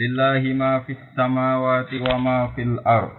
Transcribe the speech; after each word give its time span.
Lillahi 0.00 0.56
ma 0.56 0.80
fis 0.88 0.96
samawati 1.12 2.00
wa 2.00 2.16
ma 2.16 2.38
fil 2.56 2.80
ard. 2.88 3.12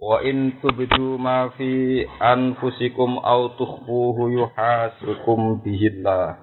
Wa 0.00 0.24
in 0.24 0.56
tubdu 0.64 1.20
ma 1.20 1.52
fi 1.52 2.00
anfusikum 2.16 3.20
aw 3.20 3.52
tukhfuhu 3.60 4.32
yuhasibukum 4.32 5.60
bihillah. 5.60 6.40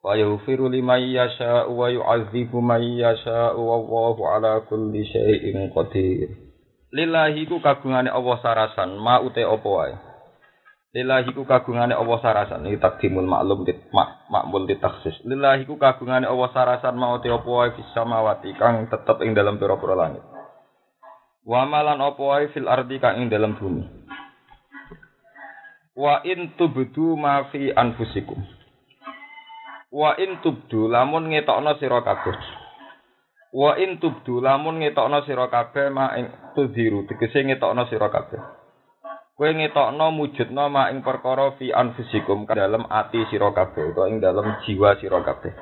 Wa 0.00 0.16
yaghfiru 0.16 0.72
liman 0.72 1.12
yasha'u 1.12 1.76
wa 1.76 1.92
yu'adzibu 1.92 2.64
man 2.64 2.80
yasha'u 2.80 3.60
wallahu 3.60 4.24
ala 4.24 4.64
kulli 4.64 5.04
syai'in 5.04 5.68
qadir. 5.76 6.32
Lillahi 6.88 7.44
ku 7.44 7.60
kagungane 7.60 8.08
Allah 8.08 8.36
sarasan 8.40 8.96
ma 8.96 9.20
ute 9.20 9.44
apa 9.44 9.68
wae. 9.68 10.07
Lillahi 10.88 11.36
ku 11.36 11.44
kagungane 11.44 11.92
Allah 11.92 12.16
sarasan 12.24 12.64
iki 12.64 12.80
takdimul 12.80 13.28
maklum 13.28 13.68
dit 13.68 13.76
mak 13.92 14.24
makmul 14.32 14.64
ditaksis. 14.64 15.20
Lillahi 15.28 15.68
ku 15.68 15.76
kagungane 15.76 16.24
Allah 16.24 16.48
sarasan 16.56 16.96
mau 16.96 17.20
te 17.20 17.28
apa 17.28 17.44
wae 17.44 17.76
fis 17.76 17.92
samawati 17.92 18.56
kang 18.56 18.88
tetep 18.88 19.20
ing 19.20 19.36
dalam 19.36 19.60
pira-pira 19.60 19.92
langit. 19.92 20.24
Wa 21.44 21.68
malan 21.68 22.00
apa 22.00 22.16
wae 22.16 22.48
fil 22.56 22.64
ardi 22.64 22.96
kang 23.04 23.20
ing 23.20 23.28
dalam 23.28 23.60
bumi. 23.60 23.84
Wa 25.92 26.24
in 26.24 26.56
tubdu 26.56 27.20
ma 27.20 27.52
fi 27.52 27.68
anfusikum. 27.68 28.40
Wa 29.92 30.16
in 30.16 30.40
tubdu 30.40 30.88
lamun 30.88 31.28
ngetokno 31.28 31.76
sira 31.76 32.00
kabeh. 32.00 32.38
Wa 33.52 33.76
in 33.76 34.00
tubdu 34.00 34.40
lamun 34.40 34.80
ngetokno 34.80 35.20
sira 35.28 35.52
kabeh 35.52 35.92
ma 35.92 36.16
ing 36.16 36.32
tudhiru 36.56 37.04
tegese 37.04 37.44
ngetokno 37.44 37.84
sira 37.92 38.08
kabeh. 38.08 38.57
Kowe 39.38 39.54
ngetokno 39.54 40.10
mujudno 40.10 40.66
ma 40.66 40.90
ing 40.90 41.06
perkara 41.06 41.54
fi 41.54 41.70
anfusikum 41.70 42.42
dalam 42.50 42.90
ati 42.90 43.22
sira 43.30 43.54
kabeh 43.54 43.94
utawa 43.94 44.10
ing 44.10 44.18
dalam 44.18 44.58
jiwa 44.66 44.98
sira 44.98 45.22
kabeh. 45.22 45.54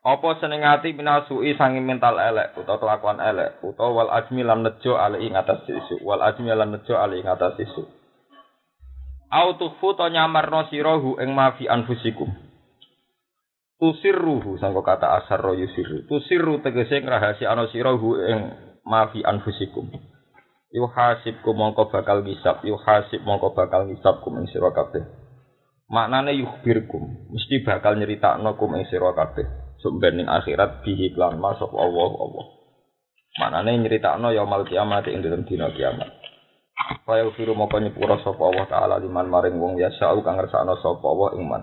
Apa 0.00 0.40
seneng 0.40 0.64
ati 0.64 0.96
minasui 0.96 1.52
sangi 1.60 1.84
mental 1.84 2.16
elek 2.16 2.56
utawa 2.56 2.80
kelakuan 2.80 3.20
elek 3.20 3.60
utawa 3.60 4.08
wal 4.08 4.10
ajmi 4.16 4.40
lan 4.40 4.64
nejo 4.64 4.96
ali 4.96 5.28
ing 5.28 5.36
atas 5.36 5.60
isu 5.68 6.00
wal 6.00 6.24
ajmi 6.24 6.48
lan 6.48 6.72
nejo 6.72 6.96
ali 6.96 7.20
ing 7.20 7.28
atas 7.28 7.60
isu. 7.60 7.84
Au 9.28 9.60
to 9.60 9.68
nyamarno 10.08 10.64
sira 10.72 10.96
hu 10.96 11.20
ing 11.20 11.36
ma 11.36 11.52
fi 11.60 11.68
anfusikum. 11.68 12.32
Tusirruhu 13.76 14.56
sangko 14.56 14.80
kata 14.80 15.20
asar 15.20 15.44
ro 15.44 15.52
yusiru. 15.52 16.08
Tusirru 16.08 16.64
tegese 16.64 17.04
ngrahasiakno 17.04 17.68
sira 17.68 17.92
hu 17.92 18.16
ing 18.24 18.56
ma 18.88 19.12
fi 19.12 19.20
anfusikum. 19.20 20.09
Yuhasibku 20.70 21.50
mongko 21.50 21.90
bakal 21.90 22.22
ngisap 22.22 22.62
yuhasib 22.62 23.20
mongko 23.26 23.52
bakal 23.54 23.90
ngisap 23.90 24.22
kum 24.22 24.38
ing 24.38 24.46
sira 24.50 24.70
kabeh. 24.70 25.02
Maknane 25.90 26.38
yukhbirkum 26.38 27.34
mesti 27.34 27.66
bakal 27.66 27.98
nyeritakno 27.98 28.54
kum 28.54 28.78
ing 28.78 28.86
sira 28.86 29.10
kabeh. 29.12 29.46
Sumben 29.82 30.22
ning 30.22 30.28
akhirat 30.30 30.86
bihi 30.86 31.18
lan 31.18 31.42
masuk 31.42 31.74
Allah 31.74 32.10
Allah. 32.14 32.46
Maknane 33.42 33.70
nyeritakno 33.82 34.30
yaumul 34.30 34.66
kiamat 34.70 35.10
ing 35.10 35.26
dalem 35.26 35.42
dina 35.42 35.74
kiamat. 35.74 36.08
Kaya 37.04 37.26
firu 37.34 37.52
mongko 37.58 37.76
nyepura 37.82 38.22
sapa 38.22 38.40
Allah 38.40 38.66
taala 38.70 38.96
liman 39.02 39.28
maring 39.28 39.58
wong 39.60 39.76
ya 39.76 39.92
sa'u 39.92 40.22
kang 40.24 40.38
ngersakno 40.38 40.78
sapa 40.80 41.04
Allah 41.04 41.28
ing 41.36 41.44
man. 41.44 41.62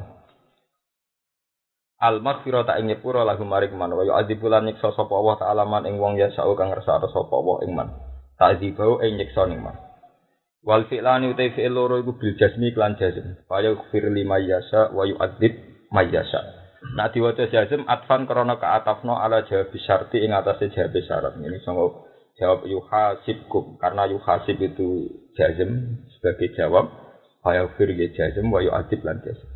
Al 1.98 2.22
maghfirah 2.22 2.68
ta 2.68 2.78
ing 2.78 2.92
nyepura 2.92 3.26
lagu 3.26 3.42
maring 3.42 3.74
man 3.74 3.96
wa 3.96 4.06
yu'adzibulan 4.06 4.68
nyiksa 4.70 4.94
sapa 4.94 5.10
Allah 5.10 5.36
taala 5.42 5.64
man 5.66 5.90
ing 5.90 5.98
wong 5.98 6.20
ya 6.20 6.30
sa'u 6.36 6.54
kang 6.54 6.70
ngersakno 6.70 7.10
sapa 7.10 7.34
Allah 7.34 7.58
ing 7.66 7.72
man 7.74 8.07
ta'dzibau 8.38 9.02
ing 9.02 9.18
nyiksa 9.18 9.50
ning 9.50 9.62
man. 9.62 9.78
Wal 10.68 10.86
fi'lani 10.90 11.34
utai 11.34 11.54
fi'il 11.54 11.74
loro 11.74 11.98
iku 12.02 12.18
bil 12.18 12.34
jasmi 12.38 12.74
klan 12.74 12.98
jazm. 12.98 13.40
Fa 13.50 13.62
yaghfir 13.62 14.10
lima 14.14 14.38
yasha 14.42 14.94
wa 14.94 15.06
yu'adzib 15.06 15.54
mayyasha. 15.94 16.42
Nah 16.94 17.10
diwaca 17.10 17.50
jazm 17.50 17.88
atfan 17.88 18.28
krana 18.30 18.60
ka'atafno 18.62 19.18
ala 19.18 19.48
jawab 19.48 19.74
syarti 19.76 20.22
ing 20.22 20.36
atase 20.36 20.70
jawab 20.72 20.94
syarat. 20.94 21.34
Ini 21.40 21.64
sanggo 21.64 22.06
jawab 22.38 22.68
yuhasibkum 22.70 23.82
karena 23.82 24.06
yuhasib 24.12 24.60
itu 24.62 25.10
jazm 25.40 26.04
sebagai 26.18 26.54
jawab 26.54 26.92
fa 27.42 27.58
yaghfir 27.58 27.96
ya 27.96 28.08
jazm 28.14 28.52
wa 28.52 28.62
yu'adzib 28.62 29.02
lan 29.08 29.24
jazm. 29.24 29.48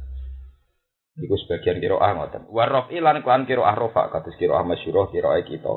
Iku 1.19 1.35
sebagian 1.43 1.83
kiroah 1.83 2.11
ngoten. 2.15 2.47
Warrof 2.47 2.87
ilan 2.89 3.19
klan 3.21 3.43
kiroah 3.43 3.75
rofa 3.75 4.07
kados 4.15 4.33
kiroah 4.39 4.63
masyurah 4.63 5.11
kiroah 5.11 5.43
kita. 5.43 5.75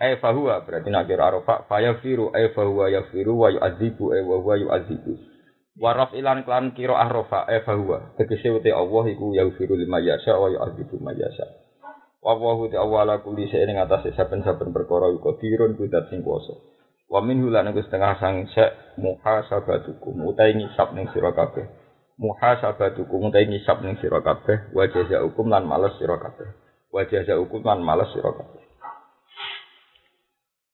Ay 0.00 0.16
fahuwa 0.16 0.64
berarti 0.64 0.88
nak 0.88 1.04
kira 1.04 1.28
arafa 1.28 1.68
fa 1.68 1.76
yafiru 1.84 2.32
ay 2.32 2.56
fahuwa 2.56 2.88
yafiru 2.88 3.36
wa 3.36 3.52
yu'adzibu 3.52 4.16
ay 4.16 4.24
wa 4.24 4.36
huwa 4.40 4.56
yu'adzibu. 4.56 5.12
Wa 5.76 6.08
ilan 6.16 6.48
klan 6.48 6.72
kira 6.72 6.96
arafa 6.96 7.44
ay 7.44 7.60
fahuwa. 7.68 8.16
Tegese 8.16 8.48
uti 8.48 8.72
Allah 8.72 9.04
iku 9.12 9.36
yafiru 9.36 9.76
lima 9.76 10.00
yasha 10.00 10.40
wa 10.40 10.48
yu'adzibu 10.48 10.96
ma 11.04 11.12
yasha. 11.12 11.44
Wa 12.24 12.32
huwa 12.32 12.72
ta 12.72 12.80
awala 12.80 13.20
kulli 13.20 13.44
shay'in 13.52 13.76
ing 13.76 13.78
atase 13.80 14.16
saben-saben 14.16 14.72
perkara 14.72 15.12
iku 15.12 15.36
dirun 15.36 15.76
kudat 15.76 16.08
sing 16.08 16.24
kuwasa 16.24 16.56
wa 17.10 17.20
minhu 17.20 17.52
lan 17.52 17.68
iku 17.68 17.84
setengah 17.84 18.16
sang 18.22 18.46
sek 18.56 18.96
muhasabatukum 18.96 20.16
utai 20.32 20.56
ngisap 20.56 20.96
ning 20.96 21.12
sira 21.12 21.36
kabeh. 21.36 21.68
Muhasabatukum 22.16 23.28
utai 23.28 23.52
ngisap 23.52 23.84
ning 23.84 24.00
sira 24.00 24.24
kabeh. 24.24 24.72
Wa 24.72 24.88
lan 25.44 25.64
males 25.68 25.92
sira 26.00 26.16
kabeh. 26.16 26.48
Wa 26.88 27.04
lan 27.04 27.78
males 27.84 28.08
sira 28.16 28.32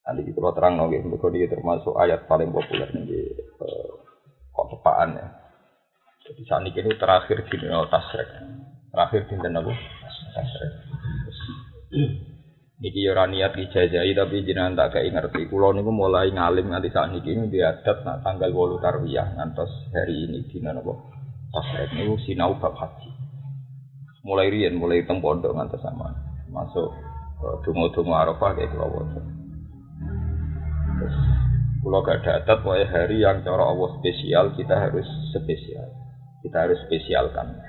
Nanti 0.07 0.23
kita 0.23 0.39
terang 0.55 0.79
nongge, 0.79 1.03
mereka 1.03 1.27
dia 1.35 1.51
termasuk 1.51 1.91
ayat 1.99 2.31
paling 2.31 2.47
populer 2.55 2.87
nih 2.95 3.27
uh, 3.59 3.91
kotepaan 4.55 5.19
ya. 5.19 5.27
Jadi 6.23 6.41
saat 6.47 6.63
ini 6.63 6.95
terakhir 6.95 7.43
di 7.43 7.55
dunia 7.59 7.83
tasrek, 7.91 8.27
terakhir 8.87 9.27
di 9.27 9.35
apa? 9.35 9.73
Tasrek. 10.31 10.71
Niki 12.77 13.03
yo 13.03 13.17
niat 13.17 13.57
dijajai 13.57 14.13
tapi 14.13 14.47
jenengan 14.47 14.77
tak 14.77 14.95
kayak 14.95 15.11
ngerti. 15.11 15.49
Kulo 15.51 15.73
niku 15.73 15.91
mulai 15.91 16.31
ngalim 16.31 16.71
nganti 16.71 16.93
saat 16.93 17.09
ini 17.11 17.49
di 17.49 17.57
adat 17.57 18.05
nah, 18.05 18.21
tanggal 18.21 18.53
8 18.53 18.85
tarwiyah 18.85 19.33
ngantos 19.33 19.91
hari 19.91 20.29
ini 20.29 20.45
di 20.45 20.61
napa? 20.61 20.93
Tasrek 21.51 21.91
niku 21.97 22.15
sinau 22.23 22.55
bab 22.55 22.77
haji. 22.79 23.11
Mulai 24.23 24.53
riyen 24.53 24.79
mulai 24.79 25.03
teng 25.03 25.19
pondok 25.19 25.51
ngantos 25.57 25.83
sama 25.83 26.15
masuk 26.47 26.95
uh, 27.43 27.59
dungo-dungo 27.65 28.13
Arafah 28.15 28.55
kayak 28.55 28.71
kalau 31.87 32.03
gak 32.03 32.19
ada 32.19 32.43
adat, 32.43 32.57
pokoknya 32.67 32.87
hari 32.91 33.23
yang 33.23 33.39
cara 33.47 33.63
Allah 33.63 33.89
spesial, 33.95 34.51
kita 34.59 34.75
harus 34.75 35.07
spesial. 35.31 35.87
Kita 36.43 36.67
harus 36.67 36.79
spesialkan. 36.83 37.63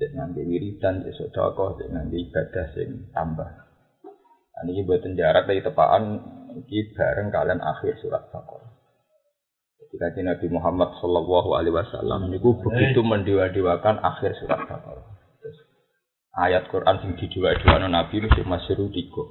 Cek 0.00 0.16
nanti 0.16 0.40
wiridan, 0.40 1.04
cek 1.04 1.12
sodako, 1.20 1.76
cek 1.76 1.92
nanti 1.92 2.24
ibadah 2.24 2.66
sing 2.72 3.12
tambah. 3.12 3.44
Nah, 4.56 4.62
ini 4.64 4.88
buat 4.88 5.04
jarak 5.04 5.44
dari 5.44 5.60
tepaan, 5.60 6.16
ini 6.56 6.96
bareng 6.96 7.28
kalian 7.28 7.60
akhir 7.60 8.00
surat 8.00 8.24
Baqarah. 8.32 8.72
Ketika 9.76 10.16
Nabi 10.24 10.46
Muhammad 10.48 10.96
Shallallahu 10.96 11.60
Alaihi 11.60 11.76
Wasallam 11.76 12.32
ini 12.32 12.40
begitu 12.40 13.00
mendewa-dewakan 13.04 14.00
akhir 14.00 14.32
surat 14.40 14.64
Baqarah. 14.64 15.04
Ayat 16.40 16.72
Quran 16.72 17.04
sing 17.04 17.12
didewa-dewakan 17.20 17.92
Nabi 17.92 18.24
itu 18.24 18.40
masih 18.48 18.80
tiga, 18.92 19.24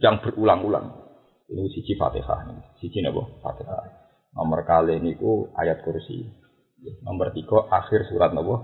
yang 0.00 0.24
berulang-ulang. 0.24 1.09
Ini 1.50 1.66
siji 1.74 1.98
Fatihah, 1.98 2.46
siji 2.78 3.02
napa? 3.02 3.26
Fatihah. 3.42 3.82
Nomor 4.38 4.62
kali 4.62 5.02
ini 5.02 5.18
ku 5.18 5.50
ayat 5.58 5.82
kursi. 5.82 6.22
Nomor 7.02 7.34
tiga 7.34 7.66
akhir 7.66 8.06
surat 8.06 8.30
napa? 8.30 8.62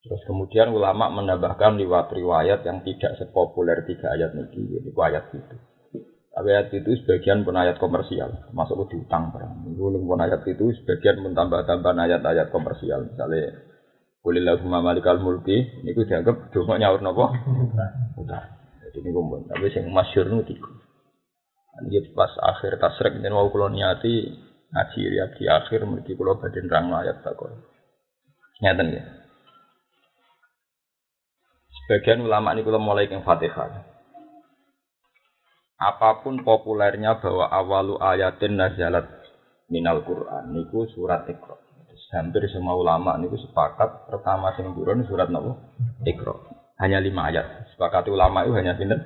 Terus 0.00 0.24
kemudian 0.24 0.72
ulama 0.72 1.12
menambahkan 1.12 1.76
lewat 1.76 2.16
riwayat 2.16 2.64
yang 2.64 2.80
tidak 2.80 3.20
sepopuler 3.20 3.84
tiga 3.84 4.08
ayat 4.16 4.32
ini, 4.32 4.80
yaitu 4.80 4.96
ayat 4.96 5.28
itu. 5.36 5.56
Tapi 6.32 6.48
ayat 6.54 6.70
itu 6.72 6.96
sebagian 7.02 7.44
pun 7.44 7.52
ayat 7.52 7.76
komersial, 7.76 8.48
masuk 8.56 8.88
di 8.88 8.96
utang 9.04 9.28
barang. 9.34 9.68
Itu 9.68 9.90
pun 9.90 10.20
ayat 10.22 10.46
itu 10.48 10.70
sebagian 10.80 11.20
mentambah-tambah 11.28 11.92
ayat-ayat 11.92 12.48
komersial. 12.54 13.10
Misalnya, 13.10 13.58
Kulillahumma 14.22 14.82
malikal 14.82 15.18
mulki, 15.22 15.56
ini 15.82 15.94
dianggap 15.94 16.50
cuma 16.54 16.78
nyaur 16.78 17.02
nopo. 17.02 17.30
Utang. 18.22 18.57
Jadi 18.88 19.04
ini 19.04 19.12
kumpul. 19.12 19.44
Tapi 19.44 19.68
yang 19.68 19.92
masyur 19.92 20.32
nu 20.32 20.40
tiga. 20.48 20.72
Ini 21.84 22.16
pas 22.16 22.32
akhir 22.40 22.80
tasrek 22.80 23.20
ini 23.20 23.28
mau 23.28 23.52
kulo 23.52 23.68
niati 23.68 24.32
ngaji 24.72 25.00
ya 25.12 25.24
di 25.36 25.44
akhir 25.44 25.84
mereka 25.84 26.16
kulo 26.16 26.40
badan 26.40 26.72
rang 26.72 26.88
ayat 26.96 27.20
takor. 27.20 27.52
Nyata 28.64 28.82
ya. 28.88 29.04
Sebagian 31.68 32.24
ulama 32.24 32.56
ini 32.56 32.64
kulo 32.64 32.80
mulai 32.80 33.12
yang 33.12 33.20
fatihah. 33.20 33.84
Apa 35.78 36.24
pun 36.24 36.40
populernya 36.42 37.20
bahwa 37.20 37.46
awalu 37.52 38.00
ayatin 38.00 38.56
nazalat 38.56 39.06
minal 39.68 40.00
Quran 40.02 40.56
niku 40.56 40.88
surat 40.96 41.28
Iqra. 41.28 41.60
Hampir 42.08 42.48
semua 42.48 42.72
ulama 42.72 43.20
niku 43.20 43.36
sepakat 43.36 44.08
pertama 44.08 44.56
sing 44.56 44.72
turun 44.72 45.04
surat 45.04 45.28
nopo 45.28 45.60
Iqra 46.08 46.57
hanya 46.78 47.02
lima 47.02 47.28
ayat. 47.28 47.74
Sepakat 47.74 48.06
ulama 48.06 48.46
itu 48.46 48.54
hanya 48.54 48.78
pinter 48.78 49.02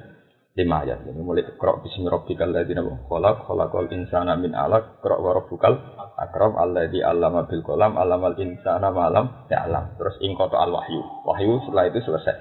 lima 0.52 0.84
ayat. 0.84 1.08
Ini 1.08 1.20
mulai 1.24 1.48
krok 1.56 1.88
nabu 1.88 2.92
khalaq 3.08 3.36
khalaqal 3.48 3.88
insana 3.88 4.36
min 4.36 4.52
alaq 4.52 5.00
krok 5.00 5.20
rabbukal 5.24 5.80
akram 6.20 6.60
alladzi 6.60 7.00
allama 7.00 7.48
bil 7.48 7.64
qalam 7.64 7.96
allamal 7.96 8.36
insana 8.36 8.92
ma 8.92 9.08
lam 9.08 9.48
ya'lam. 9.48 9.96
Terus 9.96 10.20
ingkoto 10.20 10.60
al 10.60 10.68
wahyu. 10.68 11.00
Wahyu 11.24 11.64
setelah 11.64 11.84
itu 11.88 12.00
selesai. 12.04 12.36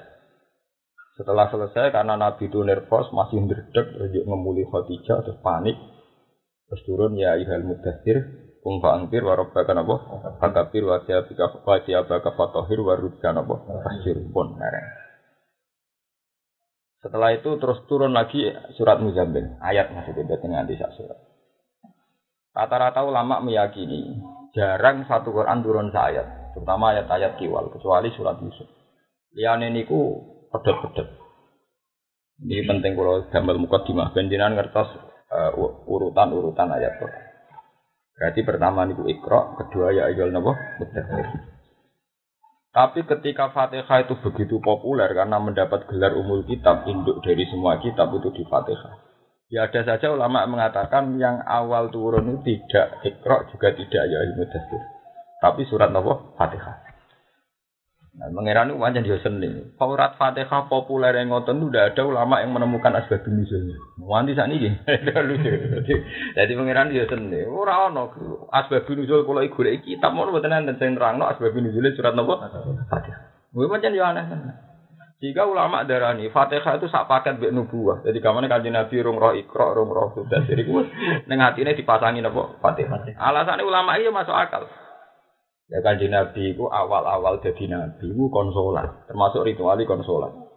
Setelah 1.15 1.47
selesai 1.47 1.95
karena 1.95 2.19
Nabi 2.19 2.51
itu 2.51 2.59
nervous 2.63 3.07
masih 3.15 3.43
ndredeg 3.43 3.87
terus 3.95 4.11
ngemuli 4.27 4.67
Khadijah 4.67 5.23
terus 5.23 5.39
panik. 5.39 5.79
Terus 6.67 6.81
turun 6.87 7.15
ya 7.19 7.39
ihal 7.39 7.67
mudathir 7.67 8.19
kum 8.63 8.79
fa'angtir 8.79 9.25
wa 9.25 9.35
rabbaka 9.35 9.73
napa 9.75 9.95
fakabir 10.39 10.87
wa 10.87 11.03
siyabika 11.03 11.65
wa 11.65 11.77
siyabaka 11.83 12.31
fatahir 12.35 12.79
wa 12.79 12.93
rudka 12.95 13.31
napa 13.35 13.59
fasir 13.83 14.19
pun 14.31 14.55
mereng. 14.55 15.00
Setelah 17.01 17.33
itu 17.33 17.57
terus 17.57 17.81
turun 17.89 18.13
lagi 18.13 18.45
surat 18.77 19.01
Muzammil, 19.01 19.57
ayat 19.57 19.89
maksudnya 19.89 20.21
berarti 20.21 20.45
nganti 20.45 20.73
sak 20.77 20.93
surat. 20.93 21.17
Rata-rata 22.53 23.01
ulama 23.01 23.41
meyakini 23.41 24.21
jarang 24.53 25.09
satu 25.09 25.33
Quran 25.33 25.65
turun 25.65 25.89
ayat, 25.89 26.53
terutama 26.53 26.93
ayat-ayat 26.93 27.41
kiwal 27.41 27.73
kecuali 27.73 28.13
surat 28.13 28.37
Yusuf. 28.45 28.69
Liane 29.33 29.73
niku 29.73 30.21
pedot-pedot. 30.53 31.09
Ini 32.45 32.69
penting 32.69 32.93
kalau 32.93 33.25
gambar 33.33 33.55
mukadimah 33.57 34.13
benjinan 34.13 34.53
ngertos 34.53 34.89
uh, 35.33 35.57
urutan-urutan 35.89 36.69
ayat 36.69 37.01
Quran. 37.01 37.23
Berarti 38.13 38.39
pertama 38.45 38.85
niku 38.85 39.09
ikro, 39.09 39.57
kedua 39.57 39.89
ya 39.89 40.05
ayyul 40.13 40.29
napa. 40.29 40.53
Tapi 42.71 43.03
ketika 43.03 43.51
Fatihah 43.51 44.07
itu 44.07 44.15
begitu 44.23 44.63
populer 44.63 45.11
karena 45.11 45.43
mendapat 45.43 45.91
gelar 45.91 46.15
umul 46.15 46.47
kitab, 46.47 46.87
induk 46.87 47.19
dari 47.19 47.43
semua 47.51 47.75
kitab 47.83 48.15
itu 48.15 48.31
di 48.31 48.47
Fatihah. 48.47 48.95
Ya 49.51 49.67
ada 49.67 49.83
saja 49.83 50.15
ulama 50.15 50.47
mengatakan 50.47 51.19
yang 51.19 51.43
awal 51.43 51.91
turun 51.91 52.39
itu 52.39 52.63
tidak 52.63 53.03
ikro 53.03 53.43
juga 53.51 53.75
tidak 53.75 54.03
ya 54.07 54.23
ilmu 54.23 54.47
Tapi 55.43 55.67
surat 55.67 55.91
apa? 55.91 56.39
Fatihah. 56.39 56.90
Nah, 58.11 58.27
mengenai 58.27 58.75
wajan 58.75 59.07
dia 59.07 59.15
seni. 59.23 59.71
Surat 59.79 60.19
Fatihah 60.19 60.67
populer 60.67 61.15
yang 61.15 61.31
ngotot 61.31 61.55
itu 61.55 61.71
udah 61.71 61.95
ada 61.95 62.01
ulama 62.03 62.43
yang 62.43 62.51
menemukan 62.51 62.91
asbab 62.99 63.23
nuzulnya. 63.23 63.79
Wanti 64.03 64.35
saat 64.35 64.51
ini, 64.51 64.67
lucu. 65.31 65.95
Jadi 66.35 66.51
mengenai 66.59 66.91
dia 66.91 67.07
seni. 67.07 67.39
Orang 67.47 67.95
ono 67.95 68.11
asbab 68.51 68.83
nuzul 68.83 69.23
kalau 69.23 69.39
ikut 69.47 69.63
kitab 69.87 70.11
mau 70.11 70.27
buat 70.27 70.43
nanti 70.43 70.75
saya 70.75 70.91
terang 70.91 71.23
no 71.23 71.31
asbab 71.31 71.55
nuzulnya 71.55 71.95
surat 71.95 72.11
apa? 72.11 72.35
Fatihah. 72.91 73.19
Gue 73.55 73.71
macam 73.71 73.95
dia 73.95 74.03
aneh. 74.03 74.25
Jika 75.21 75.45
ulama 75.45 75.85
darani 75.85 76.33
Fatihah 76.33 76.81
itu 76.81 76.91
sak 76.91 77.07
paket 77.07 77.39
bek 77.39 77.55
nubuah. 77.55 78.03
Jadi 78.03 78.19
kamane 78.19 78.51
kanjeng 78.51 78.73
Nabi 78.73 79.05
rung 79.05 79.21
roh 79.21 79.37
ikro, 79.37 79.71
rung 79.71 79.93
roh 79.93 80.11
sudah. 80.17 80.43
Jadi 80.49 80.67
gue 80.67 80.83
neng 81.31 81.39
hatine 81.39 81.79
dipasangin 81.79 82.27
apa? 82.27 82.59
Fatihah. 82.59 83.07
Alasannya 83.15 83.63
ulama 83.63 83.95
iya 84.01 84.11
masuk 84.11 84.35
akal. 84.35 84.67
Ya 85.71 85.79
kanji 85.79 86.11
Nabi 86.11 86.51
itu 86.51 86.67
awal-awal 86.67 87.39
jadi 87.39 87.63
Nabi 87.71 88.11
itu 88.11 88.27
konsolan, 88.27 89.07
termasuk 89.07 89.47
ritual 89.47 89.79
konsolan. 89.87 90.51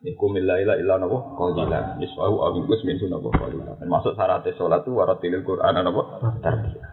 Iku 0.00 0.32
milaila 0.32 0.80
illa 0.80 0.96
nabo 0.96 1.36
qalilan 1.36 2.00
niswahu 2.00 2.40
aw 2.40 2.50
mingus 2.56 2.80
min 2.88 2.96
sunnahu 2.96 3.28
qalilan. 3.36 3.76
Termasuk 3.76 4.16
syarat 4.16 4.48
salat 4.56 4.80
itu 4.84 4.96
waratilil 4.96 5.44
Qur'an 5.44 5.76
nabo 5.76 6.08
tarbiyah. 6.40 6.88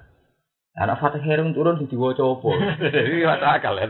Anak 0.73 0.99
Fatih 0.99 1.21
Herung 1.23 1.53
turun 1.53 1.79
di 1.79 1.87
diwaca 1.87 2.25
apa? 2.25 2.49
Jadi 2.83 3.21
masuk 3.23 3.47
akal 3.47 3.75
ya. 3.77 3.87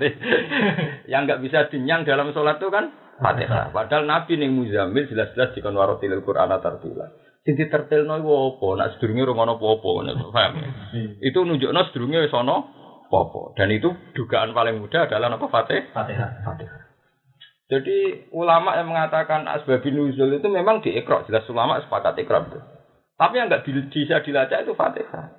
Yang 1.10 1.22
enggak 1.26 1.42
bisa 1.42 1.58
dinyang 1.72 2.04
dalam 2.06 2.30
sholat 2.36 2.62
itu 2.62 2.70
kan 2.70 2.94
Fatihah. 3.18 3.74
Padahal 3.74 4.06
Nabi 4.06 4.38
ning 4.38 4.54
Muzammil 4.54 5.10
jelas-jelas 5.10 5.56
dikon 5.58 5.74
waratilil 5.74 6.22
Qur'an 6.22 6.54
tarbiyah. 6.62 7.10
Sing 7.42 7.58
ditertilno 7.58 8.22
iku 8.22 8.32
apa? 8.54 8.68
Nak 8.78 8.90
sedurunge 8.96 9.26
ora 9.26 9.34
ono 9.34 9.54
apa-apa 9.60 9.90
ngono, 10.00 10.32
paham? 10.32 10.52
Itu 11.20 11.44
nunjukno 11.44 11.82
sedurunge 11.90 12.24
wis 12.28 12.36
ana 12.36 12.83
popo. 13.14 13.54
Dan 13.54 13.70
itu 13.70 13.94
dugaan 14.18 14.58
paling 14.58 14.82
mudah 14.82 15.06
adalah 15.06 15.38
apa 15.38 15.46
Fatih? 15.46 15.94
Fatihah. 15.94 16.42
Fatihah. 16.42 16.82
Jadi 17.70 18.30
ulama 18.34 18.74
yang 18.74 18.90
mengatakan 18.90 19.46
asbabun 19.46 19.94
nuzul 19.94 20.34
itu 20.34 20.50
memang 20.50 20.82
diikra, 20.82 21.30
jelas 21.30 21.46
ulama 21.46 21.78
sepakat 21.86 22.18
ikra 22.18 22.50
itu. 22.50 22.60
Tapi 23.14 23.38
yang 23.38 23.54
nggak 23.54 23.66
bisa 23.94 24.26
dilacak 24.26 24.66
itu 24.66 24.74
Fatihah. 24.74 25.30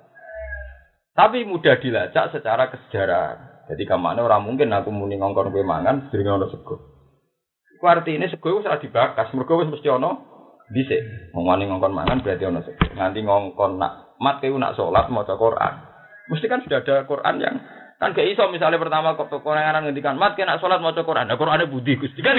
Tapi 1.15 1.43
mudah 1.43 1.75
dilacak 1.83 2.31
secara 2.31 2.71
kesejarahan. 2.71 3.67
Jadi 3.71 3.83
ke 3.87 3.97
mana 3.97 4.21
orang 4.23 4.45
mungkin 4.45 4.69
aku 4.71 4.91
muni 4.91 5.17
ngongkon 5.17 5.49
kue 5.49 5.65
mangan, 5.65 6.11
sering 6.11 6.27
ono 6.27 6.47
sego. 6.51 6.75
Ku 7.79 7.85
ini 7.87 8.29
sego 8.29 8.47
itu 8.51 8.61
sudah 8.61 8.77
dibakas, 8.77 9.31
mergo 9.33 9.57
wis 9.57 9.71
mesti 9.71 9.89
ono 9.89 10.11
dhisik. 10.69 11.31
Wong 11.33 11.49
ngongkon 11.49 11.93
mangan 11.95 12.21
berarti 12.21 12.45
ono 12.45 12.61
sego. 12.61 12.83
Nanti 12.93 13.23
ngongkon 13.25 13.79
nak 13.79 14.19
mat 14.21 14.43
kue 14.43 14.53
nak 14.59 14.75
sholat 14.77 15.07
mau 15.09 15.25
Quran. 15.25 15.94
Mesti 16.31 16.45
kan 16.49 16.65
sudah 16.65 16.81
ada 16.81 17.05
Quran 17.05 17.35
yang 17.41 17.55
kan 17.95 18.11
gak 18.11 18.27
iso 18.27 18.43
misalnya 18.51 18.75
pertama 18.75 19.15
kok 19.15 19.31
Quran 19.31 19.87
ngendikan 19.87 20.19
mat 20.19 20.35
kena 20.35 20.59
sholat 20.59 20.83
mau 20.83 20.91
Quran, 20.91 21.31
nah 21.31 21.39
Quran 21.39 21.63
ada 21.63 21.69
budi 21.69 21.95
gusti 21.95 22.19
kan 22.19 22.35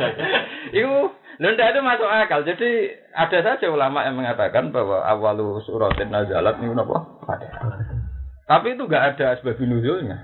Itu 0.76 1.14
Lenda 1.42 1.66
itu 1.66 1.80
masuk 1.82 2.06
akal. 2.06 2.46
Jadi 2.46 2.94
ada 3.10 3.38
saja 3.42 3.66
ulama 3.66 4.06
yang 4.06 4.14
mengatakan 4.14 4.70
bahwa 4.70 5.02
awalu 5.02 5.58
suratin 5.66 6.14
nazalat 6.14 6.62
ini 6.62 6.70
apa? 6.70 6.96
Ada. 7.26 7.48
Tapi 8.44 8.78
itu 8.78 8.86
gak 8.86 9.16
ada 9.16 9.34
sebab 9.42 9.58
nuzulnya. 9.58 10.20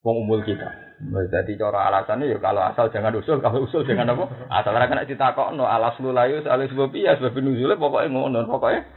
Wong 0.00 0.24
umul 0.24 0.40
kita. 0.44 0.68
Jadi 1.04 1.58
cara 1.58 1.90
alasannya 1.90 2.32
ya 2.32 2.38
kalau 2.38 2.64
asal 2.64 2.88
jangan 2.88 3.12
usul, 3.18 3.42
kalau 3.42 3.66
usul 3.66 3.84
jangan 3.84 4.14
apa? 4.14 4.24
Asal 4.48 4.72
ora 4.72 4.88
kena 4.88 5.04
no 5.52 5.68
alas 5.68 5.98
lulayu 6.00 6.40
alis 6.48 6.70
sebab 6.70 6.94
iya 6.96 7.18
sebab 7.18 7.34
nuzulnya 7.34 7.76
pokoknya 7.76 8.08
ngono, 8.14 8.46
pokoknya 8.48 8.88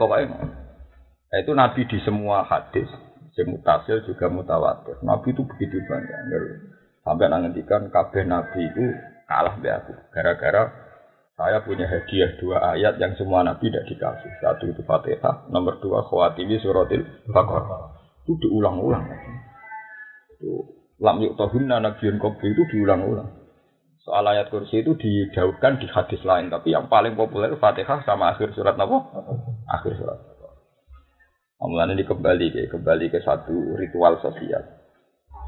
pokoknya 0.00 0.24
ngono. 0.32 0.67
Nah, 1.28 1.38
itu 1.44 1.52
Nabi 1.52 1.84
di 1.84 1.98
semua 2.08 2.44
hadis, 2.48 2.88
yang 3.38 3.54
mutasil 3.54 4.02
juga 4.02 4.26
mutawatir. 4.26 4.98
Nabi 5.06 5.30
itu 5.30 5.46
begitu 5.46 5.78
banyak. 5.86 6.18
Sampai 7.06 7.30
nantikan 7.30 7.86
kabeh 7.88 8.26
Nabi 8.26 8.66
itu 8.66 8.84
kalah 9.30 9.54
be 9.62 9.70
aku. 9.70 9.94
Gara-gara 10.10 10.66
saya 11.38 11.62
punya 11.62 11.86
hadiah 11.86 12.34
dua 12.42 12.74
ayat 12.74 12.98
yang 12.98 13.14
semua 13.14 13.46
Nabi 13.46 13.70
tidak 13.70 13.86
dikasih. 13.86 14.32
Satu 14.42 14.66
itu 14.66 14.82
Fatihah, 14.82 15.46
nomor 15.54 15.78
dua 15.78 16.02
khawatimi 16.02 16.58
suratil 16.58 17.06
Baqarah. 17.30 17.94
Itu 18.26 18.34
diulang-ulang. 18.42 19.06
Itu 20.34 20.74
lam 20.98 21.22
yuk 21.22 21.38
tahunna 21.38 21.78
nabiun 21.78 22.18
kopi 22.18 22.50
itu 22.50 22.66
diulang-ulang. 22.74 23.30
Soal 24.02 24.26
ayat 24.26 24.50
kursi 24.50 24.82
itu 24.82 24.98
didauhkan 24.98 25.78
di 25.78 25.86
hadis 25.86 26.24
lain, 26.26 26.50
tapi 26.50 26.74
yang 26.74 26.90
paling 26.90 27.14
populer 27.14 27.54
Fatihah 27.54 28.02
sama 28.02 28.34
akhir 28.34 28.56
surat 28.56 28.74
apa? 28.74 28.98
Akhir 29.68 29.94
surat. 29.94 30.37
Amalan 31.58 31.98
ini 31.98 32.06
kembali 32.06 32.54
ke 32.54 32.70
kembali 32.70 33.10
ke 33.10 33.18
satu 33.26 33.74
ritual 33.74 34.22
sosial. 34.22 34.62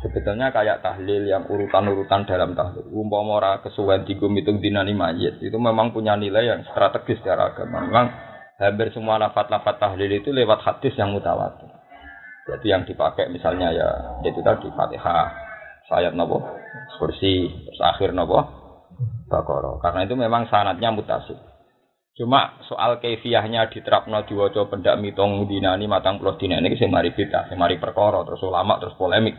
Sebetulnya 0.02 0.50
kayak 0.50 0.82
tahlil 0.82 1.22
yang 1.22 1.46
urutan-urutan 1.46 2.26
dalam 2.26 2.58
tahlil. 2.58 2.82
Umpama 2.90 3.38
ora 3.38 3.52
kesuwen 3.62 4.02
digum 4.02 4.34
hitung 4.34 4.58
dinani 4.58 4.90
mayit 4.90 5.38
itu 5.38 5.54
memang 5.54 5.94
punya 5.94 6.18
nilai 6.18 6.50
yang 6.50 6.60
strategis 6.66 7.22
secara 7.22 7.54
agama. 7.54 7.86
Memang 7.86 8.06
hampir 8.58 8.90
semua 8.90 9.22
lafat-lafat 9.22 9.78
tahlil 9.78 10.10
itu 10.10 10.34
lewat 10.34 10.66
hadis 10.66 10.98
yang 10.98 11.14
mutawatir. 11.14 11.70
Jadi 12.50 12.66
yang 12.66 12.82
dipakai 12.82 13.30
misalnya 13.30 13.70
ya 13.70 13.88
itu 14.26 14.42
tadi 14.42 14.66
Fatihah, 14.66 15.30
sayat 15.86 16.18
nopo, 16.18 16.42
kursi, 16.98 17.46
terus 17.70 17.80
akhir 17.86 18.10
nopo, 18.10 18.42
bakoro. 19.30 19.78
Karena 19.78 20.10
itu 20.10 20.18
memang 20.18 20.50
sanatnya 20.50 20.90
mutasi. 20.90 21.49
Cuma 22.20 22.60
soal 22.68 23.00
kefiahnya 23.00 23.72
diterapno 23.72 24.20
diwaca 24.28 24.68
pendak 24.68 25.00
mitong 25.00 25.48
dinani 25.48 25.88
matang 25.88 26.20
puluh 26.20 26.36
dina 26.36 26.60
ini 26.60 26.76
sing 26.76 26.92
mari 26.92 27.16
bid'ah, 27.16 27.48
sing 27.48 27.56
mari 27.56 27.80
perkara 27.80 28.20
terus 28.28 28.44
ulama 28.44 28.76
terus 28.76 28.92
polemik. 29.00 29.32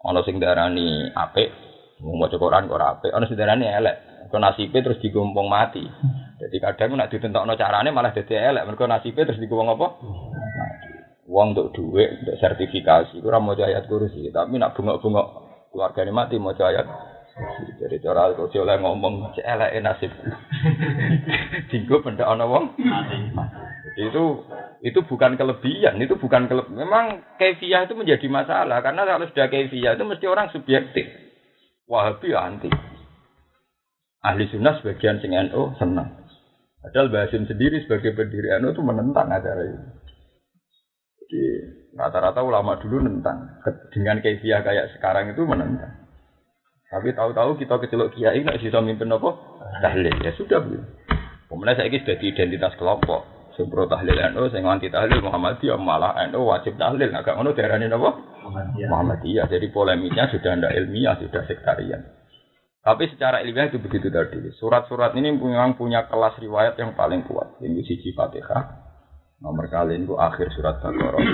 Ana 0.00 0.24
sing 0.24 0.40
darani 0.40 1.12
apik, 1.12 1.52
mau 2.00 2.16
maca 2.16 2.40
Quran 2.40 2.64
kok 2.64 2.80
apik, 2.80 3.12
ana 3.12 3.28
sing 3.28 3.36
darani 3.36 3.68
elek. 3.68 3.96
Kok 4.32 4.40
nasibe 4.40 4.80
terus 4.80 4.96
digompong 5.04 5.52
mati. 5.52 5.84
Jadi 6.40 6.56
kadang 6.64 6.96
nek 6.96 7.12
ditentokno 7.12 7.60
carane 7.60 7.92
malah 7.92 8.16
dadi 8.16 8.32
elek, 8.32 8.64
mergo 8.72 8.88
nasibe 8.88 9.20
terus 9.28 9.36
digompong 9.36 9.76
apa? 9.76 9.86
Wong 11.28 11.52
untuk 11.52 11.76
duit, 11.76 12.24
untuk 12.24 12.40
sertifikasi, 12.40 13.20
ora 13.20 13.36
mau 13.36 13.52
ayat 13.52 13.84
kursi, 13.84 14.32
tapi 14.32 14.56
nak 14.56 14.72
bungok-bungok 14.72 15.26
keluargane 15.72 16.12
mati 16.12 16.40
mau 16.40 16.56
ayat 16.56 16.88
jadi 17.82 17.98
cara 17.98 18.30
kok 18.38 18.54
oleh 18.54 18.78
ngomong 18.78 19.34
elek 19.34 19.74
nasib. 19.82 20.10
Dinggo 21.70 21.98
benda 22.06 22.30
ana 22.30 22.46
wong. 22.46 22.78
Itu 23.98 24.46
itu 24.86 25.00
bukan 25.02 25.34
kelebihan, 25.34 25.98
itu 25.98 26.14
bukan 26.14 26.46
kele 26.46 26.62
memang 26.70 27.26
kefiah 27.34 27.90
itu 27.90 27.98
menjadi 27.98 28.26
masalah 28.30 28.78
karena 28.86 29.02
kalau 29.02 29.26
sudah 29.26 29.50
kefiah 29.50 29.98
itu 29.98 30.04
mesti 30.06 30.26
orang 30.30 30.54
subjektif. 30.54 31.10
Wahabi 31.90 32.38
anti. 32.38 32.70
Ahli 34.22 34.48
sunnah 34.54 34.78
sebagian 34.78 35.18
sing 35.18 35.34
NU 35.34 35.74
senang. 35.76 36.24
Padahal 36.80 37.10
Basim 37.10 37.50
sendiri 37.50 37.82
sebagai 37.82 38.14
pendiri 38.14 38.54
NU 38.62 38.72
itu 38.72 38.82
menentang 38.84 39.26
acara 39.28 39.62
itu. 39.66 39.80
Jadi 41.18 41.42
rata-rata 41.98 42.46
ulama 42.46 42.78
dulu 42.78 43.02
menentang. 43.02 43.58
Dengan 43.90 44.22
kefiah 44.22 44.62
kayak 44.62 44.96
sekarang 44.96 45.34
itu 45.34 45.42
menentang. 45.42 46.03
Tapi 46.94 47.10
tahu-tahu 47.10 47.58
kita 47.58 47.74
kecelok 47.82 48.14
kiai 48.14 48.38
nggak 48.38 48.62
bisa 48.62 48.78
mimpin 48.78 49.10
apa? 49.10 49.34
Tahlil. 49.82 50.14
Ya 50.22 50.30
sudah 50.38 50.62
bu. 50.62 50.78
Kemudian 51.50 51.74
saya 51.74 51.90
sudah 51.90 52.16
di 52.22 52.26
identitas 52.30 52.78
kelompok. 52.78 53.26
Sempro 53.58 53.86
tahlil 53.86 54.18
NU, 54.34 54.50
saya 54.50 54.62
nganti 54.62 54.90
tahlil 54.90 55.22
Muhammadiyah 55.22 55.78
malah 55.78 56.14
NU 56.30 56.46
wajib 56.46 56.78
tahlil. 56.78 57.10
Agak 57.10 57.34
ngono 57.34 57.50
daerah 57.50 57.82
ini 57.82 57.90
apa? 57.90 58.10
Muhammadiyah. 58.90 59.50
Jadi 59.50 59.74
polemiknya 59.74 60.30
sudah 60.30 60.54
tidak 60.54 60.74
ilmiah, 60.74 61.18
sudah 61.18 61.42
sektarian. 61.50 62.02
Tapi 62.84 63.10
secara 63.10 63.42
ilmiah 63.42 63.74
itu 63.74 63.82
begitu 63.82 64.14
tadi. 64.14 64.38
Surat-surat 64.54 65.18
ini 65.18 65.34
memang 65.34 65.74
punya 65.74 66.06
kelas 66.06 66.38
riwayat 66.38 66.78
yang 66.78 66.94
paling 66.94 67.26
kuat. 67.26 67.58
Ini 67.58 67.82
siji 67.82 68.14
Fatihah. 68.14 68.86
Nomor 69.42 69.66
kali 69.66 69.98
ini 69.98 70.06
akhir 70.14 70.54
surat 70.54 70.78
Baqarah. 70.78 71.26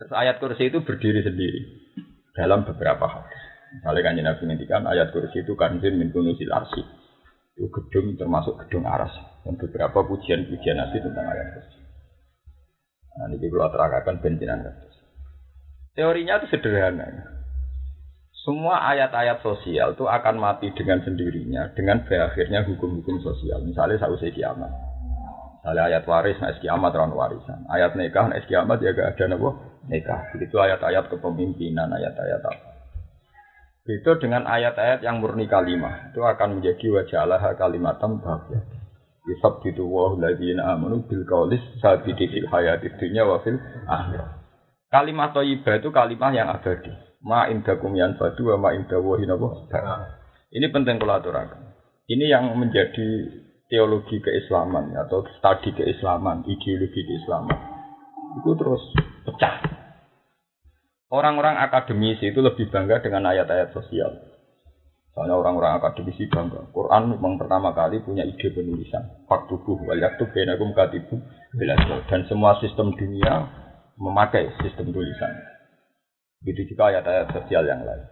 Terus 0.00 0.12
ayat 0.12 0.40
kursi 0.40 0.72
itu 0.72 0.80
berdiri 0.80 1.20
sendiri 1.20 1.60
dalam 2.32 2.64
beberapa 2.64 3.06
hadis. 3.06 3.53
Misalnya 3.74 4.00
kan 4.06 4.14
Nabi 4.14 4.42
ngendikan 4.46 4.82
ayat 4.86 5.10
kursi 5.10 5.42
itu 5.42 5.58
kanzin 5.58 5.98
min 5.98 6.14
kunusil 6.14 6.50
arsi. 6.54 6.82
Itu 7.58 7.66
gedung 7.70 8.14
termasuk 8.14 8.54
gedung 8.66 8.86
aras. 8.86 9.10
Dan 9.42 9.58
beberapa 9.58 10.06
pujian-pujian 10.06 10.78
Nabi 10.78 11.02
tentang 11.02 11.26
ayat 11.26 11.46
kursi. 11.58 11.78
Nah, 13.14 13.30
ini 13.30 13.46
kalau 13.46 13.70
terangkan 13.70 14.16
benjinan 14.18 14.58
Teorinya 15.94 16.42
itu 16.42 16.50
sederhana. 16.50 17.06
Semua 18.42 18.82
ayat-ayat 18.92 19.40
sosial 19.40 19.94
itu 19.94 20.04
akan 20.04 20.36
mati 20.36 20.68
dengan 20.74 21.00
sendirinya, 21.00 21.70
dengan 21.72 22.02
berakhirnya 22.04 22.66
hukum-hukum 22.66 23.22
sosial. 23.22 23.62
Misalnya 23.62 24.02
sausai 24.02 24.34
kiamat. 24.34 24.68
Misalnya 25.62 25.94
ayat 25.94 26.04
waris, 26.04 26.36
nah 26.42 26.52
kiamat 26.58 26.92
orang 26.92 27.14
warisan. 27.14 27.64
Ayat 27.70 27.96
nikah, 27.96 28.28
nah 28.28 28.36
kiamat 28.42 28.82
ya 28.82 28.92
gak 28.92 29.16
ada 29.16 29.24
nabo 29.32 29.56
nikah. 29.88 30.28
Begitu 30.34 30.60
ayat-ayat 30.60 31.08
kepemimpinan, 31.08 31.88
ayat-ayat 31.88 32.42
apa. 32.42 32.73
Itu 33.84 34.16
dengan 34.16 34.48
ayat-ayat 34.48 35.04
yang 35.04 35.20
murni 35.20 35.44
kalimah. 35.44 36.08
Itu 36.08 36.24
akan 36.24 36.60
menjadi 36.60 36.88
wajah 36.88 37.18
Allah 37.28 37.52
kalimatan 37.52 38.16
bahagia. 38.16 38.64
Yusab 39.24 39.60
gitu 39.64 39.88
wa 39.88 40.16
ladina 40.20 40.72
amanu 40.76 41.04
bil 41.04 41.24
kaulis 41.24 41.60
sabidi 41.80 42.28
fil 42.28 42.48
hayati 42.48 42.92
dunya 42.96 43.24
wa 43.24 43.40
fil 43.44 43.56
akhirah. 43.88 44.40
Kalimat 44.88 45.32
thayyibah 45.32 45.80
itu 45.80 45.88
kalimat 45.92 46.32
yang 46.32 46.48
abadi 46.52 46.92
ma 47.24 47.48
indakum 47.48 47.96
yanfadu 47.96 48.52
wa 48.52 48.68
ma 48.68 48.68
indawahi 48.76 49.24
Ini 50.52 50.66
penting 50.72 51.00
kalau. 51.00 51.20
Ini 52.04 52.24
yang 52.28 52.52
menjadi 52.52 53.08
teologi 53.72 54.20
keislaman 54.20 54.92
atau 54.92 55.24
studi 55.40 55.72
keislaman, 55.72 56.44
ideologi 56.44 57.00
keislaman. 57.00 57.58
Itu 58.40 58.52
terus 58.60 58.82
pecah. 59.24 59.83
Orang-orang 61.14 61.62
akademisi 61.62 62.34
itu 62.34 62.42
lebih 62.42 62.74
bangga 62.74 62.98
dengan 62.98 63.30
ayat-ayat 63.30 63.70
sosial. 63.70 64.18
Soalnya 65.14 65.38
orang-orang 65.38 65.78
akademisi 65.78 66.26
bangga. 66.26 66.74
Quran 66.74 67.14
memang 67.14 67.38
pertama 67.38 67.70
kali 67.70 68.02
punya 68.02 68.26
ide 68.26 68.50
penulisan. 68.50 69.22
Faktubuh 69.30 69.78
wal 69.86 70.02
yaktub 70.02 70.34
bainakum 70.34 70.74
katibu 70.74 71.22
Dan 72.10 72.26
semua 72.26 72.58
sistem 72.58 72.90
dunia 72.98 73.46
memakai 73.94 74.50
sistem 74.58 74.90
tulisan. 74.90 75.30
Begitu 76.42 76.74
juga 76.74 76.90
ayat-ayat 76.90 77.30
sosial 77.30 77.62
yang 77.62 77.86
lain. 77.86 78.10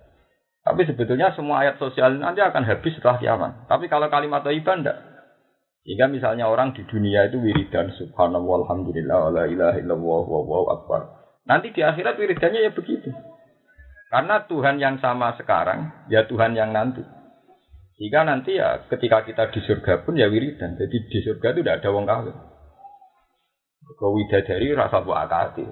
Tapi 0.63 0.87
sebetulnya 0.87 1.35
semua 1.35 1.67
ayat 1.67 1.83
sosial 1.83 2.23
nanti 2.23 2.39
akan 2.39 2.63
habis 2.63 2.95
setelah 2.95 3.19
kiamat. 3.19 3.67
Tapi 3.67 3.91
kalau 3.91 4.07
kalimat 4.07 4.47
thayyibah 4.47 4.79
enggak. 4.79 4.99
Sehingga 5.83 6.07
misalnya 6.07 6.47
orang 6.47 6.71
di 6.79 6.87
dunia 6.87 7.27
itu 7.27 7.43
wiridan 7.43 7.91
subhanallah 7.99 8.63
alhamdulillah 8.63 9.35
la 9.35 9.45
ilaha 9.51 9.77
illallah 9.83 10.23
wa 10.23 10.71
akbar. 10.71 11.22
Nanti 11.43 11.75
di 11.75 11.83
akhirat 11.83 12.15
wiridannya 12.15 12.61
ya 12.63 12.71
begitu. 12.71 13.11
Karena 14.13 14.45
Tuhan 14.45 14.77
yang 14.77 15.01
sama 15.01 15.35
sekarang, 15.41 16.07
ya 16.13 16.29
Tuhan 16.29 16.53
yang 16.53 16.71
nanti. 16.71 17.01
Sehingga 17.97 18.23
nanti 18.29 18.61
ya 18.61 18.87
ketika 18.93 19.25
kita 19.25 19.49
di 19.51 19.61
surga 19.65 20.05
pun 20.05 20.19
ya 20.19 20.29
wiridan. 20.29 20.77
Jadi 20.77 20.97
di 21.09 21.19
surga 21.25 21.57
itu 21.57 21.61
tidak 21.65 21.77
ada 21.81 21.89
wong 21.91 22.05
kafir. 22.05 22.35
Kau 23.99 24.15
widadari 24.15 24.73
rasa 24.73 25.03
buat 25.05 25.27
akati. 25.27 25.67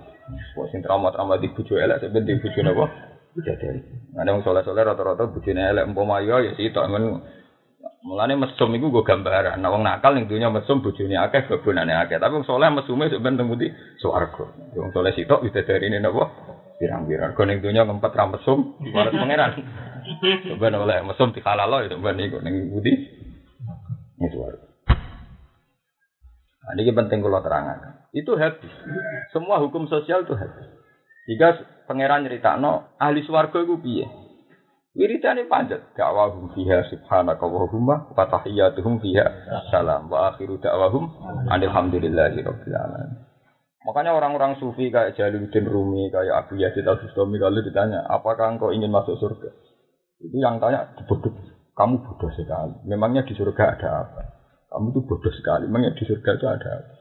Wah, 0.55 0.67
sing 0.71 0.83
trauma-trauma 0.85 1.41
di 1.43 1.50
bojo 1.50 1.75
elek 1.75 1.99
sampe 2.05 2.23
di 2.23 2.39
bojo 2.39 2.61
napa? 2.62 2.87
Bidadari. 3.35 3.81
Ada 4.15 4.31
wong 4.35 4.43
soleh-soleh 4.47 4.83
rata-rata 4.83 5.31
bojone 5.31 5.62
elek 5.62 5.87
umpama 5.87 6.23
ya 6.23 6.43
ya 6.43 6.55
sitok 6.55 6.87
men 6.91 7.05
Mulane 8.00 8.33
mesum 8.33 8.73
iku 8.73 8.88
go 8.88 9.04
gambaran. 9.04 9.61
Nah 9.61 9.69
wong 9.69 9.85
nakal 9.85 10.16
ning 10.16 10.25
dunya 10.25 10.49
mesum 10.49 10.80
bojone 10.80 11.21
akeh 11.21 11.45
babonane 11.45 11.92
akeh. 11.92 12.16
Tapi 12.16 12.33
wong 12.33 12.49
soleh 12.49 12.73
mesume 12.73 13.12
sok 13.12 13.21
ben 13.21 13.37
pundi? 13.37 13.69
Swarga. 14.00 14.73
Wong 14.73 14.88
soleh 14.97 15.12
sitok 15.12 15.45
bidadari 15.45 15.92
ini 15.92 16.00
napa? 16.00 16.25
Pirang-pirang. 16.80 17.37
Go 17.37 17.45
ning 17.45 17.61
dunya 17.61 17.85
ngempet 17.85 18.16
ra 18.16 18.25
mesum, 18.25 18.80
waras 18.97 19.12
pangeran. 19.12 19.52
Ben 20.57 20.75
oleh 20.80 21.04
mesum 21.04 21.28
dihalalo 21.37 21.85
itu 21.85 22.00
ben 22.00 22.16
iku 22.25 22.40
ning 22.40 22.73
pundi? 22.73 22.92
Ini 24.16 24.28
swarga. 24.33 24.69
Nah, 26.61 26.73
ini 26.76 26.92
penting 26.97 27.21
kalau 27.21 27.40
terangkan. 27.45 28.09
Itu 28.16 28.33
habis. 28.40 28.73
Semua 29.37 29.61
hukum 29.61 29.85
sosial 29.92 30.25
itu 30.25 30.33
habis. 30.40 30.73
Jika 31.28 31.85
pangeran 31.85 32.25
cerita 32.25 32.57
no 32.57 32.97
ahli 32.97 33.21
swarga 33.28 33.61
itu 33.61 33.76
piye? 33.76 34.20
Wiridane 34.90 35.47
panjat 35.47 35.94
dakwahum 35.94 36.50
fiha 36.50 36.82
subhanaka 36.90 37.47
wa 37.47 37.62
humma 37.70 38.11
wa 38.11 38.25
tahiyyatuhum 38.26 38.99
fiha 38.99 39.26
salam 39.70 40.11
wa 40.11 40.35
akhiru 40.35 40.59
da'wahum 40.59 41.06
alhamdulillahi 41.47 42.42
rabbil 42.42 42.75
alamin. 42.75 43.30
Makanya 43.80 44.12
orang-orang 44.12 44.61
sufi 44.61 44.92
kayak 44.92 45.16
Jalaluddin 45.16 45.64
Rumi, 45.64 46.12
kayak 46.12 46.44
Abu 46.44 46.61
Yazid 46.61 46.85
Al-Bustami 46.85 47.40
kalau 47.40 47.64
ditanya, 47.64 48.04
apakah 48.12 48.52
engkau 48.52 48.76
ingin 48.76 48.92
masuk 48.92 49.16
surga? 49.16 49.56
Itu 50.20 50.37
yang 50.37 50.61
tanya 50.61 50.92
bodoh. 51.09 51.32
Kamu 51.73 52.04
bodoh 52.04 52.28
sekali. 52.37 52.76
Memangnya 52.85 53.25
di 53.25 53.32
surga 53.32 53.80
ada 53.80 53.88
apa? 54.04 54.23
Kamu 54.68 54.92
tuh 54.92 55.02
bodoh 55.09 55.32
sekali. 55.32 55.64
Memangnya 55.64 55.97
di 55.97 56.04
surga 56.04 56.30
itu 56.37 56.44
ada 56.44 56.70
apa? 56.76 57.00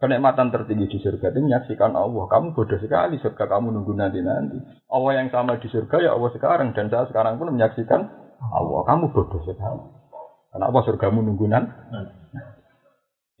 Kenikmatan 0.00 0.48
tertinggi 0.48 0.96
di 0.96 0.98
surga 1.04 1.28
itu 1.28 1.44
menyaksikan 1.44 1.92
Allah. 1.92 2.24
Kamu 2.24 2.56
bodoh 2.56 2.80
sekali, 2.80 3.20
surga 3.20 3.44
kamu 3.44 3.68
nunggu 3.68 3.92
nanti-nanti. 3.92 4.56
Allah 4.88 5.12
yang 5.20 5.28
sama 5.28 5.60
di 5.60 5.68
surga 5.68 6.00
ya 6.00 6.16
Allah 6.16 6.32
sekarang. 6.32 6.72
Dan 6.72 6.88
saya 6.88 7.04
sekarang 7.04 7.36
pun 7.36 7.52
menyaksikan 7.52 8.08
Allah. 8.40 8.80
Kamu 8.88 9.12
bodoh 9.12 9.44
sekali. 9.44 9.84
Kenapa 10.56 10.78
surgamu 10.88 11.20
nunggu 11.20 11.46
nanti? 11.52 11.72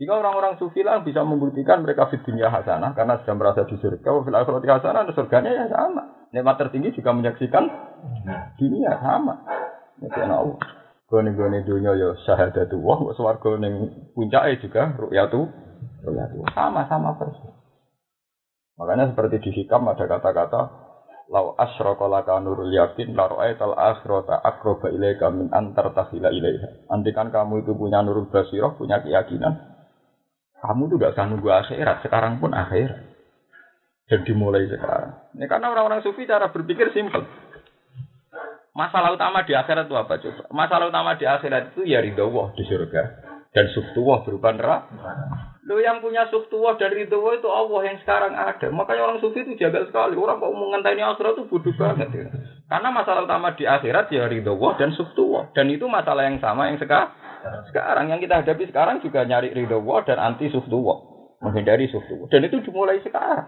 Jika 0.00 0.16
orang-orang 0.16 0.56
sufi 0.56 0.80
lah 0.80 1.00
bisa 1.00 1.24
membuktikan 1.24 1.80
mereka 1.84 2.08
di 2.12 2.20
dunia 2.24 2.48
hasanah 2.48 2.96
karena 2.96 3.20
sudah 3.20 3.36
merasa 3.36 3.68
di 3.68 3.76
surga, 3.76 4.08
wa 4.08 4.20
fil 4.24 4.36
akhirati 4.36 4.68
hasanah, 4.68 5.04
surganya 5.12 5.50
ya 5.52 5.64
sama. 5.68 6.28
Nikmat 6.32 6.56
tertinggi 6.56 6.96
juga 6.96 7.16
menyaksikan 7.16 7.64
dunia 8.60 8.96
sama. 9.00 9.44
Ya 10.00 10.28
Allah. 10.28 10.56
Gone-gone 11.08 11.64
dunia 11.64 11.96
ya 11.96 12.16
syahadatu 12.24 12.80
wah, 12.80 13.00
swarga 13.12 13.58
ning 13.60 13.92
puncake 14.14 14.62
juga 14.62 14.94
ru'yatu 14.94 15.69
sama-sama 16.54 17.16
persis. 17.16 17.54
Makanya 18.80 19.12
seperti 19.12 19.44
di 19.44 19.50
hikam 19.60 19.84
ada 19.92 20.08
kata-kata 20.08 20.60
lau 21.30 21.54
asyraka 21.54 22.10
laka 22.10 22.40
nurul 22.42 22.72
yakin 22.72 23.14
la 23.14 23.28
ra'aital 23.30 23.76
akhirata 23.76 24.40
aqraba 24.40 24.88
ilaika 24.90 25.28
min 25.28 25.52
antar 25.52 25.92
tahila 25.92 26.32
ilaiha. 26.32 26.90
Andikan 26.90 27.28
kamu 27.28 27.62
itu 27.62 27.76
punya 27.76 28.02
nurul 28.02 28.32
basirah, 28.32 28.74
punya 28.74 28.98
keyakinan, 29.04 29.60
kamu 30.58 30.90
itu 30.90 30.94
gak 30.98 31.14
usah 31.14 31.26
nunggu 31.30 31.48
akhirat, 31.48 31.96
sekarang 32.02 32.42
pun 32.42 32.50
akhirat. 32.56 33.12
Dan 34.10 34.26
dimulai 34.26 34.66
sekarang. 34.66 35.14
Ini 35.38 35.46
karena 35.46 35.70
orang-orang 35.70 36.02
sufi 36.02 36.26
cara 36.26 36.50
berpikir 36.50 36.90
simpel. 36.90 37.22
Masalah 38.74 39.14
utama 39.14 39.46
di 39.46 39.54
akhirat 39.54 39.86
itu 39.86 39.94
apa 39.94 40.18
coba? 40.18 40.42
Masalah 40.50 40.90
utama 40.90 41.14
di 41.14 41.30
akhirat 41.30 41.78
itu 41.78 41.86
ya 41.86 42.02
ridho 42.02 42.26
di 42.58 42.66
surga 42.66 43.29
dan 43.50 43.66
suftuwah 43.74 44.22
berupa 44.22 44.54
neraka. 44.54 44.86
Lo 45.66 45.78
yang 45.78 46.02
punya 46.02 46.26
suftuwah 46.30 46.74
dan 46.78 46.90
ridho 46.90 47.22
itu 47.30 47.46
Allah 47.46 47.80
yang 47.86 47.96
sekarang 48.02 48.34
ada. 48.34 48.66
Makanya 48.74 49.02
orang 49.06 49.18
sufi 49.22 49.46
itu 49.46 49.54
jaga 49.54 49.86
sekali. 49.86 50.18
Orang 50.18 50.42
kok 50.42 50.50
mengenteni 50.50 50.98
akhirat 50.98 51.38
itu 51.38 51.46
bodoh 51.46 51.74
banget. 51.78 52.10
Ya. 52.10 52.26
Karena 52.66 52.90
masalah 52.90 53.22
utama 53.22 53.54
di 53.54 53.70
akhirat 53.70 54.10
ya 54.10 54.26
ridho 54.26 54.58
dan 54.74 54.90
suftuwah. 54.98 55.54
Dan 55.54 55.70
itu 55.70 55.86
masalah 55.86 56.26
yang 56.26 56.42
sama 56.42 56.74
yang 56.74 56.78
sekarang. 56.82 57.14
Sekarang 57.70 58.10
yang 58.10 58.18
kita 58.18 58.42
hadapi 58.42 58.66
sekarang 58.66 58.98
juga 58.98 59.22
nyari 59.22 59.54
ridho 59.54 59.78
dan 60.02 60.18
anti 60.18 60.50
suftuwah. 60.50 61.06
Menghindari 61.38 61.86
suftuwah. 61.86 62.26
Dan 62.30 62.50
itu 62.50 62.58
dimulai 62.66 62.98
sekarang. 63.06 63.46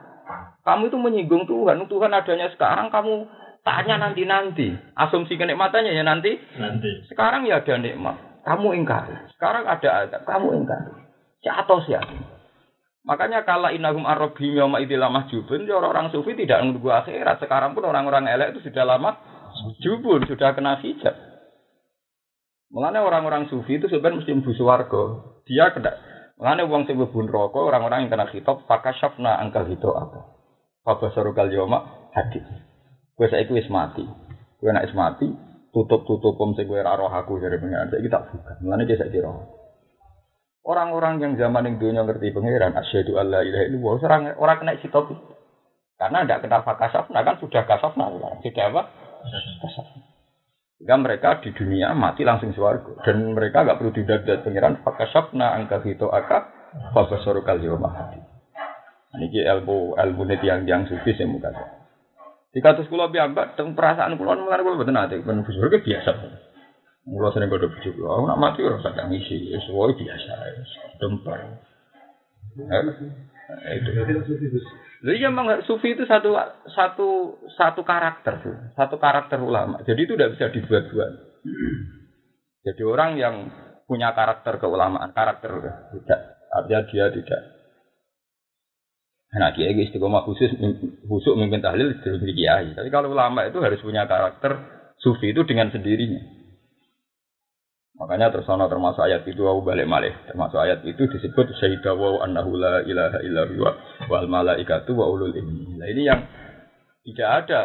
Kamu 0.63 0.95
itu 0.95 0.99
menyinggung 1.03 1.51
Tuhan. 1.51 1.83
Tuhan 1.91 2.11
adanya 2.15 2.55
sekarang 2.55 2.95
kamu 2.95 3.27
tanya 3.67 3.99
nanti-nanti. 3.99 4.71
Asumsi 4.95 5.35
kenikmatannya 5.35 5.91
ya 5.91 6.07
nanti. 6.07 6.39
Nanti. 6.55 6.91
Sekarang 7.11 7.43
ya 7.51 7.59
ada 7.63 7.75
nikmat. 7.83 8.32
Kamu 8.43 8.75
ingkar. 8.75 9.31
Sekarang 9.39 9.65
ada 9.67 9.89
ada. 10.07 10.19
Kamu 10.27 10.49
ingkar. 10.59 10.83
Catos 11.43 11.87
ya. 11.91 12.03
Makanya 13.03 13.43
kalau 13.43 13.71
inahum 13.75 14.07
arrobi 14.07 14.55
yoma 14.55 14.79
idilah 14.79 15.11
mahjubun, 15.11 15.67
orang-orang 15.67 16.15
sufi 16.15 16.39
tidak 16.39 16.63
menunggu 16.63 16.87
akhirat. 16.91 17.43
Sekarang 17.43 17.75
pun 17.75 17.83
orang-orang 17.83 18.31
elek 18.31 18.55
itu 18.55 18.71
sudah 18.71 18.87
lama 18.87 19.19
jubun, 19.83 20.23
sudah 20.31 20.55
kena 20.55 20.79
hijab. 20.79 21.15
Mengenai 22.71 23.03
orang-orang 23.03 23.51
sufi 23.51 23.77
itu 23.83 23.91
sebenarnya 23.91 24.23
mesti 24.23 24.33
mbusu 24.39 24.63
warga. 24.63 25.19
Dia 25.51 25.75
kena. 25.75 25.93
Mengenai 26.39 26.67
uang 26.67 26.83
sing 26.87 26.97
bun 26.97 27.27
rokok, 27.27 27.67
orang-orang 27.67 28.07
yang 28.07 28.11
kena 28.15 28.31
hitop, 28.31 28.65
fakashafna 28.71 29.35
angkal 29.39 29.67
hito 29.67 29.91
apa? 29.93 30.39
Fabasarukal 30.87 31.51
yoma 31.51 32.11
hadis. 32.15 32.47
Gue 33.19 33.27
saya 33.29 33.47
wis 33.51 33.67
mati. 33.67 34.07
Gue 34.63 34.71
nak 34.71 34.87
mati, 34.95 35.27
tutup-tutup 35.73 36.37
om 36.37 36.53
sing 36.53 36.69
gue 36.69 36.85
roh 36.85 37.09
aku 37.09 37.41
dari 37.41 37.57
pengiran. 37.57 37.89
Saya 37.89 38.05
kita 38.05 38.19
buka. 38.29 38.53
Dia 38.61 38.97
saya 39.01 39.21
roh. 39.25 39.63
Orang-orang 40.63 41.19
yang 41.19 41.33
zaman 41.35 41.67
yang 41.67 41.83
dunia 41.83 42.07
ngerti 42.07 42.31
pangeran 42.31 42.79
asyhadu 42.79 43.19
alla 43.19 43.43
ilaha 43.43 43.67
illallah 43.67 43.93
orang 44.07 44.23
orang 44.39 44.57
kena 44.63 44.79
topi. 44.79 45.19
Karena 45.99 46.23
tidak 46.23 46.47
kena 46.47 46.63
fakasaf, 46.63 47.11
nah 47.11 47.23
kan 47.27 47.39
sudah 47.43 47.63
kasaf 47.67 47.99
nah 47.99 48.07
sudah 48.15 48.39
apa? 48.71 48.83
Kasaf. 49.59 49.87
Sehingga 50.79 50.99
mereka 50.99 51.43
di 51.43 51.51
dunia 51.51 51.95
mati 51.99 52.23
langsung 52.23 52.55
swarga 52.55 52.95
dan 53.03 53.35
mereka 53.35 53.67
nggak 53.67 53.79
perlu 53.79 53.91
didadat 53.91 54.39
pangeran 54.47 54.83
fakasabna 54.87 55.55
angka 55.59 55.83
hito 55.83 56.11
aka 56.11 56.51
fabasorukal 56.95 57.59
yawma 57.59 58.19
Niki 59.19 59.43
ilmu 59.43 59.99
ilmu 59.99 60.23
yang 60.47 60.63
yang 60.67 60.83
sufi 60.87 61.15
sing 61.19 61.27
muka. 61.27 61.51
Jika 62.53 62.77
terus 62.77 62.93
kulo 62.93 63.09
biambak, 63.09 63.57
tentang 63.57 63.73
perasaan 63.73 64.21
kulo 64.21 64.37
mulai 64.37 64.61
kulo 64.61 64.85
nanti, 64.85 65.17
penuh 65.25 65.45
ke 65.45 65.81
biasa. 65.81 66.11
Kulo 67.03 67.29
sering 67.33 67.49
kode 67.49 67.67
bujuk, 67.73 67.99
aku 67.99 68.25
nak 68.29 68.39
mati 68.39 68.63
orang 68.63 68.79
sadang 68.85 69.11
ngisi, 69.11 69.51
semuanya 69.67 69.97
biasa, 69.99 70.33
dempar. 71.01 71.41
Jadi 75.03 75.19
ya 75.19 75.29
memang 75.33 75.67
sufi 75.67 75.97
itu 75.97 76.05
satu 76.05 76.37
satu 76.71 77.09
satu 77.57 77.81
karakter 77.83 78.45
tuh, 78.45 78.57
satu 78.77 79.01
karakter 79.01 79.41
ulama. 79.41 79.81
Jadi 79.83 80.01
itu 80.05 80.15
tidak 80.15 80.37
bisa 80.37 80.53
dibuat-buat. 80.53 81.13
Jadi 82.63 82.83
orang 82.87 83.19
yang 83.19 83.35
punya 83.89 84.15
karakter 84.15 84.63
keulamaan, 84.63 85.11
karakter 85.11 85.59
tidak, 85.91 86.21
artinya 86.55 86.81
dia 86.87 87.07
tidak 87.11 87.62
Nah, 89.33 89.49
kiai 89.57 89.73
istiqomah 89.73 90.29
khusus 90.29 90.53
khusus 91.09 91.33
memimpin 91.33 91.65
tahlil 91.65 91.97
terus 92.05 92.21
kiai. 92.21 92.77
Tapi 92.77 92.89
kalau 92.93 93.17
ulama 93.17 93.49
itu 93.49 93.65
harus 93.65 93.81
punya 93.81 94.05
karakter 94.05 94.61
sufi 95.01 95.33
itu 95.33 95.41
dengan 95.49 95.73
sendirinya. 95.73 96.21
Makanya 97.97 98.29
terus 98.29 98.45
termasuk 98.45 99.01
ayat 99.01 99.25
itu 99.25 99.41
aku 99.41 99.65
balik 99.65 99.89
malih. 99.89 100.13
Termasuk 100.29 100.61
ayat 100.61 100.85
itu 100.85 101.09
disebut 101.09 101.49
syahidah 101.57 101.97
wa 101.97 102.21
annahu 102.21 102.61
la 102.61 102.85
ilaha 102.85 103.19
illa 103.25 103.43
huwa 103.49 103.71
wal 104.13 104.29
malaikatu 104.29 104.93
wa 104.93 105.09
ulul 105.09 105.33
ilmi. 105.33 105.81
Nah, 105.81 105.89
ini 105.89 106.03
yang 106.05 106.21
tidak 107.09 107.29
ada 107.47 107.61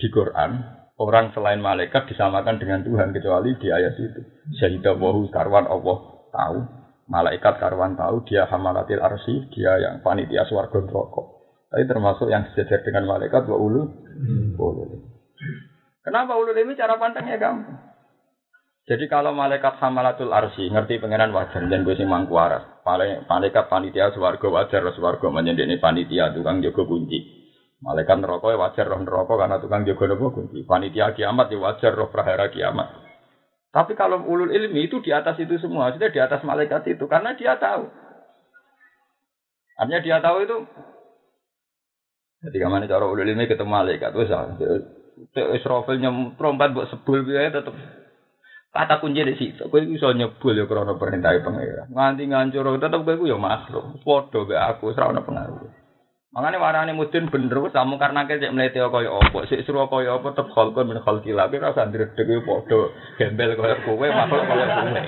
di 0.00 0.08
Quran 0.08 0.64
orang 0.96 1.28
selain 1.36 1.60
malaikat 1.60 2.08
disamakan 2.08 2.56
dengan 2.56 2.80
Tuhan 2.88 3.12
kecuali 3.12 3.52
di 3.60 3.68
ayat 3.68 4.00
itu. 4.00 4.20
Syahidah 4.56 4.96
wa 4.96 5.12
karwan 5.28 5.68
Allah 5.68 5.96
tahu 6.32 6.85
malaikat 7.06 7.58
karwan 7.62 7.94
tahu 7.94 8.26
dia 8.26 8.46
hamalatil 8.50 9.02
arsi, 9.02 9.50
dia 9.54 9.78
yang 9.78 10.02
panitia 10.02 10.46
swarga 10.46 10.82
neraka. 10.82 11.22
Tapi 11.70 11.82
termasuk 11.86 12.30
yang 12.30 12.46
sejajar 12.54 12.82
dengan 12.86 13.10
malaikat 13.10 13.46
wa 13.50 13.58
ulu 13.58 13.82
hmm. 13.86 14.58
ulul. 14.58 14.90
Kenapa 16.06 16.38
ulul 16.38 16.54
ini 16.54 16.78
cara 16.78 16.94
pandangnya 16.94 17.36
gampang? 17.38 17.96
Jadi 18.86 19.10
kalau 19.10 19.34
malaikat 19.34 19.82
hamalatul 19.82 20.30
arsi 20.30 20.70
ngerti 20.70 21.02
pengenan 21.02 21.34
wajar 21.34 21.58
dan 21.66 21.82
gue 21.82 21.98
sing 21.98 22.06
mangku 22.06 22.38
aras. 22.38 22.62
Malaikat 23.26 23.66
panitia 23.66 24.14
swarga 24.14 24.46
wajar 24.46 24.86
swarga 24.94 25.26
ini 25.42 25.82
panitia 25.82 26.30
tukang 26.30 26.62
jaga 26.62 26.86
kunci. 26.86 27.18
Malaikat 27.82 28.22
neraka 28.22 28.46
ya 28.54 28.58
wajar 28.62 28.86
roh 28.86 29.02
neraka 29.02 29.34
karena 29.34 29.58
tukang 29.58 29.82
jaga 29.82 30.14
kunci. 30.30 30.62
Panitia 30.62 31.18
kiamat 31.18 31.50
ya 31.50 31.58
wajar 31.58 31.92
roh 31.98 32.14
prahara 32.14 32.46
kiamat. 32.54 33.05
Tapi 33.76 33.92
kalau 33.92 34.24
ulul 34.24 34.48
ilmi 34.48 34.88
itu 34.88 35.04
di 35.04 35.12
atas 35.12 35.36
itu 35.36 35.60
semua, 35.60 35.92
sudah 35.92 36.08
di 36.08 36.16
atas 36.16 36.40
malaikat 36.48 36.88
itu 36.88 37.04
karena 37.04 37.36
dia 37.36 37.60
tahu. 37.60 37.92
Artinya 39.76 40.00
dia 40.00 40.16
tahu 40.24 40.48
itu. 40.48 40.56
Jadi 42.40 42.56
ke 42.56 42.68
mana 42.72 42.88
cara 42.88 43.04
ulul 43.04 43.28
ilmi 43.28 43.44
ketemu 43.44 43.68
malaikat, 43.68 44.16
wes 44.16 44.32
Israfil 45.36 46.00
nyem 46.00 46.40
trompat 46.40 46.72
buat 46.72 46.88
sebul 46.88 47.24
biaya 47.28 47.52
tetap 47.52 47.76
kata 48.72 49.00
kunci 49.00 49.24
di 49.24 49.36
situ. 49.36 49.68
Kau 49.68 49.80
bisa 49.80 50.12
nyebul 50.12 50.56
ya 50.56 50.64
karena 50.68 50.96
perintah 50.96 51.36
pengira. 51.40 51.84
Nganti 51.88 52.24
ngancur 52.28 52.80
tetap 52.80 53.00
gue 53.04 53.28
ya 53.28 53.36
makhluk. 53.36 54.00
Foto 54.04 54.44
be 54.44 54.56
aku 54.56 54.92
serana 54.92 55.20
pengaruh. 55.24 55.85
Makanya 56.36 56.60
warane 56.60 56.92
mudin 56.92 57.32
bener 57.32 57.64
wis 57.64 57.72
kamu 57.72 57.96
karena 57.96 58.28
cek 58.28 58.52
mlete 58.52 58.76
kaya 58.76 59.08
apa, 59.08 59.48
sik 59.48 59.64
suruh 59.64 59.88
kaya 59.88 60.20
apa 60.20 60.36
tetep 60.36 60.52
khalqun 60.52 60.84
min 60.84 61.00
khalqila, 61.00 61.48
tapi 61.48 61.56
rasa 61.64 61.88
ndredeg 61.88 62.44
padha 62.44 62.92
gembel 63.16 63.56
kaya 63.56 63.80
kowe, 63.88 64.04
makhluk 64.04 64.44
kaya 64.44 64.66
kowe. 64.68 65.00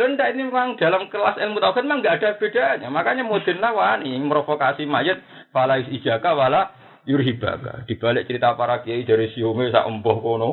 Lho 0.00 0.04
ndak 0.16 0.32
ini 0.32 0.48
memang 0.48 0.80
dalam 0.80 1.12
kelas 1.12 1.36
ilmu 1.36 1.60
tauhid 1.60 1.84
memang 1.84 2.00
enggak 2.00 2.24
ada 2.24 2.40
bedanya. 2.40 2.88
Makanya 2.88 3.20
mudin 3.20 3.60
lawani 3.60 4.16
memprovokasi 4.16 4.88
mayat 4.88 5.20
fala 5.52 5.76
ijaka 5.76 6.32
wala 6.32 6.72
yurhibaka. 7.04 7.84
Di 7.84 8.00
balik 8.00 8.24
cerita 8.24 8.56
para 8.56 8.80
kiai 8.80 9.04
dari 9.04 9.28
siume 9.36 9.68
sak 9.68 9.92
embuh 9.92 10.24
kono, 10.24 10.50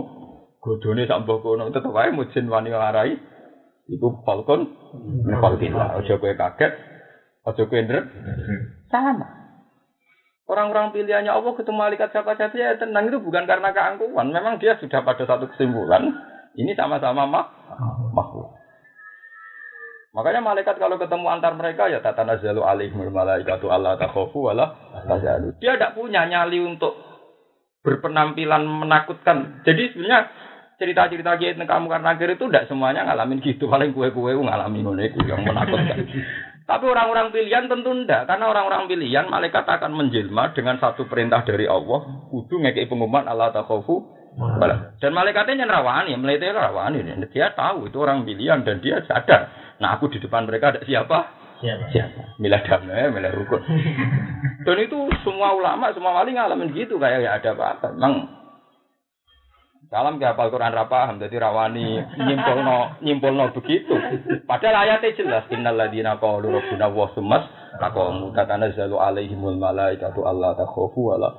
godone 0.60 1.08
sak 1.08 1.23
embuh 1.23 1.39
kono 1.39 1.71
tetep 1.71 1.95
wae 1.95 2.12
mudin 2.12 2.52
wani 2.52 2.76
ngarai 2.76 3.15
iku 3.88 4.19
falkon 4.28 4.67
min 5.23 5.39
khalqila. 5.39 5.95
Aja 5.95 6.19
kowe 6.19 6.34
kaget, 6.36 6.73
aja 7.47 7.63
kowe 7.63 7.80
ndret. 7.80 8.06
Sama. 8.91 9.37
Orang-orang 10.48 10.96
pilihannya 10.96 11.28
Allah 11.28 11.52
ketemu 11.60 11.76
malaikat 11.76 12.16
siapa 12.16 12.40
saja 12.40 12.56
ya 12.56 12.80
tenang 12.80 13.12
itu 13.12 13.20
bukan 13.20 13.44
karena 13.44 13.76
keangkuhan. 13.76 14.32
Memang 14.32 14.64
dia 14.64 14.80
sudah 14.80 15.04
pada 15.04 15.28
satu 15.28 15.52
kesimpulan. 15.52 16.08
Ini 16.56 16.72
sama-sama 16.72 17.28
mak 17.28 17.46
makhluk. 18.16 18.56
Makanya 20.16 20.40
malaikat 20.42 20.80
kalau 20.80 20.96
ketemu 20.96 21.28
antar 21.28 21.54
mereka 21.54 21.92
ya 21.92 22.00
tata 22.00 22.24
nazalu 22.24 22.64
alaihimul 22.64 23.12
malaikatu 23.12 23.68
Allah 23.68 24.00
takhofu 24.00 24.48
wala 24.48 24.72
tazalu. 25.04 25.52
Dia 25.60 25.76
tidak 25.76 26.00
punya 26.00 26.24
nyali 26.24 26.64
untuk 26.64 26.96
berpenampilan 27.84 28.64
menakutkan. 28.64 29.68
Jadi 29.68 29.94
sebenarnya 29.94 30.32
cerita-cerita 30.80 31.36
kiai 31.38 31.60
kamu 31.60 31.86
karena 31.92 32.16
akhir 32.16 32.40
itu 32.40 32.48
tidak 32.48 32.72
semuanya 32.72 33.04
ngalamin 33.04 33.44
gitu. 33.44 33.68
Paling 33.68 33.92
kue-kue 33.92 34.32
ngalamin 34.32 34.96
itu 35.06 35.20
yang 35.28 35.44
menakutkan. 35.44 36.08
Tapi 36.67 36.84
orang-orang 36.84 37.32
pilihan 37.32 37.71
tentu 37.71 37.95
tidak, 38.03 38.27
karena 38.27 38.51
orang-orang 38.51 38.91
pilihan 38.91 39.32
malaikat 39.32 39.63
akan 39.63 39.95
menjelma 39.95 40.51
dengan 40.51 40.75
satu 40.84 41.08
perintah 41.08 41.47
dari 41.47 41.63
Allah, 41.63 42.27
kudu 42.27 42.60
ngekei 42.60 42.91
pengumuman 42.91 43.23
Allah 43.23 43.56
takhofu. 43.56 44.03
Dan 44.99 45.15
malaikatnya 45.15 45.65
rawani, 45.65 46.13
melihatnya 46.19 46.69
rawani, 46.69 47.01
dia 47.32 47.56
tahu 47.56 47.88
itu 47.88 47.97
orang 48.03 48.27
pilihan 48.27 48.62
dan 48.67 48.84
dia 48.84 48.99
sadar. 49.08 49.49
Nah 49.80 49.95
aku 49.95 50.12
di 50.12 50.19
depan 50.19 50.43
mereka 50.45 50.75
ada 50.75 50.84
siapa? 50.84 51.34
Siapa? 51.58 51.89
Siapa? 51.89 52.38
Milah 52.38 52.62
damai, 52.62 53.10
milah 53.10 53.34
rukun. 53.34 53.63
dan 54.62 54.77
itu 54.77 55.10
semua 55.25 55.58
ulama, 55.58 55.89
semua 55.95 56.21
wali 56.21 56.38
ngalamin 56.38 56.69
gitu 56.75 57.01
kayak 57.01 57.25
ya 57.25 57.32
ada 57.41 57.58
apa-apa. 57.58 57.97
Memang 57.97 58.13
Salam 59.88 60.19
ke 60.19 60.28
hafal 60.28 60.52
Quran 60.52 60.76
ra 60.76 60.91
paham 60.91 61.15
dadi 61.15 61.39
rawani 61.39 61.95
nyimpulno 62.19 63.00
nyimpulno 63.00 63.56
begitu. 63.56 63.95
Padahal 64.43 64.84
ayatnya 64.84 65.15
jelas 65.15 65.47
innal 65.47 65.80
ladzina 65.80 66.19
qalu 66.19 66.52
rabbuna 66.52 66.91
wa 66.91 67.08
sumas 67.15 67.47
taqamu 67.80 68.36
tatanazzalu 68.36 69.00
alaihimul 69.00 69.56
malaikatu 69.56 70.28
alla 70.28 70.60
takhafu 70.60 71.00
wa 71.00 71.15
la. 71.15 71.30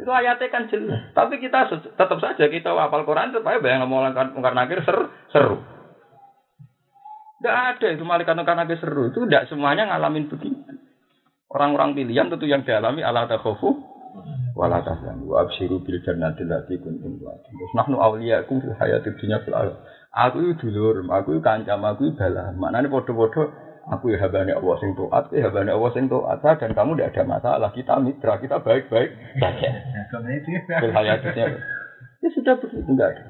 Itu 0.00 0.08
ayatnya 0.08 0.48
kan 0.48 0.72
jelas. 0.72 1.12
Tapi 1.12 1.36
kita 1.36 1.68
tetap 1.76 2.16
saja 2.16 2.44
kita 2.48 2.72
hafal 2.72 3.04
Quran 3.04 3.36
supaya 3.36 3.60
bayang 3.60 3.84
ngomong 3.84 4.16
karena 4.40 4.60
akhir 4.64 4.80
seru. 4.88 5.12
seru. 5.28 5.56
Tidak 7.44 7.52
ada 7.76 7.86
itu 7.92 8.04
malaikat 8.08 8.40
karena 8.40 8.64
akhir 8.64 8.80
seru. 8.80 9.12
Itu 9.12 9.28
tidak 9.28 9.52
semuanya 9.52 9.92
ngalamin 9.92 10.32
begitu. 10.32 10.80
Orang-orang 11.52 11.92
pilihan 11.92 12.32
tentu 12.32 12.48
yang 12.48 12.64
dialami 12.64 13.04
Allah 13.04 13.28
takhafu 13.28 13.84
wala 14.56 14.80
tahzanu 14.80 15.28
wa 15.28 15.44
absyiru 15.44 15.84
bil 15.84 16.00
jannati 16.00 16.48
allati 16.48 16.80
kuntum 16.80 17.20
tu'adun. 17.20 17.52
Terus 17.52 17.72
nahnu 17.76 18.00
awliyakum 18.00 18.64
fil 18.64 18.72
hayatid 18.72 19.12
dunya 19.20 19.36
fil 19.44 19.52
akhirah. 19.52 19.76
Aku 20.16 20.40
itu 20.48 20.72
dulur, 20.72 21.04
aku 21.12 21.36
itu 21.36 21.44
kancam, 21.44 21.84
aku 21.84 22.08
itu 22.08 22.16
bala. 22.16 22.56
Maknanya 22.56 22.88
podo-podo 22.88 23.52
aku 23.84 24.16
ya 24.16 24.24
habane 24.24 24.56
Allah 24.56 24.76
sing 24.80 24.96
taat, 24.96 25.28
ya 25.28 25.52
habane 25.52 25.68
Allah 25.68 25.90
sing 25.92 26.08
taat 26.08 26.56
dan 26.56 26.72
kamu 26.72 26.96
tidak 26.96 27.12
ada 27.12 27.22
masalah. 27.28 27.68
Kita 27.68 28.00
mitra, 28.00 28.40
kita 28.40 28.64
baik-baik 28.64 29.12
saja. 29.36 29.70
Fil 30.80 30.94
hayatidnya. 30.96 31.60
Ya 32.24 32.28
sudah 32.32 32.56
begitu 32.56 32.88
enggak 32.88 33.12
ada. 33.12 33.24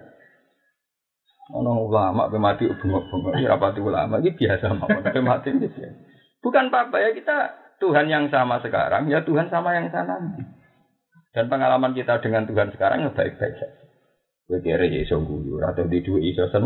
Ono 1.58 1.90
ulama 1.90 2.26
be 2.30 2.38
mati 2.38 2.66
bengok-bengok, 2.70 3.38
ya 3.38 3.54
rapati 3.54 3.78
ulama 3.78 4.18
iki 4.22 4.46
biasa 4.46 4.66
mawon, 4.78 5.02
be 5.02 5.20
mati 5.22 5.50
ini 5.54 5.66
biasa. 5.66 5.94
Bukan 6.42 6.70
apa-apa 6.70 7.02
ya 7.02 7.10
kita 7.14 7.54
Tuhan 7.82 8.06
yang 8.06 8.30
sama 8.30 8.62
sekarang, 8.62 9.10
ya 9.10 9.22
Tuhan 9.26 9.50
sama 9.50 9.74
yang 9.74 9.90
sana. 9.90 10.18
Dan 11.37 11.53
pengalaman 11.53 11.92
kita 11.92 12.16
dengan 12.25 12.49
Tuhan 12.49 12.72
sekarang 12.72 13.05
ya 13.05 13.12
baik-baik 13.12 13.61
saja. 13.61 13.68
Kowe 14.49 14.57
kira 14.64 14.88
ya 14.88 15.05
iso 15.05 15.20
guyu 15.20 15.61
atau 15.61 15.85
di 15.85 16.01
dua 16.01 16.16
iso 16.25 16.49
sen. 16.49 16.64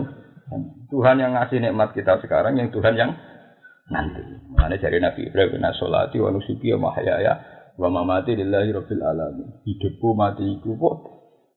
Tuhan 0.94 1.18
yang 1.18 1.34
ngasih 1.34 1.58
nikmat 1.58 1.90
kita 1.90 2.22
sekarang 2.22 2.54
yang 2.54 2.70
Tuhan 2.70 2.94
yang 2.94 3.10
nanti. 3.90 4.22
Mana 4.54 4.78
dari 4.78 5.02
Nabi 5.02 5.26
Ibrahim 5.26 5.58
na 5.58 5.74
sholati 5.74 6.22
wa 6.22 6.30
nusuki 6.30 6.70
wa 6.78 6.94
mahyaya 6.94 7.34
wa 7.74 7.88
mamati 7.90 8.38
lillahi 8.38 8.70
rabbil 8.70 9.02
alamin. 9.02 9.58
Hidupku 9.66 10.14
matiku 10.14 10.78
kok. 10.78 10.96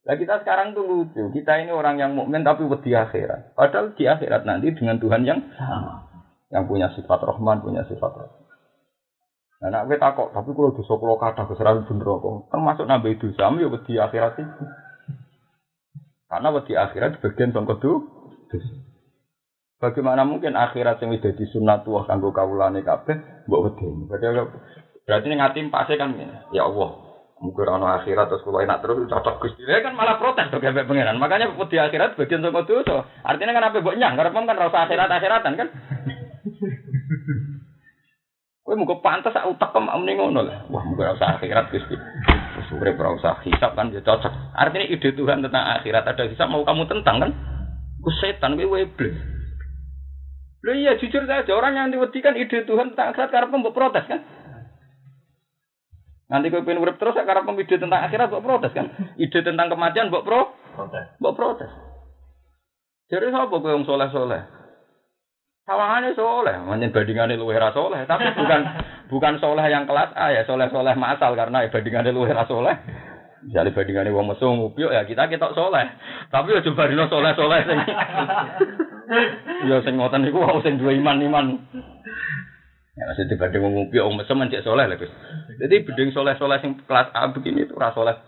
Nah 0.10 0.16
kita 0.18 0.42
sekarang 0.42 0.74
tuh 0.74 0.82
lucu. 0.82 1.24
Kita 1.38 1.62
ini 1.62 1.70
orang 1.70 2.02
yang 2.02 2.18
mukmin 2.18 2.42
tapi 2.42 2.66
wedi 2.66 2.98
akhirat. 2.98 3.54
Padahal 3.54 3.94
di 3.94 4.10
akhirat 4.10 4.42
nanti 4.42 4.74
dengan 4.74 4.98
Tuhan 4.98 5.22
yang 5.22 5.54
sama. 5.54 6.10
Yang 6.50 6.64
punya 6.66 6.88
sifat 6.98 7.20
Rahman, 7.22 7.62
punya 7.62 7.86
sifat 7.86 8.10
Rahman. 8.10 8.43
Nah, 9.64 9.72
nak 9.72 9.88
kowe 9.88 9.96
takok, 9.96 10.28
tapi 10.36 10.52
kalau 10.52 10.76
dosa 10.76 10.94
kula 11.00 11.16
kathah 11.16 11.48
keseran 11.48 11.88
bener 11.88 12.04
kok. 12.04 12.52
Termasuk 12.52 12.84
nambah 12.84 13.16
dosa 13.16 13.48
ya 13.48 13.68
wedi 13.72 13.94
akhirat 13.96 14.36
itu. 14.36 14.64
Karena 16.28 16.48
wedi 16.52 16.74
akhirat 16.76 17.24
bagian 17.24 17.56
sangka 17.56 17.80
dosa. 17.80 18.04
Bagaimana 19.80 20.28
mungkin 20.28 20.60
akhirat 20.60 21.00
yang 21.00 21.16
sudah 21.16 21.32
disunat 21.40 21.88
tua 21.88 22.04
kanggo 22.04 22.36
kawulane 22.36 22.84
kabeh 22.84 23.48
mbok 23.48 23.64
wedi. 23.72 23.88
Berarti 25.08 25.32
ning 25.32 25.40
ati 25.40 25.64
pase 25.72 25.96
kan 25.96 26.12
ya 26.52 26.68
Allah. 26.68 27.00
Mungkin 27.40 27.64
ono 27.64 27.88
akhirat 27.88 28.36
terus 28.36 28.44
kalau 28.44 28.60
enak 28.60 28.84
terus 28.84 29.08
cocok 29.08 29.48
gusti. 29.48 29.64
Dia 29.64 29.80
kan 29.80 29.96
malah 29.96 30.20
protes 30.20 30.52
tuh 30.52 30.60
kayak 30.60 30.84
pengiran. 30.88 31.16
Makanya 31.16 31.56
di 31.56 31.78
akhirat 31.80 32.20
bagian 32.20 32.44
sama 32.44 32.68
dosa. 32.68 33.08
Artinya 33.24 33.56
kan 33.56 33.68
apa 33.72 33.80
buat 33.80 33.96
nyang? 33.96 34.20
Karena 34.20 34.36
kan 34.36 34.60
rasa 34.60 34.78
akhirat 34.92 35.08
akhiratan 35.08 35.56
kan. 35.56 35.68
Kowe 38.64 38.80
muga 38.80 38.96
pantes 39.04 39.36
sak 39.36 39.44
utek 39.44 39.76
kem 39.76 39.92
amne 39.92 40.16
ngono 40.16 40.40
lah. 40.40 40.64
Wah, 40.72 40.88
muga 40.88 41.12
usah 41.20 41.36
akhirat 41.36 41.68
Gusti. 41.68 42.00
Wis 42.56 42.72
urip 42.72 42.96
ora 42.96 43.12
usah 43.12 43.44
hisab 43.44 43.76
kan 43.76 43.92
ya 43.92 44.00
cocok. 44.00 44.32
Artinya 44.56 44.88
ide 44.88 45.12
Tuhan 45.12 45.44
tentang 45.44 45.84
akhirat 45.84 46.08
ada 46.08 46.24
hisab 46.32 46.48
mau 46.48 46.64
kamu 46.64 46.88
tentang 46.88 47.20
kan? 47.20 47.32
Ku 48.00 48.08
setan 48.24 48.56
kowe 48.56 48.80
iblis. 48.80 49.20
Loh 50.64 50.76
iya 50.80 50.96
jujur 50.96 51.28
saja 51.28 51.52
orang 51.52 51.76
yang 51.76 51.92
diwedi 51.92 52.24
kan 52.24 52.40
ide 52.40 52.64
Tuhan 52.64 52.96
tentang 52.96 53.12
akhirat 53.12 53.36
karena 53.36 53.52
mbok 53.52 53.76
protes 53.76 54.08
kan? 54.08 54.24
Nanti 56.32 56.48
kowe 56.48 56.64
pengen 56.64 56.80
urip 56.88 56.96
terus 56.96 57.20
karena 57.20 57.44
ide 57.44 57.76
tentang 57.76 58.00
akhirat 58.00 58.32
mbok 58.32 58.48
protes 58.48 58.72
kan? 58.72 58.88
Ide 59.20 59.40
tentang 59.44 59.68
kematian 59.76 60.08
mbok 60.08 60.24
pro? 60.24 60.56
Protes. 60.72 61.20
Mbok 61.20 61.36
protes. 61.36 61.72
Jadi 63.12 63.28
sapa 63.28 63.60
kowe 63.60 63.76
wong 63.76 63.84
soleh-soleh? 63.84 64.63
Sawangane 65.64 66.12
soleh, 66.12 66.60
manjen 66.60 66.92
bandingane 66.92 67.40
luwih 67.40 67.56
ra 67.56 67.72
soleh, 67.72 68.04
tapi 68.04 68.36
bukan 68.36 68.62
bukan 69.12 69.40
soleh 69.40 69.64
yang 69.72 69.88
kelas 69.88 70.12
A 70.12 70.36
ya, 70.36 70.44
soleh-soleh 70.44 70.92
masal 71.00 71.40
karena 71.40 71.64
bandingane 71.72 72.12
luwih 72.12 72.36
ra 72.36 72.44
soleh. 72.44 72.76
Misalnya 73.48 73.72
bandingane 73.72 74.12
wong 74.12 74.28
mesum 74.28 74.60
upyuk 74.60 74.92
ya 74.92 75.08
kita 75.08 75.32
kita 75.32 75.56
soleh. 75.56 75.88
Tapi 76.28 76.52
ya 76.52 76.64
coba 76.68 76.92
dino 76.92 77.08
soleh-soleh 77.08 77.60
sing 77.64 77.80
Ya 79.72 79.78
sing 79.88 79.96
ngoten 79.96 80.28
niku 80.28 80.44
wau 80.44 80.60
sing 80.60 80.76
duwe 80.76 81.00
iman-iman. 81.00 81.56
Ya 83.00 83.04
masih 83.08 83.32
dibanding 83.32 83.64
wong 83.64 83.74
upyuk 83.88 84.04
wong 84.04 84.20
mesum 84.20 84.44
cek 84.44 84.68
soleh 84.68 84.84
lho, 84.84 85.00
Gus. 85.00 85.12
Jadi 85.64 85.76
banding 85.88 86.12
soleh-soleh 86.12 86.60
sing 86.60 86.76
kelas 86.84 87.08
A 87.16 87.32
begini 87.32 87.64
itu 87.64 87.76
ra 87.80 87.96
soleh. 87.96 88.20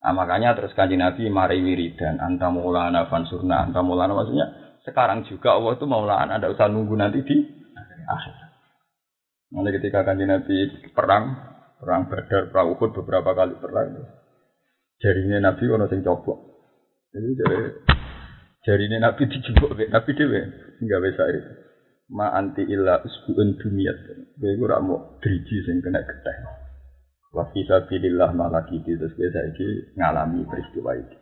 Nah, 0.00 0.16
makanya 0.16 0.56
terus 0.56 0.72
kanji 0.72 0.96
Nabi 0.96 1.28
mari 1.28 1.60
wiridan 1.60 2.18
antamulana 2.18 3.04
fansurna 3.12 3.68
antamulana 3.68 4.16
maksudnya 4.16 4.69
sekarang 4.84 5.28
juga 5.28 5.56
Allah 5.56 5.76
itu 5.76 5.84
mau 5.84 6.04
lahan, 6.08 6.32
ada 6.32 6.48
usah 6.48 6.68
nunggu 6.68 6.96
nanti 6.96 7.20
di 7.20 7.36
akhir. 8.08 8.34
Nanti 9.50 9.70
ketika 9.76 10.06
kan 10.06 10.16
Nabi 10.16 10.56
perang, 10.94 11.24
perang 11.82 12.06
Badar, 12.06 12.54
perang 12.54 12.66
Uhud 12.78 12.90
beberapa 13.02 13.34
kali 13.34 13.58
perang. 13.58 13.98
Jarinya 15.00 15.50
Nabi 15.50 15.64
ono 15.68 15.88
sing 15.88 16.04
copok. 16.04 16.38
Jadi 17.10 17.28
jari 17.34 17.56
jarinya 18.62 19.10
Nabi 19.10 19.22
dijebok 19.26 19.74
Nabi 19.88 20.10
dewe 20.14 20.40
nggak 20.78 21.00
bisa 21.08 21.24
itu. 21.34 21.52
Ma 22.10 22.30
anti 22.36 22.62
illa 22.68 23.00
usbuun 23.00 23.58
dunia. 23.58 23.90
Gue 24.36 24.60
ora 24.60 24.78
mau 24.78 25.18
driji 25.18 25.66
sing 25.66 25.82
kena 25.82 26.04
geteh. 26.04 26.36
Wa 27.32 27.48
fi 27.50 27.62
sabilillah 27.64 28.34
malaki 28.34 28.82
terus 28.86 29.14
gue 29.14 29.30
saiki 29.30 29.94
ngalami 29.96 30.46
peristiwa 30.46 30.94
itu. 30.94 31.16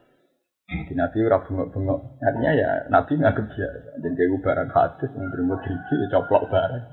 Di 0.69 0.93
Nabi 0.93 1.25
ora 1.25 1.41
bengok-bengok. 1.41 2.21
Artinya 2.21 2.53
ya 2.53 2.69
Nabi 2.93 3.17
nggak 3.17 3.37
kerja. 3.41 3.67
Dan 4.05 4.13
kayak 4.13 4.37
barang 4.45 4.71
hadis 4.77 5.11
yang 5.17 5.29
terima 5.33 5.57
driji 5.65 5.95
ya 5.97 6.07
coplok 6.13 6.45
barang. 6.53 6.85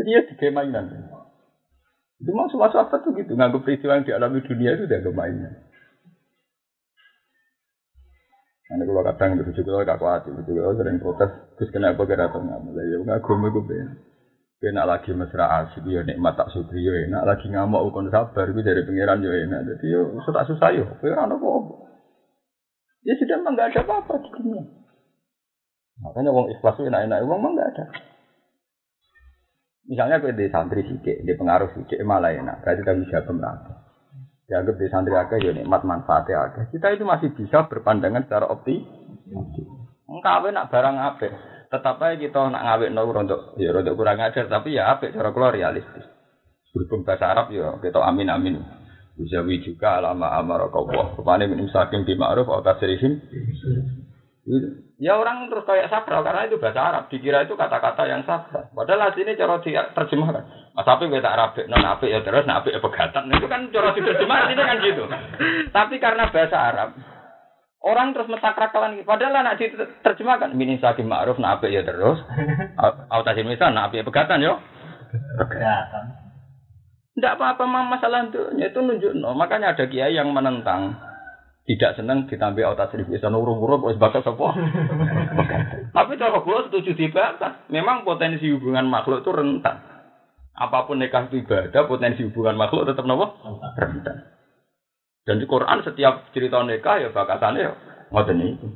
Jadi 0.00 0.08
ya 0.16 0.20
tiga 0.32 0.48
mainan. 0.48 1.12
Itu 2.16 2.32
mau 2.32 2.48
semua 2.48 2.72
sahabat 2.72 3.04
tuh 3.04 3.12
gitu. 3.12 3.36
Nggak 3.36 3.60
peristiwa 3.60 4.00
yang 4.00 4.08
dialami 4.08 4.40
dunia 4.40 4.70
itu 4.72 4.88
udah 4.88 5.12
mainan. 5.12 5.52
Nanti 8.72 8.88
kalau 8.88 9.04
kadang 9.04 9.30
itu 9.36 9.52
juga 9.60 9.84
kalau 9.84 9.88
kaku 9.92 10.06
hati, 10.08 10.28
juga 10.48 10.72
sering 10.80 10.96
protes. 10.96 11.30
Terus 11.60 11.68
kenapa 11.68 12.08
kira 12.08 12.32
tuh 12.32 12.40
nggak 12.40 12.60
mulai? 12.64 12.88
Ya 12.88 12.96
nggak 12.96 13.20
gue 13.20 13.60
gue 14.62 14.70
lagi 14.72 15.10
mesra 15.12 15.66
asik 15.66 15.82
ya 15.84 16.06
nikmat 16.06 16.38
tak 16.38 16.48
syukur 16.54 16.78
ya 16.78 17.10
enak 17.10 17.26
lagi 17.26 17.50
ngamuk 17.50 17.82
ukon 17.82 18.06
sabar 18.14 18.46
itu 18.46 18.62
dari 18.64 18.86
pangeran 18.86 19.20
ya 19.20 19.30
enak. 19.44 19.60
Jadi 19.68 19.84
yo 19.90 20.16
susah 20.24 20.46
susah 20.48 20.70
yo. 20.72 20.86
Kowe 21.02 21.12
ora 21.12 21.28
apa 21.28 21.81
Ya 23.02 23.18
sudah 23.18 23.36
memang 23.42 23.58
nggak 23.58 23.74
ada 23.74 23.80
apa-apa 23.82 24.14
di 24.22 24.30
dunia. 24.30 24.62
Makanya 26.02 26.30
uang 26.30 26.50
ikhlas 26.54 26.78
itu 26.78 26.86
enak-enak, 26.86 27.18
uang 27.26 27.38
memang 27.38 27.52
nggak 27.58 27.70
ada. 27.74 27.84
Misalnya 29.82 30.22
gue 30.22 30.32
di 30.38 30.46
santri 30.46 30.86
sidik, 30.86 31.26
di 31.26 31.32
pengaruh 31.34 31.74
sidik 31.74 31.98
malah 32.06 32.30
enak, 32.30 32.62
berarti 32.62 33.02
bisa 33.02 33.26
merata. 33.34 33.82
Dianggap 34.46 34.74
di 34.78 34.86
santri 34.86 35.14
agak 35.18 35.42
ya 35.42 35.50
nikmat 35.50 35.82
manfaatnya 35.82 36.36
agak. 36.38 36.70
Kita 36.70 36.94
itu 36.94 37.02
masih 37.02 37.34
bisa 37.34 37.66
berpandangan 37.66 38.26
secara 38.26 38.46
opti. 38.46 38.78
Engkau 40.06 40.46
nak 40.54 40.68
barang 40.70 40.96
apa? 40.98 41.28
Tetap 41.72 41.96
aja 42.04 42.20
kita 42.20 42.52
nak 42.52 42.62
ngawet 42.68 42.92
nol 42.92 43.16
untuk 43.16 43.56
ya 43.56 43.72
untuk 43.72 43.96
kurang 43.96 44.20
ajar, 44.20 44.44
tapi 44.46 44.76
ya 44.76 44.92
apa 44.92 45.08
cara 45.08 45.32
keluar 45.32 45.56
realistis. 45.56 46.04
Berhubung 46.72 47.04
bahasa 47.04 47.32
Arab 47.32 47.52
ya 47.52 47.80
kita 47.80 48.00
amin 48.00 48.28
amin. 48.28 48.54
Uzawi 49.20 49.60
juga 49.60 50.00
alama 50.00 50.32
amar 50.40 50.64
Allah. 50.72 51.12
Rupanya 51.16 51.44
min 51.44 51.68
imsakin 51.68 52.08
di 52.08 52.16
ma'ruf 52.16 52.48
atau 52.48 52.64
tasrihim. 52.64 53.20
Ya 55.02 55.18
orang 55.18 55.46
terus 55.50 55.66
kayak 55.68 55.90
sakral 55.92 56.24
karena 56.24 56.48
itu 56.48 56.56
bahasa 56.56 56.80
Arab. 56.80 57.12
Dikira 57.12 57.44
itu 57.44 57.54
kata-kata 57.54 58.08
yang 58.08 58.24
sakral. 58.24 58.72
Padahal 58.72 59.12
sini 59.12 59.36
cara 59.36 59.60
terjemahkan. 59.62 60.44
Mas 60.72 60.88
api 60.88 61.04
gue 61.12 61.20
tak 61.20 61.36
rapi, 61.36 61.68
non 61.68 61.84
api 61.84 62.08
ya 62.08 62.24
terus, 62.24 62.48
nah 62.48 62.64
ya 62.64 62.80
pegatan. 62.80 63.28
Itu 63.28 63.44
kan 63.44 63.68
cara 63.68 63.92
diterjemahkan 63.92 64.56
itu 64.56 64.62
kan 64.64 64.76
gitu. 64.80 65.04
Tapi 65.68 66.00
karena 66.00 66.32
bahasa 66.32 66.56
Arab, 66.56 66.96
orang 67.84 68.16
terus 68.16 68.32
mentakrakalan. 68.32 69.04
Padahal 69.04 69.44
anak 69.44 69.60
diterjemahkan 69.60 70.56
min 70.56 70.80
imsakin 70.80 71.04
ma'ruf, 71.04 71.36
nah 71.36 71.60
ya 71.60 71.84
terus. 71.84 72.24
Autasi 73.12 73.44
misal, 73.44 73.76
nah 73.76 73.92
ya 73.92 74.00
pegatan 74.00 74.40
yo. 74.40 74.56
Pegatan. 75.36 76.21
Tidak 77.12 77.32
apa-apa 77.36 77.68
masalah 77.68 78.24
itu, 78.28 78.40
itu 78.56 78.78
nunjuk 78.80 79.12
no. 79.20 79.36
Makanya 79.36 79.76
ada 79.76 79.84
kiai 79.84 80.16
yang 80.16 80.32
menentang 80.32 80.96
tidak 81.62 81.94
senang 81.94 82.26
ditambah 82.26 82.74
otak 82.74 82.90
seribu 82.90 83.14
bisa 83.14 83.30
nurung-nurung 83.30 83.86
wis 83.86 83.94
batas 83.94 84.26
apa. 84.26 84.48
Tapi 85.96 86.12
kalau 86.18 86.42
gue 86.42 86.58
setuju 86.66 86.90
dibatas. 86.98 87.62
Memang 87.70 88.02
potensi 88.02 88.50
hubungan 88.50 88.90
makhluk 88.90 89.22
itu 89.22 89.30
rentan. 89.30 89.78
Apa 90.52 90.84
pun 90.84 90.98
nikah 90.98 91.30
itu 91.30 91.40
ibadah, 91.46 91.86
potensi 91.86 92.26
hubungan 92.26 92.58
makhluk 92.58 92.90
tetap 92.90 93.06
nopo 93.06 93.38
rentan. 93.78 94.26
Dan 95.22 95.38
di 95.38 95.46
Quran 95.46 95.86
setiap 95.86 96.34
cerita 96.34 96.58
nikah 96.66 96.98
ya 96.98 97.08
bakasannya 97.14 97.62
ya 97.62 97.72
ngoten 98.10 98.42
itu. 98.42 98.68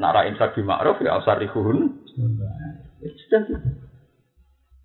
Nara 0.00 0.24
imsak 0.24 0.56
bi 0.56 0.64
ma'ruf 0.64 1.04
ya 1.04 1.20
asarihun. 1.20 2.00
Ya 3.04 3.08
sudah. 3.12 3.42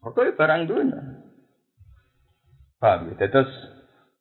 Oke 0.04 0.36
barang 0.36 0.68
dunia. 0.68 1.00
Paham 2.78 3.13
ya? 3.13 3.28
Terus 3.28 3.50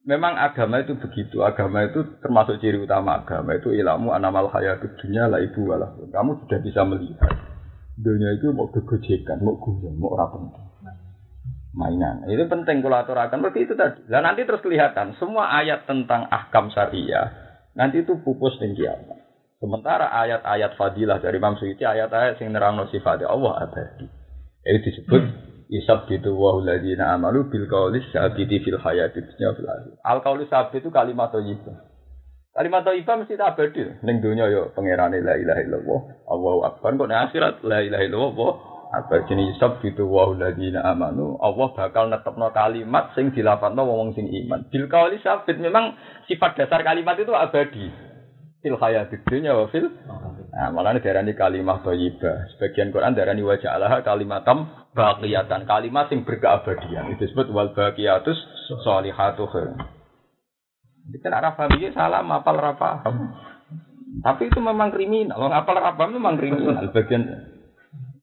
memang 0.07 0.39
agama 0.39 0.81
itu 0.81 0.97
begitu. 0.97 1.45
Agama 1.45 1.85
itu 1.85 2.05
termasuk 2.25 2.63
ciri 2.63 2.81
utama 2.81 3.21
agama 3.21 3.57
itu 3.57 3.75
ilmu 3.75 4.15
anamal 4.15 4.49
hayat 4.53 4.81
dunia 5.03 5.29
lah 5.29 5.43
ibu 5.43 5.69
walah. 5.69 5.93
Kamu 5.99 6.47
sudah 6.47 6.59
bisa 6.65 6.87
melihat 6.89 7.35
dunia 7.97 8.37
itu 8.37 8.53
mau 8.53 8.69
kegojekan, 8.73 9.41
mau 9.41 9.57
guyon, 9.61 9.97
mau 9.97 10.17
rapi 10.17 10.67
mainan. 11.77 12.25
Itu 12.27 12.49
penting 12.49 12.81
kalau 12.81 13.05
aturakan 13.05 13.45
seperti 13.45 13.69
itu 13.69 13.75
tadi. 13.77 14.01
Dan 14.09 14.25
nanti 14.25 14.49
terus 14.49 14.65
kelihatan 14.65 15.13
semua 15.21 15.53
ayat 15.53 15.85
tentang 15.85 16.25
ahkam 16.33 16.73
syariah 16.73 17.47
nanti 17.77 18.03
itu 18.03 18.17
pupus 18.25 18.57
dan 18.57 18.73
kiamat. 18.73 19.21
Sementara 19.61 20.09
ayat-ayat 20.13 20.77
fadilah 20.77 21.21
dari 21.21 21.37
Imam 21.37 21.57
Suyuti 21.57 21.85
ayat-ayat 21.85 22.41
yang 22.41 22.57
nerang 22.57 22.81
sifatnya 22.89 23.29
Allah 23.29 23.69
abadi. 23.69 24.09
Itu 24.65 24.79
disebut 24.85 25.23
Isab 25.67 26.07
gitu 26.07 26.39
wa 26.39 26.63
ladina 26.63 27.11
amalu 27.19 27.51
bil 27.51 27.67
qaulis 27.67 28.07
sabiti 28.15 28.63
fil 28.63 28.79
hayati 28.79 29.19
fil. 29.19 29.67
Al 30.07 30.23
qaulus 30.23 30.47
sabit 30.47 30.87
itu 30.87 30.95
kalimat 30.95 31.35
thayyibah. 31.35 31.75
Kalimat 32.55 32.87
thayyibah 32.87 33.15
mesti 33.19 33.35
tak 33.35 33.59
abadi. 33.59 33.83
Ning 34.07 34.23
donya 34.23 34.47
yo 34.47 34.71
pangerane 34.79 35.19
la 35.19 35.35
ilaha 35.35 35.61
illallah, 35.67 36.01
Allahu 36.31 36.61
akbar. 36.71 36.95
Kok 36.95 37.09
ning 37.11 37.19
akhirat 37.19 37.55
la 37.67 37.83
ilaha 37.83 38.05
illallah 38.07 38.53
apa 38.95 39.27
jenis 39.27 39.59
isab 39.59 39.83
gitu 39.83 40.07
wa 40.07 40.31
ladina 40.39 40.87
amanu. 40.87 41.35
Allah 41.43 41.69
bakal 41.75 42.15
netepno 42.15 42.47
kalimat 42.55 43.11
sing 43.19 43.35
dilafadzno 43.35 43.83
wong 43.83 44.15
sing 44.15 44.31
iman. 44.47 44.71
Bil 44.71 44.87
qaulis 44.87 45.19
sabit 45.27 45.59
memang 45.59 45.99
sifat 46.31 46.63
dasar 46.63 46.87
kalimat 46.87 47.19
itu 47.19 47.35
abadi. 47.35 47.91
Fil 48.63 48.79
hayati 48.79 49.19
dunya 49.27 49.51
wa 49.51 49.67
fil 49.67 49.91
Nah, 50.57 50.73
malah 50.73 50.97
darani 51.05 51.37
kalimat 51.37 51.85
thayyibah. 51.85 52.49
Sebagian 52.57 52.89
Quran 52.89 53.13
darani 53.13 53.45
wajah 53.45 53.77
Allah 53.77 54.01
kalimatam 54.01 54.86
baqiyatan, 54.97 55.69
kalimat 55.69 56.09
sing 56.09 56.25
berkeabadian. 56.25 57.13
Itu 57.13 57.29
disebut 57.29 57.53
wal 57.53 57.77
baqiyatus 57.77 58.41
sholihatu 58.83 59.45
khair. 59.53 59.77
Itu 61.13 61.21
kan 61.21 61.37
arah 61.37 61.53
paham 61.55 61.77
salah, 61.93 62.25
mapal 62.25 62.57
rapa. 62.57 63.05
Tapi 64.25 64.49
itu 64.49 64.59
memang 64.59 64.91
kriminal. 64.91 65.37
Kalau 65.37 65.53
ngapal 65.53 65.77
rapa 65.77 66.03
memang 66.09 66.35
kriminal. 66.41 66.89
Bagian 66.91 67.53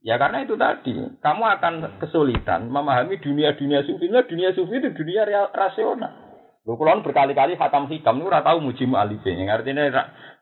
Ya 0.03 0.19
karena 0.19 0.43
itu 0.43 0.59
tadi, 0.59 0.99
kamu 1.23 1.43
akan 1.47 1.73
kesulitan 2.03 2.67
memahami 2.67 3.23
dunia-dunia 3.23 3.87
sufi. 3.87 4.11
Dunia 4.11 4.51
sufi 4.51 4.83
itu 4.83 4.91
dunia 4.91 5.23
rasional. 5.55 6.22
Lho 6.63 6.79
kulon 6.79 7.03
berkali-kali 7.03 7.59
khatam 7.59 7.91
hikam 7.91 8.23
itu 8.23 8.31
tahu 8.31 8.57
muji 8.63 8.87
mu'alifin. 8.87 9.51
Artinya 9.51 9.83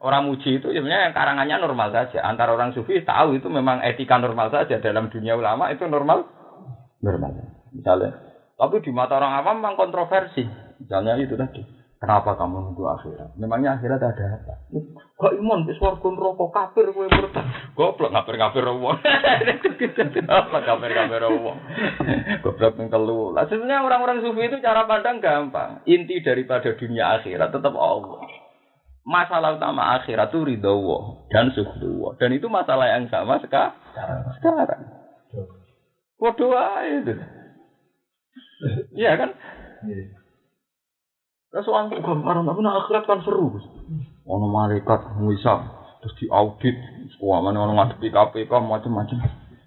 orang 0.06 0.30
muji 0.30 0.62
itu 0.62 0.70
sebenarnya 0.70 1.10
yang 1.10 1.16
karangannya 1.18 1.58
normal 1.58 1.90
saja. 1.90 2.22
Antara 2.22 2.54
orang 2.54 2.78
sufi 2.78 3.02
tahu 3.02 3.42
itu 3.42 3.50
memang 3.50 3.82
etika 3.82 4.22
normal 4.22 4.54
saja 4.54 4.78
dalam 4.78 5.10
dunia 5.10 5.34
ulama 5.34 5.74
itu 5.74 5.82
normal 5.90 6.30
normal. 7.02 7.34
Misalnya, 7.74 8.22
tapi 8.54 8.86
di 8.86 8.94
mata 8.94 9.18
orang 9.18 9.34
awam 9.42 9.66
memang 9.66 9.74
kontroversi. 9.74 10.46
Misalnya 10.78 11.18
itu 11.18 11.34
tadi. 11.34 11.81
Kenapa 12.02 12.34
kamu 12.34 12.66
nunggu 12.66 12.82
akhirat? 12.98 13.38
Memangnya 13.38 13.78
akhirat 13.78 14.02
ada 14.02 14.42
apa? 14.42 14.54
Kok 15.22 15.38
iman 15.38 15.70
wis 15.70 15.78
warga 15.78 16.10
neraka 16.10 16.46
kafir 16.50 16.90
kowe 16.98 17.06
murtad. 17.06 17.46
Goblok 17.78 18.10
kafir-kafir 18.10 18.66
wong. 18.74 18.98
Apa 20.42 20.58
kafir-kafir 20.66 21.22
wong? 21.30 21.58
Goblok 22.44 22.74
yang 22.82 22.90
telu. 22.90 23.38
Lah 23.38 23.46
sebenarnya 23.46 23.86
orang-orang 23.86 24.26
sufi 24.26 24.50
itu 24.50 24.58
cara 24.66 24.90
pandang 24.90 25.22
gampang. 25.22 25.86
Inti 25.86 26.26
daripada 26.26 26.74
dunia 26.74 27.22
akhirat 27.22 27.54
tetap 27.54 27.78
Allah. 27.78 28.26
Masalah 29.06 29.62
utama 29.62 30.02
akhirat 30.02 30.34
itu 30.34 30.42
ridho 30.42 30.74
Allah 30.74 31.02
dan 31.30 31.54
suhu 31.54 32.18
Dan 32.18 32.34
itu 32.34 32.50
masalah 32.50 32.98
yang 32.98 33.14
sama 33.14 33.38
sekarang. 33.46 33.78
Sekarang. 34.42 34.82
Waduh 36.18 36.50
itu. 36.98 37.14
Iya 38.98 39.22
kan? 39.22 39.30
Terus 41.52 41.68
orang 41.68 41.92
gambaran, 41.92 42.48
tapi 42.48 42.60
nah 42.64 42.80
akhirat 42.80 43.04
kan 43.04 43.20
seru. 43.28 43.52
Ono 44.24 44.48
malaikat 44.48 45.20
ngisap, 45.20 45.60
terus 46.00 46.16
diaudit, 46.24 46.76
mana 47.20 47.60
ono 47.60 47.76
ngadepi 47.76 48.08
KPK 48.08 48.52
macam-macam. 48.56 49.18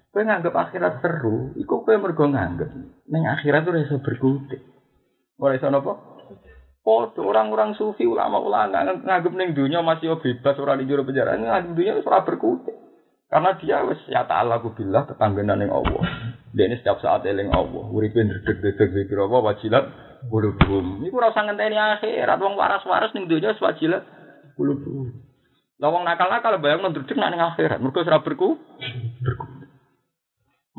Kowe 0.09 0.23
nganggep 0.25 0.55
akhirat 0.55 1.03
seru, 1.05 1.53
iku 1.59 1.85
kowe 1.85 1.93
mergo 2.01 2.25
nganggep. 2.25 2.71
Ning 3.05 3.23
akhirat 3.29 3.69
tuh 3.69 3.77
iso 3.77 4.01
berkutik. 4.01 4.65
Ora 5.37 5.53
iso 5.53 5.69
napa? 5.69 5.93
Podo 6.81 7.21
orang-orang 7.21 7.77
sufi 7.77 8.09
ulama-ulama 8.09 8.81
nganggep 9.05 9.33
ning 9.37 9.53
dunia 9.53 9.85
masih 9.85 10.17
bebas 10.17 10.57
ora 10.57 10.79
di 10.79 10.89
jero 10.89 11.05
penjara. 11.05 11.37
Nganggep 11.37 11.75
dunia 11.77 11.93
ora 12.01 12.25
berkutik. 12.25 12.73
Karena 13.29 13.57
dia 13.61 13.83
wis 13.85 13.99
ya 14.09 14.23
ta'ala 14.25 14.63
kubillah 14.63 15.05
tetanggenan 15.05 15.61
ning 15.61 15.69
Allah. 15.69 16.01
Dia 16.55 16.71
ini 16.71 16.79
setiap 16.79 17.03
saat 17.03 17.27
eling 17.27 17.51
Allah. 17.51 17.83
Uripe 17.91 18.15
ndredeg-dredeg 18.23 18.95
zikir 18.95 19.19
apa 19.19 19.37
wajilat 19.43 19.85
kulubum. 20.31 21.03
Iku 21.03 21.19
ora 21.19 21.35
usah 21.35 21.43
ngenteni 21.43 21.75
akhirat 21.75 22.39
wong 22.39 22.55
waras-waras 22.55 23.11
donya 23.11 23.51
wis 23.51 23.59
wajilat 23.59 24.07
kulubum. 24.55 25.11
Lah 25.83 25.91
wong 25.91 26.07
nakal-nakal 26.07 26.55
bayang 26.63 26.87
ndredeg 26.87 27.19
nak 27.19 27.29
ning 27.35 27.43
akhirat. 27.43 27.83
Mergo 27.83 27.99
ora 28.07 28.23
berku. 28.23 28.55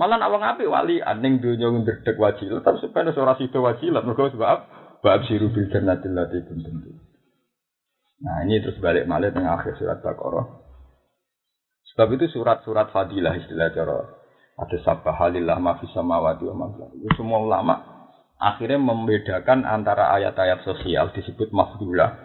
Malah 0.01 0.17
nak 0.17 0.33
wong 0.33 0.43
apik 0.49 0.65
wali 0.65 1.05
aning 1.05 1.45
donya 1.45 1.69
ndredeg 1.69 2.17
wajilat 2.17 2.65
tapi 2.65 2.81
sebenarnya 2.81 3.21
ora 3.21 3.37
sida 3.37 3.61
wajilat 3.61 4.01
mergo 4.01 4.33
sebab 4.33 4.59
bab 5.05 5.21
siru 5.29 5.53
bil 5.53 5.69
jannatil 5.69 6.17
lati 6.17 6.41
kuntum. 6.41 7.05
Nah 8.25 8.49
ini 8.49 8.65
terus 8.65 8.81
balik 8.81 9.05
malih 9.05 9.29
tengah 9.29 9.61
akhir 9.61 9.77
surat 9.77 10.01
Baqarah. 10.01 10.65
Sebab 11.93 12.17
itu 12.17 12.33
surat-surat 12.33 12.89
fadilah 12.97 13.37
istilah 13.37 13.69
cara 13.77 14.16
ada 14.57 14.77
sabah 14.81 15.15
halillah 15.21 15.61
mafis 15.61 15.93
samawati 15.93 16.49
wa 16.49 16.73
Itu 16.97 17.13
semua 17.21 17.45
ulama 17.45 17.75
akhirnya 18.41 18.81
membedakan 18.81 19.65
antara 19.69 20.13
ayat-ayat 20.17 20.65
sosial 20.65 21.13
disebut 21.13 21.53
mafdulah, 21.53 22.17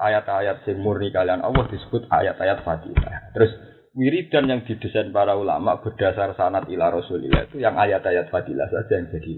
ayat-ayat 0.00 0.64
yang 0.64 0.80
murni 0.80 1.12
kalian 1.12 1.44
Allah 1.44 1.64
disebut 1.68 2.08
ayat-ayat 2.08 2.64
fadilah. 2.64 3.32
Terus 3.36 3.52
wiridan 3.92 4.48
yang 4.48 4.60
didesain 4.64 5.12
para 5.12 5.36
ulama 5.36 5.80
berdasar 5.80 6.32
sanat 6.36 6.68
ila 6.72 6.88
rasulillah 6.88 7.52
itu 7.52 7.60
yang 7.60 7.76
ayat-ayat 7.76 8.32
fadilah 8.32 8.68
saja 8.72 9.00
yang 9.00 9.08
jadi. 9.12 9.34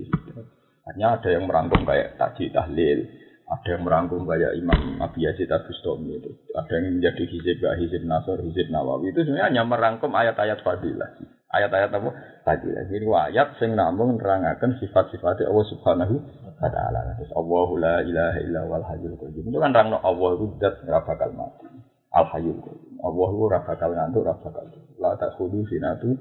Hanya 0.87 1.18
ada 1.18 1.28
yang 1.35 1.50
merangkum 1.50 1.82
kayak 1.82 2.14
taji 2.14 2.54
tahlil, 2.54 3.11
ada 3.50 3.68
yang 3.74 3.82
merangkum 3.82 4.22
kayak 4.22 4.54
Imam 4.54 5.02
Abi 5.02 5.26
Yazid 5.26 5.50
Abustami 5.50 6.14
itu, 6.14 6.30
ada 6.54 6.72
yang 6.78 7.02
menjadi 7.02 7.26
hizib 7.26 7.59
hizib 7.59 8.02
Nasr, 8.06 8.38
hizib 8.46 8.70
Nawawi 8.70 9.11
itu 9.11 9.26
sebenarnya 9.26 9.50
hanya 9.50 9.62
merangkum 9.66 10.14
ayat-ayat 10.14 10.62
fadilah 10.62 11.11
ayat-ayat 11.62 11.90
apa? 11.92 12.11
Tadi. 12.45 12.69
Ini 12.73 13.07
ayat 13.09 13.57
sing 13.59 13.75
namung 13.75 14.21
nerangaken 14.21 14.79
sifat-sifat 14.79 15.42
Allah 15.45 15.66
Subhanahu 15.73 16.14
wa 16.61 16.69
taala. 16.71 17.16
Terus 17.19 17.33
Allahu 17.33 17.73
la 17.81 18.05
ilaha 18.05 18.38
illa 18.45 18.61
wal 18.69 18.85
hayyul 18.85 19.16
qayyum. 19.19 19.51
Itu 19.51 19.59
kan 19.59 19.73
rangno 19.73 19.99
Allah 20.01 20.31
itu 20.37 20.47
zat 20.62 20.85
ora 20.87 21.01
bakal 21.03 21.31
mati. 21.35 21.66
Al 22.12 22.27
hayyul 22.31 22.61
qayyum. 22.61 22.95
Allah 23.03 23.27
itu 23.33 23.42
ora 23.42 23.59
bakal 23.64 23.90
ngantuk 23.92 24.21
ora 24.25 24.35
bakal 24.38 24.64
la 24.97 25.12
takhudhu 25.16 25.66
sinatu 25.69 26.16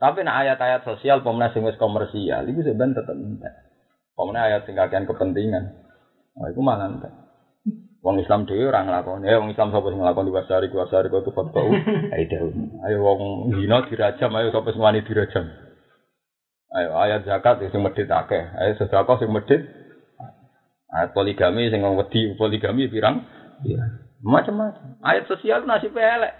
tapi 0.00 0.24
nah 0.24 0.40
ayat-ayat 0.40 0.80
sosial 0.84 1.20
pemenang 1.20 1.52
sing 1.52 1.60
wis 1.60 1.76
komersial 1.76 2.48
itu 2.48 2.64
sebenarnya 2.64 3.04
tetap 3.04 3.16
entek. 3.20 3.54
Pemenang 4.16 4.44
ayat 4.48 4.62
sing 4.64 4.76
kepentingan. 4.76 5.64
Nah, 6.40 6.48
itu 6.48 6.60
malah 6.64 6.88
entek. 6.88 7.12
Wong 8.00 8.16
Islam 8.16 8.48
dhewe 8.48 8.72
ora 8.72 8.80
nglakoni. 8.80 9.28
Eh 9.28 9.36
wong 9.36 9.52
Islam 9.52 9.76
sapa 9.76 9.92
sing 9.92 10.00
nglakoni 10.00 10.32
wasari 10.32 10.72
wasari 10.72 11.12
kok 11.12 11.20
tuh 11.20 11.36
fatwa. 11.36 11.68
Ayo 12.16 12.48
Ayo 12.88 12.96
wong 13.04 13.52
zina 13.60 13.84
dirajam, 13.84 14.32
ayo 14.40 14.48
sapa 14.48 14.72
sing 14.72 14.80
wani 14.80 15.04
dirajam. 15.04 15.44
Ayo 16.72 16.96
ayat 16.96 17.28
zakat 17.28 17.60
sing 17.60 17.84
medhit 17.84 18.08
akeh. 18.08 18.40
Ayo 18.56 18.72
sedekah 18.80 19.16
sing 19.20 19.28
medhit. 19.28 19.68
Ayat 20.88 21.12
poligami 21.12 21.68
sing 21.68 21.84
wong 21.84 22.00
wedi 22.00 22.32
poligami 22.40 22.88
pirang? 22.88 23.20
Iya. 23.68 24.00
Macam-macam. 24.24 25.00
Ayat 25.04 25.28
sosial 25.28 25.68
nasib 25.68 25.92
elek. 25.92 26.32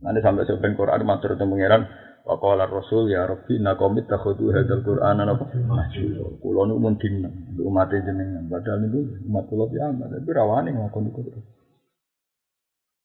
Nanti 0.00 0.20
sampai 0.24 0.44
sebentar 0.48 0.76
Quran 0.76 1.08
matur 1.08 1.36
tentang 1.36 1.52
pangeran 1.52 1.82
Wa 2.26 2.34
qala 2.42 2.66
Rasul 2.66 3.14
ya 3.14 3.22
Rabbi 3.22 3.62
inna 3.62 3.78
qaumi 3.78 4.02
takhudhu 4.02 4.50
hadzal 4.50 4.82
Qur'ana 4.82 5.22
mahjura. 5.30 6.26
Kula 6.42 6.66
nu 6.66 6.82
mun 6.82 6.98
dinten 6.98 7.54
umat 7.62 7.94
jenengan 7.94 8.50
padahal 8.50 8.82
niku 8.82 8.98
umat 9.30 9.46
kula 9.46 9.70
piambak 9.70 10.10
tapi 10.10 10.30
rawani 10.34 10.74
ngakoni 10.74 11.14
kudu. 11.14 11.38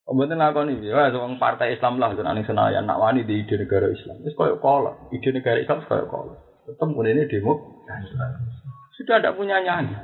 Mboten 0.09 0.41
lakoni 0.41 0.81
ya 0.81 1.13
wong 1.13 1.37
partai 1.37 1.77
Islam 1.77 2.01
lah 2.01 2.17
tenan 2.17 2.33
ning 2.33 2.49
Senayan 2.49 2.89
nak 2.89 2.97
wani 2.97 3.21
di 3.21 3.45
ide 3.45 3.61
negara 3.61 3.93
Islam. 3.93 4.25
Wis 4.25 4.33
koyo 4.33 4.57
kala, 4.57 5.07
ide 5.13 5.29
negara 5.29 5.61
Islam 5.61 5.85
koyo 5.85 6.09
kala. 6.09 6.33
Tetep 6.65 6.89
ini 6.89 7.29
demo 7.29 7.53
sudah 8.97 9.21
tidak 9.21 9.37
punya 9.37 9.61
nyanyi. 9.61 9.97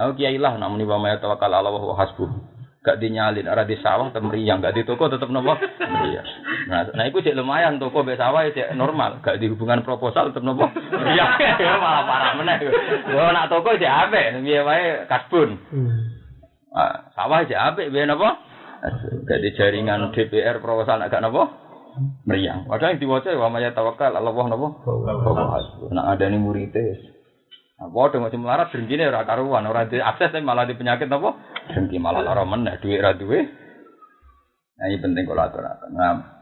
Aku 0.00 0.16
kiai 0.16 0.40
lah 0.40 0.56
namanya 0.56 0.96
wa 0.96 0.98
may 1.02 1.16
tawakkal 1.20 1.52
Allah 1.52 1.76
wa 1.76 1.92
hasbuh 1.92 2.49
gak 2.80 2.96
dinyalin. 2.96 3.44
Arah 3.44 3.68
di 3.68 3.76
sawah 3.80 4.08
atau 4.08 4.24
meriang. 4.24 4.64
Gak 4.64 4.76
di 4.76 4.82
toko 4.88 5.12
tetap 5.12 5.28
nopo? 5.28 5.52
Meriang. 5.80 6.26
Nah 6.68 6.88
nah 6.96 7.04
itu 7.04 7.20
cek 7.20 7.36
lumayan 7.36 7.76
toko 7.76 8.00
be 8.04 8.16
sawah 8.16 8.48
cek 8.48 8.72
normal. 8.76 9.20
Gak 9.20 9.36
di 9.40 9.52
hubungan 9.52 9.84
proposal 9.84 10.32
tetap 10.32 10.44
nopo? 10.44 10.68
Meriang. 10.68 11.30
Ya 11.60 11.76
malah 11.76 12.08
parah 12.08 12.32
mana 12.40 12.56
yo 13.12 13.22
nak 13.36 13.52
toko 13.52 13.76
cek 13.76 13.92
ape 14.08 14.40
biar 14.40 14.64
wae 14.64 14.84
kasbun. 15.06 15.50
Nah, 16.72 17.12
sawah 17.12 17.44
cek 17.44 17.60
ape 17.60 17.92
biar 17.92 18.08
nopo? 18.08 18.28
Gak 19.28 19.40
di 19.44 19.50
jaringan 19.52 20.12
DPR 20.16 20.64
proposal 20.64 21.04
gak 21.04 21.20
nopo? 21.20 21.48
Meriang. 22.24 22.64
Padahal 22.64 22.96
yang 22.96 23.02
diwaca 23.02 23.34
wa 23.36 23.52
maya 23.52 23.76
tawakal 23.76 24.14
Allah 24.14 24.32
nopo? 24.48 24.68
Nak 25.92 26.06
ada 26.16 26.24
nih 26.32 26.40
muridnya 26.40 27.09
Nah, 27.80 27.88
padha 27.88 28.20
macam 28.20 28.44
melarat 28.44 28.68
drengkine 28.68 29.08
ora 29.08 29.24
karuan, 29.24 29.64
ora 29.64 29.88
di 29.88 29.96
akses 29.96 30.28
tapi 30.28 30.44
malah 30.44 30.68
di 30.68 30.76
penyakit 30.76 31.08
apa? 31.08 31.30
Drengki 31.72 31.96
malah 31.96 32.20
lara 32.20 32.44
meneh, 32.44 32.76
duit 32.84 33.00
ra 33.00 33.16
duwe. 33.16 33.40
Nah, 34.76 34.84
ini 34.84 35.00
penting 35.00 35.24
kalau 35.24 35.48
aturaken. 35.48 35.88
Nah, 35.96 36.40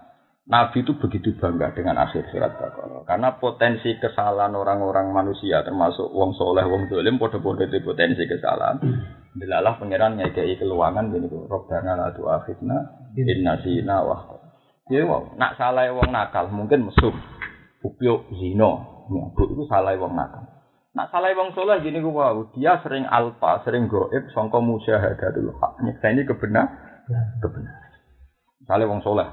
Nabi 0.48 0.80
itu 0.80 0.96
begitu 0.96 1.36
bangga 1.36 1.76
dengan 1.76 2.00
akhir 2.02 2.32
surat 2.32 2.56
Baqarah 2.56 3.04
karena 3.04 3.36
potensi 3.36 3.92
kesalahan 4.00 4.56
orang-orang 4.56 5.12
manusia 5.12 5.60
termasuk 5.60 6.08
wong 6.08 6.32
soleh, 6.34 6.64
wong 6.64 6.88
dolim, 6.88 7.20
podo-podo 7.20 7.68
itu 7.68 7.84
potensi 7.84 8.24
kesalahan. 8.24 8.80
Delalah 9.36 9.76
pangeran 9.76 10.16
ngekei 10.16 10.56
keluangan 10.56 11.12
gini 11.12 11.28
tuh, 11.28 11.44
Robbana 11.46 11.94
la 11.94 12.08
tu'akhidna 12.16 12.76
inna 13.14 13.60
sina 13.62 14.00
wa 14.02 14.40
Ya 14.88 15.04
wow, 15.04 15.36
nak 15.36 15.60
salah 15.60 15.84
wong 15.92 16.08
nakal 16.08 16.48
mungkin 16.48 16.88
mesum, 16.88 17.12
upyo 17.84 18.24
zino, 18.40 19.04
mabuk 19.12 19.52
itu 19.52 19.68
salah 19.68 19.92
wong 20.00 20.16
nakal. 20.16 20.57
Nak 20.98 21.14
salah 21.14 21.30
wong 21.30 21.54
soleh 21.54 21.78
gini 21.78 22.02
gue 22.02 22.10
wow, 22.10 22.42
dia 22.58 22.74
sering 22.82 23.06
alfa, 23.06 23.62
sering 23.62 23.86
goib, 23.86 24.34
songko 24.34 24.58
musyahadatul 24.58 25.54
hak. 25.54 25.78
Nyeksa 25.86 26.10
ini 26.10 26.26
kebenar, 26.26 26.66
kebenar. 27.38 27.78
Salah 28.66 28.82
wong 28.90 28.98
soleh, 29.06 29.30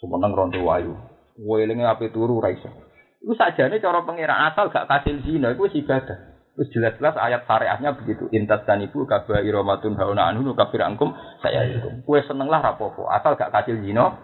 semeneng 0.00 0.32
ronto 0.32 0.56
wayu, 0.56 0.96
welinge 1.36 1.84
api 1.84 2.08
turu 2.08 2.40
raisa. 2.40 2.72
Itu 3.20 3.36
saja 3.36 3.68
nih 3.68 3.76
cara 3.76 4.00
pengira 4.08 4.48
asal 4.48 4.72
gak 4.72 4.88
kasih 4.88 5.20
zina, 5.20 5.52
itu 5.52 5.84
ibadah. 5.84 6.16
Terus 6.56 6.72
jelas-jelas 6.72 7.20
ayat 7.20 7.44
syariahnya 7.44 7.92
begitu. 7.92 8.32
Intas 8.32 8.64
dan 8.64 8.80
ibu 8.80 9.04
kabah 9.04 9.44
iromatun 9.44 10.00
hauna 10.00 10.32
anhu 10.32 10.56
kafir 10.56 10.80
angkum 10.80 11.12
saya 11.44 11.68
itu. 11.68 11.92
Kue 12.08 12.24
seneng 12.24 12.48
lah 12.48 12.64
rapopo. 12.64 13.04
Asal 13.12 13.36
gak 13.36 13.52
kasih 13.52 13.84
zina, 13.84 14.16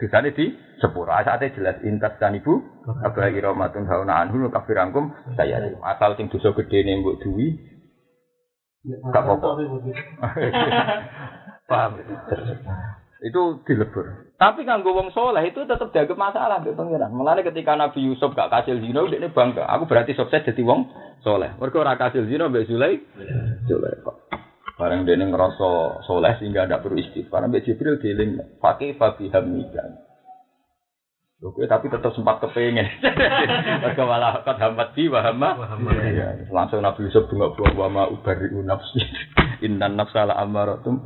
Disane 0.00 0.32
di 0.32 0.48
sepuro. 0.80 1.12
Asate 1.12 1.52
jelas 1.52 1.76
intas 1.84 2.16
dan 2.16 2.32
ibu 2.32 2.56
abah 3.04 3.28
iromatun 3.28 3.84
hauna 3.84 4.24
anhu 4.24 4.48
kafir 4.48 4.80
angkum 4.80 5.12
saya 5.36 5.60
asal 5.84 6.16
sing 6.16 6.32
dosa 6.32 6.56
gedene 6.56 7.04
mbok 7.04 7.20
duwi 7.20 7.60
gak 9.12 9.28
apa-apa. 9.28 9.60
Paham. 11.70 12.00
Itu 13.20 13.60
dilebur. 13.68 14.32
Tapi 14.40 14.64
kanggo 14.64 14.96
wong 14.96 15.12
soleh 15.12 15.52
itu 15.52 15.68
tetap 15.68 15.92
dianggap 15.92 16.16
masalah 16.16 16.64
mbek 16.64 16.72
pangeran. 16.72 17.12
Mulane 17.12 17.44
ketika 17.44 17.76
Nabi 17.76 18.08
Yusuf 18.08 18.32
gak 18.32 18.48
kasil 18.48 18.80
zina, 18.80 19.04
dia 19.04 19.28
bangga. 19.28 19.68
Aku 19.68 19.84
berarti 19.84 20.16
sukses 20.16 20.40
jadi 20.40 20.64
wong 20.64 20.88
soleh. 21.20 21.52
Mergo 21.60 21.84
ora 21.84 22.00
kasil 22.00 22.24
zina 22.24 22.48
mbek. 22.48 22.64
Zulai 22.64 23.04
kok. 24.00 24.19
Barang 24.80 25.04
dene 25.04 25.28
ngerasa 25.28 26.00
soleh 26.08 26.40
sehingga 26.40 26.64
tidak 26.64 26.88
perlu 26.88 27.04
istighfar. 27.04 27.44
Mbak 27.44 27.68
Jibril 27.68 28.00
dieling 28.00 28.40
pakai 28.64 28.96
fabi 28.96 29.28
hamika. 29.28 29.84
Lho 31.40 31.52
kowe 31.52 31.68
tapi 31.68 31.92
tetap 31.92 32.12
sempat 32.16 32.40
kepengen. 32.40 32.84
Mergo 33.84 34.04
malah 34.08 34.40
kok 34.40 34.56
hambat 34.56 34.96
bi 34.96 35.08
wa 35.12 35.20
hamma. 35.20 35.56
Iya, 36.00 36.48
langsung 36.48 36.80
Nabi 36.80 37.08
Yusuf 37.08 37.28
bengok-bengok 37.28 37.76
wa 37.76 37.88
ma 37.92 38.02
ubari 38.08 38.48
nafsi. 38.64 39.04
Innan 39.64 40.00
nafsa 40.00 40.24
la 40.24 40.40
amaratum. 40.40 40.96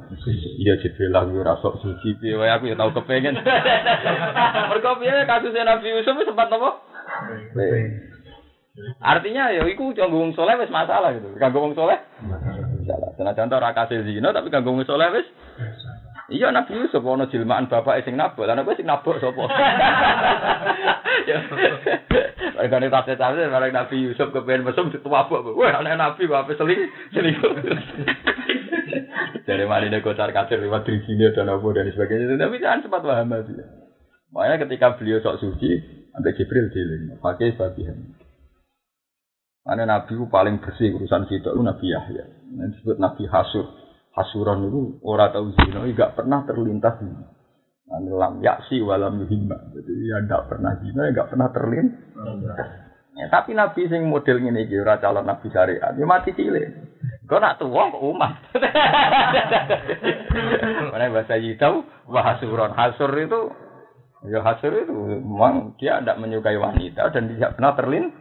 Iya 0.63 0.79
Jibril 0.79 1.11
lah 1.11 1.27
ora 1.27 1.59
sok 1.59 1.83
suci 1.83 2.19
wae 2.31 2.51
aku 2.55 2.71
ya 2.71 2.79
tau 2.79 2.95
kepengen. 2.95 3.35
Mergo 4.71 5.03
piye 5.03 5.23
kasusnya 5.27 5.67
Nabi 5.67 5.99
Yusuf 5.99 6.15
sempat 6.23 6.47
apa? 6.47 6.79
Artinya 9.03 9.55
ya 9.55 9.67
iku 9.67 9.95
wong 9.95 10.35
saleh 10.35 10.59
wis 10.63 10.71
masalah 10.71 11.15
gitu. 11.15 11.31
Kanggo 11.39 11.63
wong 11.63 11.75
saleh 11.79 11.99
Senajan 13.25 13.57
ora 13.57 13.73
kasil 13.73 14.05
zina 14.05 14.37
tapi 14.37 14.53
kanggo 14.53 14.77
wong 14.77 14.85
saleh 14.85 15.09
wis 15.17 15.25
Iya 16.29 16.53
Nabi 16.53 16.77
Yusuf 16.77 17.05
ana 17.05 17.29
jilmaan 17.29 17.69
bapak 17.69 18.05
sing 18.05 18.17
nabok, 18.17 18.49
lan 18.49 18.65
kowe 18.65 18.77
sing 18.77 18.85
nabok 18.85 19.17
sapa? 19.17 19.45
Ya. 21.25 21.41
Regane 22.61 22.93
tate 22.93 23.17
tate 23.17 23.49
marang 23.49 23.73
Nabi 23.73 24.09
Yusuf 24.09 24.29
kepen 24.29 24.61
mesum 24.65 24.93
dituwabok. 24.93 25.57
Wah, 25.57 25.73
anak 25.81 25.97
Nabi 25.97 26.29
ape 26.29 26.53
seling 26.57 26.93
selingkuh. 27.17 27.53
Dari 29.49 29.65
mana 29.69 29.89
dia 29.89 30.05
kocar 30.05 30.33
kacir 30.37 30.61
lewat 30.61 30.85
sini 30.85 31.33
dan 31.33 31.49
apa 31.49 31.65
dan 31.73 31.89
sebagainya. 31.93 32.37
Tapi 32.37 32.61
jangan 32.61 32.81
sempat 32.85 33.05
paham 33.05 33.37
aja. 33.37 33.65
Makanya 34.33 34.57
ketika 34.65 34.97
beliau 35.01 35.21
sok 35.25 35.41
suci, 35.41 35.71
sampai 36.13 36.37
Jibril 36.37 36.73
diling, 36.73 37.21
pakai 37.21 37.57
babihan. 37.57 37.97
Mana 39.65 39.89
Nabi 39.89 40.13
paling 40.29 40.61
bersih 40.61 40.93
urusan 40.93 41.25
situ, 41.25 41.49
Nabi 41.49 41.89
Yahya. 41.89 42.25
Yang 42.53 42.69
disebut 42.79 42.97
Nabi 43.01 43.25
Hasur. 43.33 43.67
Hasuran 44.15 44.71
itu 44.71 45.03
orang 45.03 45.35
tahu 45.35 45.51
zina, 45.59 45.83
gak 45.91 46.15
pernah 46.15 46.47
terlintas 46.47 47.03
ini. 47.03 47.25
Lam 48.15 48.39
yaksi 48.45 48.79
walam 48.85 49.19
yuhimma. 49.25 49.75
Jadi 49.75 49.93
ya 50.07 50.23
gak 50.23 50.53
pernah 50.53 50.79
zina, 50.79 51.11
gak 51.11 51.35
pernah 51.35 51.49
terlintas. 51.51 52.85
Ya, 53.15 53.31
tapi 53.31 53.55
Nabi 53.55 53.87
sing 53.87 54.11
model 54.11 54.43
ini 54.43 54.67
kira 54.67 54.99
calon 54.99 55.27
Nabi 55.27 55.47
syariat, 55.51 55.95
ya 55.95 56.07
mati 56.07 56.35
cilik. 56.35 56.67
Kau 57.25 57.41
nak 57.41 57.57
tua 57.57 57.89
kok 57.89 58.05
umat. 58.05 58.53
Mana 60.93 61.09
bahasa 61.09 61.41
tahu 61.57 61.81
wah 62.13 62.37
hasur 62.37 63.09
itu 63.17 63.41
ya 64.29 64.45
hasur 64.45 64.77
itu 64.77 64.93
memang 64.93 65.73
dia 65.81 66.05
tidak 66.05 66.21
menyukai 66.21 66.61
wanita 66.61 67.09
dan 67.17 67.33
tidak 67.33 67.57
pernah 67.57 67.73
terlin. 67.73 68.13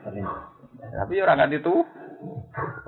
Tapi 0.93 1.13
orang 1.25 1.41
nggak 1.41 1.57
itu 1.57 1.75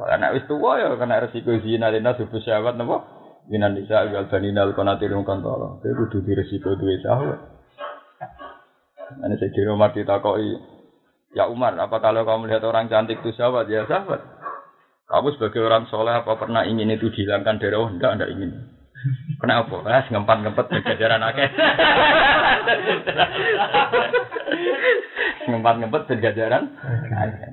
anak 0.05 0.37
wis 0.37 0.45
tua 0.45 0.77
ya 0.77 0.93
kena 0.93 1.25
resiko 1.25 1.57
zina 1.65 1.89
lina 1.89 2.13
subuh 2.13 2.37
syahwat 2.37 2.77
napa? 2.77 3.01
Minan 3.49 3.73
nisa 3.73 4.05
wal 4.05 4.29
banina 4.29 4.61
al 4.61 4.77
qanatirun 4.77 5.25
kantara. 5.25 5.81
Itu 5.81 6.05
kudu 6.05 6.17
di 6.21 6.33
resiko 6.37 6.77
duwe 6.77 7.01
syahwat. 7.01 7.39
Ane 9.21 9.37
saya 9.37 9.53
kira 9.53 9.73
Umar 9.73 9.93
ditakoi, 9.93 10.57
ya 11.37 11.45
Umar, 11.45 11.77
apa 11.77 12.01
kalau 12.01 12.25
kamu 12.25 12.49
melihat 12.49 12.65
orang 12.65 12.89
cantik 12.89 13.21
itu 13.21 13.37
syahwat? 13.37 13.69
Ya 13.69 13.85
syahwat. 13.85 14.21
Kamu 15.05 15.37
sebagai 15.37 15.61
orang 15.61 15.85
soleh 15.89 16.17
apa 16.17 16.33
pernah 16.37 16.65
ingin 16.65 16.89
itu 16.89 17.13
dihilangkan 17.13 17.61
dari 17.61 17.77
Allah? 17.77 17.93
Enggak, 17.93 18.11
enggak 18.17 18.31
ingin. 18.33 18.51
Kenapa? 19.37 19.75
Ah, 19.85 20.03
ngempat 20.09 20.37
ngempet 20.41 20.65
jajaran 20.81 21.21
akeh. 21.21 21.49
ngempat 25.45 25.75
ngempet 25.77 26.01
jajaran. 26.21 26.73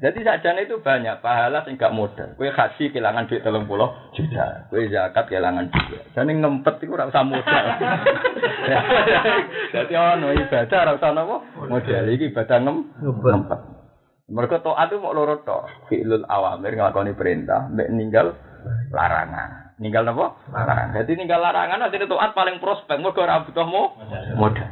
Jadi 0.01 0.19
sajane 0.25 0.65
itu 0.65 0.81
banyak 0.81 1.21
pahala 1.21 1.65
sing 1.67 1.77
gak 1.77 1.93
modal. 1.93 2.33
Kue 2.41 2.49
haji 2.49 2.89
kehilangan 2.89 3.29
duit 3.29 3.45
telung 3.45 3.69
puluh 3.69 3.93
juta. 4.17 4.67
Kue 4.73 4.89
zakat 4.89 5.29
kehilangan 5.29 5.69
juga. 5.69 6.01
Dan 6.17 6.33
ngempet 6.33 6.81
itu 6.81 6.93
ora 6.95 7.11
usah 7.11 7.25
modal. 7.27 7.65
Jadi 9.77 9.93
ono 9.93 10.29
ibadah 10.33 10.79
ora 10.89 10.93
usah 10.97 11.11
napa? 11.13 11.37
Modal 11.69 12.05
iki 12.09 12.33
ibadah 12.33 12.59
ngempet. 12.65 13.61
Mereka 14.33 14.65
toat 14.65 14.89
itu 14.89 14.97
mau 14.97 15.13
loro 15.13 15.45
tok. 15.45 15.93
Fi'lul 15.93 16.25
awamir 16.25 16.73
ngelakoni 16.73 17.13
perintah, 17.13 17.69
mbek 17.69 17.93
ninggal 17.93 18.33
larangan. 18.89 19.62
Ninggal 19.83 20.07
napa? 20.07 20.39
Larangan. 20.55 20.95
Jadi 20.95 21.19
ninggal 21.19 21.43
larangan 21.43 21.83
nanti 21.83 21.99
taat 21.99 22.31
paling 22.39 22.63
prospek 22.63 23.03
mergo 23.03 23.27
ora 23.27 23.43
butuh 23.43 23.67
modal. 23.67 24.71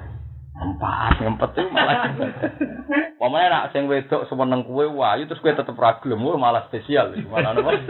Empat, 0.60 1.24
ngempet 1.24 1.50
itu 1.56 1.72
malah. 1.72 2.12
Pokoknya 3.16 3.48
nak 3.48 3.68
sing 3.72 3.88
wedok 3.88 4.28
semeneng 4.28 4.68
kue 4.68 4.84
wayu 4.86 5.24
terus 5.24 5.40
kue 5.40 5.56
tetep 5.56 5.72
ragilem, 5.72 6.20
malah 6.36 6.68
spesial. 6.68 7.16
Malah 7.26 7.56
napa? 7.56 7.80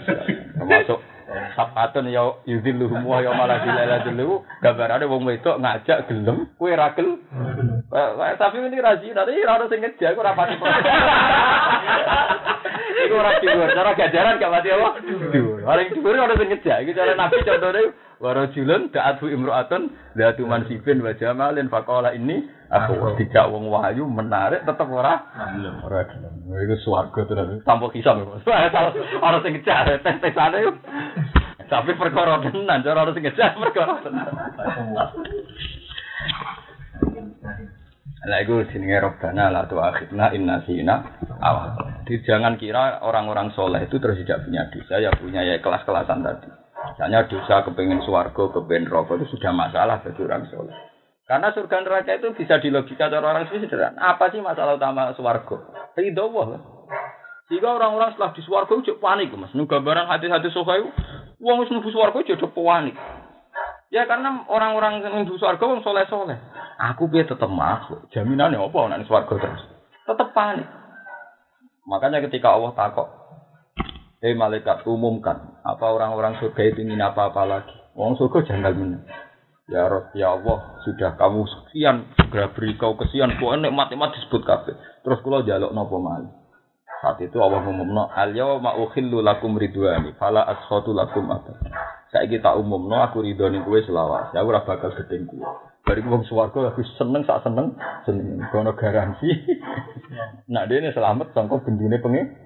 Termasuk 0.58 0.98
Sapatun 1.26 2.06
ya 2.06 2.22
yudhilu 2.46 2.86
semua 2.86 3.18
ya 3.18 3.34
malah 3.34 3.58
dilala 3.58 3.98
dulu 4.06 4.46
gambarane 4.62 5.10
wong 5.10 5.26
wedok 5.26 5.58
ngajak 5.58 6.06
gelem 6.06 6.46
kue 6.54 6.70
ra 6.70 6.94
gel. 6.94 7.18
Tapi 8.38 8.56
ini 8.62 8.78
razi 8.78 9.10
nanti 9.10 9.42
ora 9.42 9.58
ono 9.58 9.66
sing 9.66 9.82
ngejar 9.82 10.14
aku 10.14 10.22
ora 10.22 10.38
pati. 10.38 10.54
Iku 12.96 13.14
ora 13.18 13.38
dhuwur, 13.42 13.70
cara 13.74 13.92
gajaran 13.98 14.38
gak 14.38 14.52
mati 14.54 14.70
apa? 14.70 14.88
Paling 15.66 15.88
dhuwur 15.98 16.14
ora 16.14 16.34
sing 16.38 16.48
ngejak. 16.48 16.86
Iki 16.86 16.94
cara 16.94 17.18
Nabi 17.18 17.42
warajulun 18.16 18.88
da'atu 18.92 19.28
imra'atun 19.28 19.92
da'atu 20.16 20.42
mansibin 20.48 21.04
wa 21.04 21.12
jamalin 21.16 21.68
faqala 21.68 22.16
ini 22.16 22.48
aku 22.72 23.14
tidak 23.20 23.52
wong 23.52 23.68
wahyu 23.68 24.08
menarik 24.08 24.64
tetep 24.64 24.88
ora 24.88 25.20
ora 25.84 26.00
gelem. 26.08 26.34
Iku 26.48 26.74
swarga 26.82 27.20
tenan. 27.28 27.60
Tanpa 27.62 27.92
kisah. 27.92 28.16
Ora 29.20 29.38
sing 29.44 29.52
ngejak 29.60 30.00
tes-tesane. 30.04 30.60
Tapi 31.66 31.98
perkara 31.98 32.38
tenan, 32.46 32.82
cara 32.82 32.98
ora 33.04 33.12
sing 33.12 33.24
ngejak 33.26 33.58
perkara 33.62 34.00
tenan. 34.00 34.26
Lah 38.26 38.42
iku 38.42 38.66
jenenge 38.74 38.98
robbana 38.98 39.54
la 39.54 39.70
tu'akhidna 39.70 40.34
in 40.34 40.50
nasina 40.50 40.98
aw. 41.38 41.78
Jadi 42.02 42.22
jangan 42.26 42.58
kira 42.58 43.02
orang-orang 43.02 43.54
soleh 43.54 43.86
itu 43.86 44.02
terus 44.02 44.18
tidak 44.22 44.46
punya 44.46 44.66
dosa, 44.70 44.98
ya 44.98 45.10
punya 45.14 45.46
ya 45.46 45.62
kelas-kelasan 45.62 46.22
tadi. 46.26 46.65
Misalnya 46.76 47.24
dosa 47.26 47.64
kepengen 47.64 48.04
swarga, 48.04 48.52
kepengen 48.52 48.88
rokok 48.92 49.20
itu 49.20 49.36
sudah 49.36 49.52
masalah 49.52 50.04
bagi 50.04 50.20
orang 50.22 50.44
soleh. 50.52 50.76
Karena 51.26 51.50
surga 51.50 51.82
neraka 51.82 52.22
itu 52.22 52.30
bisa 52.38 52.62
dilogika 52.62 53.10
cara 53.10 53.26
orang 53.26 53.50
sederhana. 53.50 53.98
Apa 53.98 54.30
sih 54.30 54.38
masalah 54.38 54.78
utama 54.78 55.10
swarga? 55.18 55.56
Ridho 55.98 56.24
Allah. 56.30 56.62
Jika 57.50 57.66
orang-orang 57.66 58.14
setelah 58.14 58.30
di 58.34 58.42
swarga 58.46 58.72
itu 58.78 58.94
panik, 59.02 59.34
Mas. 59.34 59.50
Nu 59.54 59.66
gambaran 59.66 60.06
hati-hati 60.06 60.50
sofa 60.54 60.78
itu, 60.78 60.90
wong 61.42 61.62
wis 61.62 61.70
mlebu 61.70 61.90
swarga 61.90 62.18
jadi 62.22 62.46
panik. 62.46 62.94
Ya 63.90 64.06
karena 64.06 64.46
orang-orang 64.46 65.02
yang 65.02 65.26
mlebu 65.26 65.34
swarga 65.38 65.62
wong 65.66 65.82
soleh-soleh. 65.82 66.38
Aku 66.94 67.10
biar 67.10 67.26
tetap 67.26 67.50
masuk. 67.50 68.06
Jaminannya 68.14 68.62
apa 68.62 68.78
nek 68.86 69.06
swarga 69.10 69.34
terus? 69.34 69.62
Tetap 70.06 70.30
panik. 70.30 70.66
Makanya 71.86 72.22
ketika 72.26 72.54
Allah 72.54 72.74
takok, 72.74 73.08
"Eh 74.24 74.36
malaikat, 74.36 74.86
umumkan, 74.88 75.60
apa 75.64 75.84
orang-orang 75.92 76.38
surga 76.40 76.72
itu 76.72 76.84
ingin 76.84 77.00
apa-apa 77.00 77.42
lagi?" 77.44 77.76
Wong 77.96 78.16
surga 78.20 78.44
jangan 78.44 78.74
menang. 78.76 79.04
Ya 79.66 79.90
Rob, 79.90 80.14
ya 80.14 80.38
Allah, 80.38 80.78
sudah 80.86 81.18
kamu 81.18 81.42
sekian, 81.42 82.06
segera 82.14 82.54
beri 82.54 82.78
kau 82.78 82.94
kesian, 82.94 83.34
pokoknya 83.34 83.66
nikmat-nikmat 83.66 84.14
disebut 84.14 84.46
kabeh. 84.46 84.78
Terus 85.02 85.18
kalau 85.26 85.42
jaluk 85.42 85.74
nopo 85.74 85.98
malih. 85.98 86.30
Saat 87.02 87.18
itu 87.18 87.34
Allah 87.42 87.66
ngumumno, 87.66 88.06
al 88.14 88.30
yauma 88.30 88.78
ukhillu 88.78 89.26
lakum 89.26 89.58
ridwani, 89.58 90.14
fala 90.22 90.46
askhatu 90.46 90.94
lakum 90.94 91.26
abad. 91.34 91.58
Saiki 92.14 92.38
tak 92.38 92.54
umumno 92.54 92.94
aku 93.02 93.26
ridhoni 93.26 93.58
kowe 93.66 93.76
selawat. 93.82 94.30
Ya 94.32 94.46
ora 94.46 94.62
bakal 94.62 94.94
gedeng 94.94 95.26
kowe. 95.26 95.42
Bari 95.82 96.02
wong 96.06 96.22
swarga 96.30 96.70
aku 96.70 96.86
seneng 96.94 97.26
sak 97.26 97.42
seneng, 97.42 97.74
seneng 98.06 98.46
kono 98.54 98.70
garansi. 98.78 99.34
Nak 100.50 100.66
dene 100.70 100.94
selamat 100.94 101.34
sangko 101.34 101.62
bendune 101.66 101.98
pengen. 101.98 102.45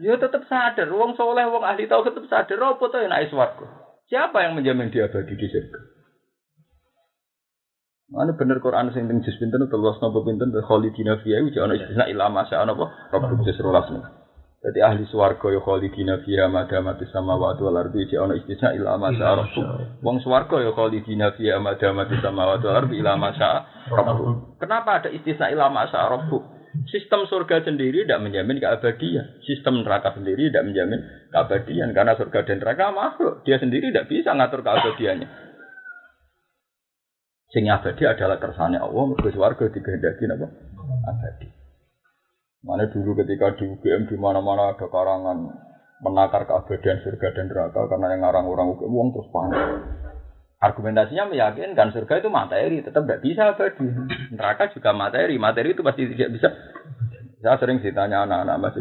Ya 0.00 0.16
tetep 0.16 0.42
sadar, 0.48 0.88
wong 0.88 1.12
soleh, 1.14 1.44
wong 1.44 1.62
ahli 1.64 1.84
tahu 1.84 2.08
tetep 2.08 2.24
sadar 2.28 2.56
apa 2.56 2.84
to 2.88 2.96
enak 2.98 3.28
swarga. 3.28 3.66
Siapa 4.08 4.44
yang 4.44 4.56
menjamin 4.56 4.92
dia 4.92 5.08
abadi 5.08 5.32
di 5.32 5.48
surga? 5.48 5.80
Mana 8.14 8.36
bener 8.36 8.60
Quran 8.60 8.92
sing 8.92 9.08
teng 9.08 9.24
juz 9.24 9.34
pinten 9.40 9.64
telulas 9.66 9.98
napa 9.98 10.20
pinten? 10.22 10.52
Khalidina 10.52 11.18
fiha 11.24 11.40
uji 11.40 11.58
ana 11.58 11.74
istisna 11.74 12.04
ila 12.06 12.28
masa 12.30 12.60
ana 12.62 12.76
apa? 12.76 12.86
Rabbul 13.10 13.42
juz 13.42 13.58
rolas 13.58 13.88
Jadi 14.64 14.80
ahli 14.80 15.04
swarga 15.08 15.50
ya 15.50 15.60
khalidina 15.60 16.22
fiha 16.22 16.46
madamati 16.46 17.08
samawati 17.10 17.60
wal 17.64 17.80
ardi 17.80 18.06
uji 18.06 18.16
ana 18.20 18.38
istisna 18.38 18.76
ila 18.76 19.00
masa 19.00 19.34
rabbul 19.40 19.66
Wong 20.04 20.16
swarga 20.22 20.62
ya 20.62 20.70
khalidina 20.76 21.34
fiha 21.34 21.58
madamati 21.58 22.14
samawati 22.22 22.64
wal 22.68 22.76
ardi 22.86 23.02
ila 23.02 23.18
masa 23.18 23.66
rabbul 23.90 24.52
Kenapa 24.62 25.00
ada 25.02 25.08
istisna 25.10 25.50
ila 25.50 25.72
masa 25.72 26.06
rabbul 26.06 26.53
Sistem 26.90 27.30
surga 27.30 27.62
sendiri 27.62 28.02
tidak 28.02 28.22
menjamin 28.22 28.58
keabadian. 28.58 29.38
Sistem 29.46 29.86
neraka 29.86 30.10
sendiri 30.10 30.50
tidak 30.50 30.66
menjamin 30.66 31.00
keabadian. 31.30 31.94
Karena 31.94 32.18
surga 32.18 32.42
dan 32.42 32.58
neraka 32.58 32.90
makhluk. 32.90 33.46
Dia 33.46 33.62
sendiri 33.62 33.94
tidak 33.94 34.10
bisa 34.10 34.34
ngatur 34.34 34.66
keabadiannya. 34.66 35.28
Sing 37.54 37.70
abadi 37.70 38.02
adalah 38.02 38.42
kersane 38.42 38.82
Allah, 38.82 39.02
mergo 39.06 39.30
swarga 39.30 39.70
dikehendaki 39.70 40.26
napa? 40.26 40.50
Abadi. 41.06 41.46
Mana 42.66 42.90
dulu 42.90 43.14
ketika 43.22 43.54
di 43.54 43.70
UGM 43.70 44.10
di 44.10 44.16
mana-mana 44.18 44.74
ada 44.74 44.90
karangan 44.90 45.38
menakar 46.02 46.50
keabadian 46.50 46.98
surga 47.06 47.28
dan 47.30 47.46
neraka 47.46 47.86
karena 47.86 48.10
yang 48.10 48.26
ngarang 48.26 48.50
orang 48.50 48.66
UGM 48.74 48.90
wong 48.90 49.08
terus 49.14 49.30
panik. 49.30 49.62
Argumentasinya 50.64 51.28
meyakinkan 51.28 51.92
surga 51.92 52.24
itu 52.24 52.32
materi, 52.32 52.80
tetap 52.80 53.04
tidak 53.04 53.20
bisa 53.20 53.52
abadi. 53.52 53.84
Neraka 54.32 54.72
juga 54.72 54.96
materi, 54.96 55.36
materi 55.36 55.76
itu 55.76 55.84
pasti 55.84 56.08
tidak 56.08 56.30
bisa. 56.32 56.48
Saya 57.44 57.60
sering 57.60 57.84
ditanya 57.84 58.24
anak-anak 58.24 58.56
masih, 58.56 58.80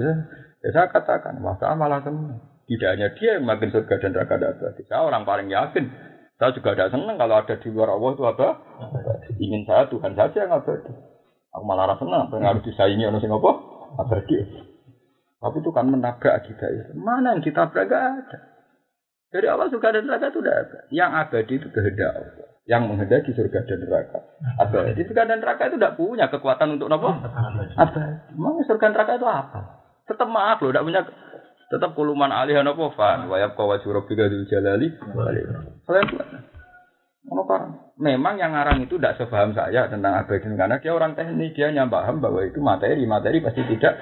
ya 0.63 0.69
saya 0.71 0.87
katakan, 0.87 1.43
masa 1.43 1.75
malah 1.75 1.99
semua. 1.99 2.39
Tidak 2.63 2.87
hanya 2.87 3.11
dia 3.19 3.35
yang 3.35 3.43
makin 3.43 3.75
surga 3.75 3.99
dan 3.99 4.15
neraka 4.15 4.39
tidak 4.39 4.51
abadi. 4.63 4.81
Saya 4.87 5.03
orang 5.03 5.27
paling 5.27 5.51
yakin. 5.51 5.85
Saya 6.39 6.55
juga 6.55 6.71
tidak 6.71 6.95
senang 6.95 7.19
kalau 7.19 7.35
ada 7.35 7.55
di 7.59 7.67
luar 7.67 7.91
Allah 7.91 8.11
itu 8.15 8.23
apa? 8.23 8.47
Ingin 9.43 9.61
saya 9.67 9.83
Tuhan 9.91 10.15
saja 10.15 10.37
yang 10.47 10.55
abadi. 10.55 10.93
Aku 11.51 11.63
malah 11.67 11.91
rasa 11.91 12.07
senang, 12.07 12.31
harus 12.31 12.63
disaingi 12.63 13.03
orang 13.03 13.19
sing 13.19 13.35
apa? 13.35 13.51
Abadi. 13.99 14.35
Tapi 15.43 15.57
itu 15.59 15.69
kan 15.75 15.91
menabrak 15.91 16.47
kita. 16.47 16.95
Mana 16.95 17.35
yang 17.35 17.43
ditabrak 17.43 17.91
gak 17.91 18.03
ada. 18.23 18.52
Dari 19.33 19.49
Allah 19.49 19.65
surga 19.65 19.97
dan 19.97 20.05
neraka 20.05 20.29
itu 20.29 20.45
tidak 20.45 20.57
ada. 20.61 20.77
Yang 20.93 21.09
abadi 21.25 21.53
itu 21.57 21.67
kehendak 21.73 22.11
Allah. 22.13 22.45
Yang 22.69 22.81
menghendaki 22.85 23.31
surga 23.33 23.59
dan 23.65 23.79
neraka. 23.81 24.19
Abadi 24.61 25.01
surga 25.09 25.23
dan 25.25 25.37
neraka 25.41 25.63
itu 25.73 25.75
tidak 25.81 25.97
punya 25.97 26.25
kekuatan 26.29 26.77
untuk 26.77 26.93
apa? 26.93 27.09
Abadi. 27.81 28.13
Memang 28.37 28.61
surga 28.61 28.85
dan 28.85 28.93
neraka 28.93 29.13
itu 29.17 29.25
apa? 29.25 29.59
Tetap 30.05 30.29
maaf 30.29 30.61
loh, 30.61 30.69
tidak 30.69 30.85
punya 30.85 31.01
tetap 31.73 31.89
kuluman 31.97 32.29
alih 32.29 32.61
apa 32.61 32.85
fan. 32.93 33.25
Wayab 33.25 33.57
kau 33.57 33.73
wajib 33.73 33.89
rabbika 33.89 34.29
dzul 34.29 34.45
jalali. 34.45 34.93
Kalian 35.89 36.07
Memang 37.97 38.35
yang 38.37 38.53
ngarang 38.53 38.85
itu 38.85 39.01
tidak 39.01 39.17
sepaham 39.17 39.57
saya 39.57 39.89
tentang 39.89 40.13
abadi 40.13 40.45
karena 40.53 40.77
dia 40.77 40.91
orang 40.93 41.17
teknik 41.17 41.57
dia 41.57 41.73
nyambaham 41.73 42.21
bahwa 42.21 42.45
itu 42.45 42.61
materi 42.61 43.09
materi 43.09 43.41
pasti 43.41 43.65
tidak 43.65 43.95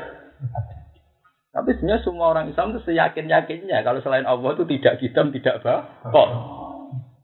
tapi 1.51 1.75
sebenarnya 1.75 2.03
semua 2.07 2.31
orang 2.31 2.47
Islam 2.47 2.71
itu 2.71 2.87
seyakin 2.87 3.27
yakinnya 3.27 3.83
kalau 3.83 3.99
selain 3.99 4.23
Allah 4.23 4.55
itu 4.55 4.63
tidak 4.71 5.03
hitam, 5.03 5.35
tidak 5.35 5.59
kok 5.63 6.29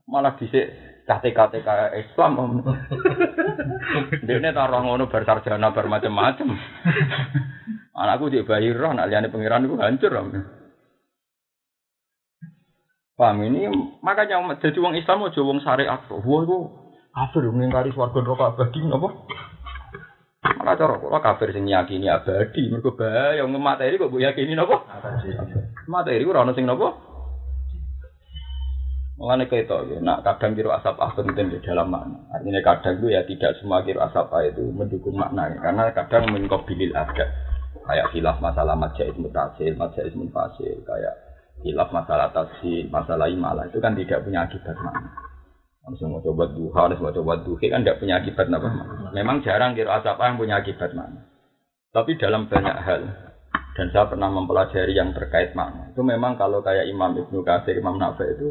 Malah 0.07 0.39
bisa 0.39 0.67
KTK 1.07 1.67
Islam 1.95 2.31
om. 2.39 2.51
Dia 4.27 4.39
ini 4.39 4.51
taruh 4.51 4.83
ngono 4.83 5.07
bersarjana 5.07 5.71
bermacam-macam. 5.71 6.47
Anakku 7.95 8.31
di 8.31 8.43
bayi 8.43 8.75
roh, 8.75 8.91
nak 8.91 9.07
liane 9.07 9.31
pengiran 9.31 9.67
itu 9.67 9.75
hancur 9.79 10.11
om. 10.15 10.27
Paham 13.17 13.41
ini 13.49 13.65
makanya 14.05 14.43
jadi 14.61 14.77
wong 14.77 14.93
Islam 14.93 15.25
mau 15.25 15.33
wong 15.33 15.59
syariat. 15.63 16.05
Wah 16.07 16.41
itu 16.43 16.57
kafir 17.15 17.49
mengingkari 17.49 17.89
swarga 17.95 18.21
neraka 18.21 18.45
abadi 18.53 18.79
napa? 18.85 19.09
Malah 20.55 20.75
cara 20.79 20.95
kula 20.95 21.19
kafir 21.19 21.51
sing 21.51 21.67
yakini 21.67 22.07
abadi, 22.07 22.71
mergo 22.71 22.95
wong 22.95 23.51
materi 23.59 23.99
kok 23.99 24.07
mbok 24.07 24.23
yakini 24.23 24.55
napa? 24.55 24.87
Materi 25.91 26.23
ora 26.23 26.47
ono 26.47 26.55
sing 26.55 26.63
napa? 26.63 26.87
Mulane 29.17 29.49
keto 29.49 29.81
ya, 29.89 29.97
nak 29.97 30.21
kadang 30.21 30.53
kira 30.53 30.77
asap 30.77 30.93
ah 31.01 31.09
penting 31.17 31.49
di 31.49 31.57
dalam 31.65 31.89
makna. 31.89 32.21
Artinya 32.37 32.61
kadang 32.61 33.01
itu 33.01 33.09
ya 33.09 33.25
tidak 33.25 33.57
semua 33.57 33.81
kira 33.81 34.05
asap 34.05 34.29
itu 34.53 34.69
mendukung 34.69 35.17
makna, 35.17 35.57
karena 35.57 35.89
kadang 35.89 36.29
bilil 36.37 36.93
ada. 36.93 37.25
Kayak 37.87 38.13
hilaf 38.13 38.37
masalah 38.37 38.77
majais 38.77 39.17
mutasil, 39.17 39.73
majais 39.73 40.13
munfasil, 40.13 40.85
kayak 40.85 41.15
hilaf 41.65 41.89
masalah 41.89 42.29
tasir, 42.29 42.85
masalah 42.93 43.25
imalah 43.25 43.65
itu 43.65 43.81
kan 43.81 43.97
tidak 43.97 44.21
punya 44.21 44.45
akibat 44.45 44.77
makna. 44.85 45.26
Harus 45.87 46.03
mau 46.03 46.19
coba 46.19 46.51
duha, 46.51 46.79
harus 46.91 46.99
mau 46.99 47.15
coba 47.15 47.39
duhe 47.47 47.71
kan 47.71 47.79
tidak 47.79 48.03
punya 48.03 48.19
akibat 48.19 48.51
apa. 48.51 48.69
Memang 49.15 49.39
jarang 49.39 49.71
kira 49.71 50.03
asap 50.03 50.19
yang 50.19 50.35
punya 50.35 50.59
akibat 50.59 50.91
mana. 50.91 51.31
Tapi 51.95 52.19
dalam 52.19 52.51
banyak 52.51 52.77
hal 52.83 53.01
dan 53.77 53.87
saya 53.95 54.11
pernah 54.11 54.27
mempelajari 54.27 54.91
yang 54.91 55.15
terkait 55.15 55.53
makna 55.53 55.93
itu 55.93 56.01
memang 56.01 56.33
kalau 56.35 56.59
kayak 56.65 56.89
Imam 56.89 57.13
Ibnu 57.13 57.45
Katsir, 57.45 57.77
Imam 57.79 57.95
Nafi 57.95 58.25
itu 58.35 58.49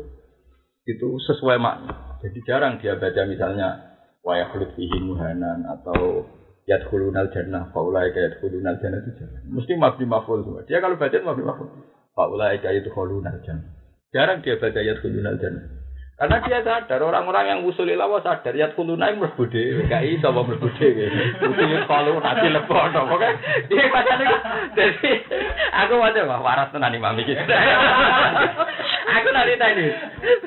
itu 0.88 1.08
sesuai 1.28 1.60
makna. 1.60 2.16
Jadi 2.24 2.38
jarang 2.48 2.80
dia 2.80 2.96
baca 2.96 3.22
misalnya 3.28 3.98
wayah 4.24 4.48
fihi 4.54 4.98
muhanan 5.04 5.66
atau 5.66 6.24
yadkhulunal 6.64 7.28
jannah 7.36 7.68
faulai 7.70 8.10
kayak 8.16 8.38
yadkhulunal 8.38 8.78
jannah 8.80 8.98
itu 9.02 9.10
jarang. 9.18 9.44
Mesti 9.50 9.72
mabdi 9.76 10.04
maful 10.08 10.40
semua. 10.40 10.64
Dia 10.64 10.80
kalau 10.80 10.96
baca 10.96 11.14
mabdi 11.20 11.42
maful. 11.44 11.68
Faulai 12.16 12.62
kayak 12.62 12.86
yadkhulunal 12.86 13.44
jannah. 13.44 13.66
Jarang 14.14 14.40
dia 14.40 14.56
baca 14.62 14.80
yadkhulunal 14.80 15.36
jannah. 15.42 15.85
Karena 16.16 16.40
dia 16.48 16.64
sadar 16.64 16.96
orang-orang 17.04 17.44
yang 17.44 17.60
usuli 17.68 17.92
lawa 17.92 18.24
sadar 18.24 18.56
ya 18.56 18.72
yang 18.72 19.20
mlebu 19.20 19.44
dhewe, 19.52 19.84
gak 19.84 20.00
iso 20.00 20.32
apa 20.32 20.48
mlebu 20.48 20.68
dhewe. 20.80 21.12
Usul 21.44 21.84
kalau 21.84 22.16
nanti 22.24 22.48
lebono, 22.48 23.04
pokoke 23.04 23.36
dia 23.68 23.84
pacane 23.92 24.24
dadi 24.72 25.12
aku 25.76 26.00
wae 26.00 26.20
wah 26.24 26.40
waras 26.40 26.72
tenan 26.72 26.96
imam 26.96 27.20
iki. 27.20 27.36
aku 29.12 29.28
nanti 29.28 29.60
tadi. 29.60 29.86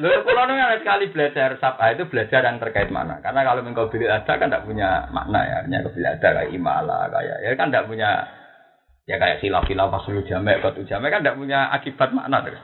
Lho 0.02 0.26
kula 0.26 0.50
nang 0.50 0.82
sekali 0.82 1.14
belajar 1.14 1.62
sapa 1.62 1.94
itu 1.94 2.10
belajar 2.10 2.50
yang 2.50 2.58
terkait 2.58 2.90
mana? 2.90 3.22
Karena 3.22 3.46
kalau 3.46 3.62
mengkau 3.62 3.94
beli 3.94 4.10
ada 4.10 4.42
kan 4.42 4.50
tidak 4.50 4.66
punya 4.66 5.06
makna 5.14 5.46
ya, 5.46 5.58
hanya 5.70 5.86
kebil 5.86 6.10
ada 6.10 6.30
kayak 6.34 6.50
imala 6.50 7.14
kayak 7.14 7.46
ya 7.46 7.50
kan 7.54 7.70
tidak 7.70 7.86
punya 7.86 8.26
ya 9.06 9.22
kayak 9.22 9.38
silap-silap 9.38 9.94
pas 9.94 10.06
lu 10.10 10.26
jamek, 10.26 10.66
batu 10.66 10.82
jamek 10.90 11.14
kan 11.14 11.22
tidak 11.22 11.38
punya 11.38 11.70
akibat 11.78 12.10
makna 12.10 12.42
terus. 12.42 12.58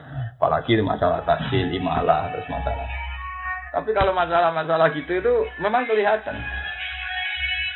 Apalagi 0.46 0.78
masalah 0.78 1.26
tasil, 1.26 1.74
imalah, 1.74 2.30
terus 2.30 2.46
masalah. 2.46 2.86
Tapi 3.74 3.90
kalau 3.90 4.14
masalah-masalah 4.14 4.94
gitu 4.94 5.18
itu 5.18 5.34
memang 5.58 5.90
kelihatan. 5.90 6.38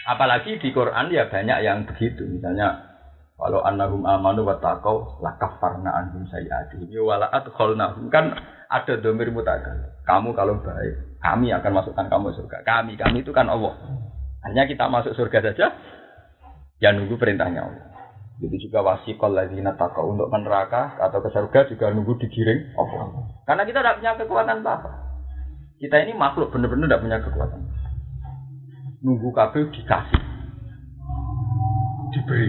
Apalagi 0.06 0.62
di 0.62 0.70
Quran 0.70 1.10
ya 1.10 1.26
banyak 1.26 1.58
yang 1.66 1.82
begitu. 1.82 2.30
Misalnya 2.30 2.78
kalau 3.34 3.66
annahum 3.66 4.06
amanu 4.06 4.46
wa 4.46 4.54
taqau 4.62 5.18
lakaffarna 5.18 5.90
anhum 5.90 6.30
sayiatihim 6.30 6.94
wa 7.02 7.18
adkhalnahum 7.34 8.06
kan 8.06 8.38
ada 8.70 8.94
domir 9.02 9.34
mutakal. 9.34 9.74
Kamu 10.06 10.30
kalau 10.38 10.62
baik, 10.62 11.18
kami 11.18 11.50
akan 11.50 11.72
masukkan 11.74 12.06
kamu 12.06 12.38
surga. 12.38 12.62
Kami, 12.62 12.94
kami 12.94 13.26
itu 13.26 13.34
kan 13.34 13.50
Allah. 13.50 13.74
Hanya 14.46 14.70
kita 14.70 14.86
masuk 14.86 15.18
surga 15.18 15.50
saja, 15.50 15.74
ya 16.78 16.94
nunggu 16.94 17.18
perintahnya 17.18 17.66
Allah. 17.66 17.89
Jadi 18.40 18.56
juga 18.56 18.80
wasikol 18.80 19.36
lagi 19.36 19.60
takau 19.76 20.16
untuk 20.16 20.32
neraka 20.32 20.96
atau 20.96 21.20
ke 21.20 21.28
surga 21.28 21.68
juga 21.68 21.92
nunggu 21.92 22.16
digiring 22.16 22.72
Allah. 22.72 23.28
Karena 23.44 23.62
kita 23.68 23.84
tidak 23.84 23.96
punya 24.00 24.12
kekuatan 24.16 24.64
apa. 24.64 24.90
Kita 25.76 25.96
ini 26.00 26.16
makhluk 26.16 26.48
benar-benar 26.48 26.88
tidak 26.88 27.02
punya 27.04 27.18
kekuatan. 27.20 27.60
Nunggu 29.04 29.28
kabel 29.36 29.68
dikasih, 29.68 30.22
diberi. 32.16 32.48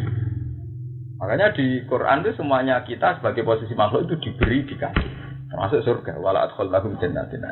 Makanya 1.19 1.51
di 1.55 1.83
Quran 1.87 2.23
itu 2.23 2.39
semuanya 2.39 2.83
kita 2.87 3.19
sebagai 3.19 3.43
posisi 3.43 3.75
makhluk 3.75 4.07
itu 4.07 4.31
diberi 4.31 4.63
dikasih. 4.67 5.11
Termasuk 5.51 5.83
surga. 5.83 6.23
Wala 6.23 6.47
adkhalnahum 6.47 6.95
jannatin. 7.03 7.43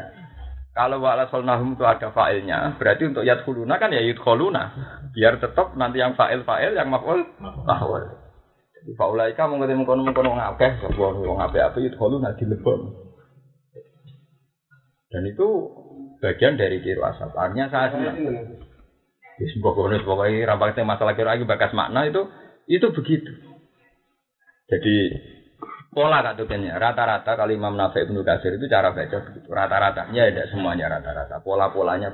Kalau 0.72 1.04
wala 1.04 1.28
adkhalnahum 1.28 1.76
itu 1.76 1.84
ada 1.84 2.08
failnya, 2.16 2.80
berarti 2.80 3.04
untuk 3.12 3.28
yadkhuluna 3.28 3.76
kan 3.76 3.92
ya 3.92 4.00
yadkhuluna. 4.00 4.64
Biar 5.12 5.36
tetap 5.44 5.76
nanti 5.76 6.00
yang 6.00 6.16
fa'il 6.16 6.48
fa'il 6.48 6.72
yang 6.80 6.88
maf'ul 6.88 7.20
maf'ul. 7.68 8.29
Di 8.86 8.94
faulaika 8.96 9.46
mau 9.46 9.60
ketemu 9.60 9.84
kono 9.84 10.08
kono 10.12 10.36
ngakeh, 10.40 10.72
sebuah 10.84 11.10
wong 11.20 11.38
ngakeh 11.44 11.62
apa 11.62 11.78
itu 11.84 11.96
kalau 12.00 12.20
nanti 12.20 12.44
lebon. 12.48 12.96
Dan 15.10 15.26
itu 15.26 15.48
bagian 16.22 16.56
dari 16.56 16.80
kiro 16.80 17.04
asap. 17.04 17.34
Artinya 17.36 17.68
saya 17.68 17.88
senang. 17.92 18.16
Di 19.40 19.46
sebuah 19.56 19.74
kono 19.76 19.96
pokoknya 20.04 20.48
rampaknya 20.48 20.88
masalah 20.88 21.14
kiro 21.18 21.28
lagi 21.28 21.44
bakas 21.44 21.76
makna 21.76 22.08
itu 22.08 22.24
itu 22.70 22.88
begitu. 22.94 23.32
Jadi 24.70 24.96
pola 25.90 26.22
katukannya 26.22 26.78
rata-rata 26.78 27.34
kalau 27.34 27.50
Imam 27.50 27.74
Nafi 27.74 28.06
Ibnu 28.06 28.22
Kasir 28.22 28.56
itu 28.62 28.70
cara 28.70 28.94
baca 28.94 29.18
begitu 29.26 29.50
rata-ratanya 29.50 30.30
tidak 30.30 30.48
semuanya 30.54 30.86
rata-rata 30.86 31.42
pola-polanya 31.42 32.14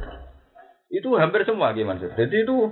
itu 0.88 1.12
hampir 1.20 1.44
semua 1.44 1.76
gimana 1.76 2.00
jadi 2.00 2.38
itu 2.48 2.72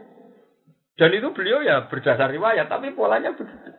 dan 0.95 1.11
itu 1.11 1.27
beliau 1.35 1.59
ya 1.59 1.91
berdasar 1.91 2.31
riwayat 2.31 2.71
tapi 2.71 2.95
polanya 2.95 3.35
begitu 3.35 3.75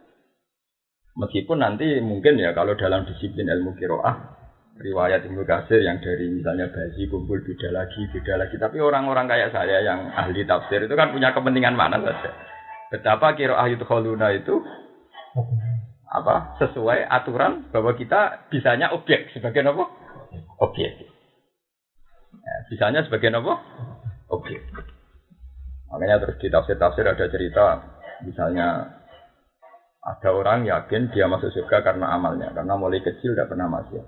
Meskipun 1.14 1.62
nanti 1.62 2.02
mungkin 2.02 2.42
ya 2.42 2.50
kalau 2.50 2.74
dalam 2.74 3.06
disiplin 3.06 3.46
ilmu 3.46 3.78
kiroah 3.78 4.34
riwayat 4.82 5.22
Ibnu 5.22 5.46
Kasir 5.46 5.78
yang 5.78 6.02
dari 6.02 6.26
misalnya 6.26 6.66
bayi 6.74 7.06
kumpul 7.06 7.38
beda 7.46 7.70
lagi 7.70 8.10
beda 8.10 8.34
lagi. 8.34 8.58
Tapi 8.58 8.82
orang-orang 8.82 9.30
kayak 9.30 9.54
saya 9.54 9.78
yang 9.86 10.10
ahli 10.10 10.42
tafsir 10.42 10.82
itu 10.82 10.94
kan 10.98 11.14
punya 11.14 11.30
kepentingan 11.30 11.78
mana 11.78 12.02
saja. 12.02 12.34
Betapa 12.90 13.38
kiroah 13.38 13.66
itu 13.70 13.86
kholuna 13.86 14.34
itu 14.34 14.58
apa 16.10 16.58
sesuai 16.62 17.06
aturan 17.06 17.70
bahwa 17.70 17.94
kita 17.94 18.50
bisanya 18.50 18.90
objek. 18.90 19.30
Sebagai 19.30 19.62
apa? 19.62 19.86
Objek. 20.66 20.92
Ya, 22.34 22.54
bisanya 22.70 23.06
sebagai 23.06 23.30
apa? 23.30 23.62
Objek. 24.34 24.62
Makanya 25.94 26.26
terus 26.26 26.42
di 26.42 26.50
tafsir-tafsir 26.50 27.06
ada 27.06 27.26
cerita 27.30 27.66
misalnya 28.26 28.98
ada 30.04 30.28
orang 30.36 30.68
yakin 30.68 31.08
dia 31.16 31.24
masuk 31.24 31.48
surga 31.48 31.80
karena 31.80 32.12
amalnya, 32.12 32.52
karena 32.52 32.76
mulai 32.76 33.00
kecil 33.00 33.32
tidak 33.32 33.48
pernah 33.48 33.72
masuk. 33.72 34.04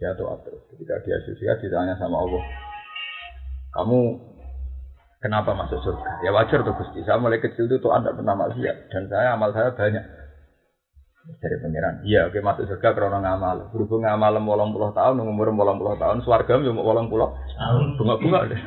Dia 0.00 0.16
atau 0.16 0.34
terus. 0.42 0.64
Ketika 0.72 0.98
dia 1.04 1.20
surga 1.28 1.60
ditanya 1.60 1.94
sama 2.00 2.24
Allah, 2.24 2.42
kamu 3.76 4.00
kenapa 5.20 5.52
masuk 5.52 5.84
surga? 5.84 6.24
Ya 6.24 6.32
wajar 6.32 6.64
tuh 6.64 6.74
Gusti. 6.74 7.04
Saya 7.04 7.20
mulai 7.20 7.38
kecil 7.38 7.68
itu 7.68 7.76
tuh 7.78 7.92
anda 7.92 8.10
pernah 8.16 8.34
maksiat 8.34 8.88
dan 8.88 9.06
saya 9.12 9.36
amal 9.36 9.52
saya 9.52 9.76
banyak. 9.76 10.21
Dari 11.22 11.54
pangeran, 11.62 12.02
iya 12.02 12.26
oke 12.26 12.42
masuk 12.42 12.66
surga 12.66 12.98
karena 12.98 13.22
ngamal. 13.22 13.70
Berhubung 13.70 14.02
ngamal 14.02 14.42
wolong 14.42 14.74
puluh 14.74 14.90
tahun, 14.90 15.22
umur 15.22 15.54
wolong 15.54 15.78
puluh 15.78 15.94
tahun, 15.94 16.18
swarga 16.26 16.58
mau 16.58 16.82
wolong 16.82 17.06
puluh 17.06 17.30
tahun. 17.54 17.94
Bunga-bunga 17.94 18.50
deh. 18.50 18.58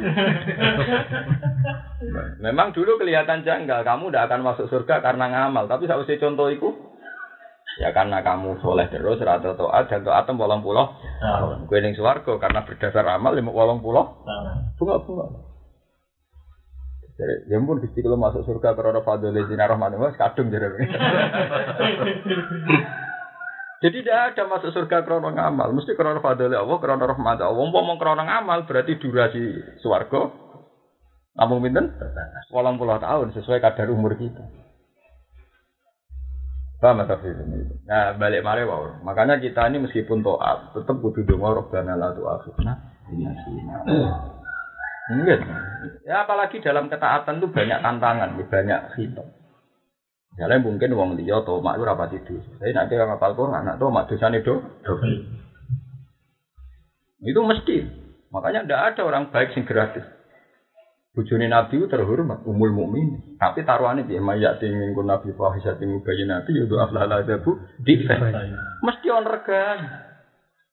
Memang 2.48 2.72
dulu 2.72 2.96
kelihatan 2.96 3.44
janggal, 3.44 3.84
kamu 3.84 4.08
tidak 4.08 4.32
akan 4.32 4.42
masuk 4.48 4.72
surga 4.72 5.04
karena 5.04 5.36
ngamal. 5.36 5.68
Tapi 5.68 5.84
saya 5.84 6.00
usah 6.00 6.16
contoh 6.16 6.48
itu, 6.48 6.72
ya 7.84 7.92
karena 7.92 8.24
kamu 8.24 8.56
soleh 8.64 8.88
terus, 8.88 9.20
rata 9.20 9.52
toat, 9.52 9.92
dan 9.92 10.08
toat 10.08 10.24
wolong 10.24 10.64
puluh 10.64 10.96
tahun. 11.20 11.68
Gue 11.68 11.84
ning 11.84 11.92
swarga 11.92 12.40
karena 12.40 12.64
berdasar 12.64 13.04
amal 13.04 13.36
lima 13.36 13.52
wolong 13.52 13.84
puluh 13.84 14.16
Bunga-bunga. 14.80 15.55
Jadi, 17.16 17.48
ya 17.48 17.64
pun 17.64 17.80
gusti 17.80 18.04
kalau 18.04 18.20
masuk 18.20 18.44
surga 18.44 18.76
karena 18.76 19.00
fadl 19.00 19.32
zina 19.48 19.72
rahman 19.72 19.96
mas 19.96 20.20
kadung 20.20 20.52
jadi. 20.52 20.68
Jadi 23.84 24.02
tidak 24.02 24.34
ada 24.34 24.44
masuk 24.50 24.72
surga 24.72 25.04
karena 25.04 25.32
ngamal, 25.32 25.72
mesti 25.76 25.96
karena 25.96 26.20
fadl 26.20 26.52
Allah, 26.52 26.78
karena 26.80 27.06
rahmat 27.08 27.40
Allah. 27.40 27.56
Wong 27.56 27.72
mau 27.72 27.96
karena 27.96 28.24
ngamal 28.24 28.68
berarti 28.68 29.00
durasi 29.00 29.44
swarga 29.80 30.46
namun 31.36 31.60
pinten? 31.68 31.92
Walang 32.48 32.80
puluh 32.80 32.96
tahun 32.96 33.36
sesuai 33.36 33.60
kadar 33.60 33.92
umur 33.92 34.16
kita. 34.16 34.40
Paham 36.80 37.04
atau 37.04 37.20
ini? 37.24 37.84
Nah 37.88 38.16
balik 38.16 38.44
mari 38.44 38.64
wow. 38.64 39.04
Makanya 39.04 39.40
kita 39.40 39.68
ini 39.68 39.84
meskipun 39.84 40.24
toat 40.24 40.76
tetap 40.76 40.96
kudu 41.00 41.28
dongo 41.28 41.64
robbana 41.64 41.96
la 41.96 42.12
tu'akhidna 42.14 42.74
ini 43.10 43.26
Enggak. 45.06 45.46
Ya 46.02 46.26
apalagi 46.26 46.58
dalam 46.66 46.90
ketaatan 46.90 47.38
itu 47.38 47.48
banyak 47.54 47.80
tantangan, 47.82 48.30
banyak 48.42 48.82
hitam. 48.98 49.28
Jalan 50.36 50.66
mungkin 50.66 50.92
uang 50.92 51.16
dia 51.16 51.40
atau 51.40 51.64
mak 51.64 51.80
itu 51.80 51.84
rapat 51.88 52.10
itu. 52.20 52.36
Saya 52.60 52.76
nak 52.76 52.92
dia 52.92 53.08
ngapal 53.08 53.38
Quran, 53.38 53.56
anak 53.56 53.80
tuh 53.80 53.88
mak 53.88 54.12
dosa 54.12 54.28
itu 54.34 54.54
Itu 57.24 57.40
mesti. 57.40 57.78
Makanya 58.36 58.68
tidak 58.68 58.82
ada 58.92 59.02
orang 59.08 59.32
baik 59.32 59.56
sing 59.56 59.64
gratis. 59.64 60.04
Bujuni 61.16 61.48
Nabi 61.48 61.80
itu 61.80 61.88
terhormat, 61.88 62.44
umul 62.44 62.76
mukmin. 62.76 63.40
Tapi 63.40 63.64
taruhannya 63.64 64.04
dia 64.04 64.20
mayak 64.20 64.60
tingin 64.60 64.92
kun 64.92 65.08
Nabi 65.08 65.32
fahisat 65.32 65.80
tinggi 65.80 66.04
bayi 66.04 66.28
Nabi 66.28 66.52
ya 66.52 66.68
doa 66.68 66.92
aflah 66.92 67.08
bu 67.40 67.56
defend. 67.88 68.36
Mesti 68.84 69.08
on 69.08 69.24
regan. 69.24 69.80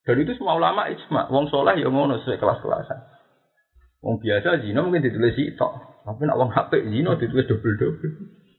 Dan 0.03 0.19
itu 0.19 0.35
semua 0.35 0.59
ulama 0.59 0.91
ijma. 0.91 1.31
Wong 1.31 1.47
soleh 1.47 1.79
ya 1.79 1.87
ngono 1.87 2.19
sesuai 2.19 2.43
kelas-kelasan. 2.43 3.12
Wong 4.03 4.19
biasa 4.19 4.67
zina 4.67 4.83
mungkin 4.83 5.07
ditulis 5.07 5.39
tok, 5.55 6.03
tapi 6.03 6.27
nak 6.27 6.35
wong 6.35 6.51
HP 6.51 6.91
zina 6.91 7.15
ditulis 7.15 7.47
double 7.47 7.79
double. 7.79 8.13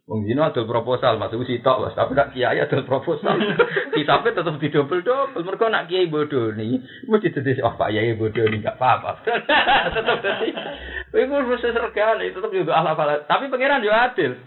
Wong 0.08 0.24
zina 0.24 0.52
ada 0.52 0.64
proposal, 0.64 1.20
masuk 1.20 1.44
si 1.44 1.60
tok, 1.60 1.84
mas. 1.84 1.96
Tapi 2.00 2.16
nak 2.16 2.32
kiai 2.32 2.64
ada 2.64 2.80
proposal. 2.88 3.36
Kitabnya 3.96 4.40
tetap 4.40 4.56
di 4.56 4.72
double 4.72 5.04
double. 5.04 5.44
Mereka 5.44 5.68
nak 5.68 5.92
kiai 5.92 6.08
bodoh 6.08 6.56
nih, 6.56 6.80
mesti 7.12 7.28
ditulis 7.36 7.60
oh 7.60 7.76
pak 7.76 7.92
kiai 7.92 8.16
bodoh 8.16 8.48
nih 8.48 8.60
nggak 8.64 8.80
apa-apa. 8.80 9.20
tetap 9.96 10.18
jadi. 10.24 10.50
Itu 11.12 11.36
mesti 11.36 11.70
sergane, 11.76 12.26
tetap 12.32 12.52
juga 12.52 12.80
ala 12.80 12.96
ala. 12.96 13.28
Tapi 13.28 13.52
pangeran 13.52 13.84
juga 13.84 14.16
adil. 14.16 14.40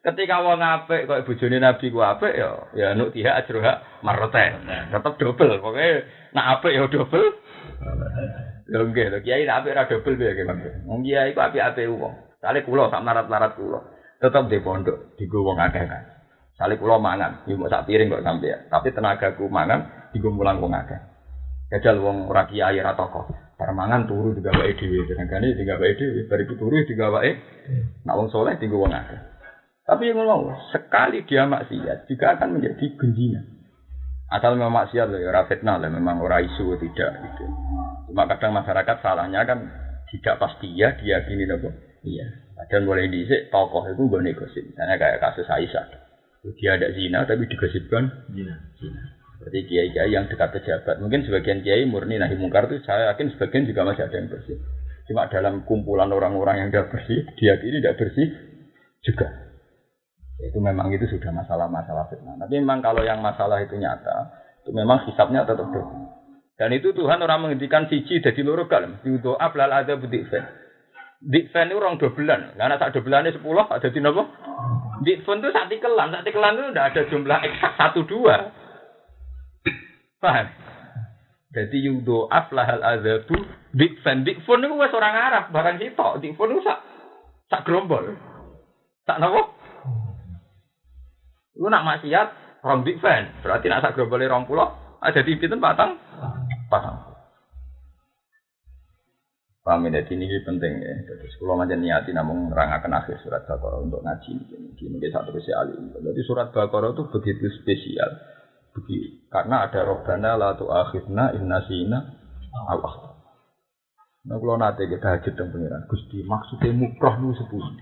Ketika 0.00 0.42
wong 0.42 0.58
apik 0.64 1.06
kok 1.06 1.28
bojone 1.28 1.60
Nabi 1.60 1.92
ku 1.92 2.00
apik 2.00 2.32
ya 2.32 2.50
ya 2.72 2.88
nuk 2.98 3.14
tiha 3.14 3.38
ajroha 3.38 4.02
marten. 4.02 4.66
Tetap 4.66 5.14
double. 5.14 5.62
Pokoknya 5.62 6.10
nak 6.34 6.58
apik 6.58 6.74
ya 6.74 6.90
double. 6.90 7.38
Lho 8.70 8.86
nggih, 8.86 9.06
lho 9.10 9.18
kiai 9.26 9.42
nek 9.42 9.66
apik 9.66 9.74
ra 9.74 9.82
dobel 9.90 10.14
piye 10.14 10.30
nggih 10.30 10.46
Mas. 10.46 10.62
Wong 10.86 11.02
kiai 11.02 11.34
ku 11.34 11.42
apik-apik 11.42 11.90
wong. 11.90 12.14
Sale 12.38 12.62
kula 12.62 12.86
sak 12.86 13.02
larat-larat 13.02 13.52
kula. 13.58 13.80
Tetep 14.22 14.46
di 14.46 14.58
pondok, 14.62 15.18
digo 15.18 15.42
wong 15.42 15.58
akeh 15.58 15.84
kan. 15.90 16.02
Sale 16.54 16.78
kula 16.78 17.02
mangan, 17.02 17.42
yo 17.50 17.58
sak 17.66 17.90
piring 17.90 18.14
kok 18.14 18.22
sampe 18.22 18.46
ya. 18.46 18.58
Tapi 18.70 18.94
tenagaku 18.94 19.50
mangan 19.50 20.10
digo 20.14 20.30
mulang 20.30 20.62
wong 20.62 20.70
akeh. 20.70 21.00
Jajal 21.74 21.98
wong 21.98 22.30
ora 22.30 22.46
kiai 22.46 22.78
ra 22.78 22.94
tokoh. 22.94 23.26
Bar 23.58 23.76
mangan 23.76 24.06
turu 24.06 24.32
digawake 24.32 24.78
dhewe, 24.78 25.04
tenagane 25.04 25.52
digawake 25.52 25.98
dhewe, 25.98 26.20
bar 26.30 26.38
iku 26.40 26.54
turu 26.54 26.80
digawake. 26.86 27.30
Nak 28.06 28.16
wong 28.16 28.28
soleh 28.30 28.54
digo 28.56 28.78
wong 28.78 28.94
akeh. 28.94 29.20
Tapi 29.84 30.06
yang 30.06 30.22
ngomong, 30.22 30.70
sekali 30.70 31.26
dia 31.26 31.50
maksiat 31.50 32.06
juga 32.06 32.38
akan 32.38 32.56
menjadi 32.56 32.94
genjingan. 32.94 33.42
Asal 34.30 34.54
memang 34.54 34.86
maksiat 34.86 35.10
loh, 35.10 35.18
ya 35.18 35.42
fitnah 35.50 35.82
lah, 35.82 35.90
memang 35.90 36.22
ora 36.22 36.38
isu 36.38 36.78
tidak 36.78 37.10
gitu. 37.18 37.50
Cuma 38.10 38.26
kadang 38.26 38.50
masyarakat 38.58 38.96
salahnya 38.98 39.46
kan 39.46 39.70
tidak 40.10 40.42
pasti 40.42 40.74
ya 40.74 40.98
dia 40.98 41.22
gini 41.22 41.46
loh, 41.46 41.70
iya. 42.02 42.26
Dan 42.66 42.84
boleh 42.84 43.06
diisi 43.06 43.48
tokoh 43.48 43.86
itu 43.86 44.02
gue 44.10 44.20
negosip, 44.20 44.66
misalnya 44.66 44.98
kayak 44.98 45.22
kasus 45.22 45.46
Aisyah. 45.46 45.86
Dia 46.58 46.74
ada 46.74 46.90
zina 46.90 47.22
tapi 47.24 47.46
digosipkan 47.46 48.26
zina. 48.34 48.58
zina. 48.82 49.02
Berarti 49.40 49.64
kiai-kiai 49.64 50.12
yang 50.12 50.28
dekat 50.28 50.52
pejabat. 50.52 51.00
Mungkin 51.00 51.24
sebagian 51.24 51.64
kiai 51.64 51.88
murni 51.88 52.20
nahi 52.20 52.36
mungkar 52.36 52.68
itu 52.68 52.84
saya 52.84 53.14
yakin 53.14 53.32
sebagian 53.32 53.64
juga 53.64 53.88
masih 53.88 54.04
ada 54.04 54.16
yang 54.20 54.28
bersih. 54.28 54.58
Cuma 55.08 55.30
dalam 55.32 55.64
kumpulan 55.64 56.12
orang-orang 56.12 56.66
yang 56.66 56.68
tidak 56.68 56.92
bersih, 56.92 57.24
dia 57.40 57.56
ini 57.62 57.80
tidak 57.80 57.96
bersih 57.96 58.28
juga. 59.00 59.28
Itu 60.40 60.60
memang 60.60 60.92
itu 60.92 61.08
sudah 61.08 61.32
masalah-masalah 61.32 62.12
fitnah. 62.12 62.36
Tapi 62.36 62.60
memang 62.60 62.84
kalau 62.84 63.00
yang 63.04 63.20
masalah 63.20 63.60
itu 63.64 63.76
nyata, 63.76 64.32
itu 64.64 64.70
memang 64.72 65.08
hisapnya 65.08 65.44
tetap 65.48 65.68
dosa. 65.72 66.19
Dan 66.60 66.76
itu 66.76 66.92
Tuhan 66.92 67.24
orang 67.24 67.48
menghentikan 67.48 67.88
siji 67.88 68.20
jadi 68.20 68.44
loro 68.44 68.68
kalem. 68.68 69.00
Doa 69.00 69.48
belal 69.48 69.72
ada 69.72 69.96
Di 71.20 71.48
fan 71.48 71.72
itu 71.72 71.80
orang 71.80 71.96
dobelan. 71.96 72.52
Karena 72.52 72.76
saat 72.76 72.92
dobelannya 72.92 73.32
sepuluh 73.32 73.64
ada 73.64 73.88
di 73.88 73.96
nopo. 73.96 74.28
Di 75.00 75.24
fan 75.24 75.40
itu 75.40 75.48
saat 75.56 75.72
tikelan, 75.72 76.12
saat 76.12 76.24
tikelan 76.28 76.60
itu 76.60 76.68
tidak 76.68 76.86
ada 76.92 77.02
jumlah 77.08 77.38
eksak 77.48 77.72
satu 77.80 78.04
dua. 78.04 78.52
Paham? 80.20 80.52
Jadi 81.56 81.76
yudo 81.80 82.28
aflahal 82.28 82.84
azabu 82.84 83.40
di 83.72 83.90
fan 84.04 84.22
di 84.22 84.36
fan 84.44 84.60
itu 84.60 84.76
wes 84.76 84.92
orang 84.92 85.16
Arab 85.16 85.44
barang 85.56 85.80
sitok. 85.80 86.20
Di 86.20 86.36
fan 86.36 86.52
itu 86.52 86.60
sak 86.60 86.78
sak 87.48 87.64
gerombol. 87.64 88.20
Sak 89.08 89.16
nopo? 89.16 89.56
Lu 91.56 91.72
nak 91.72 91.88
maksiat 91.88 92.60
rong 92.60 92.84
big 92.84 93.00
fan, 93.00 93.40
berarti 93.40 93.72
nak 93.72 93.80
sak 93.80 93.96
boleh 93.96 94.28
rong 94.28 94.44
pulau, 94.44 94.96
ada 95.00 95.20
di 95.24 95.36
pinten 95.36 95.60
patang, 95.60 95.96
patang. 96.70 97.10
Paham 99.60 99.92
ya, 99.92 100.00
ini 100.00 100.24
penting 100.40 100.72
ya. 100.80 100.94
Jadi 101.04 101.26
sekolah 101.36 101.54
macam 101.60 101.78
niati 101.84 102.16
namun 102.16 102.48
merangakan 102.48 102.96
akhir 102.96 103.20
surat 103.20 103.44
Baqarah 103.44 103.84
untuk 103.84 104.00
ngaji 104.00 104.32
ini. 104.32 104.88
Mungkin 104.88 105.10
satu 105.12 105.36
kesi 105.36 105.52
alim. 105.52 105.92
Jadi 105.92 106.20
surat 106.24 106.48
Baqarah 106.48 106.96
itu 106.96 107.04
begitu 107.12 107.44
spesial. 107.60 108.08
Begitu. 108.72 109.28
Karena 109.28 109.68
ada 109.68 109.84
robbana 109.84 110.40
la 110.40 110.56
tu'akhidna 110.56 111.36
inna 111.36 111.58
sina 111.68 111.98
Allah. 112.72 113.20
Nah 114.20 114.36
kalau 114.40 114.56
nanti 114.56 114.88
kita 114.88 115.06
hajat 115.20 115.32
dan 115.36 115.52
pengiran. 115.52 115.84
Gusti 115.92 116.24
maksudnya 116.24 116.72
mukroh 116.72 117.20
nu 117.20 117.36
sepuluh. 117.36 117.72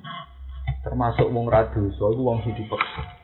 Termasuk 0.83 1.31
wong 1.31 1.47
radu, 1.47 1.95
soal 1.95 2.19
wong 2.19 2.43
sing 2.43 2.59
dipaksa. 2.59 3.18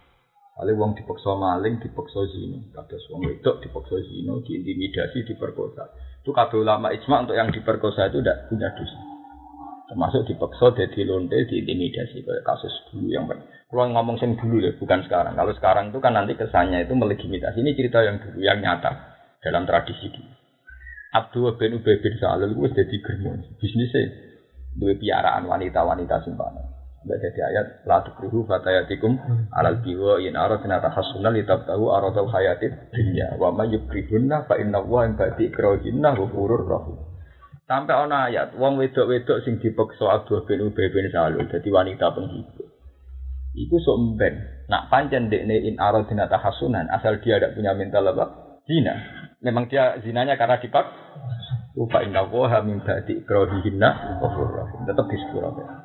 Kali 0.54 0.70
wong 0.78 0.94
dipaksa 0.94 1.34
maling, 1.34 1.82
dipaksa 1.82 2.30
zina. 2.30 2.62
Kados 2.70 3.04
wong 3.10 3.26
wedok 3.26 3.58
dipaksa 3.58 3.98
zina, 4.06 4.38
diintimidasi, 4.46 5.26
diperkosa. 5.26 5.90
Itu 6.22 6.30
kabeh 6.30 6.62
ulama 6.62 6.94
ijma 6.94 7.26
untuk 7.26 7.34
yang 7.34 7.50
diperkosa 7.50 8.06
itu 8.06 8.22
tidak 8.22 8.46
punya 8.46 8.70
dosa. 8.70 8.98
Termasuk 9.90 10.22
dipaksa, 10.30 10.70
jadi 10.78 11.10
lonte, 11.10 11.42
diintimidasi. 11.50 12.22
Kayak 12.22 12.46
kasus 12.46 12.72
dulu 12.88 13.10
yang 13.10 13.26
kalau 13.74 13.90
ngomong 13.90 14.22
sing 14.22 14.38
dulu 14.38 14.62
ya, 14.62 14.70
bukan 14.78 15.02
sekarang. 15.02 15.34
Kalau 15.34 15.50
sekarang 15.50 15.90
itu 15.90 15.98
kan 15.98 16.14
nanti 16.14 16.38
kesannya 16.38 16.86
itu 16.86 16.94
melegitimasi. 16.94 17.58
Ini 17.58 17.74
cerita 17.74 18.06
yang 18.06 18.22
dulu, 18.22 18.38
yang 18.38 18.62
nyata 18.62 18.92
dalam 19.42 19.66
tradisi 19.66 20.14
dulu. 20.14 20.30
Abdul 21.10 21.58
bin 21.58 21.82
Ubay 21.82 21.98
bin 21.98 22.14
Salul 22.22 22.54
itu 22.54 22.70
jadi 22.70 22.96
bisnisnya 23.58 24.02
dua 24.78 24.94
piaraan 24.94 25.46
wanita-wanita 25.50 26.22
simpanan. 26.22 26.83
Mbak 27.04 27.20
jadi 27.20 27.40
ayat 27.52 27.66
la 27.84 28.00
tukrihu 28.00 28.48
fatayatikum 28.48 29.20
alal 29.52 29.76
biwa 29.84 30.24
in 30.24 30.40
aradna 30.40 30.80
tahassunan 30.80 31.36
litabtahu 31.36 31.92
aradal 31.92 32.32
hayatid 32.32 32.72
dunya 32.96 33.36
wa 33.36 33.52
may 33.52 33.76
yukrihunna 33.76 34.48
fa 34.48 34.56
inna 34.56 34.80
wa 34.80 35.04
in 35.04 35.12
ba'di 35.12 35.52
ikrahinna 35.52 36.16
ghafurur 36.16 36.64
rahim. 36.64 36.96
Sampai 37.68 37.92
ana 37.92 38.32
ayat 38.32 38.56
wong 38.56 38.80
wedok-wedok 38.80 39.44
sing 39.44 39.60
dipeksa 39.60 40.04
Abdul 40.16 40.48
bin 40.48 40.64
Ubay 40.64 40.88
bin 40.88 41.12
Salul 41.12 41.44
dadi 41.44 41.68
wanita 41.68 42.08
penghibur. 42.16 42.72
Iku 43.52 43.76
sok 43.84 44.16
mben. 44.16 44.34
Nak 44.72 44.88
pancen 44.88 45.28
dekne 45.28 45.60
in 45.60 45.76
aradna 45.76 46.24
tahassunan 46.24 46.88
asal 46.88 47.20
dia 47.20 47.36
tidak 47.36 47.52
punya 47.52 47.76
mental 47.76 48.08
apa? 48.16 48.56
Zina. 48.64 48.96
Memang 49.44 49.68
dia 49.68 50.00
zinanya 50.00 50.40
karena 50.40 50.56
dipak 50.56 50.88
Fa 51.74 52.00
inna 52.00 52.24
wa 52.32 52.48
min 52.64 52.80
ba'di 52.80 53.20
ikrahinna 53.20 54.24
ghafurur 54.24 54.56
rahim. 54.56 54.88
Tetap 54.88 55.04
disepuro. 55.04 55.83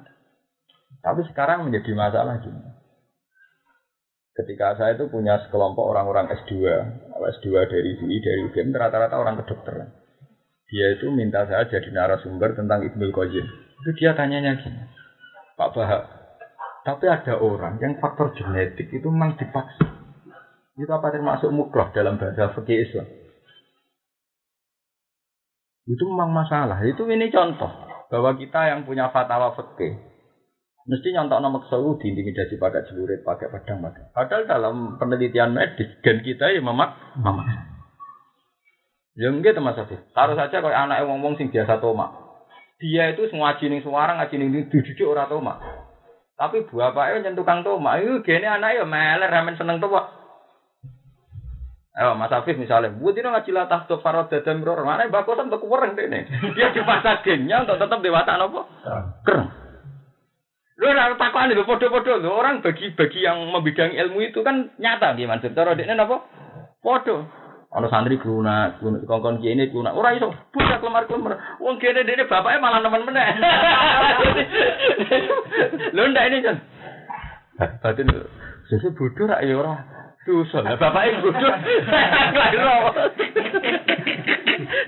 Tapi 1.00 1.22
sekarang 1.32 1.68
menjadi 1.68 1.92
masalah 1.96 2.44
gini. 2.44 2.60
Ketika 4.36 4.76
saya 4.80 4.96
itu 4.96 5.12
punya 5.12 5.36
sekelompok 5.44 5.84
orang-orang 5.84 6.32
S2, 6.32 6.64
S2 7.12 7.48
dari 7.68 7.92
sini, 8.00 8.24
dari 8.24 8.40
UGM, 8.48 8.72
rata-rata 8.72 9.20
orang 9.20 9.36
kedokteran. 9.44 9.92
Dia 10.72 10.96
itu 10.96 11.12
minta 11.12 11.44
saya 11.44 11.68
jadi 11.68 11.92
narasumber 11.92 12.56
tentang 12.56 12.88
Ibnu 12.88 13.12
Qayyim. 13.12 13.46
Itu 13.84 13.92
dia 14.00 14.16
tanyanya 14.16 14.60
gini, 14.60 14.80
Pak 15.60 15.76
Bahak, 15.76 16.04
tapi 16.88 17.06
ada 17.12 17.36
orang 17.38 17.78
yang 17.84 18.00
faktor 18.00 18.32
genetik 18.32 18.88
itu 18.90 19.08
memang 19.12 19.36
dipaksa. 19.36 19.88
Itu 20.80 20.88
apa 20.90 21.12
termasuk 21.12 21.52
mukroh 21.52 21.92
dalam 21.92 22.16
bahasa 22.16 22.56
fikih 22.56 22.88
Islam? 22.88 23.08
Itu 25.90 26.08
memang 26.08 26.32
masalah. 26.32 26.80
Itu 26.88 27.04
ini 27.12 27.28
contoh 27.28 27.68
bahwa 28.08 28.32
kita 28.40 28.72
yang 28.72 28.88
punya 28.88 29.12
fatwa 29.12 29.52
fikih 29.54 30.09
mesti 30.90 31.14
nyontok 31.14 31.38
nama 31.38 31.58
kesewu 31.62 32.02
diintimidasi 32.02 32.58
pakai 32.58 32.90
celurit, 32.90 33.22
pakai 33.22 33.54
pedang, 33.54 33.86
pakai. 33.86 34.10
Padahal 34.10 34.44
dalam 34.50 34.76
penelitian 34.98 35.54
medis 35.54 35.86
gen 36.02 36.26
kita 36.26 36.50
ya 36.50 36.66
memak, 36.66 36.98
mama. 37.22 37.46
Ya 39.14 39.30
enggak 39.30 39.54
teman 39.54 39.78
saya. 39.78 40.02
Taruh 40.18 40.34
saja 40.34 40.58
kalau 40.58 40.74
anak 40.74 41.06
wong-wong 41.06 41.38
sing 41.38 41.54
biasa 41.54 41.78
tomak. 41.78 42.10
Dia 42.82 43.14
itu 43.14 43.30
ngaji 43.30 43.66
ning 43.70 43.82
suara 43.86 44.18
ngaji 44.18 44.36
ning 44.42 44.50
dididik 44.50 45.06
ora 45.06 45.30
tomak. 45.30 45.62
Tapi 46.40 46.66
bapaknya 46.66 47.30
nyentuh 47.30 47.46
kang 47.46 47.62
tomak. 47.62 48.02
Itu 48.02 48.26
gene 48.26 48.50
anak 48.50 48.82
ya 48.82 48.84
meler 48.88 49.30
ramen 49.30 49.60
seneng 49.60 49.78
tomak. 49.78 50.18
Oh, 52.00 52.16
Mas 52.16 52.32
Afif 52.32 52.56
misalnya, 52.56 52.96
buat 52.96 53.12
ini 53.12 53.28
ngaji 53.28 53.52
latah 53.52 53.84
tuh 53.84 54.00
farod 54.00 54.32
dadam 54.32 54.64
ror, 54.64 54.88
mana 54.88 55.12
bakosan 55.12 55.52
tuh 55.52 55.60
kurang 55.60 56.00
deh 56.00 56.08
Dia 56.56 56.72
dipaksa 56.72 57.20
gennya 57.28 57.68
untuk 57.68 57.76
tetap 57.76 58.00
dewasa 58.00 58.40
nopo. 58.40 58.64
Keren. 59.28 59.69
Lu 60.80 60.88
harus 60.88 61.20
takuan 61.20 61.52
itu 61.52 61.68
podo-podo 61.68 62.24
lu 62.24 62.32
orang 62.32 62.64
bagi-bagi 62.64 63.20
yang 63.20 63.52
membidang 63.52 63.92
ilmu 63.92 64.24
itu 64.24 64.40
kan 64.48 64.72
nyata 64.80 65.12
nih 65.12 65.28
maksud. 65.28 65.52
Cara 65.52 65.76
dia 65.76 65.92
apa? 65.92 66.24
Podo. 66.80 67.28
Ono 67.70 67.86
santri 67.86 68.18
guna, 68.18 68.82
guna 68.82 68.98
kongkon 69.04 69.44
kini 69.44 69.70
guna. 69.70 69.94
Orang 69.94 70.16
itu 70.16 70.26
buka 70.56 70.82
kelemar 70.82 71.06
kelemar. 71.06 71.38
Wong 71.60 71.78
kene 71.78 72.08
dia 72.08 72.26
bapaknya 72.26 72.64
malah 72.64 72.82
teman 72.82 73.06
meneh. 73.06 73.30
Lu 75.96 76.02
ndak 76.10 76.28
ini 76.32 76.38
kan? 76.48 76.58
Batin 77.84 78.08
susu 78.72 78.96
bodoh 78.96 79.30
rak 79.30 79.44
ya 79.44 79.60
ora. 79.60 79.76
Susah 80.24 80.64
lah 80.64 80.80
bapaknya 80.80 81.22
bodoh. 81.22 81.46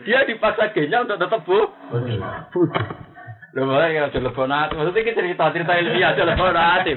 Dia 0.01 0.25
dipaksa 0.25 0.73
genya 0.73 1.05
untuk 1.05 1.21
tetap. 1.21 1.45
Bodoh. 1.45 1.69
Lho 3.51 3.67
malah 3.67 3.91
ya 3.91 4.07
telepon 4.07 4.47
hati. 4.47 4.79
Maksudnya 4.79 5.03
kita 5.03 5.19
cerita 5.19 5.51
cerita 5.51 5.73
ilmiah 5.75 6.15
telepon 6.15 6.55
hati. 6.55 6.91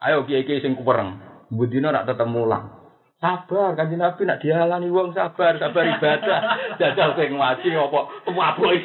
Ayo 0.00 0.24
kiai 0.24 0.48
kiai 0.48 0.64
sing 0.64 0.72
kupereng. 0.76 1.20
Budina 1.52 1.92
nak 1.92 2.08
tetep 2.08 2.24
mulang. 2.24 2.80
Sabar, 3.20 3.76
kan 3.76 3.92
Nabi 3.92 4.24
nak 4.24 4.40
dialani 4.40 4.88
wong 4.88 5.12
sabar, 5.12 5.60
sabar 5.60 5.84
ibadah. 5.84 6.40
Jajal 6.80 7.12
kowe 7.12 7.26
ngaji 7.28 7.68
apa 7.76 8.00
mabuk. 8.32 8.80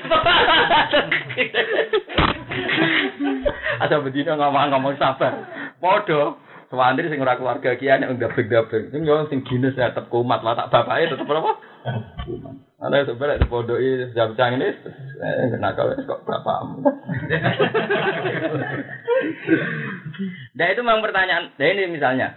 Ada 3.79 4.03
bedina 4.03 4.35
ngomong-ngomong 4.35 4.99
sabar. 4.99 5.39
Padha 5.79 6.35
Sewandri 6.65 7.07
sing 7.07 7.21
ora 7.21 7.37
keluarga 7.37 7.77
kiai 7.79 8.01
nek 8.01 8.17
ndabek-ndabek. 8.17 8.91
Sing 8.91 9.07
yo 9.07 9.23
sing 9.31 9.45
gines 9.47 9.77
tetep 9.77 10.11
kumat 10.11 10.41
lah 10.43 10.57
tak 10.57 10.73
bapake 10.73 11.13
tetep 11.13 11.29
apa? 11.29 11.51
Kumat. 11.85 12.55
Ada 12.81 13.07
sebenarnya 13.07 13.41
di 13.41 13.47
podoi 13.47 14.11
jam 14.17 14.33
cang 14.33 14.57
ini, 14.57 14.67
eh, 14.67 15.47
kenapa 15.53 15.93
kok 15.95 16.21
bapakmu? 16.25 16.81
Nah 20.55 20.67
itu 20.71 20.81
memang 20.81 21.03
pertanyaan. 21.05 21.53
Nah 21.55 21.67
ini 21.67 21.87
misalnya, 21.87 22.35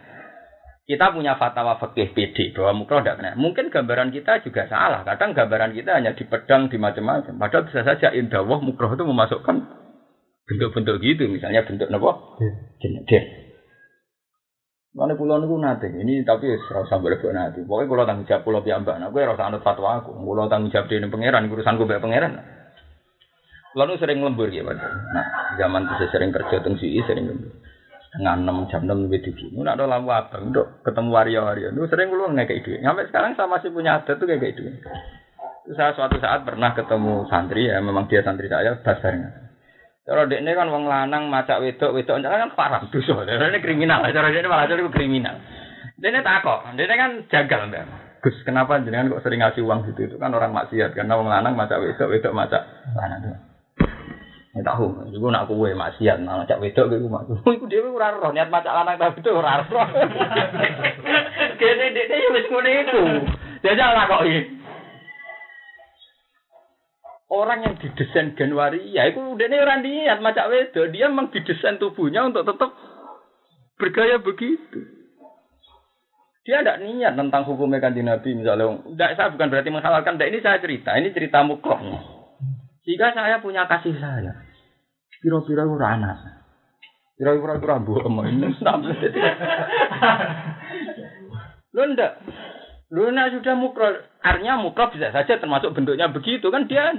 kita 0.88 1.12
punya 1.12 1.36
fatwa 1.36 1.76
fikih 1.80 2.16
PD 2.16 2.36
bahwa 2.56 2.84
mukroh 2.84 3.04
tidak 3.04 3.20
kena. 3.20 3.36
Mungkin 3.36 3.68
gambaran 3.68 4.08
kita 4.08 4.40
juga 4.40 4.64
salah. 4.68 5.04
Kadang 5.04 5.36
gambaran 5.36 5.76
kita 5.76 6.00
hanya 6.00 6.16
di 6.16 6.24
pedang 6.24 6.72
di 6.72 6.80
macam-macam. 6.80 7.36
Padahal 7.36 7.64
bisa 7.68 7.80
saja 7.84 8.08
indah 8.12 8.40
wah 8.44 8.60
mukroh 8.60 8.92
itu 8.96 9.04
memasukkan 9.04 9.56
bentuk-bentuk 10.48 10.96
gitu. 11.04 11.28
Misalnya 11.28 11.64
bentuk 11.64 11.92
nopo 11.92 12.40
jenis 12.80 13.04
Mana 14.96 15.12
pulau 15.12 15.36
niku 15.36 15.60
nate, 15.60 15.92
ini 15.92 16.24
tapi 16.24 16.48
ora 16.48 16.80
usah 16.80 16.96
berbuat 16.96 17.32
nanti. 17.36 17.60
Pokoknya 17.60 17.88
pulau 17.92 18.04
tanggung 18.08 18.24
jawab 18.24 18.42
pulau 18.42 18.60
piyambak, 18.64 18.96
nah 18.96 19.12
gue 19.12 19.20
rasa 19.20 19.44
anut 19.44 19.60
fatwa 19.60 20.00
aku. 20.00 20.16
Pulau 20.16 20.48
tanggung 20.48 20.72
jawab 20.72 20.88
di 20.88 20.96
pangeran, 21.04 21.44
urusan 21.44 21.76
gue 21.76 21.86
bae 21.86 22.00
pangeran. 22.00 22.32
Lalu 23.76 24.00
sering 24.00 24.24
lembur 24.24 24.48
ya, 24.48 24.64
Pak. 24.64 24.74
Nah, 25.12 25.26
zaman 25.60 25.84
itu 25.86 26.08
sering 26.08 26.32
kerja 26.32 26.64
teng 26.64 26.80
sih, 26.80 26.98
sering 27.04 27.28
lembur. 27.28 27.52
Setengah 28.08 28.34
enam 28.40 28.64
jam 28.72 28.80
enam 28.88 29.12
lebih. 29.12 29.28
Nggak 29.28 29.76
ada 29.76 29.84
lampu 29.84 30.08
abang, 30.08 30.48
untuk 30.48 30.80
ketemu 30.80 31.08
waria-waria. 31.12 31.68
Lu 31.68 31.84
sering 31.84 32.08
lu 32.08 32.24
nggak 32.32 32.48
kayak 32.48 32.64
itu. 32.64 32.80
Sampai 32.80 33.04
sekarang 33.12 33.36
saya 33.36 33.44
masih 33.44 33.68
punya 33.68 34.00
adat 34.00 34.16
tuh 34.16 34.24
kayak 34.24 34.56
gitu. 34.56 34.72
Saya 35.76 35.92
suatu 35.92 36.16
saat 36.16 36.48
pernah 36.48 36.72
ketemu 36.72 37.28
santri 37.28 37.68
ya, 37.68 37.76
memang 37.84 38.08
dia 38.08 38.24
santri 38.24 38.48
saya, 38.48 38.80
dasarnya. 38.80 39.47
Cara 40.08 40.24
ini 40.24 40.56
kan 40.56 40.72
wong 40.72 40.88
lanang 40.88 41.28
macak 41.28 41.60
wedok, 41.60 41.92
wedok 41.92 42.16
kan 42.24 42.56
parah 42.56 42.80
dosa. 42.88 43.28
Ini 43.28 43.60
kriminal. 43.60 44.00
Cara 44.08 44.32
ini 44.32 44.48
malah 44.48 44.64
jadi 44.64 44.80
kriminal. 44.88 45.36
Dene 46.00 46.24
takok, 46.24 46.64
dene 46.80 46.94
kan 46.96 47.10
jagal 47.28 47.68
mbak. 47.68 47.84
Gus, 48.24 48.34
kenapa 48.40 48.80
jenengan 48.80 49.12
kok 49.12 49.20
sering 49.20 49.44
ngasih 49.44 49.62
uang 49.68 49.84
gitu? 49.92 50.08
Itu 50.08 50.16
kan 50.16 50.32
orang 50.32 50.56
maksiat 50.56 50.96
karena 50.96 51.12
wong 51.12 51.28
lanang 51.28 51.60
macak 51.60 51.84
wedok, 51.84 52.08
wedok 52.08 52.32
macak 52.32 52.64
lanang. 52.96 53.36
Ya 54.56 54.64
tahu, 54.64 55.06
iku 55.12 55.28
nak 55.28 55.44
kuwe 55.44 55.76
maksiat, 55.76 56.24
nah 56.24 56.40
macak 56.40 56.56
wedok 56.56 56.88
iku 56.88 57.06
mak. 57.12 57.28
Iku 57.28 57.68
dhewe 57.68 57.92
ora 57.92 58.16
roh 58.16 58.32
niat 58.32 58.48
macak 58.48 58.72
lanang 58.72 58.96
tapi 58.96 59.20
itu 59.20 59.28
ora 59.28 59.60
roh. 59.60 59.86
Kene 61.60 61.86
dene 61.92 62.16
wis 62.32 62.46
ngene 62.48 62.70
iku. 62.80 63.02
Jajal 63.60 63.92
takoki. 63.92 64.57
Orang 67.28 67.60
yang 67.60 67.76
didesain 67.76 68.32
Januari, 68.40 68.88
ya 68.88 69.04
itu 69.04 69.20
udah 69.20 69.46
nih 69.52 69.60
orang 69.60 69.84
niat 69.84 70.18
macam 70.24 70.48
wedo, 70.48 70.88
dia 70.88 71.12
memang 71.12 71.28
didesain 71.28 71.76
tubuhnya 71.76 72.24
untuk 72.24 72.48
tetap 72.48 72.72
bergaya 73.76 74.16
begitu. 74.16 74.80
Dia 76.48 76.64
tidak 76.64 76.80
niat 76.80 77.12
tentang 77.12 77.44
hukumnya 77.44 77.84
kan 77.84 77.92
Nabi 77.92 78.32
misalnya. 78.32 78.80
Tidak, 78.80 79.10
saya 79.20 79.28
bukan 79.36 79.52
berarti 79.52 79.68
menghalalkan. 79.68 80.16
Tidak, 80.16 80.28
ini 80.32 80.38
saya 80.40 80.56
cerita. 80.64 80.96
Ini 80.96 81.12
cerita 81.12 81.44
mukrohnya. 81.44 82.00
Jika 82.88 83.12
saya 83.12 83.44
punya 83.44 83.68
kasih 83.68 83.92
saya, 84.00 84.32
kira-kira 85.20 85.68
ura 85.68 86.00
anak. 86.00 86.16
Kira-kira 87.20 87.60
ura 87.60 87.76
bu 87.84 88.00
ini. 88.24 88.48
Lo 91.76 91.82
ndak. 91.92 92.12
Lu 92.88 93.12
nak 93.12 93.36
sudah 93.36 93.52
mukro, 93.52 93.84
artinya 94.24 94.56
mukro 94.56 94.88
bisa 94.88 95.12
saja 95.12 95.36
termasuk 95.36 95.76
bentuknya 95.76 96.08
begitu 96.08 96.48
kan 96.48 96.64
dia. 96.64 96.96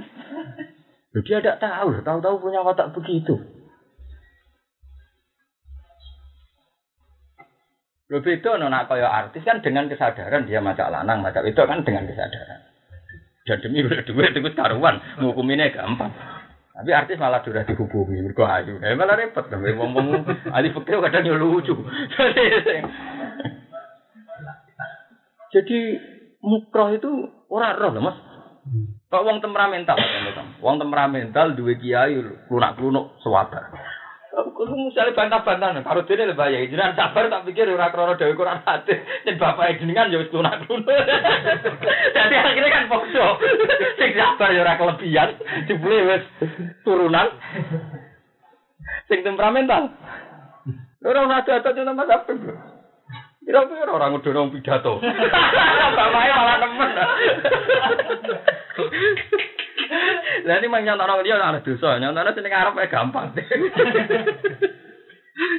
Dia 1.10 1.42
tidak 1.42 1.58
tahu, 1.58 1.98
tahu-tahu 2.06 2.38
punya 2.38 2.62
watak 2.62 2.94
begitu. 2.94 3.34
Lu 8.10 8.22
beda 8.22 8.58
nona 8.58 8.86
kaya 8.86 9.06
artis 9.06 9.42
kan 9.42 9.58
dengan 9.62 9.90
kesadaran 9.90 10.46
dia 10.46 10.62
macak 10.62 10.94
lanang, 10.94 11.26
macak 11.26 11.42
itu 11.46 11.58
kan 11.58 11.82
dengan 11.82 12.06
kesadaran. 12.06 12.60
Dan 13.46 13.58
demi 13.58 13.82
udah 13.82 14.06
duit 14.06 14.30
itu 14.30 14.50
karuan, 14.54 15.02
ngukuminnya 15.18 15.74
gampang. 15.74 16.14
Tapi 16.70 16.90
artis 16.94 17.18
malah 17.18 17.42
sudah 17.42 17.66
dihubungi, 17.66 18.22
mergo 18.22 18.46
ayu. 18.46 18.78
Eh 18.78 18.94
malah 18.94 19.18
repot, 19.18 19.50
ngomong 19.50 20.22
ahli 20.54 20.70
fikih 20.70 21.02
kadang 21.02 21.34
lucu. 21.34 21.74
Jadi 25.50 25.78
mukroh 26.46 26.94
itu 26.94 27.10
orang 27.50 27.76
roh 27.76 27.90
loh 27.90 28.02
mas. 28.06 28.16
Kok 29.10 29.26
wong 29.26 29.42
temperamental, 29.42 29.98
wong 30.62 30.78
temperamental 30.78 31.58
dua 31.58 31.74
kiai 31.74 32.14
lunak 32.46 32.78
lunuk 32.78 33.18
sewabar. 33.18 33.74
Kulo 34.30 34.86
misalnya 34.86 35.16
bantah-bantah, 35.18 35.82
karo 35.82 36.06
dene 36.06 36.30
le 36.30 36.38
bayai. 36.38 36.70
Jenengan 36.70 36.94
sabar 36.94 37.26
tak 37.26 37.50
pikir 37.50 37.66
ora 37.66 37.90
krana 37.90 38.14
dhewe 38.14 38.38
Quran 38.38 38.62
hati. 38.62 38.94
Yen 39.26 39.42
bapak 39.42 39.82
jenengan 39.82 40.12
ya 40.12 40.22
wis 40.22 40.30
lunak 40.30 40.62
lunuk. 40.70 40.86
Jadi 42.14 42.34
akhirnya 42.46 42.70
kan 42.70 42.86
podo. 42.86 43.26
Sing 43.98 44.10
sabar 44.14 44.54
ya 44.54 44.62
ora 44.62 44.78
kelebihan, 44.78 45.34
jebule 45.66 45.98
wis 46.14 46.24
turunan. 46.86 47.26
Sing 49.10 49.26
temperamental. 49.26 49.98
Ora 51.02 51.18
ora 51.26 51.42
ada-ada 51.42 51.80
nama 51.82 52.06
Mas 52.06 52.22
Kira-kira 53.40 53.90
orang 53.90 54.20
udah 54.20 54.30
orang 54.36 54.52
pidato. 54.52 55.00
Bapaknya 55.96 56.34
malah 56.36 56.56
nemen. 56.60 56.90
Lah 60.44 60.54
ini 60.60 60.66
mang 60.68 60.82
nyontok 60.84 61.06
orang 61.08 61.24
dia 61.24 61.40
ada 61.40 61.60
dosa, 61.64 61.98
nyontoknya 61.98 62.36
sini 62.36 62.48
ngarep 62.52 62.74
ya 62.76 62.86
gampang. 62.92 63.26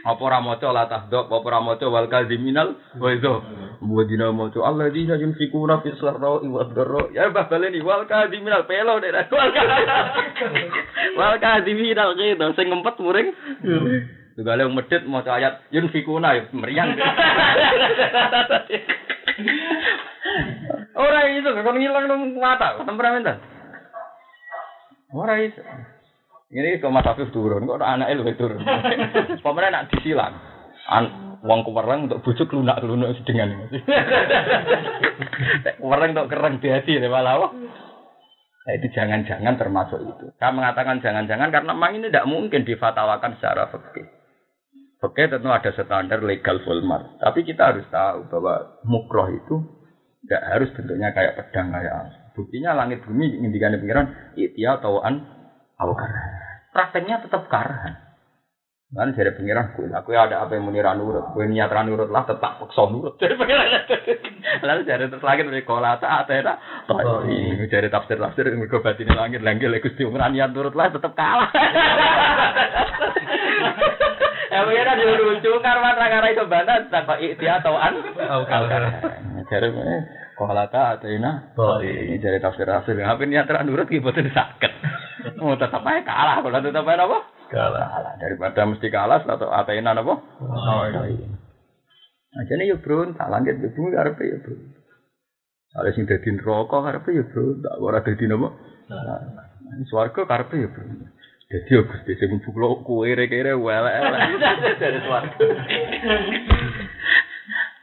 Apa 0.05 0.21
ora 0.21 0.45
maca 0.45 0.69
la 0.69 0.85
tahdok, 0.85 1.25
apa 1.25 1.41
ora 1.41 1.57
maca 1.57 1.85
wal 1.89 2.05
kadhiminal 2.05 2.77
wa 3.01 3.09
idza. 3.09 3.33
Wa 3.81 4.03
dina 4.05 4.29
maca 4.29 4.61
alladzina 4.61 5.17
yunfikuna 5.17 5.81
fis 5.81 5.97
sarra'i 5.97 6.45
wad 6.45 6.77
dharra. 6.77 7.09
Ya 7.09 7.33
bah 7.33 7.49
baleni 7.49 7.81
wal 7.81 8.05
kadhiminal 8.05 8.69
pelo 8.69 9.01
nek 9.01 9.33
wal 11.17 11.35
kadhiminal 11.41 12.13
gitu 12.19 12.45
sing 12.53 12.69
ngempet 12.69 12.95
muring. 13.01 13.33
Juga 14.35 14.55
yang 14.55 14.71
medit 14.71 15.03
mau 15.03 15.23
ayat 15.23 15.67
yun 15.71 15.91
fikuna 15.91 16.39
ya 16.39 16.43
meriang. 16.55 16.95
Orang 20.95 21.27
itu 21.35 21.49
kan 21.49 21.75
ngilang 21.75 22.05
dong 22.07 22.39
mata 22.39 22.79
temperamental. 22.83 23.37
Orang 25.11 25.39
itu. 25.43 25.61
Ini 26.51 26.83
kok 26.83 26.91
Mas 26.91 27.07
Afif 27.07 27.31
turun, 27.31 27.63
kok 27.63 27.79
anak 27.79 28.11
lu 28.11 28.27
turun. 28.35 28.59
Pemerintah 29.45 29.71
nak 29.71 29.87
disilang. 29.95 30.35
An 30.91 31.31
Wong 31.41 31.65
kuwereng 31.65 32.05
untuk 32.05 32.21
bujuk 32.21 32.53
lunak-lunak 32.53 33.17
sedengan. 33.17 33.65
Kuwereng 35.81 36.13
untuk 36.13 36.29
kereng 36.29 36.61
diadi 36.61 37.01
malah 37.09 37.41
wah. 37.41 37.51
Nah, 38.61 38.77
itu 38.77 38.93
jangan-jangan 38.93 39.57
termasuk 39.57 40.05
itu. 40.05 40.29
Saya 40.37 40.53
mengatakan 40.53 41.01
jangan-jangan 41.01 41.49
karena 41.49 41.73
memang 41.73 41.97
ini 41.97 42.13
tidak 42.13 42.29
mungkin 42.29 42.61
difatawakan 42.61 43.41
secara 43.41 43.73
fikih. 43.73 44.20
Fikih 45.01 45.33
tentu 45.33 45.49
ada 45.49 45.73
standar 45.73 46.21
legal 46.21 46.61
fulmar. 46.61 47.17
Tapi 47.17 47.41
kita 47.41 47.73
harus 47.73 47.89
tahu 47.89 48.29
bahwa 48.29 48.77
mukroh 48.85 49.33
itu 49.33 49.57
tidak 50.21 50.41
harus 50.45 50.69
bentuknya 50.77 51.09
kayak 51.09 51.41
pedang 51.41 51.73
kayak. 51.73 51.97
Buktinya 52.37 52.77
langit 52.77 53.01
bumi 53.01 53.41
ngintikan 53.41 53.81
pikiran 53.81 54.37
itia 54.37 54.77
tauan 54.77 55.25
awkar. 55.81 56.13
Prakteknya 56.69 57.17
tetap 57.25 57.49
karahan. 57.49 57.97
Kan 58.91 59.15
dari 59.15 59.31
pengiran 59.31 59.71
gue, 59.71 59.87
aku 59.87 60.11
ada 60.11 60.43
apa 60.43 60.59
yang 60.59 60.67
menira 60.67 60.91
nurut, 60.91 61.31
gue 61.31 61.47
niat 61.47 61.71
nurut 61.87 62.11
lah 62.11 62.27
tetap 62.27 62.59
paksa 62.59 62.91
nurut. 62.91 63.15
Dari 63.23 63.39
pengiran 63.39 63.87
lalu 64.67 64.83
dari 64.83 65.07
terus 65.07 65.23
lagi 65.23 65.47
dari 65.47 65.63
kola 65.63 65.95
tak 65.95 66.27
ada 66.27 66.59
oh, 66.91 67.23
ini 67.23 67.71
dari 67.71 67.87
tafsir 67.87 68.19
tafsir 68.19 68.51
yang 68.51 68.67
gue 68.67 68.83
batin 68.83 69.07
langit 69.15 69.39
lagi 69.41 69.63
gusti 69.79 70.03
umran 70.03 70.35
niat 70.35 70.51
nurut 70.51 70.75
lah 70.75 70.91
tetap 70.91 71.15
kalah. 71.15 71.47
Ya 74.51 74.67
pengiran 74.67 74.99
dia 74.99 75.15
lucu 75.15 75.51
karena 75.63 75.95
karena 75.95 76.27
itu 76.27 76.43
bantah 76.43 76.83
tanpa 76.91 77.15
ikhtiar 77.23 77.63
atau 77.63 77.79
an. 77.79 78.03
Kalah. 78.19 78.99
Dari 79.47 79.69
kola 80.35 80.67
tak 80.67 80.99
ada 80.99 81.07
ini 81.07 82.19
dari 82.19 82.43
tafsir 82.43 82.67
tafsir, 82.67 82.99
apa 82.99 83.23
niat 83.23 83.47
nurut 83.63 83.87
gitu 83.87 84.11
sakit. 84.11 84.71
Mau 85.39 85.55
tetap 85.55 85.85
aja 85.87 86.01
kalah, 86.03 86.43
kalau 86.43 86.59
tetap 86.59 86.83
aja 86.83 87.07
apa? 87.07 87.19
kalah. 87.51 88.15
Daripada 88.19 88.61
mesti 88.67 88.87
kalah 88.91 89.23
atau 89.23 89.47
atainan 89.51 90.01
apa? 90.01 90.13
Oh, 90.39 90.83
iya. 90.87 91.29
Nah, 92.31 92.43
jadi 92.47 92.71
ya 92.71 92.77
bro, 92.79 93.11
tak 93.11 93.27
langit 93.27 93.59
ya 93.59 93.67
bro, 93.67 93.91
karepe 93.91 94.23
ya 94.23 94.37
bro. 94.39 94.55
Ada 95.71 95.89
sing 95.95 96.07
dadi 96.07 96.31
neraka 96.31 96.77
karepe 96.79 97.11
ya 97.11 97.23
bro, 97.27 97.59
tak 97.59 97.75
ora 97.83 97.99
dadi 97.99 98.23
napa? 98.27 98.49
Nah, 98.87 99.83
swarga 99.91 100.23
karepe 100.23 100.55
ya 100.63 100.69
bro. 100.71 100.83
Jadi 101.51 101.67
ya 101.67 101.83
Gusti 101.83 102.15
sing 102.15 102.39
mbuklo 102.39 102.79
kuwe 102.87 103.11
kere 103.27 103.59
welek-elek 103.59 104.39
dari 104.79 104.99
swarga. 105.03 105.35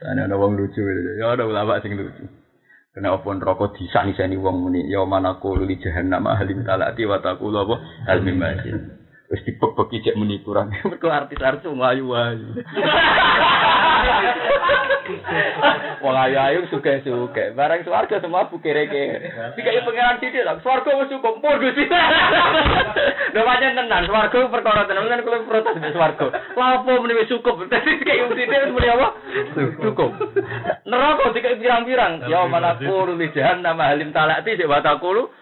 Ana 0.08 0.24
ana 0.24 0.40
wong 0.40 0.56
lucu 0.56 0.80
ya 1.20 1.36
ada 1.36 1.44
ulama 1.44 1.76
sing 1.84 1.92
lucu. 1.92 2.24
Kena 2.96 3.12
apa 3.12 3.28
neraka 3.28 3.76
disani-sani 3.76 4.40
wong 4.40 4.64
muni 4.64 4.88
ya 4.88 5.04
mana 5.04 5.36
kulo 5.36 5.68
li 5.68 5.76
jahannam 5.84 6.32
halim 6.32 6.64
talati 6.64 7.04
wa 7.04 7.20
taqulu 7.20 7.60
apa 7.60 7.76
hal 8.08 8.24
mimajin. 8.24 8.88
Wis 9.28 9.44
dipek-peki 9.44 10.00
cek 10.00 10.16
muni 10.16 10.40
kurang. 10.40 10.72
Mergo 10.88 11.12
artis-artis 11.12 11.68
wong 11.68 11.84
ayu-ayu. 11.84 12.64
Wong 16.04 16.14
ayu-ayu 16.14 16.68
suka-suka. 16.68 17.56
Barang 17.56 17.80
swarga 17.82 18.20
semua 18.20 18.48
bukere-kere. 18.52 19.56
Dikai 19.56 19.80
pangeran 19.82 20.20
sithik 20.20 20.44
lah. 20.44 20.60
Swarga 20.60 21.00
wis 21.00 21.10
cukup 21.10 21.40
pur 21.40 21.56
Gusti. 21.56 21.88
Lho 23.34 23.40
pancen 23.44 23.76
tenan 23.76 24.04
swarga 24.04 24.38
perkara 24.52 24.84
tenan 24.84 25.08
kan 25.08 25.24
kulo 25.24 25.48
protes 25.48 25.80
di 25.80 25.90
swarga. 25.96 26.26
Lha 26.30 26.66
apa 26.80 26.90
muni 27.00 27.16
wis 27.16 27.32
cukup. 27.32 27.64
Dadi 27.72 27.98
dikai 27.98 28.22
wong 28.24 28.36
sithik 28.36 28.62
wis 28.68 28.72
muni 28.72 28.88
apa? 28.92 29.08
Cukup. 29.80 30.10
Neraka 30.84 31.24
dikai 31.32 31.56
pirang-pirang. 31.56 32.28
Ya 32.28 32.44
mana 32.44 32.76
kulo 32.76 33.16
li 33.16 33.32
jahannam 33.32 33.80
halim 33.80 34.12
talati 34.12 34.60
sik 34.60 34.68
watakulu. 34.68 35.32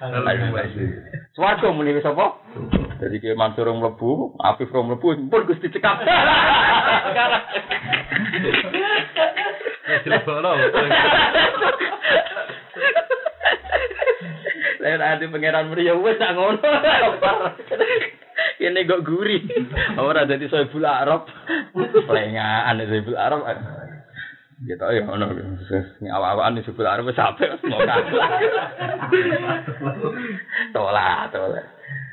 Swarga 1.35 1.69
muni 1.75 1.93
wis 1.97 2.07
apa? 2.07 2.39
Jadi 2.97 3.21
kayak 3.21 3.37
Mansur 3.37 3.69
yang 3.69 3.77
mlebu, 3.85 4.41
Afif 4.41 4.73
yang 4.73 4.89
mlebu, 4.89 5.29
pun 5.29 5.45
Gusti 5.45 5.69
cekap. 5.69 6.01
Saya 14.77 15.03
nanti 15.03 15.27
pangeran 15.27 15.67
Maria 15.71 15.99
wes 15.99 16.19
tak 16.19 16.35
ngono. 16.39 16.63
Ini 18.63 18.87
kok 18.87 19.03
gurih. 19.03 19.43
Ora 19.99 20.27
dadi 20.27 20.47
Soebul 20.47 20.87
Arab. 20.87 21.27
Lengaan 22.07 22.83
Soebul 22.87 23.19
Arab. 23.19 23.43
Ya 24.65 24.73
tau 24.81 24.89
ya 24.89 25.05
ono 25.05 25.37
sing 25.69 26.09
awak-awakan 26.09 26.63
Soebul 26.63 26.87
Arab 26.87 27.11
wis 27.11 27.19
sampe 27.19 27.51
mau 27.67 27.83
Tolak, 30.71 31.35
tolak. 31.35 31.67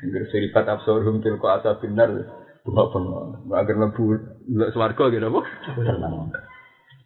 Ngger 0.04 0.22
sirifat 0.28 0.68
absorum 0.68 1.22
til 1.22 1.38
ko 1.38 1.54
asa. 1.54 1.78
Bunga 1.78 2.84
bunga. 2.90 3.20
Agar 3.60 3.76
lebu 3.76 4.18
nggak 4.50 4.72
swarga 4.72 5.04
gitu 5.12 5.26
apa? 5.30 5.40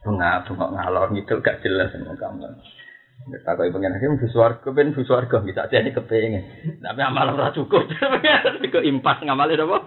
Bunga 0.02 0.46
bunga 0.46 0.66
ngalor 0.72 1.10
gitu 1.16 1.42
gak 1.42 1.60
jelas 1.62 1.90
sama 1.90 2.14
kamu. 2.14 2.48
Tak 3.44 3.60
kau 3.60 3.68
pengen 3.68 3.92
hakim 3.92 4.16
bu 4.16 4.26
swarga 4.30 4.68
ben 4.72 4.94
bu 4.96 5.04
swarga 5.04 5.42
bisa 5.44 5.68
jadi 5.68 5.90
kepengen. 5.92 6.78
Tapi 6.80 7.00
amal 7.02 7.34
ora 7.34 7.52
cukup. 7.52 7.84
Kok 8.74 8.86
impas 8.86 9.20
ngamalin 9.20 9.68
apa? 9.68 9.78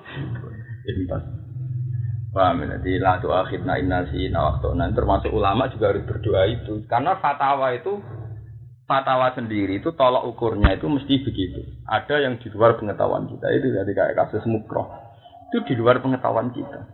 Impas. 0.85 1.23
Paham 2.31 2.63
ya? 2.63 2.77
Jadi 2.79 3.01
la 3.01 3.19
tu 3.19 3.33
akhirna 3.33 3.81
inna 3.81 4.07
si 4.07 4.29
waktu 4.29 4.71
termasuk 4.93 5.31
ulama 5.33 5.67
juga 5.73 5.91
harus 5.91 6.05
berdoa 6.07 6.43
itu 6.47 6.85
karena 6.87 7.19
fatwa 7.19 7.73
itu 7.75 7.99
fatwa 8.87 9.31
sendiri 9.35 9.83
itu 9.83 9.91
tolak 9.97 10.23
ukurnya 10.27 10.77
itu 10.77 10.87
mesti 10.87 11.23
begitu. 11.25 11.59
Ada 11.87 12.23
yang 12.23 12.39
di 12.39 12.47
luar 12.53 12.79
pengetahuan 12.79 13.27
kita 13.27 13.47
itu 13.51 13.67
jadi 13.73 13.91
kayak 13.91 14.15
kasus 14.15 14.43
mukroh 14.47 14.87
itu 15.51 15.59
di 15.67 15.73
luar 15.75 15.99
pengetahuan 15.99 16.55
kita. 16.55 16.87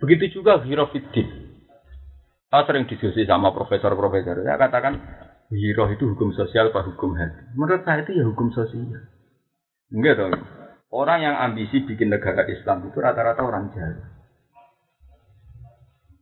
Begitu 0.00 0.40
juga 0.40 0.60
hirofidin. 0.64 1.45
Saya 2.46 2.62
sering 2.62 2.86
diskusi 2.86 3.26
sama 3.26 3.50
profesor-profesor. 3.50 4.46
Saya 4.46 4.54
katakan 4.54 4.94
hiroh 5.50 5.90
itu 5.90 6.06
hukum 6.14 6.30
sosial 6.30 6.70
apa 6.70 6.86
hukum 6.86 7.18
hati. 7.18 7.42
Menurut 7.58 7.82
saya 7.82 8.06
itu 8.06 8.14
ya 8.14 8.24
hukum 8.26 8.54
sosial. 8.54 9.02
Enggak 9.90 10.14
dong. 10.18 10.34
Orang 10.94 11.26
yang 11.26 11.34
ambisi 11.34 11.82
bikin 11.82 12.14
negara 12.14 12.46
Islam 12.46 12.86
itu 12.86 12.98
rata-rata 13.02 13.42
orang 13.42 13.74
jahat. 13.74 13.98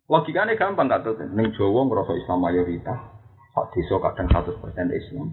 Logikanya 0.09 0.57
gampang 0.57 0.89
gak 0.89 1.05
tuh. 1.05 1.17
Neng 1.33 1.53
Jawa 1.57 1.89
ngerasa 1.89 2.13
Islam 2.17 2.45
mayoritas, 2.45 2.99
Pak 3.57 3.73
desa 3.73 3.97
kadang 4.01 4.29
100% 4.29 4.93
Islam. 4.93 5.29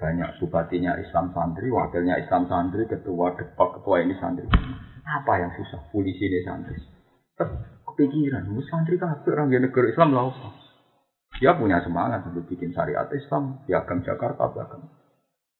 Banyak 0.00 0.40
bupatinya 0.40 0.96
Islam 0.96 1.36
santri, 1.36 1.68
wakilnya 1.68 2.16
Islam 2.16 2.48
santri, 2.48 2.88
ketua 2.88 3.36
ketua 3.36 3.96
ini 4.00 4.16
santri. 4.16 4.48
Apa 5.04 5.32
yang 5.36 5.52
susah? 5.52 5.92
Polisi 5.92 6.24
ini 6.24 6.40
santri. 6.40 6.80
Kepikiran, 8.00 8.48
mus 8.48 8.64
santri 8.72 8.96
kabeh 8.96 9.28
orang 9.28 9.52
negara 9.52 9.92
Islam 9.92 10.16
lah. 10.16 10.32
Dia 11.36 11.52
punya 11.52 11.84
semangat 11.84 12.24
untuk 12.24 12.48
bikin 12.48 12.72
syariat 12.72 13.04
Islam, 13.12 13.60
piagam 13.68 14.00
Jakarta, 14.00 14.48
piagam. 14.56 14.88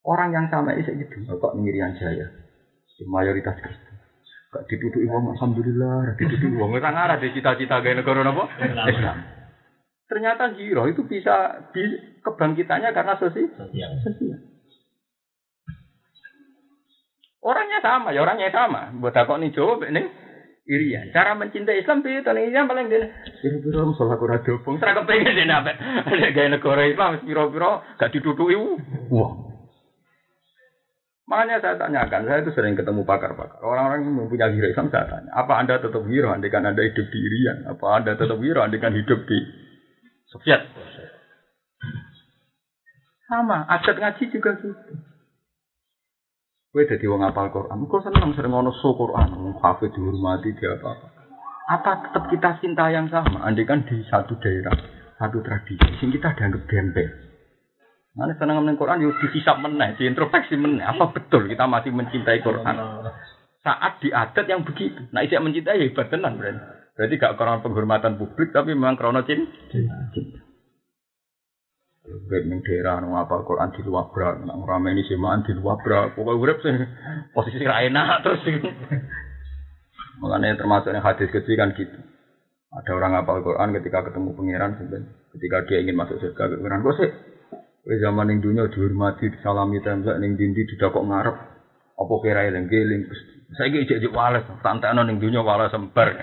Orang 0.01 0.33
yang 0.33 0.49
sama 0.49 0.73
ini 0.73 1.05
gitu, 1.05 1.21
Bapak 1.29 1.53
Miriam 1.61 1.93
Jaya, 2.01 2.33
mayoritas 3.05 3.61
Kristen. 3.61 3.93
Gak 4.57 4.65
dituduh 4.73 5.05
uang, 5.05 5.37
alhamdulillah, 5.37 6.17
dituduh 6.17 6.65
uang. 6.65 6.81
Orang 6.81 6.97
arah 6.97 7.21
di 7.21 7.29
cita-cita 7.37 7.77
gaya 7.85 8.01
negara 8.01 8.25
apa? 8.25 8.45
Islam. 8.89 9.17
Ternyata 10.09 10.57
giro 10.57 10.89
itu 10.89 11.05
bisa, 11.05 11.69
bisa 11.77 12.25
kebangkitannya 12.25 12.89
karena 12.97 13.21
sosial. 13.21 13.53
sosial. 14.01 14.41
Orangnya 17.45 17.85
sama, 17.85 18.17
ya 18.17 18.25
orangnya 18.25 18.49
sama. 18.49 18.97
Buat 18.97 19.29
aku 19.29 19.37
nih 19.37 19.53
jawab 19.53 19.85
ini 19.85 20.30
irian. 20.71 21.11
Cara 21.11 21.35
mencintai 21.35 21.83
Islam 21.83 22.07
itu 22.07 22.31
nih 22.31 22.55
yang 22.55 22.71
paling 22.71 22.87
dia. 22.87 23.11
Biro-biro 23.43 23.91
musola 23.91 24.15
kurang 24.15 24.47
dobong. 24.47 24.79
Serah 24.79 25.03
kepengen 25.03 25.35
dia 25.35 25.47
nabe. 25.51 25.75
Ada 25.75 26.31
gaya 26.31 26.49
negara 26.55 26.87
Islam, 26.87 27.27
biro-biro 27.27 27.83
gak 27.99 28.15
ditutupi. 28.15 28.55
Wah. 29.11 29.51
Makanya 31.31 31.63
saya 31.63 31.79
tanyakan, 31.79 32.27
saya 32.27 32.43
itu 32.43 32.51
sering 32.59 32.75
ketemu 32.75 33.07
pakar-pakar. 33.07 33.63
Orang-orang 33.63 34.03
yang 34.03 34.19
mempunyai 34.19 34.51
hero 34.51 34.67
Islam 34.67 34.91
saya 34.91 35.07
tanya, 35.07 35.31
apa 35.31 35.63
anda 35.63 35.79
tetap 35.79 36.03
hero 36.11 36.35
andikan 36.35 36.67
anda 36.67 36.83
hidup 36.83 37.07
di 37.07 37.19
Irian? 37.23 37.71
Apa 37.71 38.03
anda 38.03 38.19
tetap 38.19 38.35
hero 38.43 38.67
andikan 38.67 38.91
hidup 38.91 39.23
di 39.31 39.39
Soviet. 40.27 40.63
Sama, 43.31 43.63
adat 43.71 43.95
ngaji 43.95 44.25
juga 44.35 44.59
gitu. 44.59 45.10
Gue 46.71 46.87
jadi 46.87 47.03
wong 47.11 47.27
apal 47.27 47.51
Quran, 47.51 47.83
kok 47.91 48.07
seneng 48.07 48.31
sering 48.39 48.55
ngono 48.55 48.71
so 48.71 48.95
Quran, 48.95 49.59
kafe 49.59 49.91
dihormati 49.91 50.55
dia 50.55 50.79
apa 50.79 50.95
apa. 50.95 51.07
Apa 51.67 51.91
tetap 52.07 52.25
kita 52.31 52.51
cinta 52.63 52.87
yang 52.95 53.11
sama? 53.11 53.43
Andai 53.43 53.67
kan 53.67 53.83
di 53.83 53.99
satu 54.07 54.39
daerah, 54.39 54.79
satu 55.19 55.43
tradisi, 55.43 55.83
sing 55.99 56.15
kita 56.15 56.31
dianggap 56.31 56.63
gembel. 56.71 57.11
Mana 58.15 58.39
seneng 58.39 58.63
ngomongin 58.63 58.79
Quran, 58.79 59.03
yuk 59.03 59.19
dihisap 59.19 59.59
meneh, 59.59 59.99
diintrospeksi 59.99 60.55
meneh. 60.55 60.87
Apa 60.87 61.11
betul 61.11 61.51
kita 61.51 61.67
masih 61.67 61.91
mencintai 61.91 62.39
Quran? 62.39 62.75
Saat 63.67 63.99
di 63.99 64.15
adat 64.15 64.47
yang 64.47 64.63
begitu, 64.63 65.11
nah 65.11 65.27
isyak 65.27 65.43
mencintai 65.43 65.75
ya 65.75 65.91
hebat 65.91 66.07
tenan 66.07 66.39
berarti. 66.39 67.19
Gak 67.19 67.35
karena 67.35 67.59
penghormatan 67.59 68.15
publik, 68.15 68.55
tapi 68.55 68.79
memang 68.79 68.95
karena 68.95 69.27
cinta. 69.27 69.51
Baik 72.11 72.45
ning 72.51 72.59
daerah 72.67 72.99
nang 72.99 73.15
apa 73.15 73.47
Quran 73.47 73.71
di 73.71 73.87
luar 73.87 74.11
bra, 74.11 74.35
nang 74.43 74.67
rame 74.67 74.91
ini 74.91 75.07
semaan 75.07 75.47
di 75.47 75.55
luar 75.55 75.79
bra. 75.79 76.11
Pokoknya 76.11 76.43
urip 76.43 76.59
posisi 77.31 77.63
ra 77.63 77.87
enak 77.87 78.27
terus. 78.27 78.43
Makanya 80.19 80.59
termasuk 80.59 80.91
yang 80.91 81.07
hadis 81.07 81.31
kecil 81.31 81.55
kan 81.55 81.71
gitu. 81.79 81.99
Ada 82.71 82.91
orang 82.95 83.19
hafal 83.19 83.43
Quran 83.47 83.75
ketika 83.79 84.11
ketemu 84.11 84.35
pangeran. 84.35 84.71
Ketika 85.31 85.57
dia 85.71 85.79
ingin 85.83 85.99
masuk 85.99 86.19
surga, 86.19 86.51
pangeran 86.51 86.83
kok 86.83 86.97
sih? 86.99 87.11
Zaman 87.91 88.27
ning 88.31 88.39
dunya 88.43 88.67
dihormati, 88.71 89.31
disalami 89.31 89.83
tembak 89.83 90.19
ning 90.19 90.35
dindi 90.35 90.67
didakok 90.67 91.07
ngarep. 91.07 91.37
Apa 92.01 92.15
kira 92.23 92.49
eling 92.49 92.67
geling 92.67 93.03
Saiki 93.51 93.83
ijek 93.83 93.99
ijek 93.99 94.15
wales, 94.15 94.47
santekno 94.63 95.03
ning 95.03 95.19
dunya 95.19 95.43
wales 95.43 95.75
sembar. 95.75 96.15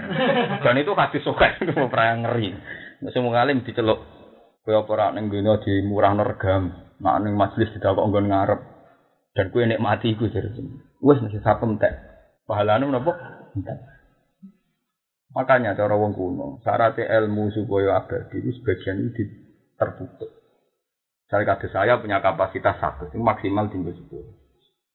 Dan 0.64 0.80
itu 0.80 0.96
hadis 0.96 1.20
sokek 1.28 1.60
ora 1.76 2.16
ngeri. 2.16 2.56
Nek 3.04 3.12
semua 3.12 3.36
ngalim 3.36 3.68
diceluk 3.68 4.17
kowe 4.68 4.84
apa 4.84 4.92
ora 5.00 5.16
ning 5.16 5.32
dunya 5.32 5.56
dimurahno 5.64 6.28
regam, 6.28 6.76
mak 7.00 7.24
ning 7.24 7.40
majelis 7.40 7.72
didakok 7.72 8.04
nggon 8.04 8.28
ngarep. 8.28 8.60
Dan 9.32 9.48
kowe 9.56 9.64
nek 9.64 9.80
mati 9.80 10.12
iku 10.12 10.28
jare. 10.28 10.52
Wis 11.00 11.24
mesti 11.24 11.40
sapem 11.40 11.80
tek. 11.80 11.96
Pahalane 12.44 12.84
menapa? 12.84 13.16
Makanya 15.32 15.72
cara 15.72 15.96
wong 15.96 16.12
kuno, 16.12 16.60
syarat 16.68 17.00
ilmu 17.00 17.48
supaya 17.56 18.04
abadi 18.04 18.44
itu 18.44 18.60
sebagian 18.60 19.08
itu 19.08 19.24
tertutup. 19.80 20.32
Saya 21.32 21.44
kata 21.48 21.68
saya 21.72 22.00
punya 22.00 22.20
kapasitas 22.20 22.80
satu, 22.80 23.08
itu 23.12 23.20
maksimal 23.20 23.72
tinggal 23.72 23.96
sepuluh. 23.96 24.34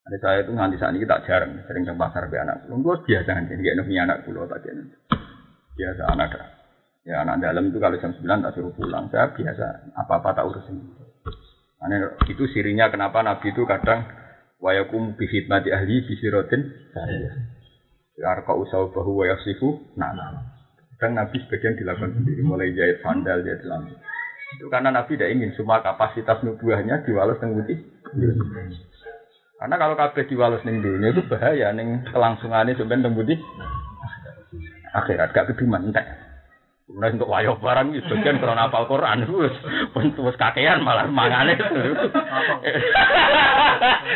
Ada 0.03 0.17
saya 0.19 0.39
itu 0.43 0.51
nanti 0.57 0.81
saat 0.81 0.97
ini 0.97 1.07
tak 1.07 1.29
jarang, 1.29 1.63
sering 1.69 1.87
ke 1.87 1.95
pasar 1.95 2.27
be 2.27 2.41
anak. 2.41 2.67
Gue 2.67 2.97
biasa 3.07 3.31
nanti, 3.39 3.55
gak 3.55 3.87
punya 3.87 4.03
anak 4.03 4.27
pulau 4.27 4.49
tak 4.51 4.67
Biasa 5.79 6.03
anak. 6.11 6.62
Ya 7.03 7.27
anak 7.27 7.43
dalam 7.43 7.75
itu 7.75 7.83
kalau 7.83 7.99
jam 7.99 8.15
9 8.15 8.23
tak 8.23 8.53
suruh 8.55 8.71
pulang. 8.79 9.11
Saya 9.11 9.35
biasa 9.35 9.91
apa-apa 9.99 10.39
tak 10.39 10.47
urusin. 10.47 10.79
Aneh, 11.83 12.15
itu 12.31 12.47
sirinya 12.55 12.87
kenapa 12.95 13.27
Nabi 13.27 13.51
itu 13.51 13.67
kadang 13.67 14.07
wayakum 14.63 15.19
bihidmati 15.19 15.75
ahli 15.75 16.07
bisirotin 16.07 16.63
saya. 16.95 17.35
Arka 18.23 18.55
usau 18.55 18.95
bahu 18.95 19.27
wayasifu, 19.27 19.99
nah, 19.99 20.15
nah. 20.15 20.47
Kadang 20.95 21.19
Nabi 21.19 21.43
sebagian 21.43 21.75
dilakukan 21.75 22.15
sendiri, 22.15 22.47
mulai 22.47 22.71
jahit 22.71 23.03
sandal, 23.03 23.43
jahit 23.43 23.67
lampu. 23.67 23.99
Itu 24.55 24.71
karena 24.71 24.95
Nabi 24.95 25.19
tidak 25.19 25.35
ingin 25.35 25.51
semua 25.59 25.83
kapasitas 25.83 26.39
nubuahnya 26.47 27.03
diwales 27.03 27.43
putih. 27.43 27.83
Karena 29.59 29.75
kalau 29.75 29.99
kabeh 29.99 30.23
diwales 30.31 30.63
neng 30.63 30.79
dunia 30.87 31.11
itu 31.11 31.27
bahaya 31.27 31.75
neng 31.75 32.07
kelangsungannya 32.07 32.79
neng 32.79 33.15
putih. 33.19 33.43
Akhirat 34.95 35.35
gak 35.35 35.51
keduman 35.51 35.91
entek. 35.91 36.22
Mulai 36.93 37.17
untuk 37.17 37.33
wayo 37.33 37.57
barang 37.57 37.97
itu 37.97 38.05
bagian 38.05 38.37
karena 38.37 38.69
apal 38.69 38.85
Quran 38.85 39.25
terus 39.25 39.55
terus 39.97 40.37
kakean 40.37 40.85
malah 40.85 41.09
mangane. 41.09 41.57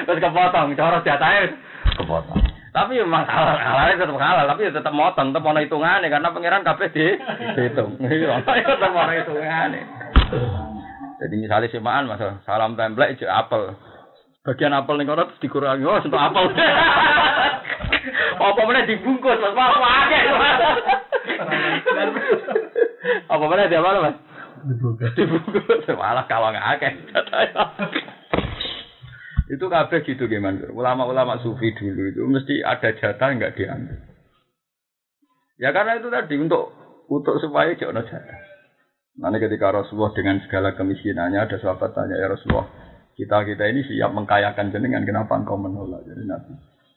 Terus 0.04 0.20
kepotong 0.20 0.76
cara 0.76 1.00
jatahnya 1.00 1.56
kepotong. 1.96 2.42
Tapi 2.76 3.00
memang 3.00 3.24
halal 3.24 3.56
halalnya 3.56 4.04
tetap 4.04 4.20
halal 4.20 4.44
tapi 4.52 4.68
tetap 4.68 4.92
motong 4.92 5.32
tetap 5.32 5.40
mau 5.40 5.56
hitungannya 5.56 6.12
karena 6.12 6.28
pangeran 6.28 6.60
kabeh 6.60 6.88
di 6.92 7.06
dihitung. 7.56 7.96
Tetap 7.96 8.90
mau 8.92 9.08
hitungannya 9.08 9.80
jadi 11.16 11.34
misalnya 11.40 11.68
semaan 11.72 12.04
masa 12.08 12.44
salam 12.44 12.76
template 12.76 13.24
apel. 13.24 13.72
Bagian 14.46 14.78
apel 14.78 14.94
nih 15.02 15.06
kono 15.10 15.26
dikurangi 15.42 15.82
oh 15.82 15.98
untuk 15.98 16.22
apel. 16.22 16.44
Apa 18.36 18.60
mana 18.62 18.86
dibungkus 18.86 19.42
mas 19.42 19.54
mas 19.58 19.74
pakai. 19.74 20.22
Apa 23.26 23.44
mana 23.50 23.66
dia 23.66 23.82
mana 23.82 23.98
mas? 24.06 24.16
Dibungkus. 24.70 25.10
Dibungkus 25.18 25.90
malah 25.98 26.24
kalau 26.30 26.54
nggak 26.54 26.66
akeh. 26.78 26.92
itu 29.46 29.62
kabeh 29.70 30.02
gitu 30.02 30.26
gimana 30.26 30.66
ulama-ulama 30.74 31.38
sufi 31.38 31.70
dulu 31.78 32.10
itu 32.10 32.22
mesti 32.26 32.66
ada 32.66 32.90
jatah 32.98 33.30
nggak 33.30 33.54
diambil 33.54 33.94
ya 35.62 35.70
karena 35.70 36.02
itu 36.02 36.10
tadi 36.10 36.34
untuk 36.34 36.74
untuk 37.06 37.38
supaya 37.38 37.74
jangan 37.78 38.02
jatah 38.06 38.40
Nanti 39.16 39.40
ketika 39.40 39.72
Rasulullah 39.72 40.12
dengan 40.12 40.36
segala 40.44 40.76
kemiskinannya 40.76 41.40
ada 41.40 41.56
sahabat 41.56 41.96
tanya 41.96 42.20
ya 42.20 42.28
Rasulullah 42.28 42.68
kita 43.16 43.48
kita 43.48 43.64
ini 43.72 43.80
siap 43.88 44.12
mengkayakan 44.12 44.68
jenengan 44.70 45.02
kenapa 45.08 45.40
engkau 45.40 45.56
menolak? 45.56 46.04
Jadi 46.04 46.22
Nabi 46.28 46.52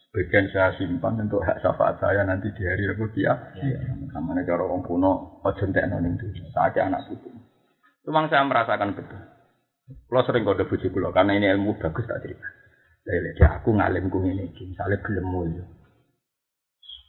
bagian 0.09 0.49
saya 0.49 0.74
simpan 0.76 1.22
untuk 1.22 1.45
hak 1.45 1.61
syafaat 1.61 2.01
saya 2.01 2.26
nanti 2.26 2.49
di 2.51 2.65
hari 2.65 2.89
Rabu 2.89 3.07
dia 3.13 3.30
ya. 3.61 3.78
namanya 4.11 4.41
cara 4.41 4.65
orang 4.65 4.82
kuno 4.82 5.39
ojo 5.45 5.65
noning 5.70 6.17
itu 6.17 6.43
saatnya 6.49 6.89
anak 6.89 7.07
putu. 7.07 7.30
Memang 8.09 8.26
saya 8.28 8.41
merasakan 8.43 8.97
betul. 8.97 9.22
Kalau 9.89 10.22
sering 10.26 10.43
kode 10.45 10.65
puji 10.65 10.89
pulau 10.89 11.13
karena 11.13 11.38
ini 11.38 11.47
ilmu 11.53 11.78
bagus 11.78 12.09
tak 12.09 12.26
cerita. 12.26 12.47
Dari 13.05 13.38
aku 13.41 13.70
ngalim 13.74 14.09
ku 14.09 14.22
ini 14.26 14.49
misalnya 14.49 14.97
belum 15.01 15.26
mulia 15.30 15.65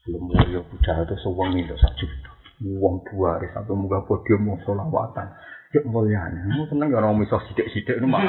belum 0.07 0.23
mulia 0.33 0.61
budaya 0.65 1.05
itu 1.05 1.17
sewangi 1.21 1.61
itu 1.65 1.77
satu 1.77 2.05
juta. 2.05 2.31
Wong 2.61 3.01
buare 3.09 3.49
sampai 3.57 3.73
muga 3.73 4.05
podium 4.05 4.45
mau 4.45 4.61
solawatan. 4.65 5.29
Cek 5.71 5.87
mulyane, 5.87 6.51
mau 6.51 6.67
seneng 6.67 6.91
ya 6.91 6.99
orang 6.99 7.23
miso 7.23 7.39
sidik-sidik 7.47 8.03
itu 8.03 8.07
malah. 8.07 8.27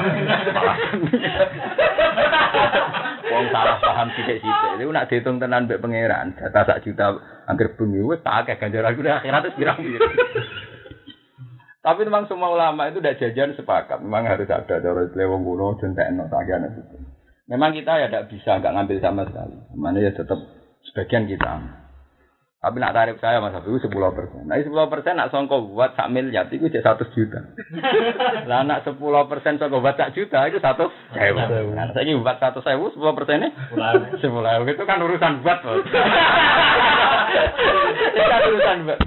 Wong 3.34 3.46
salah 3.50 3.82
paham 3.82 4.14
sidik-sidik. 4.14 4.78
Itu 4.78 4.94
nak 4.94 5.10
dihitung 5.10 5.42
tenan 5.42 5.66
mbek 5.66 5.82
pangeran, 5.82 6.38
data 6.38 6.62
sak 6.62 6.86
juta 6.86 7.18
angker 7.50 7.74
bumi 7.74 7.98
wis 8.06 8.22
tak 8.22 8.46
akeh 8.46 8.62
ganjaran 8.62 8.94
kuwi 8.94 9.10
akhirat 9.10 9.42
wis 9.50 9.58
pirang-pirang. 9.58 10.14
Tapi 11.82 12.06
memang 12.06 12.30
semua 12.30 12.54
ulama 12.54 12.86
itu 12.86 13.02
udah 13.02 13.18
jajan 13.18 13.58
sepakat. 13.58 13.98
Memang 13.98 14.22
harus 14.30 14.46
ada 14.46 14.78
cara 14.78 15.02
wong 15.26 15.42
kuno 15.42 15.74
jentekno 15.82 16.30
sakjane 16.30 16.70
itu. 16.78 16.94
Memang 17.50 17.74
kita 17.74 17.98
ya 17.98 18.06
tidak 18.06 18.30
bisa 18.30 18.62
nggak 18.62 18.70
ngambil 18.70 18.98
sama 19.02 19.26
sekali. 19.26 19.58
Mana 19.74 19.98
ya 19.98 20.14
tetap 20.14 20.38
sebagian 20.86 21.26
kita. 21.26 21.58
Tapi 22.62 22.78
nak 22.78 22.94
tarif 22.94 23.18
saya 23.18 23.42
mas 23.42 23.50
Habib 23.58 23.74
sepuluh 23.82 24.14
persen. 24.14 24.46
Nah 24.46 24.54
sepuluh 24.62 24.86
persen 24.86 25.18
nak 25.18 25.34
songko 25.34 25.74
buat 25.74 25.98
sak 25.98 26.14
miliar 26.14 26.46
itu 26.46 26.62
jadi 26.70 26.78
satu 26.78 27.10
juta. 27.10 27.42
Lah 28.50 28.62
nak 28.62 28.86
sepuluh 28.86 29.26
persen 29.26 29.58
songko 29.58 29.82
buat 29.82 29.98
sak 29.98 30.14
juta 30.14 30.46
itu 30.46 30.62
satu 30.62 30.86
sewa. 31.10 31.50
Nah 31.50 31.90
saya 31.90 32.14
buat 32.14 32.38
satu 32.38 32.62
sewa 32.62 32.86
sepuluh 32.94 33.18
persennya 33.18 33.50
sepuluh 34.22 34.62
itu 34.62 34.82
kan 34.86 35.02
urusan 35.02 35.42
buat 35.42 35.58
itu 38.14 38.22
kan 38.30 38.40
urusan 38.46 38.76
buat. 38.86 38.98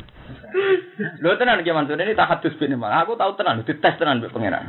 Lo 1.23 1.39
tenan 1.39 1.63
gimana 1.63 1.87
tuh 1.87 1.95
ini 1.95 2.11
tak 2.11 2.27
hadus 2.35 2.59
bin 2.59 2.75
Aku 2.75 3.15
tahu 3.15 3.39
tenan, 3.39 3.63
dites 3.63 3.95
tenan 3.95 4.19
buat 4.19 4.35
pangeran. 4.35 4.67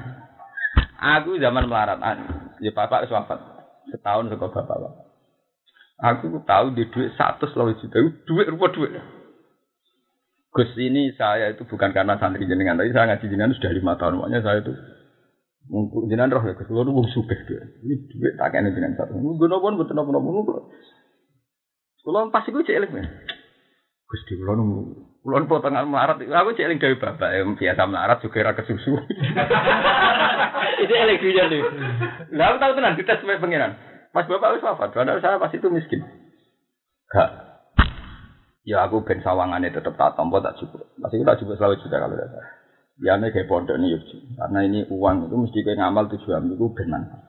Aku 1.19 1.43
zaman 1.43 1.67
melarat, 1.67 1.99
ya 2.63 2.71
bapak 2.71 3.11
wafat 3.11 3.43
setahun 3.91 4.31
seko 4.31 4.47
bapak. 4.47 5.06
Aku 5.97 6.29
tahu 6.45 6.77
di 6.77 6.85
duit 6.93 7.17
satu 7.17 7.49
selalu 7.49 7.81
juta, 7.81 7.97
duit 8.29 8.47
rupa 8.53 8.69
duit. 8.69 8.93
Gus 10.53 10.73
ini 10.77 11.13
saya 11.17 11.53
itu 11.53 11.65
bukan 11.65 11.93
karena 11.97 12.21
santri 12.21 12.45
jenengan, 12.45 12.77
tapi 12.77 12.93
saya 12.93 13.13
ngaji 13.13 13.25
jenengan 13.29 13.57
sudah 13.57 13.73
lima 13.73 13.97
tahun, 13.97 14.21
makanya 14.21 14.41
saya 14.45 14.61
itu 14.61 14.73
mungkin 15.73 16.13
jenengan 16.13 16.37
roh 16.37 16.45
ya, 16.45 16.53
Gus, 16.53 16.69
lu 16.69 16.85
wong 16.85 17.09
suka 17.13 17.33
duit. 17.49 17.81
Ini 17.81 17.95
duit 18.13 18.33
tak 18.37 18.53
kena 18.53 18.77
jenengan 18.77 18.97
satu. 19.01 19.17
Gue 19.17 19.49
nopo 19.49 19.73
betul 19.73 19.97
nopo 19.97 20.11
nopo 20.13 20.29
nopo. 20.33 20.55
Kalau 22.05 22.29
pasti 22.29 22.53
gue 22.53 22.61
cek 22.61 22.77
ya. 22.77 23.05
Gus 24.07 24.23
di 24.29 24.35
kulon 24.37 24.61
kulon 25.25 25.49
potongan 25.49 25.89
melarat, 25.89 26.21
aku 26.21 26.55
eling 26.61 26.77
dari 26.77 26.95
bapak 27.01 27.41
yang 27.41 27.57
biasa 27.57 27.83
melarat 27.89 28.21
juga 28.21 28.53
rakyat 28.53 28.69
susu. 28.69 29.01
Itu 30.85 30.93
dia 30.93 31.45
nih. 31.49 31.63
Lalu 32.37 32.57
tahu 32.61 32.73
tenan 32.77 33.01
sampai 33.01 33.41
pengiran. 33.41 33.96
Pas 34.17 34.25
bapak 34.25 34.57
wis 34.57 34.65
wafat, 34.65 34.97
padahal 34.97 35.21
saya 35.21 35.37
pasti 35.37 35.61
itu 35.61 35.69
miskin. 35.69 36.01
Gak. 37.13 37.29
Ya 38.65 38.89
aku 38.89 39.05
ben 39.05 39.21
sawangannya 39.21 39.69
tetap 39.69 39.93
tak 39.93 40.17
tompo 40.17 40.41
tak 40.41 40.57
cukup. 40.57 40.89
Pasti 40.97 41.21
tak 41.21 41.37
cukup 41.37 41.61
selalu 41.61 41.77
juga 41.85 42.01
kalau 42.01 42.17
tidak. 42.17 42.45
Ya 43.05 43.13
ini 43.21 43.29
kayak 43.29 43.45
pondok 43.45 43.77
yuk. 43.77 44.01
Karena 44.41 44.65
ini 44.65 44.89
uang 44.89 45.29
itu 45.29 45.37
mesti 45.37 45.59
kayak 45.61 45.85
ngamal 45.85 46.09
tujuan 46.17 46.49
itu 46.49 46.65
bermanfaat. 46.73 47.29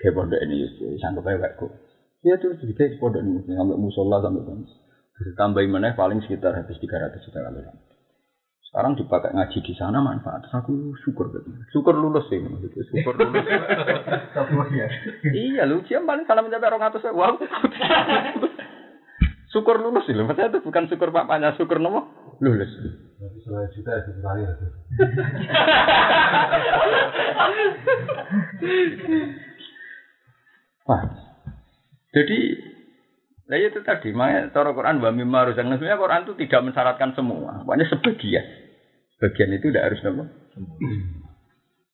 Kayak 0.00 0.14
pondok 0.16 0.40
ini 0.40 0.64
yuk. 0.64 0.72
Sanggup 1.04 1.28
baik 1.28 1.60
kok. 1.60 1.68
Ya 2.24 2.40
tuh 2.40 2.56
jadi 2.56 2.72
kayak 2.72 2.96
pondok 2.96 3.20
ini 3.20 3.44
sampai 3.44 3.76
musola 3.76 4.24
sampai 4.24 4.40
sampai. 4.40 4.72
Tambahin 5.36 5.68
mana 5.68 5.92
paling 5.92 6.24
sekitar 6.24 6.56
habis 6.56 6.80
300 6.80 7.20
juta 7.28 7.44
kalau 7.44 7.60
sekarang 8.68 9.00
dipakai 9.00 9.32
ngaji 9.32 9.58
di 9.64 9.72
sana 9.80 10.04
manfaat. 10.04 10.44
Aku 10.52 10.92
syukur 11.00 11.32
betul. 11.32 11.56
Syukur 11.72 11.96
lulus 11.96 12.28
sih 12.28 12.36
maksudnya. 12.36 12.84
Syukur 12.92 13.16
lulus. 13.16 13.44
iya 15.48 15.64
lu 15.64 15.80
siapa 15.88 16.04
paling 16.04 16.28
salam 16.28 16.44
mencapai 16.44 16.68
orang 16.68 16.92
atas 16.92 17.08
wow. 17.16 17.32
syukur 19.56 19.80
lulus 19.80 20.04
sih. 20.04 20.12
Maksudnya 20.12 20.52
itu 20.52 20.60
bukan 20.60 20.84
syukur 20.92 21.08
papanya, 21.08 21.56
syukur 21.56 21.80
nomo 21.80 22.12
lulus. 22.44 22.68
Juta 23.72 23.92
sekali 24.04 24.44
Wah. 30.84 31.02
Jadi 32.12 32.38
Nah 33.48 33.56
itu 33.56 33.80
tadi, 33.80 34.12
makanya 34.12 34.52
cara 34.52 34.76
Quran 34.76 35.00
wa 35.00 35.08
mimma 35.08 35.48
rozakna. 35.48 35.80
Sebenarnya 35.80 35.96
Quran 35.96 36.20
itu 36.28 36.34
tidak 36.44 36.60
mensyaratkan 36.68 37.10
semua, 37.16 37.64
pokoknya 37.64 37.88
sebagian. 37.88 38.44
Sebagian 39.16 39.50
itu 39.56 39.72
tidak 39.72 39.84
harus 39.88 40.00
nama. 40.04 40.24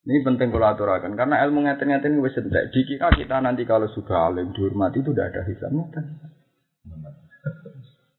Ini 0.05 0.21
penting 0.27 0.51
kalau 0.51 0.67
aturakan, 0.67 1.15
karena 1.15 1.47
ilmu 1.47 1.63
ngeten-ngeten 1.63 2.19
wis 2.21 2.35
entek. 2.37 2.75
Jika 2.75 3.15
kita 3.15 3.39
nanti 3.39 3.63
kalau 3.63 3.87
sudah 3.87 4.35
alim 4.35 4.51
dihormati 4.51 5.01
itu 5.01 5.15
tidak 5.15 5.31
ada 5.31 5.41
hisabnya 5.47 5.87
kan. 5.95 6.05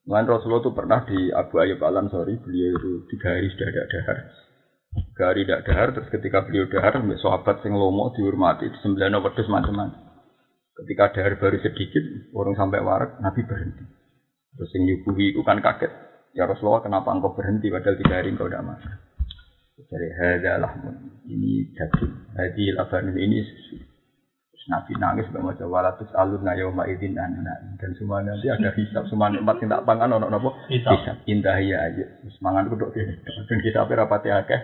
Mungkin 0.05 0.25
Rasulullah 0.31 0.61
itu 0.63 0.71
pernah 0.71 0.99
di 1.03 1.19
Abu 1.33 1.59
Ayyub 1.59 1.81
Al 1.81 2.07
Ansori, 2.07 2.39
beliau 2.39 2.77
itu 2.77 2.91
tiga 3.11 3.36
hari 3.36 3.51
sudah 3.51 3.67
ada 3.67 3.83
dahar. 3.89 4.17
Tiga 4.95 5.23
hari 5.27 5.41
tidak 5.43 5.61
dahar, 5.65 5.88
terus 5.91 6.09
ketika 6.13 6.38
beliau 6.47 6.65
dahar, 6.71 7.03
sahabat 7.19 7.65
sing 7.65 7.73
lomo 7.75 8.15
dihormati, 8.15 8.69
disembelih 8.69 9.11
wedhus 9.19 9.49
macam-macam. 9.51 10.14
Ketika 10.76 11.15
dahar 11.15 11.39
baru 11.39 11.57
sedikit, 11.63 12.03
orang 12.36 12.59
sampai 12.59 12.84
warak, 12.84 13.23
Nabi 13.23 13.47
berhenti. 13.47 13.84
Terus 14.55 14.71
yang 14.76 14.84
nyubuhi 14.91 15.32
itu 15.32 15.39
kan 15.47 15.63
kaget. 15.63 15.91
Ya 16.36 16.43
Rasulullah, 16.47 16.84
kenapa 16.84 17.15
engkau 17.15 17.32
berhenti 17.32 17.71
padahal 17.71 17.95
tiga 17.95 18.19
hari 18.19 18.36
engkau 18.36 18.51
tidak 18.51 18.67
makan? 18.67 18.95
Jadi 19.76 20.07
hada 20.19 20.53
lahmun. 20.59 20.95
Ini 21.28 21.76
daging. 21.76 22.13
Hadi 22.36 22.63
labanin 22.76 23.15
ini 23.15 23.39
susu. 23.43 23.76
Terus 24.51 24.65
Nabi 24.71 24.91
nangis 24.99 25.28
bawa 25.32 25.51
maca 25.51 25.65
walatus 25.67 26.11
alun 26.15 26.43
na 26.43 26.55
yauma 26.55 26.88
idzin 26.88 27.15
anak 27.19 27.76
dan 27.80 27.91
semua 27.99 28.23
nanti 28.23 28.47
ada 28.47 28.71
hisab 28.71 29.03
semua 29.11 29.28
nikmat 29.32 29.59
sing 29.59 29.67
tak 29.67 29.84
pangan 29.84 30.15
ono 30.15 30.32
napa 30.32 30.55
hisab 30.71 31.21
indah 31.28 31.59
ya 31.59 31.91
aja 31.91 32.05
terus 32.23 32.39
mangan 32.39 32.71
kudu 32.71 32.89
kene 32.89 33.19
dan 33.21 33.57
kita 33.61 33.86
apa 33.86 33.93
rapati 33.93 34.32
akeh 34.34 34.57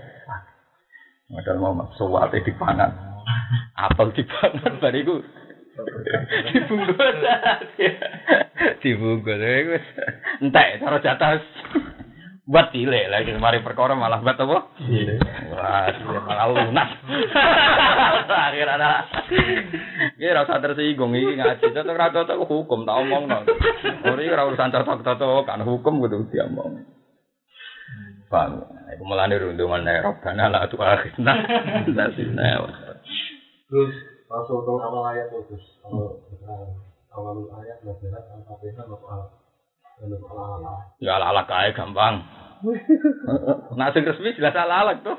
modal 1.29 1.57
mau 1.61 1.85
suwate 1.99 2.41
dipangan 2.41 2.89
apel 3.77 4.09
dipangan 4.15 4.81
bariku 4.81 5.21
dibungkus 6.51 7.17
dibungkus 8.81 9.83
entek 10.43 10.67
cara 10.83 10.97
jatah 10.99 11.39
buat 12.51 12.73
cilik 12.75 13.07
lagi 13.07 13.31
mari 13.39 13.63
perkara 13.63 13.95
malah 13.95 14.19
buat 14.19 14.35
apa? 14.35 14.57
Wah, 15.55 15.87
malah 16.27 16.47
lunas. 16.51 16.89
Akhir 18.27 18.67
ada. 18.67 19.07
Iki 20.19 20.25
ora 20.25 20.43
usah 20.43 20.59
tersinggung 20.59 21.15
iki 21.15 21.39
ngaji 21.39 21.71
cocok 21.71 21.95
ra 21.95 22.11
cocok 22.11 22.43
hukum 22.43 22.83
tak 22.83 22.97
omongno. 23.07 23.47
Ora 24.03 24.19
iki 24.19 24.35
ora 24.35 24.51
urusan 24.51 24.73
cocok-cocok 24.73 25.47
kan 25.47 25.63
hukum 25.63 26.03
kudu 26.03 26.27
diomong. 26.27 26.83
Bang, 28.27 28.67
iku 28.99 29.03
melane 29.07 29.39
rundungan 29.39 29.87
nek 29.87 30.03
robbana 30.03 30.51
la 30.51 30.67
tu 30.67 30.75
akhirna. 30.75 31.33
Nasina. 31.87 32.67
Terus 33.71 34.10
masuk 34.31 34.63
ke 34.63 34.71
awal 34.79 35.03
ayat 35.11 35.27
terus 35.27 35.65
kalau 35.83 36.15
awal 37.11 37.35
ayat 37.59 37.83
belajar 37.83 38.15
al-fatihah 38.15 38.87
apa 38.87 39.41
Ya 40.97 41.21
ala 41.21 41.45
kae 41.45 41.69
gampang. 41.77 42.25
Nah 43.77 43.89
sing 43.93 44.05
resmi 44.05 44.37
jelas 44.37 44.53
ala 44.53 44.85
alak 44.85 45.05
tuh. 45.05 45.17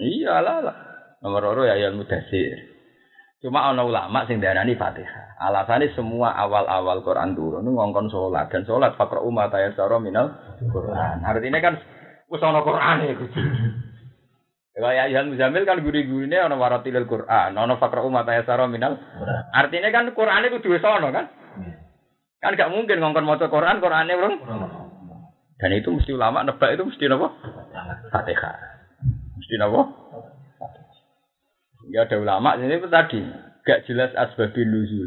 Iya 0.00 0.40
ala 0.40 0.64
ala. 0.64 0.72
Nomor 1.24 1.40
loro 1.44 1.62
ya 1.64 1.76
yang 1.76 1.96
mudasir. 1.96 2.56
Cuma 3.40 3.68
ana 3.68 3.84
ulama 3.84 4.24
sing 4.28 4.40
darani 4.40 4.76
Fatihah. 4.76 5.36
Alasannya 5.42 5.92
semua 5.96 6.32
awal-awal 6.38 7.02
Quran 7.02 7.34
turun 7.34 7.66
ngongkon 7.66 8.08
sholat 8.08 8.48
dan 8.48 8.62
sholat 8.64 8.94
fakra 8.96 9.20
umat 9.24 9.52
ayat 9.52 9.76
minal 10.00 10.32
Quran. 10.72 11.24
Artinya 11.24 11.60
kan 11.60 11.74
wis 12.28 12.40
ana 12.40 12.60
Quran 12.64 12.96
ya 13.04 13.12
Gusti. 13.16 13.40
Kayak 14.72 15.12
yang 15.12 15.28
Muzamil 15.28 15.68
kan 15.68 15.84
guri-gurine 15.84 16.40
ana 16.40 16.56
waratilil 16.56 17.04
Quran, 17.04 17.60
ana 17.60 17.76
fakra 17.76 18.00
umat 18.08 18.24
ayat 18.24 18.48
minal. 18.72 18.96
Artinya 19.52 19.92
kan 19.92 20.08
Quran 20.16 20.48
itu 20.48 20.64
dua 20.64 20.80
sono 20.80 21.12
kan? 21.12 21.28
Kan 22.40 22.56
gak 22.56 22.72
mungkin 22.72 22.98
ngongkon 22.98 23.28
maca 23.28 23.52
Quran, 23.52 23.78
Qurane, 23.78 24.16
Bro. 24.16 24.30
Dan 25.62 25.78
itu 25.78 25.94
mesti 25.94 26.10
ulama 26.10 26.42
nebak 26.42 26.74
itu 26.74 26.82
mesti 26.88 27.04
napa? 27.06 27.28
Fatihah. 28.10 28.56
Mesti 29.38 29.54
napa? 29.60 29.80
Ya 31.92 32.08
ada 32.08 32.16
ulama 32.16 32.56
ini 32.56 32.80
tadi 32.88 33.20
gak 33.62 33.84
jelas 33.86 34.10
asbabun 34.16 34.72
nuzul. 34.72 35.06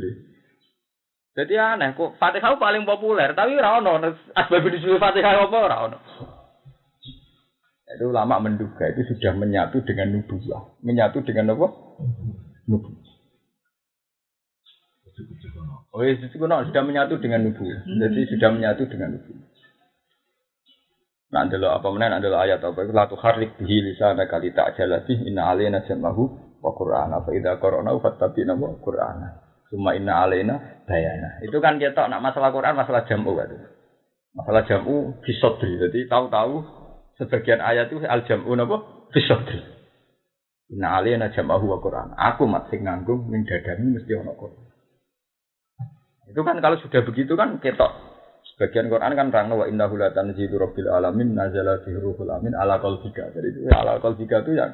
Jadi 1.36 1.59
aneh 1.59 1.91
kok 1.97 2.16
Fatihah 2.22 2.55
paling 2.55 2.88
populer 2.88 3.34
tapi 3.36 3.57
ora 3.57 3.82
ono 3.82 4.13
asbabun 4.32 4.78
nuzul 4.78 5.01
Fatihah 5.01 5.43
apa 5.43 5.57
ora 5.57 5.78
ono. 5.89 5.97
Itu 7.86 8.09
ulama 8.09 8.41
menduga 8.41 8.89
itu 8.89 9.05
sudah 9.13 9.38
menyatu 9.38 9.86
dengan 9.86 10.17
nubuah, 10.17 10.81
menyatu 10.81 11.21
dengan 11.21 11.53
apa? 11.53 11.67
Nubuah. 12.65 13.05
Oh 15.95 16.03
iya, 16.03 16.19
itu 16.19 16.36
kuno 16.36 16.59
sudah 16.67 16.83
menyatu 16.83 17.15
dengan 17.23 17.47
nubu. 17.47 17.63
Jadi 17.88 18.27
sudah 18.36 18.51
menyatu 18.51 18.83
dengan 18.91 19.15
nubu. 19.15 19.31
Nah, 21.31 21.47
adalah 21.47 21.79
apa 21.79 21.88
mana? 21.91 22.19
Adalah 22.19 22.47
ayat 22.47 22.59
apa? 22.63 22.79
Itu 22.83 22.91
latu 22.91 23.15
harik 23.15 23.55
bihi 23.59 23.91
lisana 23.91 24.27
kali 24.27 24.51
tak 24.51 24.75
jalati 24.75 25.15
inna 25.23 25.47
alena 25.51 25.83
jamahu 25.88 26.36
wa 26.59 26.71
Qur'an. 26.75 27.15
Apa 27.15 27.31
ida 27.31 27.55
korona 27.63 27.95
fattabi 27.95 28.43
nama 28.43 28.75
Qur'an. 28.79 29.23
Cuma 29.71 29.95
inna 29.95 30.19
alena 30.19 30.83
bayana. 30.83 31.39
Itu 31.47 31.63
kan 31.63 31.79
kita 31.79 32.11
nak 32.11 32.19
masalah 32.19 32.51
Quran, 32.51 32.75
masalah 32.75 33.07
jamu 33.07 33.39
kan. 33.39 33.51
Masalah 34.36 34.67
jamu 34.67 35.15
bisodri. 35.23 35.79
Jadi 35.79 36.11
tahu-tahu 36.11 36.74
sebagian 37.20 37.63
ayat 37.63 37.91
itu 37.91 38.03
al 38.03 38.24
jamu 38.28 38.55
napa 38.55 39.07
bisodri. 39.11 39.61
Inna 40.74 40.97
alena 40.97 41.30
jamahu 41.30 41.72
wa 41.72 41.78
Qur'an. 41.78 42.18
Aku 42.18 42.49
mat 42.49 42.68
sing 42.74 42.84
nganggung 42.84 43.30
ning 43.30 43.45
dadamu 43.45 43.95
mesti 43.95 44.11
ana 44.18 44.34
Qur'an. 44.34 44.66
Itu 46.26 46.41
kan 46.41 46.57
kalau 46.57 46.82
sudah 46.82 47.05
begitu 47.05 47.38
kan 47.38 47.61
ketok. 47.61 47.91
Sebagian 48.55 48.88
Quran 48.88 49.13
kan 49.20 49.28
rangno 49.30 49.61
wa 49.61 49.66
innahu 49.68 49.99
la 49.99 50.16
tanzilu 50.16 50.55
rabbil 50.55 50.88
alamin 50.88 51.36
nazala 51.36 51.84
fi 51.84 51.91
ruhul 51.93 52.32
amin 52.32 52.55
ala 52.55 52.82
qalbika. 52.82 53.30
Jadi 53.36 53.47
itu 53.51 53.59
ala 53.70 53.99
qalbika 53.99 54.41
itu 54.47 54.57
yang 54.57 54.72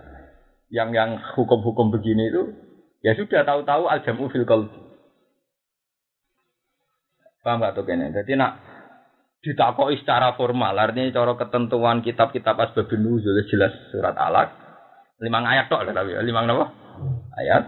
yang 0.71 0.89
yang 0.95 1.09
hukum-hukum 1.35 1.91
begini 1.91 2.31
itu 2.31 2.55
ya 3.03 3.17
sudah 3.17 3.43
tahu-tahu 3.43 3.89
al 3.89 3.99
jamu 4.05 4.31
fil 4.31 4.47
qalbi. 4.47 4.79
Paham 7.41 7.65
gak 7.65 7.73
tuh 7.73 7.83
kene? 7.89 8.13
Jadi 8.13 8.37
nak 8.37 8.70
ditakoi 9.41 9.97
secara 10.01 10.37
formal 10.37 10.77
artinya 10.77 11.09
cara 11.09 11.33
ketentuan 11.33 12.05
kitab-kitab 12.05 12.55
asbabun 12.57 13.01
nuzul 13.01 13.37
jelas 13.49 13.73
surat 13.89 14.13
alaq 14.13 14.53
lima 15.21 15.41
ayat 15.41 15.69
tok 15.69 15.85
tapi 15.89 16.13
lima 16.21 16.45
apa 16.45 16.65
ayat 17.41 17.63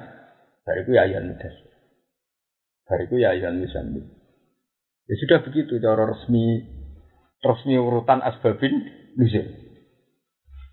dari 0.64 0.80
itu 0.86 0.92
ya 0.94 1.06
ayat 1.10 1.26
mudas 1.26 1.56
Bariku 2.84 3.16
ya 3.16 3.32
ayat 3.32 3.56
musammi. 3.56 4.04
Ya 5.08 5.16
sudah 5.20 5.40
begitu 5.44 5.80
cara 5.80 6.04
resmi 6.04 6.62
resmi 7.40 7.76
urutan 7.80 8.20
asbabin 8.20 8.76
nuzul. 9.16 9.48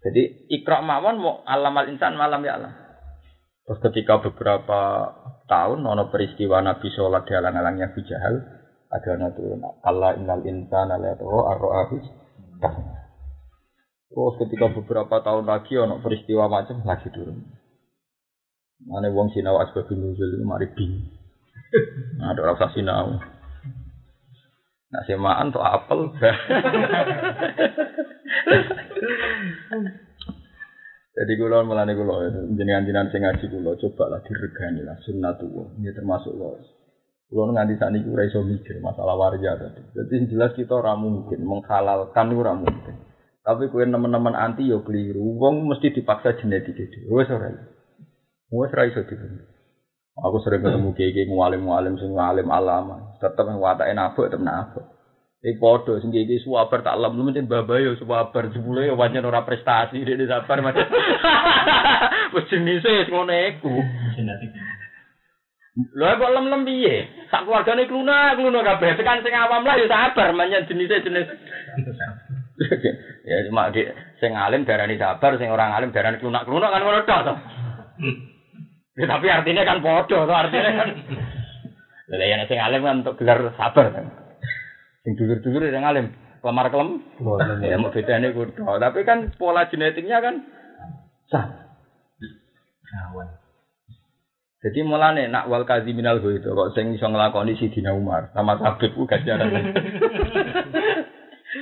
Jadi 0.00 0.52
ikra 0.52 0.82
mawon 0.82 1.16
mau 1.20 1.34
alam 1.46 1.76
al 1.76 1.86
insan 1.92 2.18
malam 2.18 2.42
ya 2.42 2.58
alam. 2.58 2.72
Terus 3.64 3.80
ketika 3.90 4.18
beberapa 4.18 5.12
tahun 5.46 5.86
nono 5.86 6.10
peristiwa 6.10 6.58
Nabi 6.64 6.90
sholat 6.90 7.28
di 7.28 7.32
alang-alangnya 7.36 7.94
bijahal 7.94 8.59
ada 8.90 9.30
turun 9.38 9.62
Allah 9.86 10.18
innal 10.18 10.42
insana 10.42 10.98
la 10.98 11.14
yatahu 11.14 11.46
arro'ahus 11.46 12.06
Terus 14.10 14.34
ketika 14.42 14.66
beberapa 14.74 15.22
tahun 15.22 15.46
lagi 15.46 15.78
ono 15.78 16.02
peristiwa 16.02 16.50
macam 16.50 16.82
lagi 16.82 17.14
turun. 17.14 17.46
Mana 18.82 19.06
wong 19.14 19.30
sinau 19.30 19.62
asbabin 19.62 20.02
nuzul 20.02 20.34
itu 20.34 20.42
mari 20.42 20.66
bingung. 20.74 21.06
Nah, 22.18 22.34
ada 22.34 22.42
rasa 22.42 22.74
sinau. 22.74 23.22
Nah, 24.90 25.02
semaan 25.06 25.54
tuh 25.54 25.62
apel. 25.62 26.10
Jadi 31.14 31.32
kula 31.38 31.62
melane 31.62 31.94
kula 31.94 32.26
jenengan-jenengan 32.56 33.12
sing 33.14 33.22
ngaji 33.22 33.46
kula 33.46 33.78
coba 33.78 34.04
lah 34.10 34.20
diregani 34.26 34.82
lah 34.82 34.98
sunnatullah. 35.06 35.78
Ini 35.78 35.94
termasuk 35.94 36.34
kula. 36.34 36.79
Kula 37.30 37.54
nganti 37.54 37.78
sakniki 37.78 38.10
ora 38.10 38.26
iso 38.26 38.42
mikir 38.42 38.82
masalah 38.82 39.14
warga 39.14 39.54
tadi. 39.54 39.86
Jadi 39.94 40.34
jelas 40.34 40.50
kita 40.58 40.74
ora 40.74 40.98
mungkin 40.98 41.46
menghalalkan 41.46 42.26
ora 42.34 42.58
mungkin. 42.58 43.06
Tapi 43.46 43.70
kue 43.70 43.86
teman-teman 43.86 44.34
anti 44.34 44.66
yo 44.66 44.82
keliru. 44.82 45.38
Wong 45.38 45.70
mesti 45.70 45.94
dipaksa 45.94 46.34
genetik 46.42 46.74
itu. 46.74 47.06
Wes 47.06 47.30
ora. 47.30 47.54
Wes 48.50 48.74
ora 48.74 48.82
iso. 48.90 49.06
Aku 50.20 50.42
sering 50.42 50.60
ketemu 50.60 50.90
kiai 50.92 51.24
mualim 51.24 51.64
mualim 51.64 51.94
sing 51.96 52.12
ngalim 52.12 52.50
alama, 52.50 53.16
tetep 53.22 53.46
watake 53.56 53.94
nabok 53.94 54.28
tetep 54.28 54.42
nabok. 54.42 54.84
Iki 55.40 55.56
padha 55.56 55.96
sing 56.02 56.12
kiai 56.12 56.36
suwabar 56.44 56.84
tak 56.84 57.00
lem 57.00 57.16
mesti 57.16 57.46
mbah 57.46 57.64
yo 57.80 57.96
suwabar 57.96 58.52
jebule 58.52 58.84
yo 58.84 58.98
pancen 59.00 59.24
ora 59.24 59.46
prestasi 59.46 60.04
dek 60.04 60.28
sabar 60.28 60.60
macam. 60.60 60.84
Wis 62.36 62.44
jenise 62.52 63.08
ngono 63.08 63.32
iku. 63.32 63.72
Lho 65.78 66.18
kok 66.18 66.34
lem-lem 66.34 66.66
piye? 66.66 67.06
Sak 67.30 67.46
keluargane 67.46 67.86
kluna, 67.86 68.34
kluna 68.34 68.60
kabeh. 68.66 68.98
Tekan 68.98 69.22
sing 69.22 69.30
awam 69.38 69.62
lah 69.62 69.78
yo 69.78 69.86
sabar 69.86 70.34
menyang 70.34 70.66
jenise 70.66 70.98
jenis. 70.98 71.30
ya 73.30 73.36
cuma 73.46 73.70
di 73.70 73.86
sing 74.18 74.34
alim 74.34 74.66
darani 74.66 74.98
sabar, 74.98 75.38
sing 75.38 75.46
orang 75.46 75.70
alim 75.70 75.94
darani 75.94 76.18
klunak-klunak 76.18 76.70
kan 76.74 76.82
ngono 76.82 77.06
tok 77.06 77.20
to. 77.22 77.34
Ya, 78.98 79.06
tapi 79.06 79.26
artinya 79.30 79.62
kan 79.62 79.78
podo, 79.78 80.26
tuh 80.26 80.34
artinya 80.34 80.70
kan. 80.74 80.88
Lha 82.18 82.24
yang 82.26 82.42
sing 82.50 82.58
alim 82.58 82.82
kan 82.82 83.06
untuk 83.06 83.14
gelar 83.22 83.54
sabar 83.54 83.94
kan. 83.94 84.06
Sing 85.06 85.14
dulur-dulur 85.14 85.70
yang 85.70 85.86
alim, 85.86 86.10
kelamar 86.42 86.66
kelem. 86.74 86.98
Ya 87.62 87.78
mau 87.78 87.94
bedane 87.94 88.34
kudu. 88.34 88.66
Tapi 88.66 89.06
kan 89.06 89.30
pola 89.38 89.70
genetiknya 89.70 90.18
kan 90.18 90.42
sama. 91.30 91.70
Kawan. 92.90 93.39
Jadi 94.60 94.84
mulane 94.84 95.24
nak 95.32 95.48
wal 95.48 95.64
kadziminal 95.64 96.20
go 96.20 96.36
itu 96.36 96.52
kok 96.52 96.76
sing 96.76 96.92
iso 96.92 97.08
nglakoni 97.08 97.56
Sidina 97.56 97.96
Umar 97.96 98.28
sama 98.36 98.60
Habib 98.60 98.92
ku 98.92 99.08
ganjaran. 99.08 99.48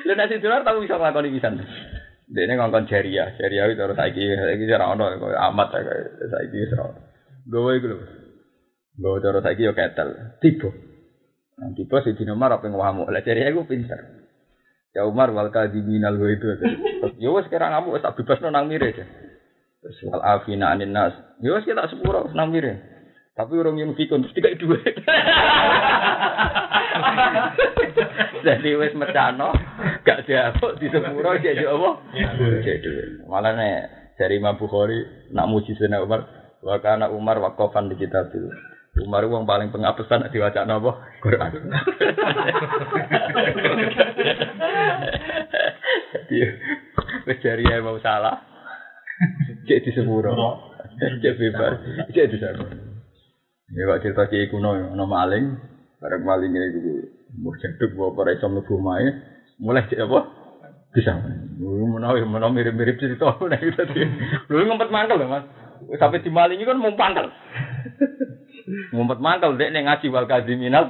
Lha 0.06 0.12
nek 0.18 0.26
Sidina 0.26 0.66
tau 0.66 0.82
iso 0.82 0.98
nglakoni 0.98 1.30
pisan. 1.30 1.62
Dene 2.26 2.58
ngongkon 2.58 2.90
jariah, 2.90 3.38
jariah 3.38 3.70
itu 3.70 3.78
terus 3.78 3.94
saiki 3.94 4.20
saiki 4.20 4.74
ora 4.74 4.92
ono 4.92 5.14
kok 5.14 5.30
amat 5.30 5.68
ya 5.78 6.26
saiki 6.26 6.56
wis 6.58 6.74
ora. 6.74 6.90
Gowo 7.46 7.70
iku 7.78 7.86
lho. 7.86 7.98
Gowo 8.98 9.22
terus 9.22 9.46
saiki 9.46 9.62
yo 9.62 9.78
ketel. 9.78 10.34
Tiba. 10.42 10.68
Nah, 11.62 11.70
tiba 11.78 12.02
Sidina 12.02 12.34
Umar 12.34 12.58
apa 12.58 12.66
ngwamu. 12.66 13.14
Lah 13.14 13.22
jariah 13.22 13.54
iku 13.54 13.62
pinter. 13.62 14.26
Ya 14.90 15.06
Umar 15.06 15.30
wal 15.30 15.54
kadziminal 15.54 16.18
go 16.18 16.26
itu. 16.26 16.50
Yo 17.22 17.38
wis 17.38 17.46
kira 17.46 17.70
ngamuk 17.70 18.02
tak 18.02 18.18
bebasno 18.18 18.50
nang 18.50 18.66
mire. 18.66 18.90
Terus 18.90 20.02
wal 20.10 20.18
afina 20.18 20.74
anin 20.74 20.90
nas. 20.90 21.14
Ya 21.38 21.54
wis 21.54 21.62
kita 21.62 21.86
sepuro 21.86 22.26
nang 22.34 22.50
mire. 22.50 22.87
Tapi 23.38 23.54
urung 23.54 23.78
yang 23.78 23.94
fikun 23.94 24.26
terus 24.26 24.34
tiga 24.34 24.50
duit. 24.58 24.82
Jadi 28.42 28.70
wis 28.74 28.98
mecano, 28.98 29.54
gak 30.02 30.26
diapuk 30.26 30.74
di 30.82 30.90
sepuro 30.90 31.38
dia 31.38 31.54
yo 31.54 31.78
apa? 31.78 32.18
Jadi. 32.66 33.22
Malah 33.30 33.54
nek 33.54 33.78
dari 34.18 34.42
Imam 34.42 34.58
Bukhari 34.58 35.30
nak 35.30 35.46
muji 35.46 35.78
Sayyidina 35.78 36.02
Umar, 36.02 36.26
wa 36.66 36.82
kana 36.82 37.14
Umar 37.14 37.38
waqafan 37.38 37.86
di 37.86 37.94
kitabil. 37.94 38.50
Umar 39.06 39.22
wong 39.30 39.46
paling 39.46 39.70
pengapesan 39.70 40.26
diwaca 40.34 40.66
napa? 40.66 40.98
Quran. 41.22 41.70
Jadi 46.10 46.38
wis 47.30 47.38
jari 47.38 47.70
ya 47.70 47.78
mau 47.86 48.02
salah. 48.02 48.42
Cek 49.70 49.86
di 49.86 49.94
sepuro. 49.94 50.34
Cek 50.98 51.34
bebas. 51.38 51.78
Cek 52.10 52.26
di 52.34 52.42
sepuro. 52.42 52.87
Ya 53.68 53.84
kok 53.84 54.00
cerita 54.00 54.24
kiai 54.32 54.48
kuno 54.48 54.72
ono 54.96 55.04
maling, 55.04 55.44
bareng 56.00 56.24
maling 56.24 56.56
itu 56.56 57.04
mau 57.36 57.52
jaduk 57.60 57.92
bawa 57.92 58.16
para 58.16 58.32
isom 58.32 58.56
lebu 58.56 58.80
mae, 58.80 59.12
mulai 59.60 59.84
cek 59.84 60.08
apa? 60.08 60.20
Bisa. 60.96 61.12
Menawi 61.60 62.24
menawi 62.24 62.64
mirip-mirip 62.64 62.96
cerita 62.96 63.36
nek 63.44 63.60
itu 63.60 63.76
tadi. 63.76 64.08
Lu 64.48 64.64
ngumpet 64.64 64.88
mangkel 64.88 65.20
lho 65.20 65.28
Mas. 65.28 65.44
Sampai 66.00 66.24
di 66.24 66.32
maling 66.32 66.64
kan 66.64 66.80
mau 66.80 66.96
pangkel. 66.96 67.28
ngumpet 68.96 69.20
mangkel 69.20 69.60
dek 69.60 69.68
nek 69.68 69.84
ngaji 69.84 70.06
wal 70.08 70.24
kadiminal. 70.24 70.88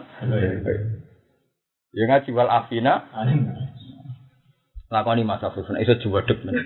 Ya 1.90 2.04
ngaji 2.06 2.30
wal 2.30 2.46
afina. 2.46 3.02
Lakoni 4.88 5.26
masa 5.26 5.50
Afif, 5.52 5.66
nek 5.68 5.82
iso 5.82 5.98
juwadeg 5.98 6.38
men. 6.46 6.54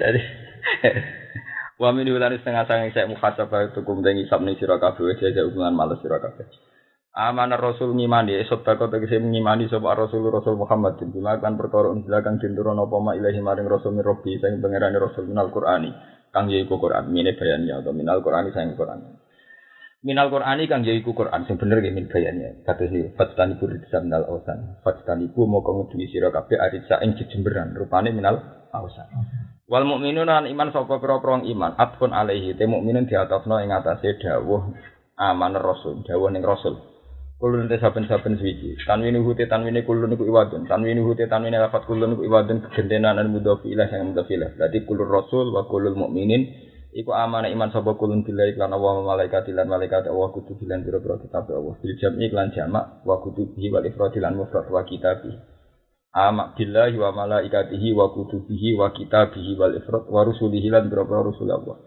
Jadi 0.00 0.20
Wa 1.80 1.96
min 1.96 2.04
ulani 2.12 2.36
setengah 2.36 2.68
sange 2.68 2.92
saya 2.92 3.08
muhasabah 3.08 3.72
itu 3.72 3.80
kum 3.80 4.04
dengi 4.04 4.28
sabni 4.28 4.52
sira 4.60 4.76
kabeh 4.76 5.00
wis 5.00 5.24
aja 5.24 5.48
hubungan 5.48 5.72
males 5.72 5.96
sira 6.04 6.20
kabeh. 6.20 6.44
Amanah 7.16 7.56
Rasul 7.56 7.96
ngimani 7.96 8.36
esot 8.36 8.60
bako 8.62 8.92
tegese 8.92 9.16
ngimani 9.16 9.64
sapa 9.66 9.96
Rasul 9.96 10.28
Rasul 10.28 10.60
Muhammad 10.60 11.00
bin 11.00 11.08
Bima 11.08 11.40
kan 11.40 11.56
perkara 11.56 11.88
dinturun 11.96 12.78
apa 12.78 12.96
ma 13.00 13.16
ilahi 13.16 13.40
maring 13.40 13.64
Rasul 13.64 13.96
min 13.96 14.04
Rabbi 14.04 14.38
sing 14.38 14.60
pangerane 14.60 15.00
Rasul 15.00 15.26
minal 15.26 15.48
Qur'ani 15.48 15.90
kang 16.30 16.52
yaiku 16.52 16.76
Qur'an 16.76 17.08
mine 17.08 17.32
bayannya 17.32 17.80
atau 17.80 17.96
minal 17.96 18.20
Qur'ani 18.20 18.52
sing 18.52 18.76
Qur'an. 18.76 19.00
Minal 20.04 20.28
Qur'ani 20.28 20.68
kang 20.68 20.84
yaiku 20.84 21.16
Qur'an 21.16 21.48
sing 21.48 21.56
bener 21.58 21.80
nggih 21.80 21.96
min 21.96 22.06
bayannya. 22.12 22.60
Kados 22.62 22.92
iki 22.92 23.10
fatani 23.16 23.56
kudu 23.56 23.80
minal 24.04 24.28
ausan. 24.28 24.78
Fatani 24.84 25.32
ku 25.32 25.48
moko 25.48 25.80
ngedui 25.80 26.12
sira 26.12 26.28
kabeh 26.28 26.60
arisa 26.60 27.00
ing 27.00 27.16
jejemberan 27.16 27.72
rupane 27.72 28.12
minal 28.12 28.68
ausan. 28.70 29.08
Wal 29.70 29.86
mukminun 29.86 30.26
lan 30.26 30.50
iman 30.50 30.74
sapa 30.74 30.98
pira-pira 30.98 31.46
iman? 31.46 31.78
Atfun 31.78 32.10
alaihi. 32.10 32.58
Te 32.58 32.66
mukminun 32.66 33.06
diatofno 33.06 33.62
ing 33.62 33.70
atase 33.70 34.18
dawuh 34.18 34.66
aman 35.14 35.54
rasul 35.54 36.02
dawuh 36.02 36.26
ning 36.34 36.42
rasul. 36.42 36.74
Kulun 37.38 37.70
te 37.70 37.78
saben-saben 37.78 38.34
suci 38.34 38.74
tanwini 38.82 39.22
hute 39.22 39.46
tanwini 39.46 39.86
kulun 39.86 40.10
iku 40.18 40.26
iwadun. 40.26 40.66
Tanwini 40.66 40.98
hute 41.06 41.30
tanwini 41.30 41.54
lafat 41.54 41.86
kulun 41.86 42.18
iku 42.18 42.26
iwadun. 42.26 42.66
Kegentenan 42.66 43.14
dan 43.14 43.30
mudhofi 43.30 43.70
ilah 43.70 43.86
yang 43.94 44.10
mudhofi 44.10 44.34
ilah. 44.34 44.58
Berarti 44.58 44.82
kulur 44.82 45.06
rasul 45.06 45.54
wa 45.54 45.62
kulul 45.70 45.94
mukminin 45.94 46.50
iku 46.90 47.14
amana 47.14 47.46
iman 47.46 47.70
sapa 47.70 47.94
kulun 47.94 48.26
billahi 48.26 48.58
lan 48.58 48.74
Allah 48.74 49.06
malaikat 49.06 49.46
lan 49.54 49.70
malaikat 49.70 50.10
Allah 50.10 50.34
kutu 50.34 50.58
bilan 50.58 50.82
pira-pira 50.82 51.14
kitab 51.22 51.46
Allah. 51.46 51.78
Bil 51.78 51.94
lan 52.34 52.50
jamak 52.50 53.06
wa 53.06 53.22
kutubihi 53.22 53.70
wal 53.70 53.86
ifrad 53.86 54.18
lan 54.18 54.34
mufrad 54.34 54.66
wa 54.66 54.82
kitabihi 54.82 55.49
Amak 56.10 56.58
billahi 56.58 56.98
wa 56.98 57.14
malaikatihi 57.14 57.94
wa 57.94 58.10
kutubihi 58.10 58.74
wa 58.74 58.90
kitabihi 58.90 59.54
wal 59.54 59.78
ifrat 59.78 60.10
wa 60.10 60.26
rusulihi 60.26 60.66
lan 60.66 60.90
berapa 60.90 61.22
rusul 61.22 61.46
Allah. 61.46 61.78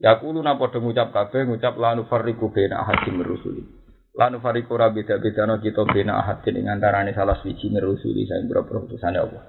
Yaquluna 0.00 0.56
padha 0.56 0.80
ngucap 0.80 1.12
kabeh 1.12 1.44
ngucap 1.44 1.76
la 1.76 1.92
nufarriqu 1.92 2.48
baina 2.52 2.80
ahadin 2.80 3.20
min 3.20 3.28
rusuli. 3.28 3.62
La 4.16 4.32
nufarriqu 4.32 4.72
ra 4.72 4.88
beda-bedano 4.88 5.60
kita 5.60 5.84
baina 5.84 6.16
ahadin 6.24 6.56
ing 6.56 6.72
antarané 6.72 7.12
salah 7.12 7.36
siji 7.44 7.68
min 7.68 7.84
rusuli 7.84 8.24
sing 8.24 8.48
berapa 8.48 8.80
utusane 8.80 9.20
Allah. 9.20 9.44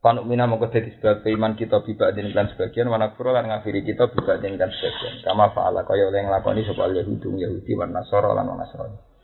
Panuk 0.00 0.24
mina 0.24 0.48
mongko 0.48 0.72
dadi 0.72 0.92
sebab 0.96 1.24
iman 1.24 1.52
kita 1.58 1.82
bibak 1.82 2.14
den 2.14 2.32
kan 2.32 2.46
sebagian 2.52 2.86
wa 2.86 2.96
nakfuru 3.00 3.34
lan 3.34 3.48
ngafiri 3.48 3.84
kita 3.84 4.08
bibak 4.08 4.40
den 4.40 4.56
kan 4.56 4.72
sebagian. 4.72 5.20
Kama 5.20 5.52
fa'ala 5.52 5.84
kaya 5.84 6.08
oleh 6.08 6.24
nglakoni 6.24 6.64
sapa 6.64 6.88
Yahudi 6.92 7.28
Yahudi 7.44 7.72
wan 7.76 7.92
Nasara 7.92 8.32
lan 8.32 8.48
Nasrani. 8.56 9.15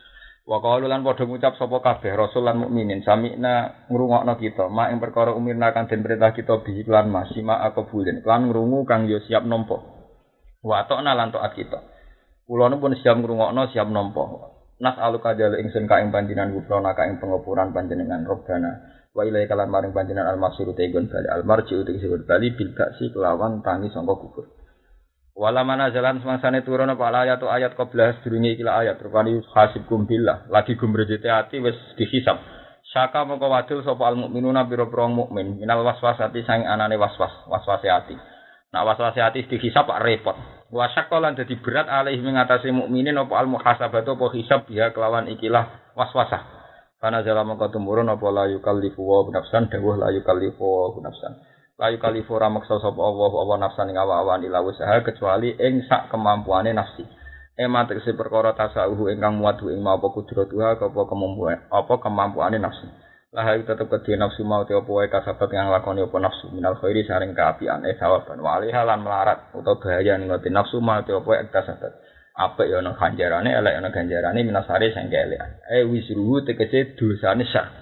Wa 0.42 0.58
qalu 0.58 0.90
lan 0.90 1.06
padha 1.06 1.22
ngucap 1.22 1.54
sapa 1.54 1.78
kabeh 1.78 2.18
rasul 2.18 2.42
lan 2.42 2.66
mukminin 2.66 3.06
samikna 3.06 3.86
ngrungokno 3.86 4.34
kita. 4.42 4.66
Mak 4.66 4.90
ing 4.90 4.98
perkara 4.98 5.30
umirna 5.38 5.70
kang 5.70 5.86
den 5.86 6.02
perintah 6.02 6.34
kita 6.34 6.66
bi 6.66 6.82
lan 6.82 7.14
masima 7.14 7.62
akabulin 7.62 8.26
lan 8.26 8.50
ngrungu 8.50 8.82
kang 8.82 9.06
yo 9.06 9.22
siap 9.22 9.46
nampa. 9.46 9.78
Wa 10.66 10.82
atokna 10.82 11.14
lan 11.14 11.30
taat 11.30 11.54
kita. 11.54 11.78
Kula 12.42 12.74
pun 12.74 12.98
siap 12.98 13.22
ngrungokno 13.22 13.70
siap 13.70 13.86
nampa. 13.86 14.22
Nas 14.82 14.98
aluka 14.98 15.38
jale 15.38 15.62
ingsun 15.62 15.86
ka 15.86 16.02
ing 16.02 16.10
panjenengan 16.10 16.50
gufrona 16.58 16.90
ka 16.98 17.06
ing 17.06 17.22
pengopuran 17.22 17.70
panjenengan 17.70 18.26
robbana 18.26 19.02
wa 19.12 19.22
ilai 19.28 19.44
kalan 19.44 19.68
maring 19.68 19.92
panjenengan 19.92 20.32
al-masir 20.32 20.66
tegon 20.72 21.06
bali 21.06 21.28
al-marji 21.28 21.76
uti 21.76 22.00
bali 22.24 22.48
bil 22.56 22.72
kelawan 22.74 23.60
tangi 23.60 23.92
sangka 23.92 24.16
kubur 24.16 24.48
Wala 25.32 25.64
mana 25.64 25.88
jalan 25.88 26.20
semangsane 26.20 26.60
turun 26.60 26.92
apa 26.92 27.08
ayat 27.08 27.40
atau 27.40 27.48
ayat 27.48 27.72
qablah 27.72 28.20
sedurunge 28.20 28.52
iki 28.52 28.68
ayat 28.68 29.00
rupane 29.00 29.40
hasibkum 29.56 30.04
billah 30.04 30.44
lagi 30.52 30.76
gumrejete 30.76 31.24
ati 31.24 31.56
wis 31.56 31.76
dihisab. 31.96 32.36
Saka 32.92 33.24
mongko 33.24 33.48
wadul 33.48 33.80
sapa 33.80 34.12
al 34.12 34.20
mukminuna 34.20 34.68
pira-pira 34.68 35.08
mukmin 35.08 35.56
minal 35.56 35.80
waswasati 35.88 36.44
sang 36.44 36.68
anane 36.68 37.00
waswas, 37.00 37.32
waswase 37.48 37.88
ati. 37.88 38.12
Nak 38.76 38.84
waswase 38.84 39.24
ati 39.24 39.48
dihisab 39.48 39.88
pak 39.88 40.04
repot. 40.04 40.36
Wasakka 40.68 41.16
lan 41.16 41.32
dadi 41.32 41.56
berat 41.56 41.88
alih 41.88 42.20
mengatasi 42.20 42.68
mukminin 42.68 43.16
apa 43.16 43.32
al 43.32 43.48
muhasabatu 43.48 44.20
apa 44.20 44.26
hisab 44.36 44.68
ya 44.68 44.92
kelawan 44.92 45.32
ikilah 45.32 45.96
waswasah. 45.96 46.44
Karena 47.00 47.24
jalan 47.24 47.56
mongko 47.56 47.72
tumurun 47.72 48.12
apa 48.12 48.28
la 48.28 48.52
yukallifu 48.52 49.00
wa 49.00 49.24
nafsan 49.32 49.72
dawuh 49.72 49.96
la 49.96 50.12
yukallifu 50.12 50.60
wa 50.60 50.92
nafsan. 51.00 51.51
Layu 51.82 51.98
kalifu 51.98 52.38
ora 52.38 52.46
maksa 52.46 52.78
sapa 52.78 52.94
Allah 53.02 53.26
apa 53.26 53.54
nafsan 53.58 53.90
ing 53.90 53.98
awak-awan 53.98 54.46
ila 54.46 54.62
usaha 54.62 55.02
kecuali 55.02 55.50
ing 55.58 55.82
sak 55.90 56.14
kemampuane 56.14 56.70
nafsi. 56.70 57.02
Ema 57.58 57.90
tegese 57.90 58.14
perkara 58.14 58.54
tasawuh 58.54 59.10
ingkang 59.10 59.42
muat 59.42 59.58
ing 59.66 59.82
mau 59.82 59.98
apa 59.98 60.14
kudratuha 60.14 60.78
apa 60.78 61.02
kemampuan 61.10 61.66
apa 61.74 61.94
kemampuane 61.98 62.62
nafsu. 62.62 62.86
Lah 63.34 63.50
ayu 63.50 63.66
tetep 63.66 63.90
kedhe 63.90 64.14
nafsu 64.14 64.46
mau 64.46 64.62
te 64.62 64.78
apa 64.78 64.86
wae 64.86 65.10
kasabat 65.10 65.50
yang 65.50 65.74
lakoni 65.74 66.06
apa 66.06 66.22
nafsu 66.22 66.54
minal 66.54 66.78
khairi 66.78 67.02
saring 67.02 67.34
kaapian 67.34 67.82
eh 67.82 67.98
sawaban 67.98 68.38
wa 68.38 68.62
halan 68.62 69.02
melarat 69.02 69.50
utawa 69.50 69.82
bahaya 69.82 70.14
ning 70.22 70.30
nafsu 70.30 70.78
mau 70.78 71.02
te 71.02 71.10
apa 71.10 71.26
wae 71.26 71.50
kasabat. 71.50 71.98
Apik 72.38 72.70
ya 72.70 72.78
ana 72.78 72.94
ganjarane 72.94 73.50
elek 73.58 73.74
ana 73.74 73.90
ganjarane 73.90 74.38
minasare 74.46 74.94
sing 74.94 75.10
elek. 75.10 75.66
Eh 75.66 75.82
wisruhu 75.82 76.46
tegese 76.46 76.94
dosane 76.94 77.42
syar. 77.42 77.81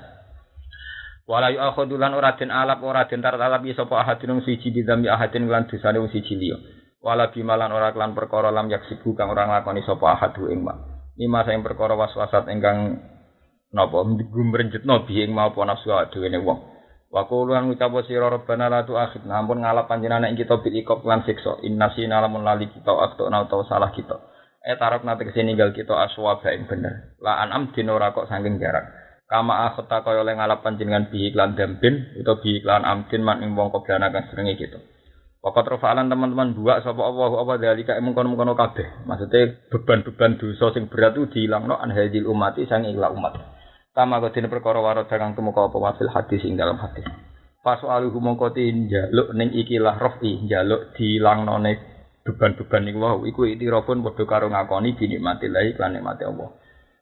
Wala 1.30 1.54
yu 1.54 1.62
akhudulan 1.62 2.10
ora 2.10 2.34
den 2.34 2.50
alap 2.50 2.82
ora 2.82 3.06
den 3.06 3.22
tartalap 3.22 3.62
ya 3.62 3.78
sapa 3.78 4.02
ahadun 4.02 4.42
siji 4.42 4.74
bidami 4.74 5.06
ahadin 5.06 5.46
lan 5.46 5.70
dosane 5.70 6.02
wong 6.02 6.10
siji 6.10 6.34
liya. 6.34 6.58
Wala 6.98 7.30
bimalan 7.30 7.70
ora 7.70 7.94
kelan 7.94 8.18
perkara 8.18 8.50
lam 8.50 8.66
yaksibu 8.66 9.14
kang 9.14 9.30
ora 9.30 9.46
nglakoni 9.46 9.86
sapa 9.86 10.10
ahadu 10.10 10.50
ing 10.50 10.66
ma. 10.66 10.74
Lima 11.14 11.46
sing 11.46 11.62
perkara 11.62 11.94
waswasat 11.94 12.50
ingkang 12.50 12.98
napa 13.70 14.02
gumrenjetno 14.26 15.06
bi 15.06 15.22
ing 15.22 15.30
mau 15.30 15.54
apa 15.54 15.70
nafsu 15.70 15.94
dhewe 16.10 16.34
ne 16.34 16.42
wong. 16.42 16.58
Wa 17.14 17.30
qulu 17.30 17.54
lan 17.54 17.70
ngucap 17.70 17.94
sira 18.10 18.26
rabbana 18.26 18.66
la 18.66 18.82
tu'akhidna 18.82 19.38
ampun 19.38 19.62
ngalap 19.62 19.86
panjenengan 19.86 20.26
ing 20.26 20.34
kita 20.34 20.58
bil 20.58 20.74
ikop 20.74 21.06
lan 21.06 21.22
siksa 21.22 21.62
innasina 21.62 22.18
lamun 22.18 22.42
lali 22.42 22.66
kita 22.74 22.90
aktona 22.90 23.46
utawa 23.46 23.62
salah 23.70 23.94
kita. 23.94 24.18
Eh 24.66 24.74
tarap 24.74 25.06
nate 25.06 25.24
ke 25.26 25.30
sini 25.30 25.54
ninggal 25.54 25.70
kita 25.78 25.94
aswa 25.94 26.42
ing 26.50 26.66
bener. 26.66 27.14
La 27.22 27.38
anam 27.38 27.70
dinora 27.70 28.10
kok 28.10 28.26
saking 28.26 28.58
jarak. 28.58 28.99
Kama 29.30 29.70
akhta 29.70 30.02
kaya 30.02 30.26
oleh 30.26 30.34
ngalap 30.34 30.66
panjenengan 30.66 31.06
bi 31.06 31.30
iklan 31.30 31.54
dambin 31.54 32.18
utawa 32.18 32.42
bi 32.42 32.58
iklan 32.58 32.82
amdin 32.82 33.22
man 33.22 33.46
ing 33.46 33.54
wong 33.54 33.70
koblana 33.70 34.10
kang 34.10 34.26
srenge 34.34 34.58
gitu. 34.58 34.82
Pokok 35.40 35.64
terfalan 35.72 36.10
teman-teman 36.10 36.52
buak 36.52 36.84
sapa 36.84 37.00
Allah 37.00 37.32
apa 37.40 37.56
dalika 37.56 37.96
emung 37.96 38.12
kono-kono 38.12 38.52
kabeh. 38.52 39.08
Maksudnya 39.08 39.70
beban-beban 39.72 40.36
dosa 40.36 40.68
sing 40.76 40.92
berat 40.92 41.16
itu 41.16 41.32
dilangno 41.32 41.80
an 41.80 41.94
hadil 41.94 42.28
umati 42.28 42.68
sang 42.68 42.84
ikhla 42.84 43.08
umat. 43.14 43.40
Kama 43.96 44.20
kodine 44.20 44.52
perkara 44.52 44.84
warot 44.84 45.08
dagang 45.08 45.32
tumeka 45.32 45.72
apa 45.72 45.78
wafil 45.80 46.12
hadis 46.12 46.44
ing 46.44 46.60
dalam 46.60 46.76
hadis. 46.76 47.08
Pasu 47.64 47.88
aluhu 47.88 48.20
mongko 48.20 48.52
njaluk 48.52 49.32
ning 49.32 49.56
ikilah 49.56 49.96
rofi 49.96 50.44
njaluk 50.44 50.92
dilangnone 50.98 51.72
beban-beban 52.20 52.84
niku 52.84 52.98
wau 53.00 53.24
iku 53.24 53.48
itirafun 53.48 54.04
padha 54.04 54.24
karo 54.28 54.52
ngakoni 54.52 54.92
binikmatillahi 54.92 55.80
lan 55.80 55.96
nikmate 55.96 56.28
Allah. 56.28 56.52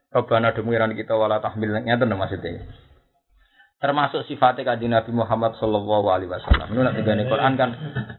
Rabbana 0.09 0.57
demikian 0.57 0.97
kita 0.97 1.13
wala 1.13 1.37
tahmil 1.45 1.85
ngeten 1.85 2.09
maksudnya. 2.17 2.65
Termasuk 3.79 4.27
sifatnya 4.27 4.75
kanjeng 4.75 4.91
Nabi 4.91 5.15
Muhammad 5.15 5.55
sallallahu 5.55 6.11
alaihi 6.11 6.27
wasallam. 6.33 6.67
Ini 6.75 6.83
nanti 6.83 7.01
gane 7.07 7.31
Quran 7.31 7.55
kan 7.55 7.71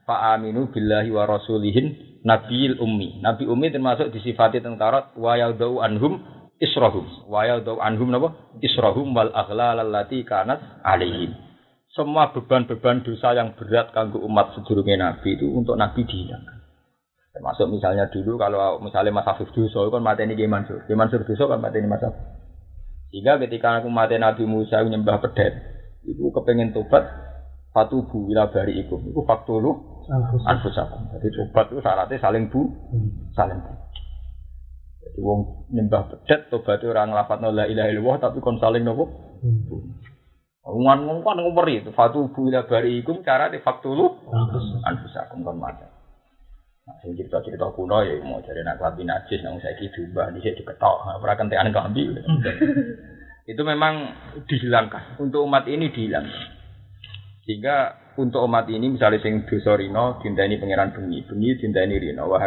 fa 0.07 0.37
aminu 0.37 0.71
billahi 0.71 1.11
wa 1.11 1.27
rasulihin 1.27 1.99
nabiyil 2.23 2.79
ummi. 2.79 3.19
Nabi 3.19 3.43
ummi 3.43 3.67
termasuk 3.67 4.07
disifati 4.15 4.63
tentara 4.63 5.11
wa 5.19 5.35
yaudau 5.35 5.83
anhum 5.83 6.23
israhum. 6.63 7.03
Wa 7.27 7.43
yaudau 7.43 7.83
anhum 7.83 8.07
napa? 8.07 8.55
Israhum 8.63 9.11
wal 9.11 9.35
aghlal 9.35 9.83
allati 9.83 10.23
kanat 10.23 10.63
alaihim. 10.79 11.35
Semua 11.91 12.31
beban-beban 12.31 13.03
dosa 13.03 13.35
yang 13.35 13.57
berat 13.59 13.91
kanggo 13.91 14.23
umat 14.23 14.55
sedurunge 14.55 14.95
Nabi 14.95 15.35
itu 15.35 15.49
untuk 15.51 15.75
Nabi 15.75 16.07
dihilangkan. 16.07 16.58
Termasuk 17.29 17.69
misalnya 17.69 18.09
dulu 18.09 18.41
kalau 18.41 18.81
misalnya 18.81 19.13
Mas 19.13 19.29
Afif 19.29 19.53
dosa 19.53 19.85
kan 19.85 20.01
mateni 20.01 20.33
Ki 20.33 20.49
Mansur. 20.49 20.81
Ki 20.89 20.97
Mansur 20.97 21.21
dosa 21.21 21.45
kan 21.45 21.61
mateni 21.61 21.85
Mas 21.85 22.01
Afif. 22.01 22.25
Sehingga 23.09 23.41
ketika 23.41 23.81
aku 23.81 23.89
mati 23.89 24.21
Nabi 24.21 24.45
Musa 24.45 24.85
nyembah 24.85 25.17
pedet, 25.17 25.57
itu 26.05 26.29
kepengen 26.29 26.69
tobat 26.77 27.09
fatubu 27.73 28.29
ila 28.29 28.53
bari 28.53 28.85
ikum. 28.85 29.01
Itu 29.09 29.25
faktulu 29.25 30.05
anfusakum. 30.45 31.09
Jadi 31.17 31.27
tobat 31.33 31.73
itu 31.73 31.81
syaratnya 31.81 32.21
saling 32.21 32.53
bu, 32.53 32.69
saling 33.33 33.57
bu. 33.65 33.73
Jadi 35.01 35.19
wong 35.25 35.39
nyembah 35.73 36.05
pedet 36.05 36.53
tobat 36.53 36.81
itu 36.81 36.93
orang 36.93 37.17
lafat 37.17 37.41
la 37.41 37.65
ilaha 37.65 37.89
illallah 37.89 38.17
tapi 38.29 38.37
kon 38.45 38.61
saling 38.61 38.85
nopo. 38.85 39.09
Ngan 40.69 40.99
ngomong 41.09 41.25
ngomong 41.25 41.65
itu 41.73 41.89
fatubu 41.97 42.45
ila 42.45 42.69
bari 42.69 43.01
ikum 43.01 43.25
cara 43.25 43.49
di 43.49 43.57
faktulu 43.57 44.05
anfusakum 44.85 45.41
kon 45.41 45.57
mati. 45.57 45.88
Nah, 46.89 46.97
sing 47.05 47.13
cerita-cerita 47.13 47.69
kuno 47.77 48.01
ya 48.01 48.17
mau 48.25 48.41
cari 48.41 48.65
nak 48.65 48.81
klambi 48.81 49.05
najis 49.05 49.45
nang 49.45 49.61
saiki 49.61 49.93
diubah 49.93 50.33
dhisik 50.33 50.57
diketok, 50.57 51.21
ora 51.21 51.37
kentekan 51.37 51.69
klambi. 51.69 52.09
Itu 53.45 53.61
memang 53.61 54.09
dihilangkan. 54.49 55.21
Untuk 55.21 55.45
umat 55.45 55.69
ini 55.69 55.93
dihilangkan. 55.93 56.57
Sehingga 57.45 57.93
untuk 58.17 58.41
umat 58.41 58.65
ini 58.73 58.89
misalnya 58.89 59.21
sing 59.21 59.45
dosa 59.45 59.77
rino 59.77 60.17
dinteni 60.17 60.57
pangeran 60.57 60.89
bengi, 60.89 61.29
bengi 61.29 61.61
dinteni 61.61 62.01
rino 62.01 62.25
wah 62.25 62.41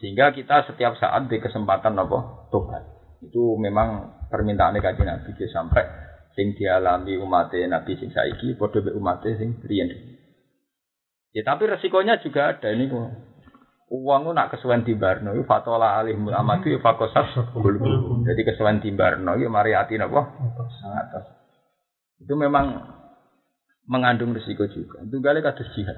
Sehingga 0.00 0.32
kita 0.32 0.72
setiap 0.72 0.96
saat 0.96 1.28
di 1.28 1.36
kesempatan 1.36 1.92
apa 1.92 2.48
tobat. 2.48 2.84
Itu 3.20 3.60
memang 3.60 4.16
permintaan 4.32 4.80
kaji 4.80 5.04
Nabi 5.04 5.32
sampai 5.52 5.84
sing 6.32 6.56
dialami 6.56 7.20
umat 7.20 7.52
Nabi 7.52 8.00
sing 8.00 8.08
saiki 8.16 8.56
padha 8.56 8.80
umat 8.96 9.28
sing 9.28 9.60
riyen. 9.60 10.15
Ya 11.36 11.44
tapi 11.44 11.68
resikonya 11.68 12.16
juga 12.24 12.56
ada 12.56 12.72
ini 12.72 12.88
kok. 12.88 13.12
Uang 13.92 14.32
nak 14.32 14.56
kesuwen 14.56 14.82
di 14.82 14.96
Barno, 14.98 15.36
itu 15.36 15.46
fatola 15.46 16.00
alih 16.00 16.18
mulamatu 16.18 16.66
itu 16.66 16.82
fakosat 16.82 17.28
Jadi 18.26 18.40
kesuwen 18.42 18.80
di 18.80 18.90
Barno 18.96 19.36
itu 19.36 19.46
mari 19.52 19.76
hati 19.76 20.00
napa? 20.00 20.32
Sangat 20.80 21.12
Itu 22.24 22.34
memang 22.40 22.80
mengandung 23.84 24.32
risiko 24.32 24.64
juga. 24.72 25.04
Itu 25.04 25.20
kali 25.20 25.44
kados 25.44 25.70
jihad. 25.76 25.94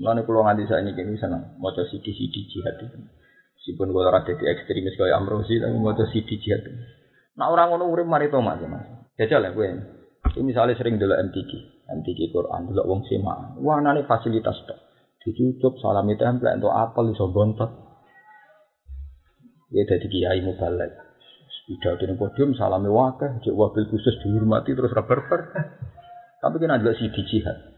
Mulane 0.00 0.24
kula 0.24 0.48
nganti 0.48 0.64
saiki 0.72 0.96
kene 0.96 1.20
seneng 1.20 1.60
maca 1.60 1.84
sidi-sidi 1.84 2.48
jihad 2.48 2.80
itu. 2.80 2.98
Meskipun 3.60 3.92
kula 3.92 4.08
ora 4.08 4.24
dadi 4.24 4.48
ekstremis 4.48 4.96
kaya 4.96 5.20
Amrosi 5.20 5.60
tapi 5.60 5.76
maca 5.78 6.08
sidi 6.10 6.40
jihad. 6.40 6.64
Nah 7.36 7.52
orang 7.52 7.76
ngono 7.76 7.92
urip 7.92 8.08
mari 8.08 8.32
ya 8.32 8.40
Mas. 8.40 8.88
Jajal 9.20 9.46
ya 9.46 9.52
kowe. 9.52 9.68
Ini 10.28 10.44
misalnya 10.44 10.76
sering 10.76 10.98
dulu 11.00 11.14
MTQ, 11.14 11.50
MTQ 11.88 12.28
Quran, 12.30 12.68
dulu 12.68 12.82
wong 12.84 13.00
sima. 13.08 13.56
Wah, 13.64 13.80
nane 13.80 14.04
fasilitas 14.04 14.60
tok. 14.68 14.78
Dicucup 15.24 15.80
salami 15.80 16.14
template 16.20 16.60
untuk 16.60 16.72
apel 16.72 17.16
iso 17.16 17.32
bontot. 17.32 17.70
Ya 19.72 19.84
dari 19.84 20.06
kiai 20.08 20.40
mubalek. 20.44 21.08
Pidato 21.68 22.00
di 22.00 22.16
podium 22.16 22.56
salami 22.56 22.88
wakah, 22.88 23.44
cek 23.44 23.52
wabil 23.52 23.92
khusus 23.92 24.16
dihormati 24.24 24.72
terus 24.72 24.88
reber 24.88 25.20
Tapi 26.40 26.56
kan 26.64 26.80
ada 26.80 26.96
si 26.96 27.12
jihad. 27.12 27.76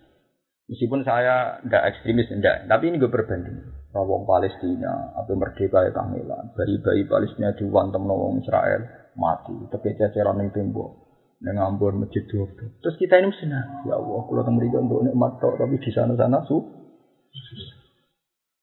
Meskipun 0.71 1.03
saya 1.03 1.59
tidak 1.67 1.83
ekstremis, 1.91 2.31
tidak. 2.31 2.71
Tapi 2.71 2.87
ini 2.87 3.03
gue 3.03 3.11
berbanding. 3.11 3.59
Rawong 3.91 4.23
Palestina, 4.23 5.11
apa 5.19 5.35
merdeka 5.35 5.83
ya 5.83 5.91
kangelan. 5.91 6.55
Bayi-bayi 6.55 7.11
Palestina 7.11 7.51
diwantem 7.59 8.07
nawang 8.07 8.39
Israel, 8.39 9.11
mati. 9.19 9.59
Tapi 9.67 9.99
ceceran 9.99 10.39
yang 10.39 10.55
tembok. 10.55 11.10
Neng 11.41 11.57
Ambon 11.57 12.05
masjid 12.05 12.21
Terus 12.29 12.97
kita 13.01 13.17
ini 13.17 13.33
mesti 13.33 13.49
ya 13.89 13.97
Allah, 13.97 14.21
kalau 14.29 14.45
temu 14.45 14.61
untuk 14.61 15.01
nikmat 15.09 15.41
tapi 15.41 15.81
di 15.81 15.91
sana-sana 15.93 16.45
su 16.45 16.61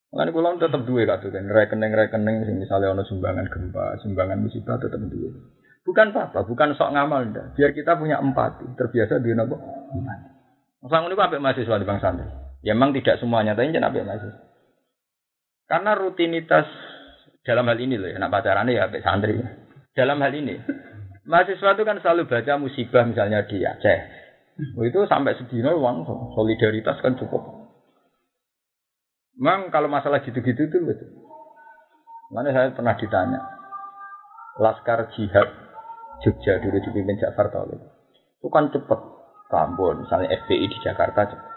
Makanya 0.08 0.32
pulau 0.32 0.56
tetap 0.56 0.82
dua 0.88 1.04
kata 1.04 1.28
kan, 1.30 1.46
rekening-rekening 1.52 2.48
misalnya 2.58 2.96
ono 2.96 3.04
sumbangan 3.04 3.52
gempa, 3.52 4.00
sumbangan 4.02 4.40
musibah 4.40 4.80
tetap 4.80 5.04
dua. 5.04 5.30
Bukan 5.84 6.16
apa, 6.16 6.48
bukan 6.48 6.74
sok 6.80 6.96
ngamal 6.96 7.28
dah. 7.36 7.52
Biar 7.54 7.76
kita 7.76 8.00
punya 8.00 8.18
empati, 8.18 8.66
terbiasa 8.80 9.20
di 9.20 9.36
nopo 9.36 9.60
empati. 9.94 10.30
Ini 10.88 11.16
apa 11.16 11.38
mahasiswa 11.44 11.80
di 11.80 11.86
bang 11.86 12.00
santri? 12.00 12.28
Ya 12.64 12.72
memang 12.72 12.96
tidak 12.96 13.20
semuanya, 13.20 13.54
tapi 13.54 13.76
jangan 13.76 13.92
apa 13.92 14.08
mahasiswa. 14.08 14.42
Karena 15.68 15.92
rutinitas 16.00 16.68
dalam 17.44 17.68
hal 17.68 17.80
ini 17.80 18.00
loh, 18.00 18.08
ya, 18.08 18.18
nak 18.20 18.32
pacarannya 18.32 18.80
ya 18.80 18.88
apa 18.88 18.98
santri. 19.04 19.36
Dalam 19.92 20.24
hal 20.24 20.34
ini, 20.34 20.56
mahasiswa 21.28 21.76
itu 21.76 21.84
kan 21.84 22.00
selalu 22.00 22.24
baca 22.26 22.54
musibah 22.58 23.04
misalnya 23.04 23.44
di 23.46 23.62
Aceh. 23.62 24.00
Itu 24.58 25.06
sampai 25.06 25.38
sedino 25.38 25.78
uang 25.78 26.08
solidaritas 26.34 26.98
kan 27.06 27.14
cukup 27.14 27.70
Memang 29.38 29.70
kalau 29.70 29.86
masalah 29.86 30.26
gitu-gitu 30.26 30.66
itu 30.66 30.78
betul. 30.82 31.14
Mana 32.34 32.50
saya 32.50 32.74
pernah 32.74 32.98
ditanya, 32.98 33.38
Laskar 34.58 35.14
Jihad 35.14 35.46
Jogja 36.26 36.58
dulu 36.58 36.82
dipimpin 36.82 37.22
Ja'far 37.22 37.54
Tauhid. 37.54 37.78
Itu 38.42 38.50
kan 38.50 38.74
cepat 38.74 38.98
Tambon, 39.48 40.04
misalnya 40.04 40.34
FPI 40.44 40.66
di 40.66 40.78
Jakarta 40.82 41.30
cepat. 41.30 41.48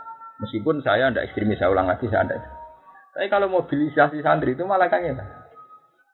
Meskipun 0.45 0.85
saya 0.85 1.09
tidak 1.09 1.33
ekstremis, 1.33 1.57
saya 1.57 1.73
ulang 1.73 1.89
lagi 1.89 2.05
saya 2.07 2.29
tidak. 2.29 2.45
Tapi 3.17 3.27
kalau 3.33 3.49
mobilisasi 3.49 4.21
santri 4.23 4.55
itu 4.55 4.63
malah 4.69 4.87
kan 4.93 5.03
ya. 5.03 5.17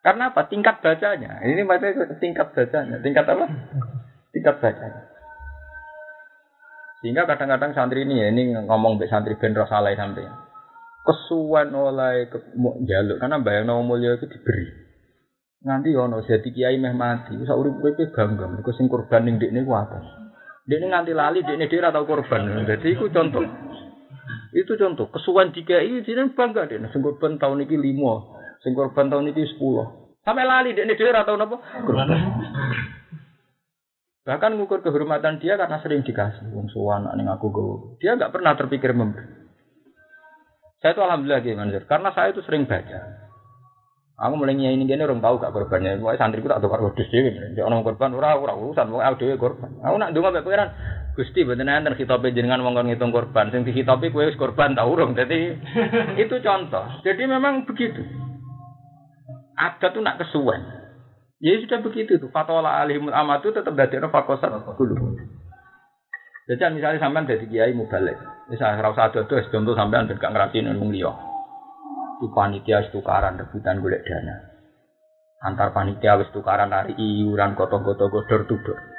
Karena 0.06 0.30
apa? 0.30 0.46
Tingkat 0.46 0.78
bacanya. 0.78 1.42
Ini 1.42 1.66
maksudnya 1.66 2.14
tingkat 2.22 2.54
bacanya. 2.54 3.02
Tingkat 3.02 3.26
apa? 3.26 3.50
Tingkat 4.30 4.62
bacanya. 4.62 5.02
Sehingga 7.02 7.26
kadang-kadang 7.26 7.74
santri 7.74 8.06
ini 8.06 8.22
ya, 8.22 8.30
ini 8.30 8.54
ngomong 8.54 9.02
be 9.02 9.10
santri 9.10 9.34
ben 9.34 9.50
salah 9.52 9.90
sampai 9.98 10.30
kesuwen 11.06 11.70
oleh 11.70 12.26
ke, 12.26 12.38
jaluk 12.82 13.22
karena 13.22 13.38
bayang 13.42 13.66
nama 13.66 13.82
mulia 13.82 14.14
itu 14.14 14.26
diberi. 14.30 14.66
Nanti 15.66 15.90
ono 15.94 16.22
jadi 16.22 16.46
kiai 16.54 16.78
meh 16.78 16.94
mati. 16.94 17.34
Bisa 17.34 17.58
urip 17.58 17.78
urip 17.82 17.98
bangga. 18.14 18.46
Mereka 18.46 18.70
sing 18.78 18.86
korban 18.86 19.26
ning 19.26 19.42
dekne 19.42 19.66
ku 19.66 19.74
atas 19.74 20.06
dekne 20.66 20.86
nganti 20.90 21.14
lali 21.14 21.42
dekne 21.42 21.66
dia 21.66 21.90
atau 21.90 22.06
korban. 22.06 22.62
Jadi 22.62 22.94
itu 22.94 23.06
contoh. 23.10 23.42
Itu 24.54 24.72
contoh. 24.78 25.10
Kesuwen 25.10 25.50
dikai 25.50 26.06
dia 26.06 26.22
bangga 26.30 26.70
dekne. 26.70 26.90
Sing 26.94 27.02
korban 27.02 27.38
tahun 27.38 27.66
ini 27.66 27.74
lima 27.90 28.36
sing 28.66 28.74
korban 28.74 29.06
tahun 29.06 29.30
ini 29.30 29.46
sepuluh 29.54 30.18
sampai 30.26 30.42
lali 30.42 30.74
dia 30.74 30.82
atau 31.14 31.38
napa 31.38 31.62
korban 31.86 32.10
bahkan 34.26 34.58
ngukur 34.58 34.82
kehormatan 34.82 35.38
dia 35.38 35.54
karena 35.54 35.78
sering 35.86 36.02
dikasih 36.02 36.50
wong 36.50 36.66
suwan 36.74 37.06
ning 37.14 37.30
aku 37.30 37.46
go 37.54 37.66
dia 38.02 38.18
nggak 38.18 38.34
pernah 38.34 38.58
terpikir 38.58 38.90
memberi 38.90 39.46
saya 40.86 40.92
itu 40.92 41.02
alhamdulillah 41.02 41.40
gitu 41.40 41.56
Mansur, 41.56 41.82
karena 41.88 42.12
saya 42.12 42.36
itu 42.36 42.44
sering 42.44 42.68
baca. 42.68 43.26
Aku 44.16 44.32
mulai 44.32 44.56
ini 44.56 44.88
gini 44.88 45.04
orang 45.04 45.20
tahu 45.20 45.36
gak 45.36 45.52
korbannya. 45.52 46.00
Pokoknya 46.00 46.20
santriku 46.20 46.48
tak 46.48 46.64
tukar 46.64 46.80
wedhus 46.80 47.04
dhewe. 47.12 47.36
Dia 47.52 47.68
orang 47.68 47.84
korban 47.84 48.16
ora 48.16 48.32
ora 48.40 48.56
urusan 48.56 48.88
pokoke 48.88 49.04
aku 49.04 49.16
dhewe 49.20 49.34
korban. 49.36 49.70
Aku 49.84 49.96
nak 50.00 50.16
ndonga 50.16 50.40
mek 50.40 50.44
pangeran. 50.48 50.68
Gusti 51.12 51.44
mboten 51.44 51.68
enten 51.68 51.96
khitabe 52.00 52.32
jenengan 52.32 52.64
wong 52.64 52.80
ngitung 52.80 53.12
korban. 53.12 53.52
Sing 53.52 53.68
dikhitabi 53.68 54.08
kowe 54.08 54.24
wis 54.24 54.40
korban 54.40 54.72
ta 54.72 54.88
urung. 54.88 55.12
Jadi 55.12 55.60
itu 56.24 56.32
contoh. 56.40 57.04
Jadi 57.04 57.28
memang 57.28 57.68
begitu. 57.68 58.00
Ada 59.56 59.88
tuh 59.88 60.04
nak 60.04 60.20
kesuwen. 60.20 60.60
Ya 61.40 61.56
sudah 61.60 61.80
begitu 61.80 62.20
tuh. 62.20 62.28
Fatwa 62.28 62.64
alimul 62.64 63.12
amatu 63.12 63.52
tetap 63.52 63.72
dadekno 63.72 64.12
fakosat 64.12 64.52
dulu. 64.76 65.16
Jadi 66.46 66.62
misalnya 66.70 67.02
sampean 67.02 67.26
dari 67.26 67.42
kiai 67.50 67.74
balik, 67.74 68.14
misalnya 68.46 68.78
rasa 68.78 69.10
ada 69.10 69.26
tuh 69.26 69.42
contoh 69.50 69.74
sampean 69.74 70.06
ben 70.06 70.14
gak 70.14 70.30
ngerasin 70.30 70.78
wong 70.78 70.94
liya. 70.94 71.10
Di 72.22 72.30
panitia 72.30 72.86
tukaran 72.94 73.34
rebutan 73.34 73.82
golek 73.82 74.06
dana. 74.06 74.36
Antar 75.42 75.74
panitia 75.74 76.16
wis 76.16 76.30
tukaran 76.30 76.70
hari 76.70 76.94
iuran 76.96 77.58
koto-koto 77.58 78.08
godor 78.08 78.46
tudor. 78.46 78.95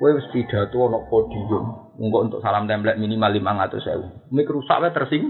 Kowe 0.00 0.16
wis 0.16 0.24
pidato 0.32 0.80
ana 0.88 1.04
podium, 1.12 1.92
engko 2.00 2.24
untuk 2.24 2.40
salam 2.40 2.64
template 2.64 2.96
minimal 2.96 3.36
500.000. 3.36 4.32
Mik 4.32 4.48
rusak 4.48 4.80
wae 4.80 4.96
tersing. 4.96 5.28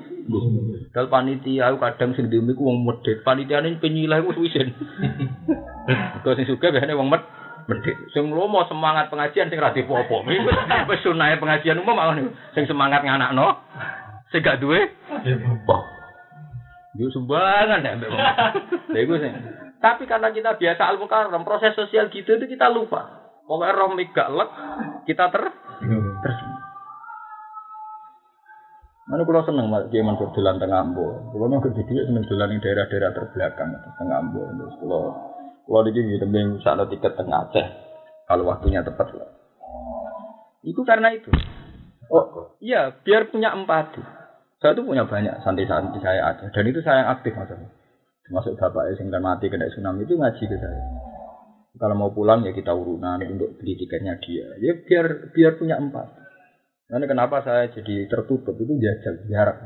Dal 0.94 1.10
panitia 1.10 1.74
aku 1.74 1.82
kadang 1.82 2.14
sing 2.14 2.30
demi 2.30 2.54
ku 2.54 2.70
wong 2.70 2.86
medhit, 2.86 3.26
panitiane 3.26 3.82
penyilah 3.82 4.22
wis 4.22 4.38
wisin. 4.38 4.70
Kok 6.22 6.34
sing 6.38 6.46
suka 6.46 6.70
biasane 6.70 6.94
wong 6.94 7.10
medhit 7.10 7.26
medhit. 7.66 7.98
Sing 8.14 8.30
lomo 8.30 8.62
semangat 8.70 9.10
pengajian 9.10 9.50
sing 9.50 9.58
ra 9.58 9.74
dipopo. 9.74 10.22
Wis 10.26 11.02
sunah 11.02 11.34
pengajian 11.42 11.82
umum 11.82 11.98
malah 11.98 12.14
sing 12.54 12.64
semangat 12.70 13.02
nganakno 13.02 13.58
sing 14.30 14.42
gak 14.42 14.62
duwe. 14.62 14.86
Yo 16.94 17.06
sumbangan 17.14 17.86
ya 17.86 17.98
mbak. 17.98 18.10
Lha 18.94 18.98
iku 19.02 19.14
sing. 19.18 19.34
Tapi 19.80 20.04
karena 20.04 20.28
kita 20.30 20.60
biasa 20.60 20.82
al 20.84 21.00
mukarram, 21.00 21.42
proses 21.42 21.72
sosial 21.72 22.12
gitu 22.12 22.36
itu 22.36 22.46
kita 22.46 22.68
lupa. 22.68 23.19
Pokoknya 23.50 23.74
roh 23.74 23.90
gak 23.98 24.30
lek, 24.30 24.50
kita 25.10 25.26
ter 25.34 25.42
terus. 26.22 26.38
Mana 29.10 29.26
kalau 29.26 29.42
seneng 29.42 29.66
malah 29.66 29.90
dia 29.90 30.06
mansur 30.06 30.30
dolan 30.30 30.62
tengah 30.62 30.86
ambo. 30.86 31.02
Kalau 31.34 31.50
nggak 31.50 31.74
gede 31.82 32.06
seneng 32.06 32.22
dolan 32.30 32.54
di 32.54 32.62
daerah-daerah 32.62 33.10
terbelakang 33.10 33.74
tengah 33.98 34.22
ambo. 34.22 34.46
Terus 34.54 34.74
kalau 34.78 35.02
kalau 35.66 35.82
di 35.82 35.90
sini 35.98 36.22
tembeng 36.22 36.62
sana 36.62 36.86
tiket 36.86 37.18
tengah 37.18 37.50
Aceh. 37.50 37.66
Kalau 38.30 38.46
waktunya 38.46 38.86
tepat 38.86 39.10
lah. 39.18 39.34
Itu 40.62 40.86
karena 40.86 41.10
itu. 41.10 41.34
Oh 42.06 42.54
iya, 42.62 42.94
biar 43.02 43.34
punya 43.34 43.50
empati. 43.50 43.98
Saya 44.62 44.78
tuh 44.78 44.86
punya 44.86 45.10
banyak 45.10 45.42
santri-santri 45.42 45.98
saya 45.98 46.30
ada. 46.30 46.46
Dan 46.54 46.70
itu 46.70 46.78
saya 46.86 47.02
yang 47.02 47.10
aktif 47.18 47.34
maksudnya. 47.34 47.66
Termasuk 48.30 48.54
bapak 48.62 48.94
yang 48.94 49.10
mati 49.18 49.50
kena 49.50 49.66
tsunami 49.74 50.06
itu 50.06 50.14
ngaji 50.14 50.44
ke 50.46 50.54
saya. 50.54 51.09
Kalau 51.78 51.94
mau 51.94 52.10
pulang 52.10 52.42
ya 52.42 52.50
kita 52.50 52.74
urunan 52.74 53.22
untuk 53.30 53.54
beli 53.60 53.78
tiketnya 53.78 54.18
dia. 54.18 54.58
Ya 54.58 54.74
biar 54.74 55.30
biar 55.30 55.52
punya 55.54 55.78
empati. 55.78 56.18
Nah, 56.90 57.06
kenapa 57.06 57.38
saya 57.46 57.70
jadi 57.70 58.10
tertutup 58.10 58.58
itu 58.58 58.74
jajal, 58.82 59.22
jarak. 59.30 59.58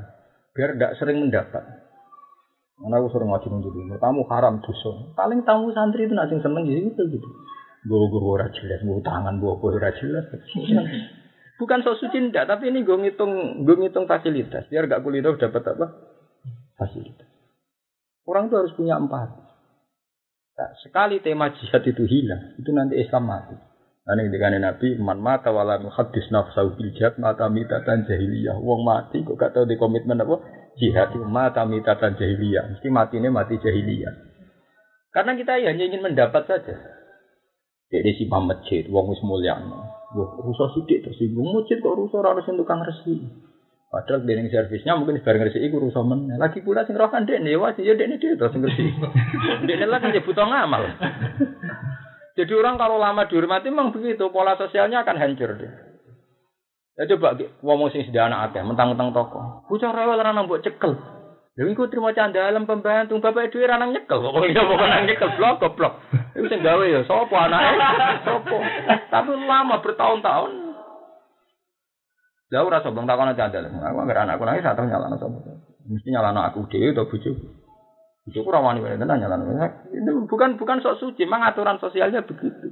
Biar 0.53 0.77
tidak 0.77 0.93
sering 1.01 1.25
mendapat. 1.25 1.65
Karena 2.77 3.01
aku 3.01 3.09
sering 3.17 3.33
ngaji 3.33 3.49
dulu. 3.49 3.97
Tamu 3.97 4.29
haram 4.29 4.61
dosa. 4.61 5.17
Paling 5.17 5.41
tamu 5.49 5.73
santri 5.73 6.05
itu 6.05 6.13
nasi 6.13 6.37
seneng 6.45 6.69
gitu 6.69 7.01
gitu. 7.09 7.29
Gue 7.89 8.09
gue 8.13 8.21
ora 8.21 8.49
jelas, 8.53 8.81
gue 8.85 9.01
tangan 9.01 9.41
gue 9.41 9.53
gue 9.57 9.71
ora 9.73 9.93
jelas. 9.97 10.25
Bukan 11.61 11.87
sok 11.87 11.97
suci 12.03 12.19
ndak, 12.19 12.51
tapi 12.51 12.69
ini 12.69 12.83
gue 12.83 12.97
ngitung 12.99 13.65
gue 13.65 13.77
ngitung 13.79 14.05
fasilitas. 14.05 14.67
Biar 14.69 14.91
gak 14.91 15.01
kuliah 15.01 15.25
dapat 15.25 15.63
apa? 15.65 15.87
Fasilitas. 16.77 17.29
Orang 18.27 18.49
itu 18.51 18.57
harus 18.57 18.73
punya 18.75 18.97
empat. 18.99 19.44
Nah, 20.55 20.71
sekali 20.87 21.19
tema 21.19 21.51
jihad 21.51 21.83
itu 21.83 22.07
hilang, 22.07 22.55
itu 22.63 22.71
nanti 22.71 22.95
Islam 23.03 23.27
mati. 23.27 23.59
Nah, 24.05 24.15
ini 24.21 24.31
dengan 24.31 24.61
Nabi, 24.61 25.01
man 25.01 25.19
mata 25.19 25.51
wala 25.51 25.81
muhaddis 25.81 26.31
nafsahu 26.31 26.79
bil 26.79 26.95
jihad 26.95 27.19
mata 27.19 27.51
mitatan 27.51 28.07
jahiliyah. 28.07 28.61
Wong 28.63 28.87
mati 28.87 29.25
kok 29.27 29.35
gak 29.35 29.57
tahu 29.57 29.67
di 29.67 29.81
komitmen 29.81 30.21
apa? 30.21 30.45
Jihad 30.79 31.17
itu 31.17 31.27
mata 31.27 31.67
mitatan 31.67 32.15
jahiliyah. 32.15 32.71
Mesti 32.77 32.89
mati 32.93 33.19
ini 33.19 33.33
mati 33.33 33.59
jahiliyah. 33.59 34.15
Karena 35.11 35.35
kita 35.35 35.59
hanya 35.59 35.85
ingin 35.89 36.05
mendapat 36.05 36.47
saja. 36.47 36.75
Jadi 37.91 38.11
si 38.19 38.27
masjid, 38.27 38.85
wong 38.91 39.11
wis 39.11 39.23
mulia. 39.27 39.59
Wah, 39.59 40.31
rusak 40.39 40.71
sidik 40.79 41.03
tersinggung. 41.03 41.51
Masjid 41.51 41.83
kok 41.83 41.99
rusak 41.99 42.23
harus 42.23 42.47
untuk 42.47 42.67
kang 42.67 42.83
resi. 42.83 43.23
Padahal 43.95 44.27
dening 44.27 44.51
servisnya 44.51 44.99
mungkin 44.99 45.23
bareng 45.23 45.47
resi 45.47 45.63
iku 45.63 45.79
rusak 45.79 46.03
men. 46.03 46.35
Lagi 46.35 46.67
pula 46.67 46.83
sing 46.83 46.99
roh 46.99 47.07
kan 47.15 47.31
dekne 47.31 47.55
wajib 47.55 47.87
ya 47.87 47.95
dia 47.95 48.11
terus 48.19 48.51
sing 48.51 48.67
resi. 48.67 48.91
dekne 49.71 49.87
lah 49.87 50.03
kan 50.03 50.11
ya 50.11 50.19
butuh 50.19 50.43
ngamal. 50.43 50.83
Jadi 52.35 52.53
orang 52.59 52.75
kalau 52.75 52.99
lama 52.99 53.31
dihormati 53.31 53.71
memang 53.71 53.95
begitu, 53.95 54.35
pola 54.35 54.59
sosialnya 54.59 55.07
akan 55.07 55.15
hancur 55.15 55.55
dia. 55.55 55.71
Ya 56.99 57.07
coba 57.15 57.39
ngomong 57.63 57.95
sing 57.95 58.11
anak 58.11 58.51
akeh, 58.51 58.67
mentang-mentang 58.67 59.15
toko. 59.15 59.63
Bocah 59.71 59.95
rewel 59.95 60.19
ranang 60.19 60.51
mbok 60.51 60.67
cekel. 60.67 60.99
Lha 61.55 61.71
iku 61.71 61.87
trimo 61.87 62.11
candalem 62.11 62.67
pembantu, 62.67 63.23
bapak 63.23 63.55
dhewe 63.55 63.71
ranang 63.71 63.95
nyekel. 63.95 64.19
Pokoke 64.19 64.51
ya 64.51 64.67
pokoke 64.67 64.91
nang 64.91 65.07
nyekel 65.07 65.31
blok 65.39 65.63
goblok. 65.63 66.03
Iku 66.35 66.51
sing 66.51 66.67
gawe 66.67 66.83
ya 66.83 67.07
sapa 67.07 67.47
anake? 67.47 67.79
Sapa? 68.27 68.57
Tapi 69.07 69.31
lama 69.39 69.79
bertahun-tahun. 69.79 70.64
Lah 72.55 72.63
ora 72.63 72.79
sobong 72.87 73.03
takon 73.03 73.35
candalem. 73.35 73.83
Aku 73.83 73.99
anggere 73.99 74.23
anakku 74.23 74.47
nangis 74.47 74.63
atau 74.63 74.87
nyalano 74.87 75.19
sapa. 75.19 75.43
Mesti 75.91 76.09
nyalano 76.15 76.47
aku 76.47 76.71
dhewe 76.71 76.95
atau 76.95 77.11
bojoku. 77.11 77.51
Itu 78.31 78.47
kurang 78.47 78.63
wani 78.63 78.79
wani 78.79 78.95
tenan 78.95 79.19
nyala 79.19 79.43
Itu 79.91 80.31
bukan 80.31 80.55
bukan 80.55 80.79
sok 80.79 81.03
suci, 81.03 81.27
memang 81.27 81.51
aturan 81.51 81.83
sosialnya 81.83 82.23
begitu. 82.23 82.71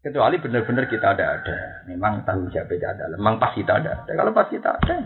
Kecuali 0.00 0.40
benar-benar 0.40 0.88
kita 0.88 1.18
ada 1.18 1.36
ada, 1.36 1.56
memang 1.84 2.24
tanggung 2.24 2.48
jawab 2.54 2.70
tidak 2.70 2.94
ada, 2.96 3.10
memang 3.12 3.42
pas 3.42 3.52
kita 3.52 3.76
ada. 3.76 4.06
Kalau 4.06 4.32
pas 4.32 4.46
kita 4.48 4.70
ada, 4.72 4.96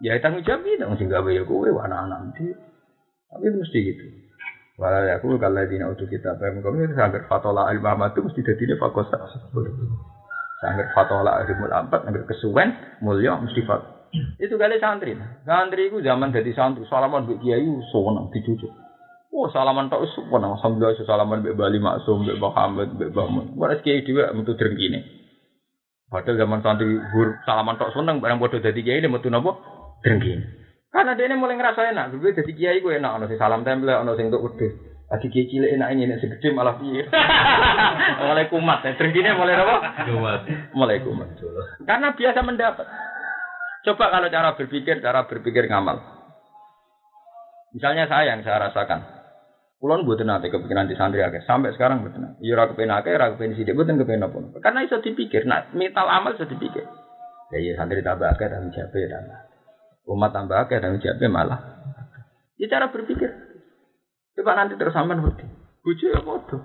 ya 0.00 0.16
tanggung 0.22 0.46
jawab 0.46 0.64
kita 0.64 0.88
mesti 0.88 1.04
gawe 1.10 1.30
ya 1.30 1.42
kowe 1.44 1.68
anak-anak. 1.68 2.34
Tapi 3.28 3.44
itu 3.46 3.56
mesti 3.60 3.78
gitu. 3.82 4.04
Walau 4.80 5.04
aku 5.12 5.36
kalau 5.36 5.62
di 5.68 5.76
untuk 5.84 6.08
kita 6.08 6.40
paham 6.40 6.64
kami 6.64 6.88
itu 6.88 6.96
sangat 6.96 7.28
fatola 7.28 7.68
al 7.68 7.78
itu 7.78 8.20
mesti 8.24 8.40
jadi 8.40 8.74
fakosa. 8.80 9.20
Sangat 10.62 10.94
fatola 10.94 11.42
ilmu 11.42 11.66
ampat, 11.66 12.06
sangat 12.06 12.22
kesuwen 12.30 12.70
mulia 13.02 13.34
mesti 13.34 13.66
fat. 13.66 13.82
Itu 14.38 14.54
kali 14.54 14.78
santri. 14.78 15.18
Santri 15.42 15.90
itu 15.90 15.98
zaman 15.98 16.30
jadi 16.30 16.54
santri, 16.54 16.86
salaman 16.86 17.26
mbek 17.26 17.42
kiai 17.42 17.66
seneng 17.90 18.30
dicucuk. 18.30 18.70
Oh, 19.34 19.50
salaman 19.50 19.90
tok 19.90 20.06
wis 20.06 20.14
seneng. 20.14 20.54
Alhamdulillah 20.54 21.02
salaman 21.02 21.42
mbek 21.42 21.58
Bali 21.58 21.82
Maksum, 21.82 22.22
mbek 22.22 22.38
Muhammad, 22.38 22.94
mbek 22.94 23.10
Bamun. 23.10 23.58
Ora 23.58 23.74
kiai 23.82 24.06
dhewe 24.06 24.22
metu 24.30 24.54
drengkine. 24.54 25.02
Padahal 26.06 26.38
zaman 26.38 26.62
santri 26.62 26.94
hur 27.10 27.42
salaman 27.42 27.74
tok 27.74 27.90
seneng 27.90 28.22
barang 28.22 28.38
padha 28.38 28.62
dadi 28.62 28.86
kiai 28.86 29.02
metu 29.10 29.34
napa? 29.34 29.58
Drengkine. 30.06 30.62
Karena 30.92 31.16
dia 31.16 31.24
ini 31.24 31.40
mulai 31.40 31.56
ngerasa 31.56 31.88
enak, 31.88 32.20
gue 32.20 32.36
jadi 32.36 32.52
kiai 32.52 32.78
gue 32.84 33.00
enak, 33.00 33.16
ono 33.16 33.24
sing 33.24 33.40
salam 33.40 33.64
tempel, 33.64 33.96
ono 33.96 34.12
sing 34.12 34.28
untuk 34.28 34.44
wedhus. 34.44 34.91
Lagi 35.12 35.28
kiai 35.28 35.44
cilik 35.44 35.76
enak 35.76 35.92
ini, 35.92 36.16
sing 36.16 36.32
gede 36.32 36.56
malah 36.56 36.80
piye. 36.80 37.04
mulai 38.24 38.48
kumat, 38.48 38.80
drengkine 38.96 39.36
mulai 39.36 39.60
apa? 39.60 40.08
Kumat. 40.08 40.40
Mulai 40.72 41.04
kumat. 41.04 41.36
Karena 41.84 42.16
biasa 42.16 42.40
mendapat. 42.40 42.88
Coba 43.84 44.08
kalau 44.08 44.32
cara 44.32 44.56
berpikir, 44.56 45.04
cara 45.04 45.28
berpikir 45.28 45.68
ngamal. 45.68 46.00
Misalnya 47.76 48.08
saya 48.08 48.32
yang 48.32 48.40
saya 48.40 48.72
rasakan. 48.72 49.04
Kulon 49.84 50.08
buat 50.08 50.24
nanti 50.24 50.48
kepikiran 50.48 50.88
di 50.88 50.96
santri 50.96 51.20
akeh. 51.20 51.44
Sampai 51.44 51.76
sekarang 51.76 52.00
buat 52.00 52.16
nanti. 52.16 52.48
Iya 52.48 52.56
ragu 52.56 52.72
akeh, 52.72 53.12
ragu 53.12 53.36
pengen 53.36 53.52
sidik, 53.52 53.76
buatan 53.76 54.00
kepengen 54.00 54.32
apa. 54.32 54.64
Karena 54.64 54.80
itu 54.80 54.96
dipikir. 54.96 55.44
Nah, 55.44 55.68
mental 55.76 56.08
amal 56.08 56.32
sudah 56.40 56.48
dipikir. 56.48 56.88
Ya 57.52 57.58
iya 57.60 57.76
santri 57.76 58.00
tambah 58.00 58.32
akeh, 58.32 58.48
dan 58.48 58.72
siapa 58.72 58.96
ya 58.96 59.12
tambah. 59.12 59.38
Umat 60.08 60.30
tambah 60.32 60.56
akeh, 60.56 60.80
dan 60.80 60.96
siapa 61.04 61.20
malah. 61.28 61.60
Ya 62.56 62.64
cara 62.72 62.88
berpikir. 62.88 63.51
Coba 64.32 64.56
nanti 64.56 64.74
terus 64.80 64.96
sampai 64.96 65.20
ngerti. 65.20 65.44
Bucu 65.84 66.08
ya 66.08 66.20
bodoh. 66.24 66.60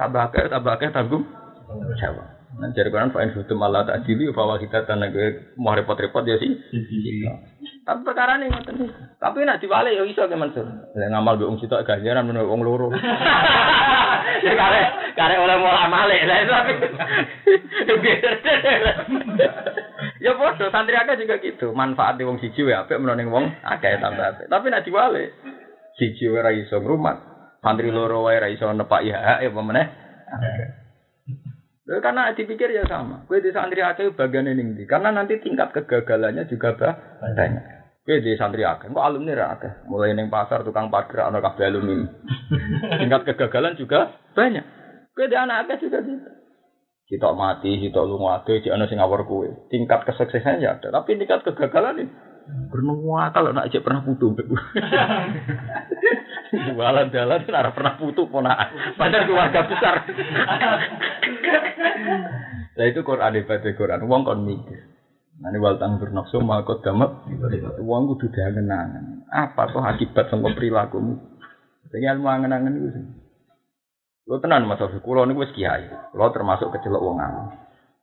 Tambah 0.00 0.32
akeh, 0.32 0.48
tambah 0.48 0.72
akeh, 0.78 0.88
tanggung 0.94 1.24
jawab. 2.00 2.42
Nah, 2.52 2.68
jadi 2.76 2.92
kan 2.92 3.08
fa'in 3.08 3.32
hutum 3.32 3.64
Allah 3.64 3.88
tak 3.88 4.04
dili 4.04 4.28
bahwa 4.28 4.60
kita 4.60 4.84
tanah 4.84 5.08
gue 5.08 5.56
mau 5.56 5.72
repot-repot 5.72 6.20
ya 6.28 6.36
sih. 6.36 6.52
Tapi 7.82 8.00
perkara 8.04 8.36
ini 8.36 8.52
ngoten 8.52 8.76
Tapi 9.16 9.38
nak 9.48 9.56
diwale 9.64 9.96
ya 9.96 10.04
iso 10.04 10.28
ke 10.28 10.36
Mansur. 10.36 10.68
Lah 10.68 11.08
ngamal 11.16 11.40
be 11.40 11.48
wong 11.48 11.56
sitok 11.56 11.88
ganjaran 11.88 12.28
menurut 12.28 12.48
wong 12.52 12.62
loro. 12.64 12.88
Ya 14.42 14.58
kare 14.58 14.82
kare 15.14 15.34
oleh 15.38 15.54
mulai 15.54 15.86
male 15.86 16.18
lah 16.26 16.38
tapi. 16.46 16.74
Ya 20.20 20.36
bodoh 20.36 20.68
santri 20.68 20.98
akeh 20.98 21.24
juga 21.24 21.40
gitu. 21.40 21.72
Manfaat 21.72 22.20
di 22.20 22.26
wong 22.28 22.36
siji 22.36 22.66
wae 22.68 22.76
apik 22.76 23.00
menurut 23.00 23.32
wong 23.32 23.46
akeh 23.64 23.96
tambah 23.96 24.22
apik. 24.22 24.46
Tapi 24.52 24.66
nak 24.68 24.84
diwale 24.84 25.32
siji 25.96 26.28
ora 26.28 26.52
iso 26.52 26.80
ngrumat. 26.80 27.16
Santri 27.62 27.94
loro 27.94 28.26
wae 28.26 28.38
ora 28.38 28.50
iso 28.50 28.66
nepaki 28.72 29.14
hak 29.14 29.46
ya 29.46 29.50
apa 29.50 29.60
meneh. 29.62 29.86
Karena 31.86 32.32
dipikir 32.32 32.72
ya 32.72 32.86
sama. 32.88 33.26
Kue 33.28 33.42
di 33.44 33.52
santri 33.52 33.84
akeh 33.84 34.16
bagian 34.16 34.48
ini 34.48 34.86
Karena 34.88 35.12
nanti 35.12 35.36
tingkat 35.42 35.74
kegagalannya 35.76 36.48
juga 36.48 36.72
banyak. 36.78 37.64
Kue 38.02 38.18
di 38.18 38.34
santri 38.34 38.66
akeh, 38.66 38.90
kok 38.90 39.02
alumni 39.04 39.36
ra 39.36 39.54
akeh. 39.54 39.86
Mulai 39.86 40.16
neng 40.16 40.32
pasar 40.32 40.66
tukang 40.66 40.90
parkir 40.90 41.22
ana 41.22 41.38
kabeh 41.38 41.68
alumni. 41.68 42.06
tingkat 43.02 43.22
kegagalan 43.30 43.78
juga 43.78 44.10
banyak. 44.34 44.64
Kue 45.12 45.28
di 45.28 45.36
anak 45.36 45.68
akeh 45.68 45.86
juga 45.86 46.02
gitu. 46.02 46.30
Kita 47.02 47.28
mati, 47.36 47.76
kita 47.76 48.00
lu 48.08 48.16
mati, 48.16 48.64
di 48.64 48.72
ana 48.72 48.88
sing 48.88 48.96
kue. 48.98 49.68
Tingkat 49.68 50.08
kesuksesannya 50.08 50.64
ya 50.64 50.80
ada, 50.80 50.88
tapi 50.88 51.20
tingkat 51.20 51.44
kegagalan 51.44 52.08
ini 52.08 52.31
Pernah 52.72 53.30
kalau 53.32 53.50
nak 53.54 53.68
aja 53.68 53.78
pernah 53.84 54.02
putu. 54.02 54.34
Jualan 56.52 57.08
jalan 57.08 57.40
nara 57.48 57.70
pernah 57.72 57.96
putu 57.96 58.28
ponaan. 58.28 58.96
Padahal 58.96 59.24
keluarga 59.24 59.60
besar. 59.64 59.94
Nah 62.72 62.84
itu 62.88 63.00
Quran 63.04 63.40
ibadah 63.40 63.72
Quran. 63.72 64.04
Wong 64.08 64.22
kon 64.24 64.44
mikir. 64.44 64.80
Nanti 65.40 65.58
wal 65.58 65.80
tanggur 65.80 66.12
nafsu 66.12 66.44
makot 66.44 66.84
damat. 66.84 67.24
Wong 67.80 68.02
kudu 68.14 68.28
diangen-angen. 68.30 69.24
Apa 69.32 69.72
tuh 69.72 69.80
akibat 69.80 70.28
sangka 70.28 70.52
perilakumu? 70.52 71.18
Jadi 71.88 72.04
ilmu 72.08 72.28
angen-angen 72.28 72.74
itu 72.78 72.88
sih. 72.94 73.04
Lo 74.28 74.38
tenan 74.38 74.70
mas 74.70 74.78
Sofi, 74.78 75.02
kulo 75.02 75.26
ini 75.26 75.34
wis 75.34 75.50
kiai. 75.50 75.88
Lo 76.14 76.30
termasuk 76.30 76.70
kecelok 76.70 77.02
wong 77.02 77.18
alim. 77.18 77.46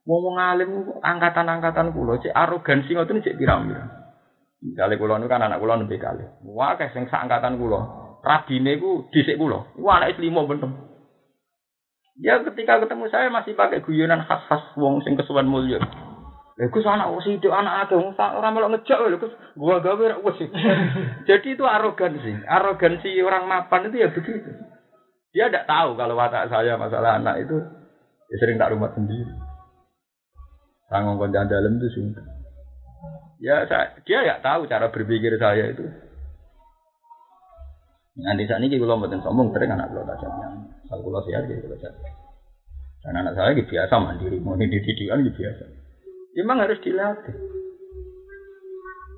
Wong 0.03 0.21
wong 0.25 0.37
alim 0.41 0.71
angkatan-angkatan 0.99 1.95
kulo, 1.95 2.19
cek 2.19 2.35
arogansi 2.35 2.91
ngoten 2.97 3.23
cek 3.23 3.37
pirang-pirang. 3.39 3.98
Misalnya 4.59 4.99
kulo 4.99 5.15
ini 5.15 5.31
kan 5.31 5.39
anak 5.39 5.63
kulo 5.63 5.79
lebih 5.79 5.99
kali. 6.03 6.23
Wah, 6.43 6.75
kayak 6.75 6.91
sing 6.91 7.07
angkatan 7.07 7.55
kulo. 7.55 7.79
Rabine 8.19 8.75
ku 8.75 9.07
dhisik 9.07 9.39
kulo. 9.39 9.71
Wah, 9.79 10.03
anak 10.03 10.19
limo 10.19 10.43
bener. 10.43 10.67
Ya 12.19 12.35
ketika 12.43 12.83
ketemu 12.83 13.07
saya 13.07 13.31
masih 13.31 13.55
pakai 13.55 13.79
guyonan 13.79 14.27
khas-khas 14.27 14.75
wong 14.75 14.99
sing 15.07 15.15
kesuwan 15.15 15.47
mulya. 15.47 15.79
Lha 16.59 16.67
Gus 16.67 16.83
anak 16.83 17.07
sidik 17.23 17.47
anak 17.47 17.87
akeh 17.87 17.95
wong 17.95 18.11
sak 18.19 18.35
ora 18.35 18.51
melok 18.51 18.75
ngejak 18.75 18.99
lho 18.99 19.15
Gus. 19.15 19.31
Gua 19.55 19.79
gawe 19.79 20.19
wis. 20.27 20.43
Jadi 21.31 21.55
itu 21.55 21.63
arogansi. 21.63 22.43
Arogansi 22.43 23.23
orang 23.23 23.47
mapan 23.47 23.87
itu 23.87 24.03
ya 24.03 24.11
begitu. 24.11 24.51
Dia 25.31 25.47
tidak 25.47 25.71
tahu 25.71 25.95
kalau 25.95 26.19
watak 26.19 26.51
saya 26.51 26.75
masalah 26.75 27.15
anak 27.23 27.47
itu 27.47 27.55
ya 28.27 28.35
sering 28.35 28.59
tak 28.59 28.75
rumah 28.75 28.91
sendiri. 28.91 29.31
Tanggung 30.91 31.15
koncan 31.15 31.47
dalam 31.47 31.79
itu 31.79 31.87
sungguh. 31.95 32.38
Ya 33.39 33.63
saya, 33.71 33.95
dia 34.03 34.19
nggak 34.19 34.43
tahu 34.43 34.67
cara 34.67 34.91
berpikir 34.91 35.39
saya 35.39 35.71
itu. 35.71 35.87
Nanti 38.19 38.43
saat 38.51 38.59
ini 38.59 38.75
kalau 38.75 38.99
mboten 38.99 39.23
sombong 39.23 39.55
sering 39.55 39.71
anak 39.71 39.95
kalau 39.95 40.03
tak 40.03 40.19
yang 40.27 40.67
kalau 40.91 41.01
kalau 41.07 41.23
sehat 41.23 41.47
gitu 41.47 41.71
sehat. 41.79 41.95
Dan 42.99 43.15
anak 43.15 43.39
saya 43.39 43.55
gitu 43.55 43.71
biasa 43.71 43.95
mandiri, 43.95 44.43
mau 44.43 44.59
di 44.59 44.67
didikan 44.67 45.23
gitu 45.23 45.39
biasa. 45.39 45.63
Memang 46.35 46.67
harus 46.67 46.83
dilatih. 46.83 47.35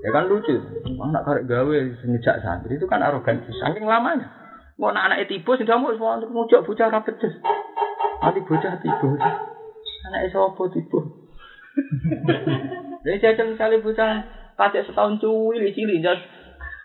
Ya 0.05 0.09
kan 0.13 0.29
lucu, 0.29 0.53
anak 0.85 1.25
karek 1.25 1.45
gawe 1.49 1.77
sejak 2.05 2.45
santri 2.45 2.77
itu 2.77 2.85
kan 2.85 3.01
arogansi, 3.01 3.49
saking 3.57 3.89
lamanya. 3.89 4.29
Mau 4.77 4.93
anak 4.93 5.09
anak 5.09 5.29
tiba 5.29 5.57
sudah 5.57 5.81
mau 5.81 5.93
semua 5.97 6.21
untuk 6.21 6.29
ngujak 6.29 6.61
bocah 6.65 6.93
rapedes. 6.93 7.33
Nanti 8.21 8.39
bocah 8.45 8.73
tiba, 8.85 9.09
anak 10.13 10.29
sopo 10.29 10.69
tiba. 10.69 11.01
Jadi 13.01 13.17
saya 13.17 13.43
misalnya 13.49 13.81
bocah 13.81 14.11
kasih 14.57 14.85
setahun 14.85 15.17
cuwi, 15.17 15.73
cilik 15.73 16.05
jas 16.05 16.21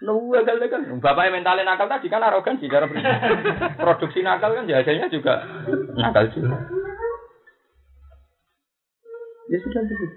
Nunggu 0.05 0.37
akal 0.37 0.61
kan. 0.69 1.01
Bapaknya 1.01 1.41
mentalnya 1.41 1.65
nakal 1.65 1.89
tadi 1.89 2.13
kan 2.13 2.21
arogan 2.21 2.61
sih 2.61 2.69
cara 2.69 2.85
produksi 3.81 4.21
nakal 4.21 4.53
kan 4.53 4.69
biasanya 4.69 5.09
juga 5.09 5.41
nakal 5.97 6.29
juga. 6.37 6.69
Ya 9.49 9.59
sudah 9.63 9.83
begitu. 9.89 10.17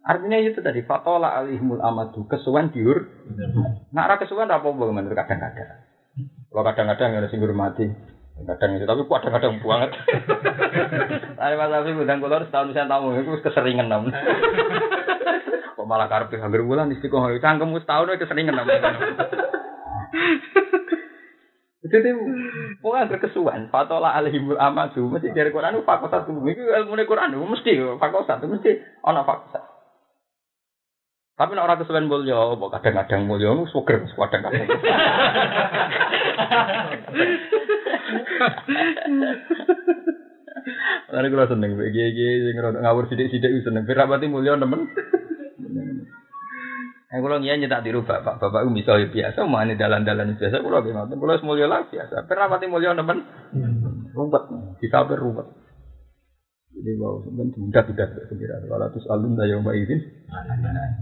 Artinya 0.00 0.38
itu 0.42 0.58
tadi 0.58 0.80
fatola 0.82 1.30
alihmul 1.38 1.78
amadu 1.78 2.26
kesuwan 2.26 2.74
diur. 2.74 3.06
Nak 3.94 4.06
ra 4.10 4.16
kesuwan 4.18 4.50
apa 4.50 4.66
menurut 4.66 5.14
kadang-kadang. 5.14 5.86
Kalau 6.50 6.64
kadang-kadang 6.66 7.14
ada 7.14 7.28
sing 7.30 7.38
mati. 7.54 7.86
Kadang 8.40 8.70
itu 8.80 8.88
tapi 8.88 9.02
kadang-kadang 9.04 9.60
banget. 9.60 9.90
Tapi 11.40 11.54
Mas 11.56 11.72
Afi 11.72 11.90
ngundang 11.96 12.20
kula 12.20 12.44
setahun 12.44 12.72
saya 12.76 12.84
tamu 12.84 13.16
itu 13.16 13.32
keseringan 13.40 13.88
namun. 13.88 14.12
Kok 15.76 15.88
malah 15.88 16.08
karpe 16.08 16.36
hampir 16.36 16.60
bulan 16.60 16.92
istiqomah 16.92 17.32
cangkem 17.40 17.72
wis 17.72 17.88
tahun 17.88 18.16
keseringan 18.16 18.60
namun. 18.60 18.76
Jadi 21.90 22.12
pokoknya 22.84 23.10
berkesuan. 23.10 23.72
Fatola 23.72 24.14
alihimul 24.14 24.60
amadu 24.60 25.10
mesti 25.10 25.32
dari 25.32 25.50
Quran 25.50 25.80
itu 25.80 25.88
fakosa 25.88 26.28
tuh. 26.28 26.38
Itu 26.46 26.60
ilmu 26.60 26.94
Quran 27.08 27.34
itu 27.34 27.42
mesti 27.42 27.72
fakosa 27.98 28.38
itu 28.38 28.46
mesti 28.46 28.70
ono 29.00 29.24
fakosa. 29.24 29.60
Tapi 31.40 31.56
nek 31.56 31.64
ora 31.64 31.80
kesuwen 31.80 32.04
mulya, 32.04 32.52
apa 32.52 32.68
kadang-kadang 32.76 33.24
mulya 33.24 33.56
nu 33.56 33.64
suger 33.64 34.04
kadang-kadang. 34.12 34.68
Lalu 41.10 41.26
kalau 41.32 41.46
seneng, 41.50 41.70
gigi 41.90 42.54
ngawur 42.54 43.04
sidik-sidik 43.10 43.62
seneng. 43.64 43.86
Firabati 43.86 44.26
mulya 44.30 44.58
temen. 44.58 44.86
Eh 47.10 47.18
kalau 47.18 47.42
ngian 47.42 47.58
nyetak 47.58 47.82
tiru 47.82 48.06
bapak, 48.06 48.38
bapak 48.38 48.62
itu 48.62 48.70
misalnya 48.70 49.10
biasa, 49.10 49.42
mana 49.42 49.74
dalan-dalan 49.74 50.38
biasa, 50.38 50.62
kalau 50.62 50.78
gimana, 50.78 51.10
kalau 51.10 51.42
semulia 51.42 51.66
lah 51.66 51.82
biasa. 51.82 52.22
Pernah 52.22 52.46
mati 52.46 52.70
mulia 52.70 52.94
teman, 52.94 53.26
rumput, 54.14 54.46
kita 54.78 55.02
berumpet. 55.10 55.50
Jadi 56.70 56.90
wow, 57.02 57.18
sebenarnya 57.26 57.82
tidak 57.82 57.84
tidak 58.14 58.30
sekira. 58.30 58.62
Kalau 58.62 58.86
terus 58.94 59.10
alun 59.10 59.34
daya 59.34 59.58
mbak 59.58 59.74
izin, 59.74 60.00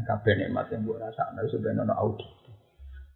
kafe 0.09 0.33
nikmat 0.33 0.73
yang 0.73 0.89
buat 0.89 0.97
rasa, 0.97 1.29
nah 1.37 1.45
sebenarnya 1.45 1.85
nono 1.85 1.95
audi. 2.01 2.25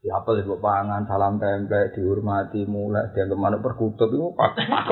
Siapa 0.02 0.34
sih 0.34 0.42
pangan, 0.58 1.06
salam 1.06 1.38
tempe, 1.38 1.94
dihormati, 1.94 2.66
mulai 2.66 3.14
dia 3.14 3.22
ke 3.22 3.38
mana 3.38 3.62
perkutut 3.62 4.10
itu 4.10 4.34
pak 4.34 4.58
pak 4.58 4.90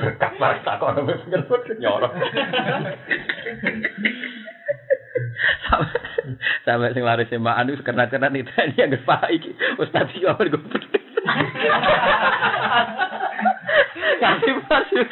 berkat 0.00 0.32
berkat 0.34 0.62
takut 0.66 1.62
nyorok 1.78 2.10
sampai 6.66 6.90
sing 6.90 7.04
laris 7.06 7.30
Mbak 7.30 7.56
Anu 7.56 7.78
karena 7.86 8.10
karena 8.10 8.28
itu 8.34 8.50
ini 8.50 8.74
yang 8.76 8.98
pak 9.06 9.30
iki 9.30 9.54
ustaz 9.78 10.10
iki 10.10 10.26
apa 10.26 10.42
gue 10.42 10.60
kasih 14.20 14.52
masuk 14.66 15.08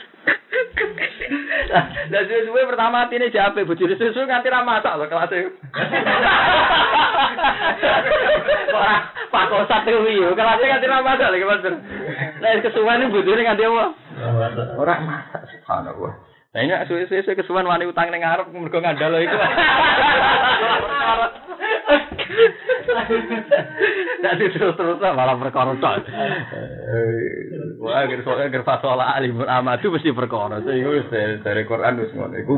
Lah 2.08 2.22
suwe 2.24 2.62
pertama 2.64 3.04
atine 3.04 3.28
jape 3.30 3.64
bojone 3.64 3.94
susu 3.96 4.24
nganti 4.24 4.48
ra 4.48 4.64
masak 4.64 4.96
lho 4.96 5.04
kelas 5.08 5.32
e. 5.32 5.40
Ora 8.72 8.96
pakosat 9.28 9.84
kuwi 9.84 10.22
yo 10.22 10.32
kelas 10.32 10.60
nganti 10.60 10.86
ra 10.88 11.04
masak 11.04 11.28
lho 11.32 11.46
Mas. 11.48 11.64
Lah 12.40 12.50
kesuwen 12.64 13.12
bojone 13.12 13.42
nganti 13.44 13.64
apa? 13.68 13.84
Ora 14.80 14.94
masak 15.04 15.42
subhanallah. 15.52 16.27
Nah 16.48 16.60
ini 16.64 16.72
suwe-suwe 16.88 17.36
kesuwen 17.36 17.68
wani 17.68 17.84
utang 17.84 18.08
ning 18.08 18.24
ngarep 18.24 18.48
mergo 18.48 18.80
ngandalo 18.80 19.20
iku. 19.20 19.36
Jadi 24.24 24.44
terus-terus 24.56 24.98
malah 25.00 25.36
perkara 25.36 25.76
tok. 25.76 26.08
Wah, 27.84 28.02
agar 28.02 28.18
soalnya 28.24 28.48
agar 28.48 28.62
fasola 28.64 29.12
alimul 29.12 29.44
amadu 29.48 29.92
mesti 29.92 30.10
perkara. 30.16 30.64
Wis 30.64 31.06
dari 31.44 31.62
Quran 31.68 32.00
wis 32.00 32.12
ngono 32.16 32.36
iku. 32.40 32.54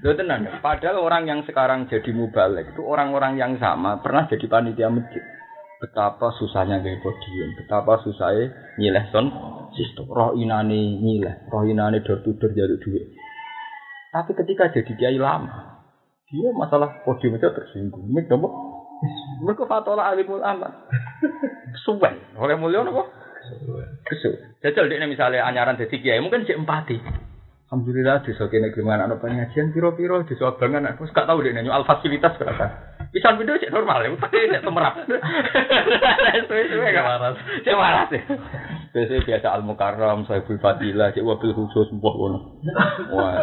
Lho 0.00 0.16
tenan, 0.16 0.48
padahal 0.64 0.96
orang 1.04 1.28
yang 1.28 1.40
sekarang 1.44 1.84
jadi 1.84 2.08
mubalek 2.16 2.72
itu 2.72 2.80
orang-orang 2.80 3.36
yang 3.36 3.60
sama 3.60 4.00
pernah 4.00 4.24
jadi 4.32 4.48
panitia 4.48 4.88
masjid. 4.88 5.20
Betapa 5.80 6.28
susahnya 6.36 6.84
gaya 6.84 7.00
podium, 7.00 7.56
betapa 7.56 7.96
susahnya 8.04 8.52
nyileh 8.76 9.04
son 9.08 9.32
sistem. 9.72 10.04
Roh 10.12 10.36
inane 10.36 11.00
nyileh, 11.00 11.48
roh 11.48 11.64
inane 11.64 12.04
door 12.04 12.20
to 12.20 12.36
door 12.36 12.52
jaluk 12.52 12.76
duit. 12.84 13.08
Tapi 14.12 14.36
ketika 14.36 14.68
jadi 14.76 14.92
kiai 14.92 15.16
lama, 15.16 15.80
dia 16.28 16.52
masalah 16.52 17.00
podium 17.00 17.40
itu 17.40 17.48
tersinggung. 17.48 18.12
Mik 18.12 18.28
nopo? 18.28 18.52
Mereka 19.40 19.64
fatola 19.64 20.12
alimul 20.12 20.44
amat. 20.44 20.84
Suwen. 21.88 22.36
Oleh 22.36 22.60
mulia 22.60 22.84
nopo? 22.84 23.08
Kesu. 24.04 24.36
Jajal 24.60 24.84
dia 24.84 25.08
misalnya 25.08 25.48
anyaran 25.48 25.80
jadi 25.80 25.96
kiai, 25.96 26.20
mungkin 26.20 26.44
si 26.44 26.52
empati. 26.52 27.00
Alhamdulillah 27.70 28.26
di 28.26 28.34
kene 28.34 28.74
gelem 28.74 28.90
anak 28.90 29.22
pengajian 29.22 29.70
piro-piro 29.70 30.26
di 30.26 30.34
abangan 30.34 30.90
aku 30.90 31.06
gak 31.06 31.22
tahu 31.22 31.38
deh 31.38 31.54
nanya 31.54 31.70
al 31.70 31.86
fasilitas 31.86 32.34
berapa. 32.34 32.89
Bisa 33.10 33.34
video 33.34 33.58
cek 33.58 33.74
normal 33.74 34.06
ya, 34.06 34.14
tapi 34.22 34.54
cek 34.54 34.62
temerap. 34.62 34.94
Suwe-suwe 36.46 36.94
gak 36.94 37.06
waras. 37.06 37.36
Cek 37.66 37.74
waras 37.74 38.08
ya. 38.14 38.22
Biasanya 38.94 39.26
biasa 39.26 39.48
al 39.50 39.62
mukarram, 39.66 40.22
sahibul 40.30 40.62
fadilah, 40.62 41.10
cek 41.10 41.26
wabil 41.26 41.50
khusus 41.50 41.90
mbok 41.90 42.14
ngono. 42.14 42.38
Wah. 43.10 43.34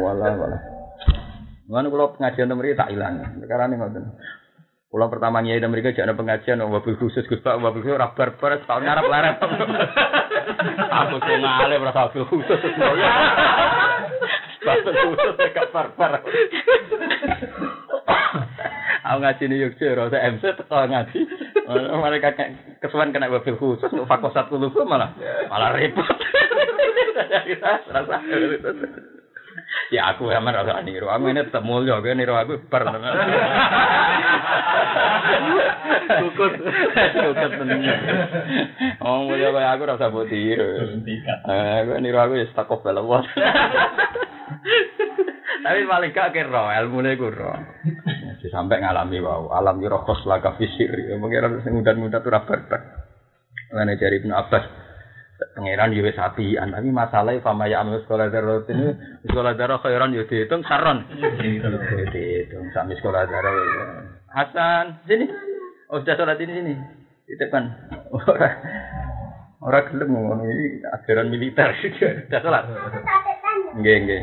Wala 0.00 0.26
wala. 0.40 0.58
Mana 1.68 1.88
kalau 1.92 2.16
pengajian 2.16 2.48
nomor 2.48 2.68
tak 2.72 2.92
hilang. 2.96 3.20
Sekarang 3.44 3.72
ini 3.72 3.76
ngoten. 3.76 4.04
Kalau 4.92 5.08
pertama 5.08 5.40
nyai 5.40 5.56
dan 5.56 5.72
mereka 5.72 5.96
jangan 5.96 6.16
pengajian, 6.16 6.60
wabil 6.64 7.00
khusus 7.00 7.24
gus 7.28 7.40
pak, 7.40 7.56
wabil 7.60 7.80
khusus 7.80 7.96
rabar 7.96 8.36
per 8.36 8.60
tahun 8.64 8.84
ngarap 8.88 9.04
larat. 9.08 9.36
Aku 11.00 11.16
tuh 11.16 11.36
ngalih 11.40 11.76
merasa 11.80 12.08
wabil 12.08 12.24
khusus. 12.28 12.60
Wabil 14.64 14.96
khusus 14.96 15.32
dekat 15.36 15.68
barbar. 15.72 16.24
Aku 19.02 19.18
ngaji 19.18 19.44
yuk 19.58 19.74
sih, 19.82 19.90
rasa 19.90 20.18
MC 20.30 20.42
teko 20.54 20.78
ngaji. 20.86 21.18
Mereka 21.98 22.28
kesuan 22.78 23.10
kena 23.10 23.26
wabil 23.30 23.58
khusus, 23.58 23.90
fakosat 24.06 24.46
kulubu 24.46 24.86
malah 24.86 25.10
malah 25.50 25.74
repot. 25.74 26.06
Rasa 27.92 28.16
Ya 29.92 30.08
aku 30.12 30.28
emang 30.32 30.56
rasa 30.56 30.80
niru. 30.80 31.08
Aku 31.12 31.28
ini 31.28 31.44
tetap 31.44 31.64
mulia, 31.64 32.00
aku 32.00 32.08
niru 32.12 32.32
aku 32.32 32.64
bar. 32.68 32.88
Kukut, 36.12 36.52
kukut 37.12 37.50
tenan. 37.56 37.80
Oh 39.04 39.28
mulia 39.28 39.52
kayak 39.52 39.72
aku 39.76 39.82
rasa 39.88 40.12
buat 40.12 40.28
tiru. 40.32 40.96
Aku 41.48 41.90
niru 42.00 42.18
aku 42.20 42.40
ya 42.40 42.46
stuck 42.52 42.72
off 42.72 42.84
belawat. 42.84 43.24
Tapi 45.62 45.86
paling 45.86 46.10
gak 46.10 46.34
kira 46.34 46.74
ilmu 46.82 47.06
nih 47.06 47.14
kuro. 47.14 47.54
Sampai 48.50 48.82
ngalami 48.82 49.22
wow, 49.22 49.54
alam 49.54 49.78
yurokos 49.78 50.26
laga 50.26 50.58
fisir. 50.58 50.90
Mungkin 51.16 51.62
sing 51.62 51.78
muda-muda 51.78 52.18
tuh 52.18 52.34
rapat. 52.34 52.66
Mana 53.70 53.94
cari 53.96 54.18
Ibnu 54.20 54.34
Abbas. 54.34 54.81
Pangeran 55.54 55.94
yo 55.94 56.06
wis 56.06 56.18
apian 56.18 56.70
tapi 56.70 56.88
masalahe 56.94 57.42
fama 57.42 57.66
ya 57.66 57.82
amal 57.82 57.98
sekolah 58.02 58.30
darat 58.30 58.68
ini 58.70 58.94
sekolah 59.26 59.52
darat 59.58 59.82
khairan 59.82 60.14
yo 60.14 60.26
dihitung 60.26 60.62
saron 60.66 61.06
dihitung 62.12 62.66
sami 62.74 62.94
sekolah 62.98 63.26
darat 63.26 63.54
Hasan 64.32 65.04
sini 65.04 65.26
oh 65.92 66.00
sudah 66.00 66.16
sholat 66.16 66.40
ini 66.40 66.52
sini 66.56 66.74
titipkan 67.28 67.64
Ora 69.62 69.86
gelem 69.86 70.10
ngono 70.10 70.42
iki 70.42 70.82
ajaran 70.82 71.30
militer. 71.30 71.70
Dah 72.26 72.40
salat. 72.42 72.66
Nggih, 73.78 73.96
nggih. 74.02 74.22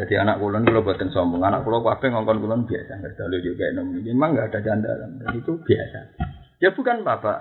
Jadi 0.00 0.14
anak 0.16 0.40
kulon 0.40 0.64
kalau 0.64 0.80
buatin 0.80 1.12
sombong, 1.12 1.44
anak 1.44 1.60
kulon 1.60 1.84
kabeh 1.84 2.08
ngongkon 2.08 2.40
kulon 2.40 2.64
biasa, 2.64 3.04
nggak 3.04 3.20
ada 3.20 3.38
juga 3.44 3.68
nom. 3.76 3.92
Memang 4.00 4.32
nggak 4.32 4.48
ada 4.48 4.80
dan 4.80 4.80
itu 5.36 5.60
biasa. 5.60 6.00
Ya 6.60 6.70
bukan 6.76 7.00
bapak, 7.02 7.40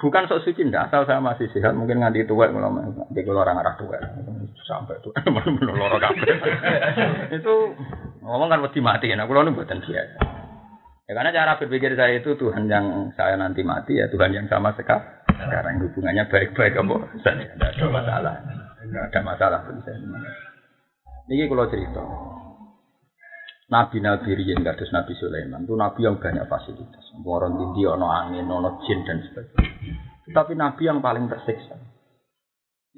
bukan 0.00 0.24
sok 0.24 0.42
suci 0.48 0.64
ndak 0.64 0.88
asal 0.88 1.04
saya 1.04 1.20
masih 1.20 1.52
sehat 1.52 1.76
mungkin 1.76 2.00
nganti 2.00 2.24
tua 2.24 2.48
kalau 2.48 2.72
nanti 2.72 3.20
kalau 3.20 3.44
orang 3.44 3.60
arah 3.60 3.76
tua 3.76 4.00
sampai 4.64 4.96
itu 4.96 5.12
benar 5.12 5.76
loro 5.76 6.00
kabeh. 6.00 6.34
Itu 7.36 7.76
ngomong 8.24 8.48
kan 8.48 8.60
mati 8.64 8.80
mati 8.80 9.12
nah 9.12 9.28
kalau 9.28 9.44
ini 9.44 9.52
buatan 9.52 9.84
biasa 9.84 10.20
ya 11.08 11.12
karena 11.12 11.34
cara 11.34 11.58
berpikir 11.58 11.92
saya 11.98 12.22
itu 12.22 12.38
Tuhan 12.38 12.70
yang 12.70 13.10
saya 13.18 13.34
nanti 13.34 13.66
mati 13.66 13.98
ya 13.98 14.06
Tuhan 14.06 14.30
yang 14.30 14.46
sama 14.46 14.70
sekarang 14.78 15.20
sekarang. 15.40 15.80
Hubungannya 15.84 16.24
baik-baik 16.28 16.76
saja 17.24 17.44
tidak 17.44 17.70
ada 17.76 17.86
masalah. 17.88 18.34
Tidak 18.80 19.02
ada 19.12 19.20
masalah 19.24 19.58
bagi 19.64 19.80
saya. 19.84 19.98
Ini 21.30 21.46
kalau 21.46 21.66
cerita 21.70 22.02
Nabi-nabi 23.70 24.34
riyen 24.34 24.66
kados 24.66 24.90
Nabi 24.90 25.14
Sulaiman 25.14 25.62
itu 25.62 25.78
nabi 25.78 26.02
yang 26.02 26.18
banyak 26.18 26.50
fasilitas. 26.50 27.06
Orang 27.22 27.54
tinggi, 27.54 27.86
ono 27.86 28.10
angin, 28.10 28.50
ono 28.50 28.82
jin 28.82 29.06
dan 29.06 29.22
sebagainya. 29.22 29.94
Tapi 30.26 30.58
nabi 30.58 30.82
yang 30.90 30.98
paling 30.98 31.30
tersiksa. 31.30 31.78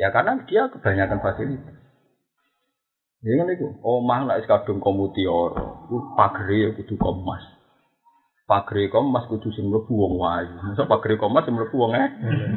Ya 0.01 0.09
karena 0.09 0.40
dia 0.49 0.73
kebanyakan 0.73 1.20
fasilitas. 1.20 1.77
Ya 3.23 3.39
kan 3.39 3.53
itu, 3.55 3.69
omah 3.85 4.27
nek 4.27 4.49
kadung 4.51 4.82
komutior, 4.82 5.55
ku 5.86 6.16
pagere 6.19 6.57
ya 6.59 6.69
kudu 6.74 6.99
komas. 6.99 7.44
Pagere 8.49 8.90
komas 8.90 9.31
kudu 9.31 9.53
sing 9.55 9.70
mlebu 9.70 9.93
wong 9.93 10.19
wayu. 10.19 10.57
Masa 10.59 10.89
pagere 10.89 11.20
komas 11.20 11.47
sing 11.47 11.55
mlebu 11.55 11.77
wong 11.77 11.93
eh. 11.94 12.09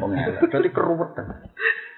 Wong 0.02 0.12
elek. 0.18 0.50
Dadi 0.50 0.74
keruwetan. 0.74 1.46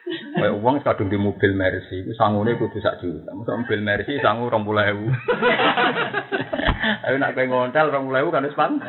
Kayak 0.08 0.56
uang 0.64 0.80
kadung 0.88 1.12
di 1.12 1.20
mobil 1.20 1.52
Mercy, 1.52 2.00
itu 2.00 2.16
sangune 2.16 2.56
kudu 2.56 2.80
sak 2.80 3.04
juta. 3.04 3.36
Masa 3.36 3.60
mobil 3.60 3.84
Mercy 3.84 4.16
sangu 4.24 4.48
rong 4.48 4.64
puluh 4.64 4.88
ewu. 4.88 5.12
Ayo 7.04 7.20
nak 7.20 7.36
kayak 7.36 7.52
ngontel 7.52 7.92
rong 7.92 8.08
puluh 8.08 8.24
ewu 8.24 8.32
kan 8.32 8.48
pan. 8.56 8.80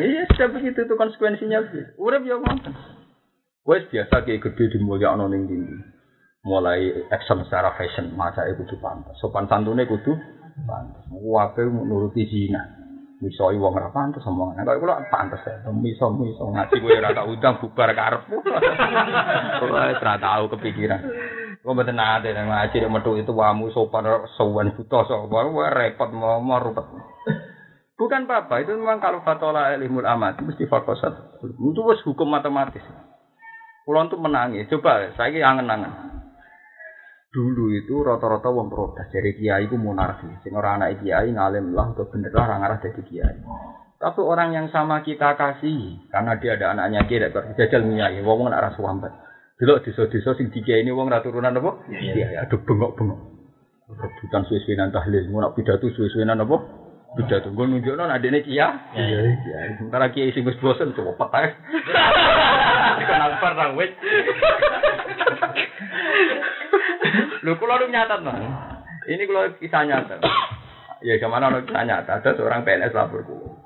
Iya 0.00 0.24
sudah 0.32 0.48
begitu 0.56 0.88
tuh 0.88 0.96
konsekuensinya. 0.96 1.60
Urip 2.00 2.24
ya 2.24 2.40
ngoten. 2.40 2.72
Wes 3.68 3.84
biasa 3.92 4.24
kayak 4.24 4.40
gede 4.40 4.72
di 4.72 4.78
mulia 4.80 5.12
ono 5.12 5.28
ning 5.28 5.44
tinggi. 5.44 5.76
Mulai 6.40 7.12
action 7.12 7.44
secara 7.44 7.76
fashion, 7.76 8.16
masa 8.16 8.48
itu 8.48 8.64
kudu 8.64 8.80
pantas. 8.80 9.20
Sopan 9.20 9.44
santunnya 9.44 9.84
kudu 9.84 10.16
pantas. 10.64 11.04
Wape 11.12 11.68
nuruti 11.68 12.24
zina. 12.24 12.79
Misoi 13.20 13.60
wong 13.60 13.76
ora 13.76 13.92
pantes 13.92 14.24
omongan. 14.24 14.64
Nek 14.64 14.80
kula 14.80 15.04
pantes 15.12 15.44
ya, 15.44 15.68
miso 15.68 16.08
miso 16.16 16.48
ngaji 16.48 16.76
kowe 16.80 16.90
ora 16.96 17.12
tak 17.12 17.28
undang 17.28 17.54
bubar 17.60 17.90
karepmu. 17.92 18.36
Kula 19.60 19.80
ora 19.92 20.14
tau 20.16 20.44
kepikiran. 20.56 21.00
Kok 21.60 21.72
mboten 21.76 22.00
nate 22.00 22.32
nang 22.32 22.48
ngaji 22.48 22.76
nek 22.80 22.92
metu 22.92 23.20
itu 23.20 23.32
wamu 23.36 23.68
sopan 23.70 24.08
sowan 24.40 24.72
buta 24.72 25.04
sapa 25.04 25.38
repot 25.76 26.10
mau 26.16 26.40
rupet. 26.56 26.86
Bukan 28.00 28.24
apa-apa, 28.24 28.64
itu 28.64 28.72
memang 28.72 28.96
kalau 28.96 29.20
fatola 29.20 29.76
ilmul 29.76 30.08
amat 30.08 30.40
mesti 30.40 30.64
fakosat. 30.64 31.36
Itu 31.44 31.84
hukum 31.84 32.32
matematis. 32.32 32.80
Kulon 33.84 34.08
tuh 34.08 34.16
menangis. 34.16 34.72
Coba 34.72 35.12
saya 35.20 35.36
angen-angen. 35.44 35.92
Dulu 37.30 37.70
itu 37.70 38.02
rata-rata 38.02 38.50
wong 38.50 38.68
protes 38.68 39.06
dari 39.14 39.38
kiai 39.38 39.70
itu 39.70 39.78
monarki. 39.78 40.26
Sing 40.42 40.52
ora 40.54 40.74
anak 40.74 41.02
kiai 41.02 41.30
ngalim 41.30 41.72
lah 41.72 41.94
atau 41.94 42.10
bener 42.10 42.34
lah 42.34 42.50
orang 42.50 42.66
arah 42.66 42.78
jadi 42.82 43.02
kiai. 43.06 43.36
Tapi 44.00 44.20
orang 44.24 44.56
yang 44.56 44.66
sama 44.74 45.04
kita 45.06 45.38
kasih 45.38 46.10
karena 46.10 46.34
dia 46.42 46.58
ada 46.58 46.74
anaknya 46.74 47.06
kiai 47.06 47.30
tidak 47.30 47.54
jajal 47.54 47.86
kiai 47.86 48.18
wong 48.26 48.50
arah 48.50 48.74
suambat 48.74 49.30
dulu 49.60 49.76
desa-desa 49.84 50.32
sing 50.40 50.48
dikiai 50.48 50.80
ini 50.80 50.88
wong 50.88 51.12
ra 51.12 51.20
turunan 51.20 51.52
apa? 51.52 51.84
Iya 51.92 52.32
ya 52.32 52.48
aduh 52.48 52.64
bengok-bengok. 52.64 53.20
Rebutan 53.92 54.48
suwe-suwenan 54.48 54.88
tahlil 54.88 55.28
mau 55.28 55.44
nak 55.44 55.52
pidato 55.52 55.92
suwe-suwenan 55.92 56.40
apa? 56.40 56.56
Pidato. 57.20 57.52
Gue 57.52 57.68
nunjukno 57.68 58.08
adene 58.08 58.40
kia 58.40 58.72
iya 58.96 59.20
iya. 59.20 59.76
Sementara 59.76 60.08
kiai 60.08 60.32
sing 60.32 60.48
wis 60.48 60.56
bosen 60.64 60.96
coba 60.96 61.12
petai 61.20 61.52
kenal 63.04 63.36
pernah 63.36 63.76
wis 63.76 63.92
Lho 67.44 67.52
kula 67.56 67.80
lu 67.80 67.86
nyatat 67.88 68.20
nah. 68.22 68.36
Ini 69.08 69.22
kalau 69.26 69.50
kisah 69.56 69.82
nyata. 69.88 70.16
Ya 71.00 71.16
ke 71.16 71.26
mana 71.26 71.48
orang 71.48 71.64
kisah 71.64 71.84
nyata 71.88 72.20
ada 72.20 72.30
seorang 72.36 72.62
PNS 72.62 72.92
lapor 72.92 73.24
kulo. 73.24 73.56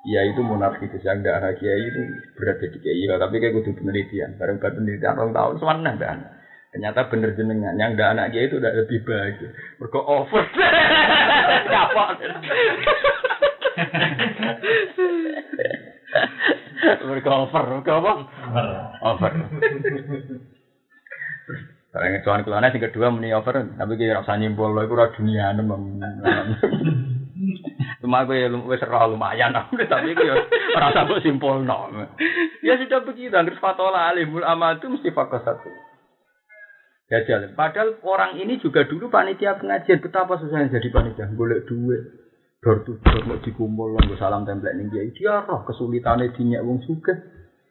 Ya 0.00 0.24
itu 0.24 0.40
monarki 0.40 0.88
itu 0.88 0.96
yang 1.04 1.20
darah 1.20 1.52
kiai 1.60 1.84
itu 1.84 2.00
berat 2.40 2.56
jadi 2.56 2.78
kiai 2.80 3.04
ya, 3.04 3.20
tapi 3.20 3.36
kayak 3.36 3.52
kudu 3.52 3.76
penelitian. 3.76 4.32
Bareng 4.40 4.56
buat 4.56 4.72
penelitian 4.72 5.20
orang 5.20 5.36
tahun 5.36 5.56
semana 5.60 5.92
dan 6.00 6.18
ternyata 6.72 7.10
bener 7.12 7.36
jenengan 7.36 7.76
yang 7.76 7.92
ada 8.00 8.16
anak 8.16 8.32
kiai 8.32 8.48
itu 8.48 8.56
udah 8.56 8.72
lebih 8.72 9.04
baik. 9.04 9.44
Mereka 9.76 10.00
over. 10.00 10.44
Apa? 11.70 12.04
Mereka 16.80 17.30
over, 17.30 17.64
mereka 17.68 17.92
apa? 18.00 18.12
Over. 19.04 19.32
Barang 21.90 22.22
tuan 22.22 22.46
kelana 22.46 22.70
sing 22.70 22.78
kedua 22.78 23.10
muni 23.10 23.34
over, 23.34 23.66
tapi 23.74 23.98
kira 23.98 24.22
rasa 24.22 24.38
nyimpul 24.38 24.70
lho 24.70 24.86
iku 24.86 24.94
ora 24.94 25.10
dunia 25.10 25.50
nemem. 25.58 25.98
Cuma 27.98 28.22
gue 28.30 28.46
wis 28.70 28.86
ora 28.86 29.10
lumayan 29.10 29.50
tapi 29.74 30.14
gue 30.14 30.30
ora 30.78 30.94
usah 30.94 31.02
mbok 31.02 31.18
simpulno. 31.18 31.90
Ya 32.62 32.78
sudah 32.78 33.02
begitu, 33.02 33.34
anggere 33.34 33.58
fatola 33.58 34.06
alimul 34.06 34.46
amatu 34.46 34.86
mesti 34.86 35.10
fokus 35.10 35.42
satu. 35.42 35.66
Gajal. 37.10 37.58
Padahal 37.58 37.98
orang 38.06 38.38
ini 38.38 38.62
juga 38.62 38.86
dulu 38.86 39.10
panitia 39.10 39.58
pengajian 39.58 39.98
betapa 39.98 40.38
susahnya 40.38 40.70
jadi 40.70 40.94
panitia, 40.94 41.26
golek 41.34 41.66
duit. 41.66 42.20
Dor 42.62 42.86
tuh 42.86 43.02
dor 43.02 43.24
mau 43.24 43.40
dikumpul 43.42 43.98
lo 43.98 44.14
salam 44.20 44.44
template 44.44 44.78
dia 44.92 45.08
dia 45.16 45.40
roh 45.48 45.64
kesulitannya 45.64 46.28
dinyak 46.36 46.60
wong 46.60 46.84
suka 46.84 47.16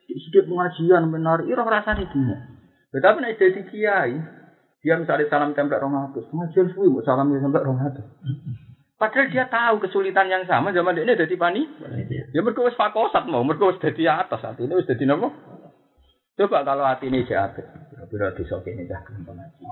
sedikit 0.10 0.50
pengajian 0.50 1.14
benar 1.14 1.46
ira 1.46 1.62
rasanya 1.62 2.10
dinyak 2.10 2.59
tetapi 2.90 3.18
nek 3.22 3.38
jadi 3.38 3.62
kiai, 3.70 4.14
dia 4.82 4.96
misalnya 4.98 5.30
salam 5.30 5.54
tempel 5.54 5.78
rong 5.78 6.10
atus, 6.10 6.26
pengajian 6.34 6.74
suwi 6.74 6.90
mau 6.90 7.06
salam 7.06 7.30
tempel 7.30 7.62
rong 7.62 7.80
atus. 7.84 8.08
Padahal 9.00 9.32
dia 9.32 9.48
tahu 9.48 9.80
kesulitan 9.80 10.28
yang 10.28 10.44
sama 10.44 10.76
zaman 10.76 11.00
ini 11.00 11.16
jadi 11.16 11.36
pani. 11.40 11.64
Ya 12.36 12.44
mereka 12.44 12.68
wis 12.68 12.76
fakosat 12.76 13.32
mau, 13.32 13.48
mereka 13.48 13.72
wis 13.72 13.80
jadi 13.80 14.28
atas 14.28 14.44
hati 14.44 14.68
ini 14.68 14.76
wis 14.76 14.90
jadi 14.92 15.08
nopo. 15.08 15.32
Coba 16.36 16.68
kalau 16.68 16.84
hati 16.84 17.08
ini 17.08 17.24
jahat, 17.24 17.56
kira-kira 17.56 18.36
bisa 18.36 18.60
ini 18.68 18.84
dah 18.88 19.00
gelem 19.08 19.24
pengaji. 19.24 19.64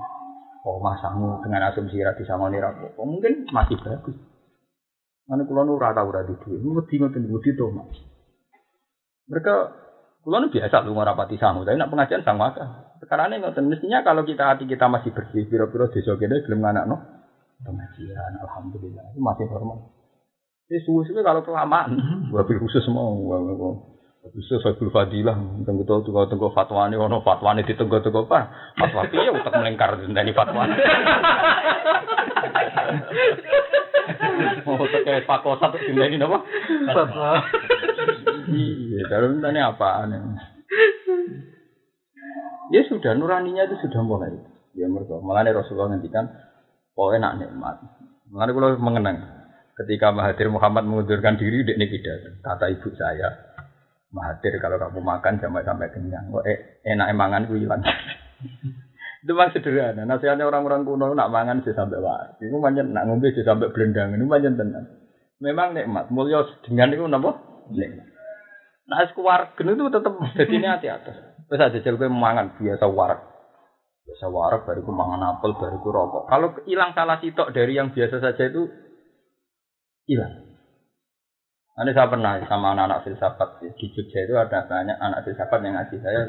Oh 0.64 0.80
masamu 0.80 1.44
dengan 1.44 1.68
asumsi 1.68 2.00
rati 2.00 2.24
sama 2.24 2.48
nih 2.48 2.64
rapo, 2.64 2.96
mungkin 3.04 3.44
masih 3.52 3.76
bagus. 3.84 4.16
Mana 5.28 5.44
kulo 5.44 5.68
nu 5.68 5.76
rata 5.76 6.08
ora 6.08 6.24
di 6.24 6.32
duit, 6.40 6.64
wedi 6.64 6.94
ngoten 6.96 7.28
wedi 7.28 7.52
to 7.52 7.68
mas. 7.68 8.00
Mereka 9.28 9.54
kulo 10.24 10.36
nu 10.40 10.48
biasa 10.48 10.88
lu 10.88 10.96
ngorapati 10.96 11.36
sangu, 11.36 11.68
tapi 11.68 11.76
nak 11.76 11.92
pengajian 11.92 12.24
sang 12.24 12.40
maka. 12.40 12.87
Sekarang 13.08 13.32
ini 13.32 13.40
ngoten 13.40 13.72
mestinya 13.72 14.04
kalau 14.04 14.20
kita 14.20 14.52
hati 14.52 14.68
kita 14.68 14.84
masih 14.84 15.16
bersih, 15.16 15.48
piro-piro 15.48 15.88
desa 15.88 16.20
kene 16.20 16.44
gelem 16.44 16.60
anak 16.60 16.84
no 16.92 17.00
pengajian, 17.64 18.36
alhamdulillah 18.44 19.16
itu 19.16 19.20
masih 19.24 19.48
normal. 19.48 19.96
Ini 20.68 20.84
suwe-suwe 20.84 21.24
kalau 21.24 21.40
kelamaan, 21.40 21.96
wabil 22.28 22.60
khusus 22.60 22.84
mau, 22.92 23.16
khusus 24.28 24.60
wabil 24.60 24.92
fadilah, 24.92 25.40
tunggu 25.64 25.88
tahu 25.88 26.04
tunggu 26.04 26.28
tunggu 26.28 26.52
fatwa 26.52 26.84
ini, 26.84 27.00
ono 27.00 27.24
fatwa 27.24 27.56
ini 27.56 27.64
ditunggu 27.64 27.96
tunggu 28.04 28.28
apa? 28.28 28.52
Fatwa 28.76 29.08
ya 29.08 29.32
utak 29.32 29.56
melengkar 29.56 29.96
dari 30.04 30.32
fatwa. 30.36 30.68
Mau 34.68 34.84
utak 34.84 35.00
kayak 35.08 35.24
pakosa 35.24 35.72
tuh 35.72 35.80
ini 35.80 36.20
apa? 36.20 36.38
Fatwa. 36.92 37.40
Iya, 38.52 39.00
dalam 39.08 39.40
ini 39.40 39.60
apaan 39.64 40.12
ya? 40.12 40.20
Ya 42.68 42.82
sudah, 42.88 43.16
nuraninya 43.16 43.64
itu 43.68 43.76
sudah 43.88 44.00
mulai. 44.04 44.32
Ya 44.76 44.86
mereka. 44.86 45.18
Malah 45.20 45.48
Rasulullah 45.52 45.96
ngendikan, 45.96 46.28
oh 46.94 47.10
enak 47.12 47.40
nikmat. 47.40 47.80
Malah 48.28 48.52
kalau 48.52 48.76
mengenang, 48.76 49.24
ketika 49.84 50.12
Mahathir 50.12 50.52
Muhammad 50.52 50.84
mengundurkan 50.84 51.40
diri, 51.40 51.64
dia 51.64 51.74
ini. 51.74 51.88
Kata 52.44 52.68
ibu 52.68 52.88
saya, 52.92 53.28
Mahathir 54.12 54.56
kalau 54.60 54.76
kamu 54.76 55.00
makan 55.00 55.40
sampai 55.40 55.64
sampai 55.64 55.88
kenyang, 55.92 56.32
kok 56.32 56.44
eh, 56.48 56.80
enak 56.84 57.12
emangan 57.12 57.48
gue 57.48 57.60
hilang. 57.60 57.80
itu 59.18 59.36
memang 59.36 59.52
sederhana. 59.52 60.02
Nasihatnya 60.08 60.48
orang-orang 60.48 60.88
kuno 60.88 61.12
nak 61.12 61.28
mangan 61.28 61.60
sih 61.60 61.76
sampai 61.76 62.00
waras. 62.00 62.40
Itu 62.40 62.56
manjen 62.56 62.96
nak 62.96 63.04
ngombe 63.10 63.28
sih 63.36 63.44
sampai 63.44 63.68
belendang. 63.74 64.16
Ini 64.16 64.24
manjen 64.24 64.56
tenang. 64.56 64.88
Memang 65.44 65.76
nikmat. 65.76 66.08
Mulia 66.08 66.46
dengan 66.64 66.96
itu 66.96 67.04
napa? 67.04 67.36
Nikmat. 67.68 68.08
Nah, 68.88 69.04
sekuar 69.04 69.52
itu 69.52 69.84
tetap 69.92 70.16
jadi 70.32 70.54
ini 70.56 70.64
hati-hati. 70.64 71.27
Wis 71.48 71.60
aja 71.60 71.78
jel 71.80 71.96
kowe 71.96 72.08
mangan 72.12 72.60
biasa 72.60 72.84
warak. 72.92 73.20
Biasa 74.04 74.26
warak 74.28 74.68
baru 74.68 74.84
mangan 74.88 75.36
apel 75.36 75.56
baru 75.56 75.80
rokok. 75.80 76.24
Kalau 76.28 76.48
hilang 76.68 76.92
salah 76.92 77.20
sitok 77.20 77.52
dari 77.56 77.76
yang 77.76 77.92
biasa 77.92 78.20
saja 78.20 78.44
itu 78.48 78.68
hilang. 80.08 80.48
Nanti 81.78 81.94
saya 81.94 82.10
pernah 82.10 82.42
sama 82.50 82.74
anak-anak 82.74 83.06
filsafat 83.06 83.62
di 83.78 83.86
Jogja 83.94 84.26
itu 84.26 84.34
ada 84.34 84.66
banyak 84.66 84.98
anak 84.98 85.22
filsafat 85.22 85.62
yang 85.62 85.78
ngasih 85.78 86.02
saya. 86.02 86.20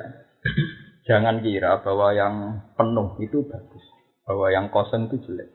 Jangan 1.10 1.41
kira 1.41 1.82
bahwa 1.82 2.14
yang 2.14 2.62
penuh 2.78 3.18
itu 3.18 3.41
bagus, 3.50 3.82
bahwa 4.30 4.54
yang 4.54 4.70
kosong 4.70 5.10
itu 5.10 5.18
jelek. 5.26 5.50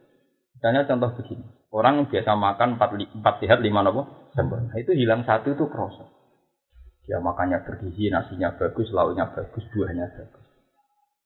Misalnya 0.59 0.83
contoh 0.91 1.15
begini, 1.15 1.47
orang 1.71 2.11
biasa 2.11 2.31
makan 2.35 2.75
empat, 2.75 2.91
li- 2.99 3.13
empat 3.15 3.39
sehat 3.39 3.63
lima 3.63 3.87
nopo 3.87 4.33
sempurna, 4.35 4.75
itu 4.75 4.91
hilang 4.99 5.23
satu 5.23 5.55
itu 5.55 5.71
proses. 5.71 6.11
Dia 7.05 7.21
makannya 7.21 7.61
bergizi, 7.69 8.09
nasinya 8.09 8.57
bagus, 8.57 8.89
lauknya 8.89 9.29
bagus, 9.29 9.65
buahnya 9.77 10.09
bagus. 10.17 10.47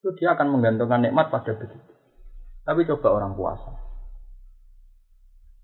Itu 0.03 0.11
dia 0.19 0.35
akan 0.35 0.59
menggantungkan 0.59 1.07
nikmat 1.07 1.31
pada 1.31 1.55
begitu. 1.55 1.93
Tapi 2.67 2.87
coba 2.87 3.15
orang 3.15 3.39
puasa. 3.39 3.73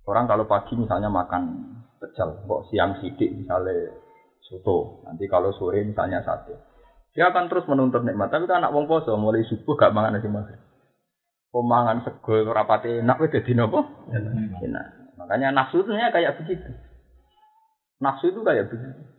Orang 0.04 0.30
kalau 0.30 0.44
pagi 0.46 0.78
misalnya 0.78 1.10
makan 1.10 1.42
pecel, 1.98 2.44
kok 2.46 2.64
siang 2.70 3.00
sidik 3.00 3.32
misalnya 3.32 3.90
soto, 4.44 5.00
nanti 5.08 5.24
kalau 5.26 5.50
sore 5.56 5.80
misalnya 5.82 6.20
sate. 6.22 6.54
Dia 7.14 7.30
akan 7.30 7.46
terus 7.46 7.64
menuntut 7.70 8.02
nikmat. 8.02 8.28
Tapi 8.28 8.44
kan 8.50 8.62
anak 8.62 8.74
wong 8.74 8.90
poso 8.90 9.14
mulai 9.14 9.46
subuh 9.46 9.78
gak 9.78 9.94
mangan 9.94 10.18
nasi 10.18 10.26
maghrib. 10.26 10.58
Pemangan 11.54 12.02
sego 12.02 12.50
rapate 12.50 12.98
enak 12.98 13.22
wis 13.22 13.30
dadi 13.30 13.54
napa? 13.54 13.86
Enak. 14.58 15.14
Makanya 15.14 15.54
nafsunya 15.54 16.10
kayak 16.10 16.42
begitu. 16.42 16.74
Nafsu 18.02 18.34
itu 18.34 18.42
kayak 18.42 18.66
begitu. 18.66 19.13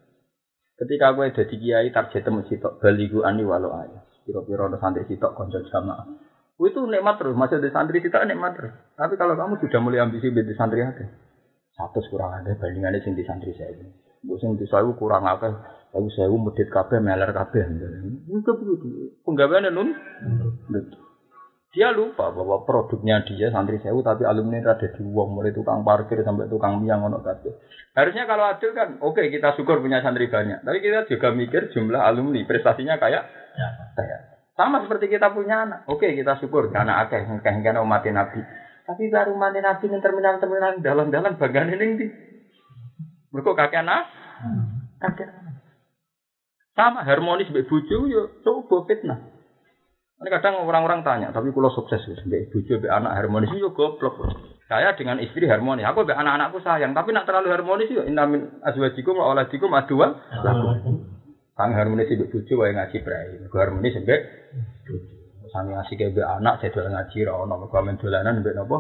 Ketika 0.76 1.16
gue 1.16 1.32
jadi 1.32 1.56
kiai 1.56 1.90
target 1.96 2.28
temu 2.28 2.44
sitok 2.52 2.84
baligu 2.84 3.24
ani 3.24 3.48
walau 3.48 3.72
ayah. 3.80 4.04
Piro-piro 4.28 4.68
ada 4.68 4.76
santri 4.82 5.08
sitok 5.08 5.32
konco 5.32 5.64
jamaah. 5.64 6.04
Itu 6.60 6.84
nikmat 6.88 7.16
terus, 7.20 7.36
masih 7.38 7.64
ada 7.64 7.70
santri 7.72 8.04
sitok 8.04 8.28
nikmat 8.28 8.60
terus. 8.60 8.74
Tapi 9.00 9.16
kalau 9.16 9.40
kamu 9.40 9.56
sudah 9.64 9.80
mulai 9.80 10.04
ambisi 10.04 10.34
di 10.34 10.56
santri 10.58 10.84
ada, 10.84 11.06
satu 11.80 12.04
kurang 12.12 12.44
ada 12.44 12.52
bandingannya 12.60 13.00
sing 13.06 13.16
di 13.16 13.24
santri 13.24 13.56
saya 13.56 13.72
ini. 13.72 13.88
Bu 14.26 14.36
sing 14.42 14.60
di 14.60 14.68
saya 14.68 14.90
kurang 15.00 15.24
akeh, 15.24 15.54
aku 15.94 16.10
saya 16.12 16.34
medit 16.34 16.68
kabeh 16.68 17.00
meler 17.00 17.32
kabeh. 17.32 17.64
Itu 18.28 18.52
begitu. 18.58 19.16
Penggaweane 19.24 19.72
nun. 19.72 19.96
Betul. 20.68 21.05
Dia 21.76 21.92
lupa 21.92 22.32
bahwa 22.32 22.64
produknya 22.64 23.28
dia 23.28 23.52
santri 23.52 23.84
sewu 23.84 24.00
tapi 24.00 24.24
alumni 24.24 24.64
ada 24.64 24.88
di 24.88 25.04
uang 25.04 25.36
mulai 25.36 25.52
tukang 25.52 25.84
parkir 25.84 26.24
sampai 26.24 26.48
tukang 26.48 26.80
miang 26.80 27.04
ono 27.04 27.20
kabeh. 27.20 27.52
Harusnya 27.92 28.24
kalau 28.24 28.48
adil 28.48 28.72
kan 28.72 28.96
oke 29.04 29.20
kita 29.20 29.52
syukur 29.60 29.84
punya 29.84 30.00
santri 30.00 30.32
banyak. 30.32 30.64
Tapi 30.64 30.80
kita 30.80 31.04
juga 31.12 31.36
mikir 31.36 31.76
jumlah 31.76 32.00
alumni 32.00 32.48
prestasinya 32.48 32.96
kayak 32.96 33.28
kayak 34.00 34.20
sama 34.56 34.88
seperti 34.88 35.12
kita 35.12 35.36
punya 35.36 35.68
anak. 35.68 35.84
Oke 35.92 36.16
kita 36.16 36.40
syukur 36.40 36.72
anak 36.72 37.12
akeh 37.12 37.28
ngekeh 37.28 37.54
ngekeh 37.60 37.84
umat 37.84 38.08
nabi. 38.08 38.40
Tapi 38.88 39.04
baru 39.12 39.36
mati 39.36 39.60
nabi 39.60 39.86
yang 39.92 40.00
terminal 40.00 40.40
terminal 40.40 40.80
dalam-dalam 40.80 41.36
bagian 41.36 41.76
ini 41.76 41.86
di. 42.00 42.08
Mereka 43.36 43.52
kakek 43.52 43.84
anak, 43.84 44.08
kakek 45.04 45.28
anak. 45.28 45.60
Sama 46.72 47.04
harmonis 47.04 47.52
mbek 47.52 47.68
bojo 47.68 48.08
yo 48.08 48.32
coba 48.48 48.88
fitnah. 48.88 49.35
Ini 50.16 50.32
kadang 50.32 50.64
orang-orang 50.64 51.04
tanya, 51.04 51.28
tapi 51.36 51.52
kalau 51.52 51.68
sukses 51.76 52.00
mbek 52.24 52.48
bojo 52.48 52.80
mbek 52.80 52.88
anak 52.88 53.20
harmonis 53.20 53.52
yo 53.60 53.76
goblok. 53.76 54.16
Saya 54.66 54.96
dengan 54.96 55.20
istri 55.20 55.44
harmonis, 55.44 55.84
aku 55.84 56.08
mbek 56.08 56.16
anak-anakku 56.16 56.64
sayang, 56.64 56.96
tapi 56.96 57.12
nak 57.12 57.28
terlalu 57.28 57.52
harmonis 57.52 57.92
yo 57.92 58.08
inna 58.08 58.24
min 58.24 58.64
azwajikum 58.64 59.20
wa 59.20 59.28
auladikum 59.36 59.76
aduan. 59.76 60.16
Kang 61.60 61.76
harmonis 61.76 62.08
mbek 62.08 62.32
bojo 62.32 62.54
wae 62.64 62.72
ngaji 62.72 62.98
mergo 63.04 63.58
harmonis 63.60 63.96
mbek 64.00 64.22
bojo. 64.88 64.96
Sami 65.52 65.76
asik 65.76 66.00
mbek 66.00 66.24
anak 66.24 66.64
jadwal 66.64 66.96
ngaji 66.96 67.18
ra 67.28 67.34
ono, 67.36 67.54
mergo 67.60 67.76
amen 67.76 68.00
dolanan 68.00 68.40
napa? 68.40 68.78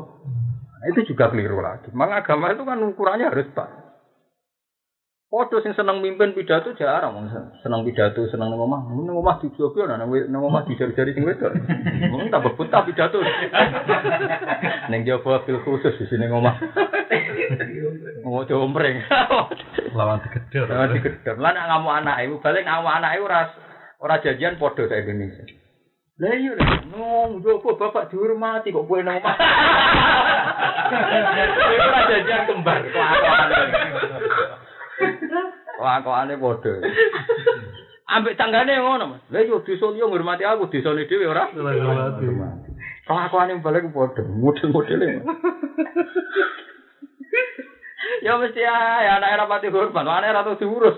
Nah, 0.80 0.88
itu 0.88 1.14
juga 1.14 1.28
keliru 1.36 1.60
lagi. 1.60 1.91
Memang 1.91 2.16
agama 2.16 2.56
itu 2.56 2.64
kan 2.64 2.80
ukurannya 2.80 3.28
harus 3.28 3.52
pas. 3.52 3.85
Podo 5.36 5.60
sing 5.60 5.76
seneng 5.76 5.99
mimpin 5.99 6.32
pidato 6.32 6.72
jarang 6.80 7.12
wong 7.12 7.28
seneng 7.60 7.84
pidato 7.84 8.24
seneng 8.32 8.56
nang 8.56 8.72
omah. 8.72 8.88
Nang 8.88 9.20
omah 9.20 9.44
dijogo 9.44 9.84
nang 9.84 10.07
nang 10.07 10.40
omah 10.40 10.64
dijari-jari 10.64 11.12
sing 11.12 11.28
wedok. 11.28 11.52
Wong 12.07 12.32
tambah 12.32 12.56
betah 12.56 12.88
pidato. 12.88 13.20
Ning 14.88 15.03
jaba 15.03 15.44
fil 15.44 15.60
khusus 15.68 15.91
di 15.99 16.07
sini 16.07 16.32
omah. 16.32 16.56
Ngono 18.24 18.64
omreng. 18.64 19.03
Lawan 19.91 20.24
digedor. 20.24 20.72
Lawan 20.72 20.95
digedor. 20.95 21.36
Lah 21.36 21.52
nek 21.52 21.68
ngamuk 21.68 21.95
anak 21.99 22.24
iku 22.24 22.40
balik 22.40 22.64
ngamuk 22.64 22.95
anak 22.95 23.20
iku 23.20 23.28
ora 23.28 23.41
ora 23.99 24.16
janjian 24.24 24.56
podo 24.56 24.88
sak 24.88 25.03
Indonesia. 25.03 25.44
Lah 26.16 26.32
iya 26.32 26.56
lho, 26.56 26.95
no, 26.95 27.44
jopo 27.44 27.76
bapak 27.76 28.07
dihormati 28.07 28.72
kok 28.72 28.88
kowe 28.88 29.03
nang 29.03 29.20
omah. 29.20 29.36
Ora 31.76 32.02
janjian 32.07 32.48
kembar 32.48 32.88
kelakuan. 32.88 33.52
Kelakuane 35.76 36.34
padha. 36.39 36.73
Ambek 38.05 38.38
tanggane 38.38 38.80
ngono, 38.80 39.05
Mas. 39.17 39.22
Lah 39.34 39.41
yo 39.43 39.65
desa 39.65 39.89
liya 39.91 40.05
ngurmati 40.07 40.45
aku, 40.45 40.69
desane 40.69 41.09
dhewe 41.09 41.26
ora. 41.27 41.49
Kelakuane 43.05 43.59
balik 43.59 43.91
padha, 43.91 44.23
model-modele. 44.23 45.26
Ya 48.22 48.38
mesti 48.41 48.61
ya 48.61 48.73
anak 49.17 49.34
era 49.34 49.45
pati 49.45 49.69
hormat, 49.69 50.05
anak 50.05 50.30
era 50.30 50.45
tuh 50.45 50.57
diurus. 50.57 50.97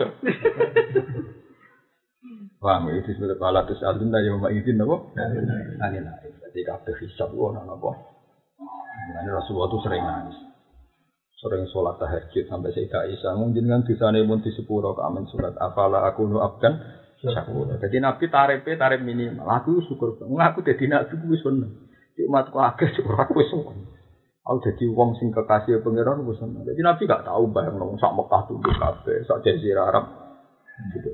Paham 2.58 2.90
ya, 2.90 2.98
itu 2.98 3.14
sebenarnya 3.14 3.38
kalau 3.38 3.62
terus 3.70 3.86
alun 3.86 4.16
ya 4.16 4.34
mak 4.34 4.50
izin 4.50 4.82
apa? 4.82 4.96
Angin. 5.84 6.10
Jadi 6.48 6.60
kabeh 6.66 6.96
hisab 7.06 7.30
ono 7.36 7.62
apa? 7.68 7.92
Ini 9.08 9.30
Rasulullah 9.30 9.70
itu 9.70 9.78
sering 9.86 10.04
nangis. 10.04 10.47
Sering 11.38 11.70
sholat 11.70 12.02
tahajud 12.02 12.50
sampai 12.50 12.74
Sayyidah 12.74 13.06
Aisyah. 13.06 13.38
Mungkin 13.38 13.70
kan 13.70 13.86
disane 13.86 14.26
pun 14.26 14.42
di 14.42 14.50
sepuro 14.58 14.98
kamen 14.98 15.30
surat. 15.30 15.54
Afala 15.62 16.10
aku 16.10 16.26
nu 16.26 16.42
syakur. 17.22 17.78
Jadi 17.78 17.98
Nabi 18.02 18.26
tarifnya 18.26 18.74
tarif 18.78 19.02
minimal. 19.06 19.46
Aku 19.62 19.82
syukur. 19.86 20.18
Aku 20.18 20.60
jadi 20.66 20.86
nabi 20.90 21.14
gue 21.14 21.38
seneng. 21.38 21.72
Di 22.18 22.26
umatku 22.26 22.58
agak 22.58 22.90
syukur 22.98 23.18
aku 23.22 23.42
seneng. 23.46 23.86
Aku 24.48 24.58
jadi 24.66 24.86
wong 24.90 25.14
sing 25.20 25.30
kekasih 25.30 25.82
pangeran 25.86 26.26
gue 26.26 26.36
seneng. 26.38 26.66
Jadi 26.66 26.82
Nabi 26.82 27.02
gak 27.06 27.26
tahu 27.28 27.54
bayang 27.54 27.78
nong 27.78 28.02
sak 28.02 28.16
Mekah 28.16 28.42
tuh 28.48 28.58
kabeh, 28.64 29.18
sak 29.28 29.44
Jazirah 29.46 29.86
Arab. 29.94 30.06
Gitu. 30.94 31.10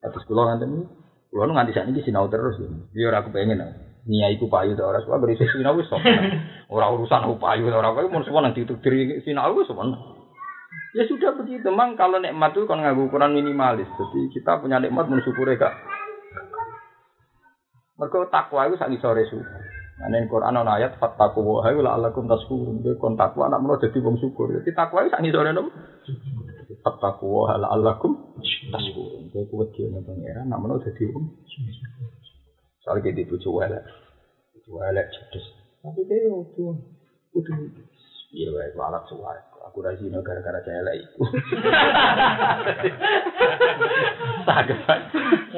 Terus 0.00 0.24
kula 0.26 0.54
nganten 0.54 0.90
kula 1.30 1.52
nganti 1.52 1.74
sakniki 1.74 2.06
sinau 2.06 2.26
terus. 2.26 2.58
Ya 2.96 3.10
ora 3.10 3.22
kepengin. 3.22 3.62
Niai 4.06 4.38
ku 4.38 4.46
payu 4.46 4.78
ta 4.78 4.86
ora 4.86 5.02
suka 5.02 5.18
beri 5.18 5.34
sinau 5.34 5.74
wis. 5.74 5.90
Ora 6.74 6.90
urusan 6.94 7.26
aku 7.26 7.42
payu 7.42 7.66
ora 7.70 7.90
kowe 7.90 8.06
mun 8.06 8.22
semua 8.22 8.42
nang 8.42 8.54
ditudiri 8.54 9.18
sinau 9.26 9.50
wis. 9.58 9.66
Ya 10.96 11.04
sudah 11.04 11.36
begitu, 11.36 11.68
mang 11.68 11.92
kalau 11.92 12.16
nikmat 12.16 12.56
itu 12.56 12.64
kan 12.64 12.80
nganggo 12.80 13.12
ukuran 13.12 13.36
minimalis. 13.36 13.84
Jadi 14.00 14.32
kita 14.32 14.56
punya 14.56 14.80
nikmat 14.80 15.04
mensyukuri 15.12 15.60
gak. 15.60 15.76
Mergo 18.00 18.28
takwa 18.32 18.64
itu 18.64 18.80
sak 18.80 18.92
sore 19.00 19.28
suku. 19.28 19.44
Nah, 19.96 20.20
Quran 20.28 20.52
ana 20.52 20.76
ayat 20.76 21.00
fattaqu 21.00 21.40
wa 21.40 21.64
hayu 21.64 21.80
la'allakum 21.80 22.28
tashkurun. 22.28 22.84
Kowe 22.84 22.96
kon 23.00 23.16
takwa 23.16 23.48
anak 23.48 23.64
menawa 23.64 23.80
dadi 23.80 23.98
wong 24.04 24.20
syukur. 24.20 24.52
Jadi 24.52 24.72
takwa 24.76 25.04
itu 25.04 25.12
sak 25.16 25.24
sore 25.24 25.50
nopo? 25.56 25.72
Fattaqu 26.84 27.24
wa 27.24 27.56
la'allakum 27.56 28.40
tashkurun. 28.72 29.32
Kowe 29.32 29.44
kuwat 29.48 29.72
dene 29.72 30.04
pangeran 30.04 30.48
anak 30.48 30.60
menawa 30.60 30.84
dadi 30.84 31.04
wong 31.08 31.24
Soal 32.86 33.02
kita 33.02 33.26
bojo 33.26 33.66
elek. 33.66 33.82
Bojo 34.54 34.78
elek 34.78 35.10
cerdas. 35.10 35.42
Tapi 35.82 36.06
dia 36.06 36.30
itu 36.30 36.70
kudu 37.34 37.54
Iya, 38.30 38.52
baik, 38.54 38.78
alat 38.78 39.02
suara. 39.10 39.42
Aku 39.66 39.82
rajin 39.82 40.14
gara-gara 40.22 40.62
saya 40.62 40.86
elek 40.86 41.02
itu. 41.02 41.18
Sanggup 44.46 44.78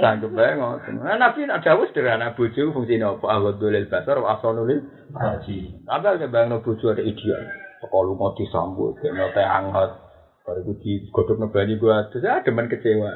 Sanggup 0.01 0.33
bae 0.33 0.57
ngoten. 0.57 1.05
Nah, 1.05 1.21
Nabi 1.21 1.45
nak 1.45 1.61
dawuh 1.61 1.85
sederhana 1.93 2.33
bojo 2.33 2.73
fungsine 2.73 3.05
apa? 3.05 3.29
Aghadul 3.29 3.77
basar 3.93 4.17
asanul 4.25 4.89
haji. 5.13 5.85
Tapi 5.85 6.07
ada 6.09 6.33
bayangno 6.33 6.65
bojo 6.65 6.97
ada 6.97 7.05
ideal. 7.05 7.45
Kalau 7.85 8.17
mau 8.17 8.33
disambut, 8.33 8.97
kena 9.05 9.29
teh 9.37 9.45
hangat. 9.45 10.01
Baru 10.49 10.65
itu 10.65 10.81
digodok 10.81 11.45
nebani 11.45 11.77
gua, 11.77 12.09
terus 12.09 12.25
ya 12.25 12.41
demen 12.41 12.73
kecewa. 12.73 13.13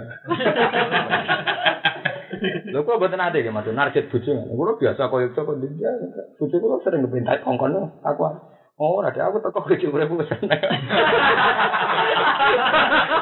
Lho 2.72 2.80
kok 2.84 2.96
mboten 2.96 3.20
ate 3.20 3.44
nggih 3.44 3.52
Mas, 3.52 3.68
narjet 3.68 4.09
bojo. 4.09 4.32
Kulo 4.48 4.80
biasa 4.80 5.12
koyo 5.12 5.28
kok 5.36 5.59
dia. 5.60 5.92
Bojo 6.40 6.56
kulo 6.56 6.80
sering 6.80 7.04
ngepintai 7.04 7.44
kongkon 7.44 7.76
aku. 8.00 8.22
Oh, 8.80 9.04
ada 9.04 9.28
aku 9.28 9.38
teko 9.44 9.68
iki 9.68 9.86
urip 9.86 10.10
wis. 10.16 10.32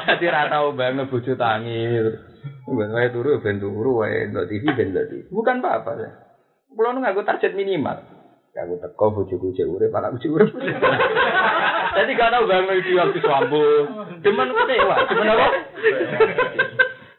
Dadi 0.06 0.26
ra 0.30 0.46
tau 0.46 0.72
banget 0.72 1.10
bojo 1.10 1.32
tangi. 1.34 2.00
Ben 2.70 2.94
wae 2.94 3.10
turu 3.10 3.42
ben 3.42 3.58
turu 3.58 4.00
wae 4.00 4.30
ndok 4.30 4.46
TV 4.46 4.64
ben 4.72 4.94
ndok 4.94 5.10
TV. 5.10 5.26
Bukan 5.28 5.58
apa-apa 5.60 5.90
ya. 5.98 6.10
Kulo 6.70 6.94
nu 6.94 7.02
nganggo 7.02 7.26
target 7.26 7.52
minimal. 7.58 7.98
Ya 8.54 8.66
aku 8.66 8.78
teko 8.82 9.14
bojoku 9.14 9.54
cek 9.54 9.66
urip, 9.66 9.94
anakku 9.94 10.22
cek 10.22 10.34
urip. 10.34 10.50
Jadi 11.90 12.14
gak 12.14 12.30
tau 12.30 12.46
banget 12.46 12.82
iki 12.82 12.94
waktu 12.98 13.18
sambung. 13.22 13.86
Demen 14.22 14.54
kecewa, 14.54 14.96
demen 15.10 15.34
apa? 15.34 15.46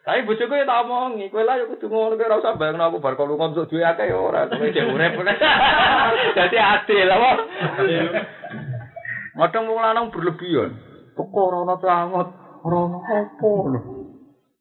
Tapi 0.01 0.25
bojoku 0.25 0.57
ya 0.57 0.65
tak 0.65 0.81
omongi, 0.89 1.29
kowe 1.29 1.45
lah 1.45 1.61
kudu 1.61 1.85
ngono 1.85 2.17
kowe 2.17 2.25
ora 2.25 2.41
usah 2.41 2.57
bayangno 2.57 2.89
aku 2.89 2.97
bar 2.97 3.13
kalau 3.13 3.37
ngontok 3.37 3.69
duwe 3.69 3.85
akeh 3.85 4.09
ya 4.09 4.17
ora, 4.17 4.49
kowe 4.49 4.65
cek 4.65 4.89
urip. 4.89 5.13
Dadi 6.37 6.57
adil 6.57 7.05
apa? 7.05 7.31
Madang 9.37 9.69
wong 9.69 9.77
lanang 9.77 10.09
berlebihan. 10.09 10.73
Perkara 11.13 11.57
ana 11.61 11.75
sangat 11.77 12.27
ora 12.65 12.77
ono 12.81 12.99
apa. 13.05 13.51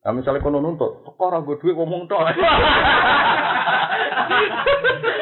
Nah, 0.01 0.13
misalnya 0.17 0.45
kono 0.45 0.61
nuntut, 0.61 1.09
teko 1.09 1.23
ora 1.29 1.41
nggo 1.41 1.57
dhuwit 1.57 1.77
ngomong 1.77 2.05
tok. 2.09 2.21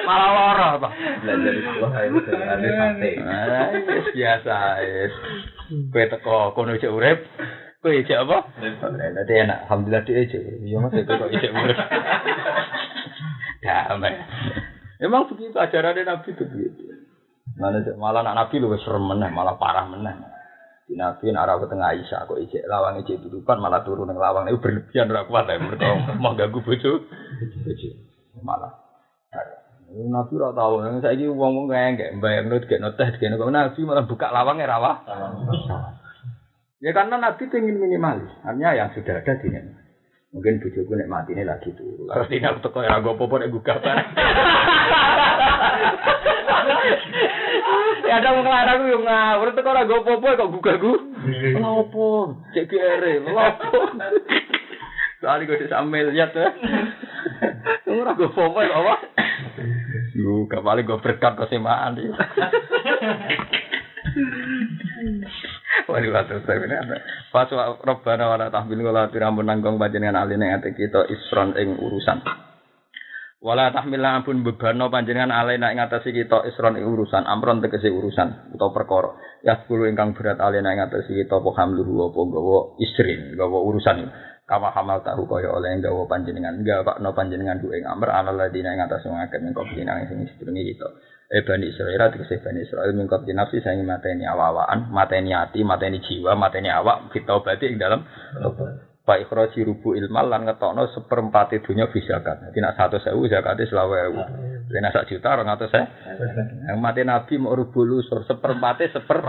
Malah 0.06 0.30
lara 0.34 0.66
apa? 0.78 0.88
Belajar 1.22 1.50
di 1.54 1.62
sekolah 1.62 2.00
itu 2.06 2.18
dengan 2.26 2.48
ada 2.58 2.68
sate. 2.74 3.10
Ah, 3.22 3.70
wis 3.86 4.06
biasa 4.14 4.54
wis. 4.82 5.14
Kowe 5.94 6.04
teko 6.10 6.58
kono 6.58 6.74
cek 6.74 6.90
urip, 6.90 7.22
kowe 7.88 8.14
apa? 8.20 8.36
Nanti 9.16 9.32
enak, 9.32 9.58
alhamdulillah 9.64 10.02
dia. 10.04 10.22
Iya 10.60 10.76
mas, 10.84 10.92
kok 10.92 11.32
cek 11.32 11.52
urip. 11.56 11.78
Damai. 13.64 14.14
Emang 14.98 15.30
begitu 15.30 15.54
ajarannya 15.54 16.02
Nabi 16.04 16.28
itu 16.34 16.44
begitu. 16.44 16.82
Mana 17.58 17.82
malah 17.98 18.22
anak 18.22 18.34
Nabi 18.46 18.54
lu 18.62 18.74
serem 18.82 19.02
meneh, 19.06 19.30
malah 19.30 19.58
parah 19.58 19.86
meneh. 19.86 20.14
Di 20.88 20.96
Nabi 20.96 21.30
arah 21.34 21.60
ke 21.60 21.66
tengah 21.68 21.92
Aisyah 21.92 22.24
kok 22.24 22.40
ijek 22.40 22.64
lawang 22.64 23.04
ijek 23.04 23.20
dudukan 23.20 23.60
malah 23.60 23.84
turun 23.84 24.08
nang 24.08 24.16
lawang 24.16 24.48
itu 24.48 24.56
berlebihan 24.56 25.12
ora 25.12 25.28
kuat 25.28 25.44
ya 25.50 25.60
mereka 25.60 26.16
mau 26.16 26.32
ganggu 26.32 26.64
bojo. 26.64 27.04
Malah. 28.40 28.72
Nabi 29.88 30.32
ora 30.36 30.52
tau, 30.56 30.80
saiki 31.00 31.28
wong-wong 31.28 31.68
kayak 31.68 32.20
bayang 32.20 32.52
nut 32.52 32.64
gak 32.68 32.80
noteh 32.80 33.08
gak 33.20 33.36
Nabi 33.36 33.80
malah 33.84 34.04
buka 34.08 34.32
lawangnya 34.32 34.70
rawa. 34.70 34.92
Ya 36.78 36.94
karena 36.94 37.18
Nabi 37.18 37.50
ingin 37.50 37.82
minimalis, 37.82 38.30
artinya 38.46 38.70
yang 38.70 38.94
sudah 38.94 39.18
ada 39.18 39.34
di 39.42 39.50
Mungkin 40.28 40.60
bojoku 40.60 40.92
nek 40.92 41.08
mati 41.08 41.32
ini 41.32 41.40
lagi 41.40 41.72
tuh. 41.72 42.04
Kalau 42.04 42.28
tidak 42.28 42.60
teko 42.60 42.84
ya 42.84 43.00
gue 43.00 43.16
popo 43.16 43.40
nek 43.40 43.48
bareng. 43.48 43.98
Ya 48.04 48.14
ada 48.20 48.36
wong 48.36 48.44
larang 48.44 48.92
yo 48.92 49.00
ngawur 49.02 49.56
teko 49.56 49.68
ora 49.72 49.88
gue 49.88 50.00
popo 50.04 50.26
kok 50.28 50.52
gugah 50.52 50.76
gu. 50.76 50.92
Lopo? 51.56 52.36
Cek 52.52 52.68
kere, 52.68 53.24
lopo? 53.24 53.98
Soalnya 55.24 55.48
gue 55.48 55.66
sambil 55.72 56.12
lihat 56.12 56.36
ya. 56.36 56.52
Ora 57.88 58.12
gue 58.12 58.28
popo 58.28 58.60
kok 58.60 58.78
apa? 58.84 58.94
Gue 60.12 60.44
kembali 60.44 60.84
gue 60.84 60.98
berkat 61.00 61.40
kesemaan 61.40 61.96
dia. 61.96 62.12
Wali 65.86 66.10
watu 66.10 66.42
apa? 66.42 66.96
Pas 67.30 67.48
robbana 67.84 68.24
wala 68.34 68.50
tahmil 68.50 68.82
wala 68.82 69.06
tirampun 69.14 69.46
nanggung 69.46 69.78
panjenengan 69.78 70.26
aline 70.26 70.58
ate 70.58 70.74
kita 70.74 71.06
isron 71.06 71.54
ing 71.54 71.78
urusan. 71.78 72.48
Wala 73.38 73.70
tahmil 73.70 74.02
ampun 74.02 74.42
bebano 74.42 74.90
panjenengan 74.90 75.30
alena 75.30 75.70
ing 75.70 75.78
atase 75.78 76.10
kita 76.10 76.42
isron 76.50 76.74
ing 76.74 76.82
urusan, 76.82 77.22
amron 77.22 77.62
tegese 77.62 77.86
urusan 77.86 78.50
utawa 78.50 78.74
perkara. 78.74 79.14
Ya 79.46 79.62
sepuluh 79.62 79.86
ingkang 79.86 80.18
berat 80.18 80.42
alena 80.42 80.74
ing 80.74 80.82
atase 80.82 81.14
kita 81.14 81.38
apa 81.38 81.50
hamluhu 81.54 82.10
apa 82.10 82.18
gawa 82.18 82.58
isrin, 82.82 83.38
gawa 83.38 83.62
urusan. 83.62 84.10
Kama 84.42 84.74
hamal 84.74 85.06
tahu 85.06 85.30
kaya 85.30 85.54
oleh 85.54 85.70
gawa 85.78 86.10
panjenengan, 86.10 86.66
gawa 86.66 86.98
no 86.98 87.14
panjenengan 87.14 87.62
du 87.62 87.70
ing 87.70 87.86
amr 87.86 88.10
ala 88.10 88.34
ladina 88.34 88.74
ing 88.74 88.82
atase 88.82 89.06
wong 89.06 89.22
akeh 89.22 89.38
mengko 89.38 89.62
pinang 89.70 90.02
sing 90.10 90.26
sedurunge 90.34 90.74
kita. 90.74 90.88
Eh 91.28 91.44
Bani 91.44 91.68
Israel 91.68 92.08
tegese 92.08 92.40
Bani 92.40 92.64
Israel 92.64 92.96
mingkot 92.96 93.28
di 93.28 93.36
nafsi 93.36 93.60
saya 93.60 93.76
mateni 93.84 94.24
awawaan, 94.24 94.88
mateni 94.88 95.36
hati, 95.36 95.60
mateni 95.60 96.00
jiwa, 96.00 96.32
mateni 96.32 96.72
awak 96.72 97.12
fitobati 97.12 97.68
ing 97.68 97.76
dalam 97.76 98.00
Pak 99.08 99.24
ikhroji 99.24 99.64
rubu 99.64 99.96
ilmal 99.96 100.28
lan 100.28 100.44
ngetokno 100.44 100.84
seperempat 100.92 101.56
dunya 101.64 101.88
fisakat. 101.88 102.52
Jadi 102.52 102.60
nak 102.60 102.76
satu 102.76 103.00
sewu 103.00 103.24
zakatnya 103.24 103.64
selawe 103.64 104.12
ewu. 104.12 104.20
Jadi 104.68 104.84
nak 104.84 104.92
sak 104.92 105.08
juta 105.08 105.32
orang 105.32 105.48
atau 105.48 105.64
saya. 105.72 105.88
Yang 106.68 106.76
mati 106.76 107.08
nabi 107.08 107.40
mau 107.40 107.56
rubu 107.56 107.88
lusur 107.88 108.28
seperempatnya 108.28 108.92
seper 108.92 109.24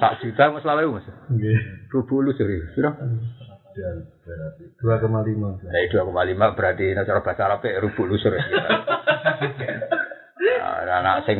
Sak 0.00 0.24
juta 0.24 0.48
mau 0.48 0.64
selawe 0.64 0.80
ewu 0.88 0.96
mas. 0.96 1.04
Rubu 1.92 2.24
lusur 2.24 2.48
ya. 2.48 2.64
Sudah. 2.72 2.96
Dua 4.80 4.96
koma 4.96 5.20
lima. 5.20 5.60
Dua 5.92 6.08
koma 6.08 6.24
lima 6.24 6.56
berarti 6.56 6.96
cara 6.96 7.20
bahasa 7.20 7.42
Arab 7.44 7.68
rubu 7.68 8.08
lusur 8.08 8.32
anak 10.86 11.26
sing 11.26 11.38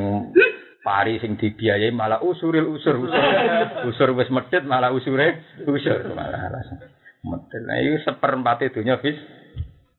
pari 0.87 1.19
sing 1.19 1.35
dibiayai 1.35 1.91
malah 1.91 2.23
usuril 2.23 2.70
usur. 2.70 2.95
Usur 3.03 3.23
usur 3.91 4.09
wis 4.15 4.31
medit 4.31 4.62
malah 4.62 4.95
usure 4.95 5.43
usur. 5.66 6.15
Malah 6.15 6.47
alasan 6.47 6.78
medit. 7.27 7.62
Nah 7.66 7.77
itu 7.83 7.99
seperempat 8.07 8.70
dunya 8.70 9.03
fis. 9.03 9.19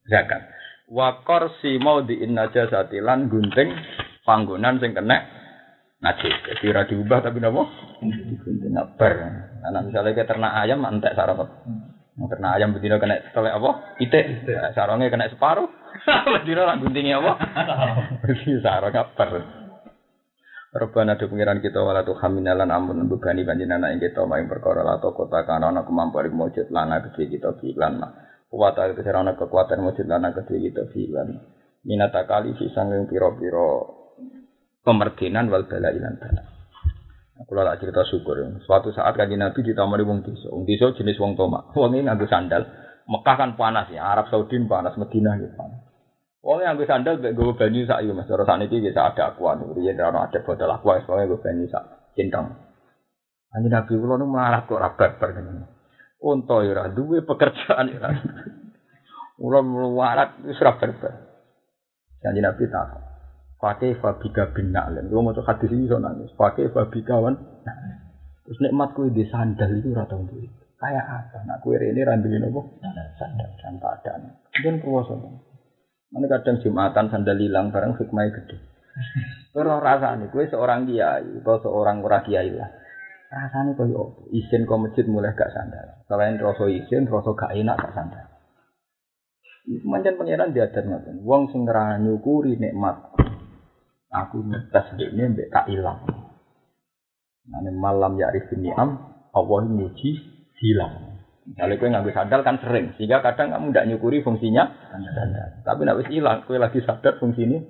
Zakat. 0.08 0.48
Wa 0.88 1.20
qarsi 1.28 1.76
maudi 1.84 2.24
innaja 2.24 2.72
satilan 2.72 3.28
gunting 3.28 3.76
panggonan 4.24 4.80
sing 4.80 4.96
kena 4.96 5.20
najis. 6.00 6.32
Jadi 6.48 6.64
ora 6.72 6.88
diubah 6.88 7.20
tapi 7.20 7.44
napa? 7.44 7.68
Gunting 8.00 8.72
bar. 8.96 9.14
Nah 9.68 9.82
misalnya 9.84 10.16
ke 10.16 10.24
ternak 10.24 10.56
ayam 10.64 10.88
entek 10.88 11.12
sarap 11.20 11.44
ternak 12.18 12.56
ayam 12.56 12.72
betina 12.72 12.96
kena 12.98 13.20
telek 13.36 13.54
apa? 13.60 14.00
Itik. 14.00 14.48
Sarongnya 14.72 15.12
kena 15.12 15.28
separuh 15.28 15.68
betina 16.08 16.64
lah 16.64 16.76
guntingnya 16.80 17.20
apa 17.20 17.34
sarong 18.64 18.96
bar 19.16 19.32
Robana 20.78 21.16
do 21.18 21.26
pengiran 21.32 21.64
kita 21.64 21.80
wala 21.80 22.04
tu 22.04 22.14
haminalan 22.14 22.70
amun 22.70 23.08
bebani 23.10 23.48
panjenengan 23.48 23.88
ing 23.88 24.04
kita 24.04 24.28
maing 24.28 24.52
perkara 24.52 24.86
la 24.86 25.02
to 25.02 25.16
kota 25.16 25.42
kana 25.48 25.74
ana 25.74 25.88
kemampuan 25.88 26.30
mujud 26.30 26.70
lana 26.70 27.02
gede 27.02 27.34
kita 27.34 27.56
bilan 27.58 27.98
mah. 27.98 28.12
Kuwat 28.52 28.76
itu 28.92 29.02
serana 29.02 29.34
kekuatan 29.40 29.80
mujud 29.80 30.06
lana 30.06 30.36
gede 30.36 30.60
kita 30.60 30.92
bilan. 30.92 31.40
Minata 31.88 32.28
kali 32.28 32.52
si 32.60 32.68
sanging 32.76 33.08
piro-piro 33.08 33.96
pemerdinan 34.84 35.48
wal 35.50 35.66
bala 35.72 35.90
ilan 35.90 36.14
bala. 36.20 36.44
Kula 37.48 37.64
tak 37.74 37.88
cerita 37.88 38.04
syukur. 38.04 38.38
Suatu 38.68 38.92
saat 38.92 39.16
kanjeng 39.16 39.40
Nabi 39.40 39.64
ditamani 39.64 40.04
wong 40.04 40.20
desa. 40.28 40.52
Wong 40.52 40.68
desa 40.68 40.92
jenis 40.94 41.16
wong 41.16 41.40
tomak. 41.40 41.72
Wong 41.80 41.96
ini 41.96 42.06
nganggo 42.06 42.28
sandal. 42.28 42.68
Mekah 43.08 43.36
kan 43.40 43.52
panas 43.56 43.88
ya, 43.88 44.04
Arab 44.04 44.28
Saudi 44.28 44.60
panas, 44.68 45.00
Madinah 45.00 45.40
gitu 45.40 45.56
panas. 45.56 45.87
Wong 46.48 46.64
yang 46.64 46.80
gue 46.80 46.88
sandal 46.88 47.20
gue 47.20 47.60
banyu 47.60 47.84
sak 47.84 48.08
yo 48.08 48.16
mas. 48.16 48.24
Terus 48.24 48.48
saat 48.48 48.64
ini 48.64 48.80
bisa 48.80 49.04
ada 49.04 49.36
akuan. 49.36 49.68
Jadi 49.76 50.00
ada 50.00 50.16
ada 50.16 50.40
botol 50.48 50.72
aqua. 50.72 51.04
Soalnya 51.04 51.28
gue 51.28 51.44
banyu 51.44 51.68
sak 51.68 52.16
centang. 52.16 52.56
Anjir 53.52 53.68
nabi 53.68 53.92
kulo 54.00 54.16
nu 54.16 54.32
malah 54.32 54.64
kok. 54.64 54.80
Unta 56.24 56.56
yo 56.64 56.72
ora 56.72 56.88
duwe 56.88 57.28
pekerjaan 57.28 57.92
ora. 58.00 58.10
Ulo 59.44 59.60
melarat 59.60 60.40
wis 60.48 60.56
ora 60.64 60.80
berber. 60.80 61.14
Kanjeng 62.24 62.48
Nabi 62.48 62.64
tak. 62.72 62.96
Pakai 63.60 64.00
fabika 64.00 64.48
bin 64.56 64.72
na'len. 64.72 65.12
Gue 65.12 65.20
mau 65.20 65.36
hadis 65.36 65.68
ini 65.68 65.92
so 65.92 66.00
nangis. 66.00 66.32
Pakai 66.40 66.72
fabika 66.72 67.20
wan. 67.20 67.36
Terus 68.48 68.64
nikmat 68.64 68.96
kue 68.96 69.12
di 69.12 69.28
sandal 69.28 69.84
itu 69.84 69.92
ora 69.92 70.08
tau 70.08 70.24
duit. 70.24 70.48
Kayak 70.80 71.06
apa? 71.12 71.44
Nak 71.44 71.60
kue 71.60 71.76
ini 71.76 72.08
randuin 72.08 72.48
apa? 72.48 72.62
Sandal. 73.20 73.50
Dan 73.60 73.76
ada. 73.84 74.12
Kemudian 74.56 74.80
kuasa. 74.80 75.14
Mana 76.08 76.26
kadang 76.32 76.64
jumatan 76.64 77.12
sandal 77.12 77.36
hilang 77.36 77.76
bareng 77.76 78.00
hikmahnya 78.00 78.36
gede. 78.40 78.58
Terus 79.52 79.80
rasanya 79.84 80.32
gue 80.32 80.44
seorang 80.50 80.88
kiai 80.88 81.44
atau 81.44 81.58
seorang 81.62 82.02
ora 82.02 82.24
kiai 82.24 82.50
lah. 82.56 82.72
Rasanya 83.28 83.76
kau 83.76 83.86
yo 83.86 84.04
izin 84.32 84.64
kau 84.64 84.80
masjid 84.80 85.04
mulai 85.04 85.36
gak 85.36 85.52
sandal. 85.52 86.00
Selain 86.08 86.40
rasa 86.40 86.66
izin, 86.72 87.12
rasa 87.12 87.36
gak 87.36 87.52
enak 87.52 87.76
gak 87.76 87.94
sandal. 87.94 88.26
Itu 89.68 89.84
mancan 89.84 90.16
pangeran 90.16 90.56
diajar 90.56 90.88
ngoten. 90.88 91.28
Wong 91.28 91.52
sing 91.52 91.68
nyukuri 91.68 92.56
nikmat. 92.56 93.12
Aku 94.08 94.40
ngetes 94.48 94.96
ini 94.96 95.36
mbek 95.36 95.52
tak 95.52 95.68
ilang. 95.68 96.08
Nane 97.48 97.72
malam 97.76 98.16
ya 98.16 98.32
arifin 98.32 98.64
ni'am, 98.64 98.90
Allah 99.36 99.60
nyuci 99.68 100.12
hilang. 100.64 101.17
Kalau 101.56 101.80
kue 101.80 101.88
ngambil 101.88 102.12
sandal 102.12 102.44
kan 102.44 102.60
sering, 102.60 102.92
sehingga 103.00 103.24
kadang 103.24 103.56
kamu 103.56 103.72
tidak 103.72 103.88
nyukuri 103.88 104.20
fungsinya 104.20 104.68
sandal. 104.92 105.64
Tapi 105.64 105.82
nak 105.88 105.98
wis 106.04 106.12
hilang, 106.12 106.44
kue 106.44 106.60
lagi 106.60 106.84
sadar 106.84 107.16
fungsi 107.24 107.48
ini. 107.48 107.64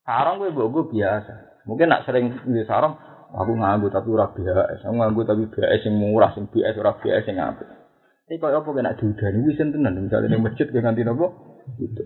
Sarong 0.00 0.40
kue 0.40 0.48
bogo 0.56 0.88
biasa. 0.88 1.60
Mungkin 1.68 1.92
nak 1.92 2.08
sering 2.08 2.32
di 2.48 2.64
sarong, 2.64 2.96
aku 3.36 3.52
nganggu 3.52 3.92
tapi 3.92 4.08
ora 4.16 4.32
BHS, 4.32 4.88
aku 4.88 4.94
nganggu 4.96 5.22
tapi 5.28 5.44
BHS 5.50 5.82
yang 5.92 5.94
murah, 6.00 6.32
yang 6.32 6.48
BHS 6.48 6.76
ora 6.80 6.92
BHS 6.96 7.26
yang 7.28 7.38
apik. 7.52 7.68
Ini 8.26 8.42
kau 8.42 8.50
apa 8.50 8.70
kena 8.72 8.96
diudani, 8.96 9.38
wisen 9.44 9.70
tenan. 9.76 10.00
Misalnya 10.00 10.32
di 10.32 10.40
masjid 10.40 10.66
kue 10.72 10.80
nganti 10.80 11.04
nopo, 11.04 11.26
itu. 11.76 12.04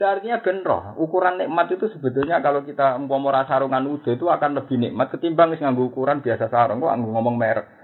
artinya 0.00 0.40
benroh. 0.40 0.96
Ukuran 1.02 1.36
nikmat 1.36 1.66
itu 1.76 1.90
sebetulnya 1.92 2.40
kalau 2.40 2.62
kita 2.64 2.94
umpama 2.96 3.42
sarungan 3.44 3.84
udah 3.84 4.16
itu 4.16 4.30
akan 4.30 4.56
lebih 4.56 4.80
nikmat 4.80 5.12
ketimbang 5.12 5.52
nganggu 5.58 5.90
ukuran 5.90 6.22
biasa 6.22 6.46
sarung. 6.46 6.78
Kok 6.78 6.94
ngomong 6.94 7.36
merek. 7.36 7.79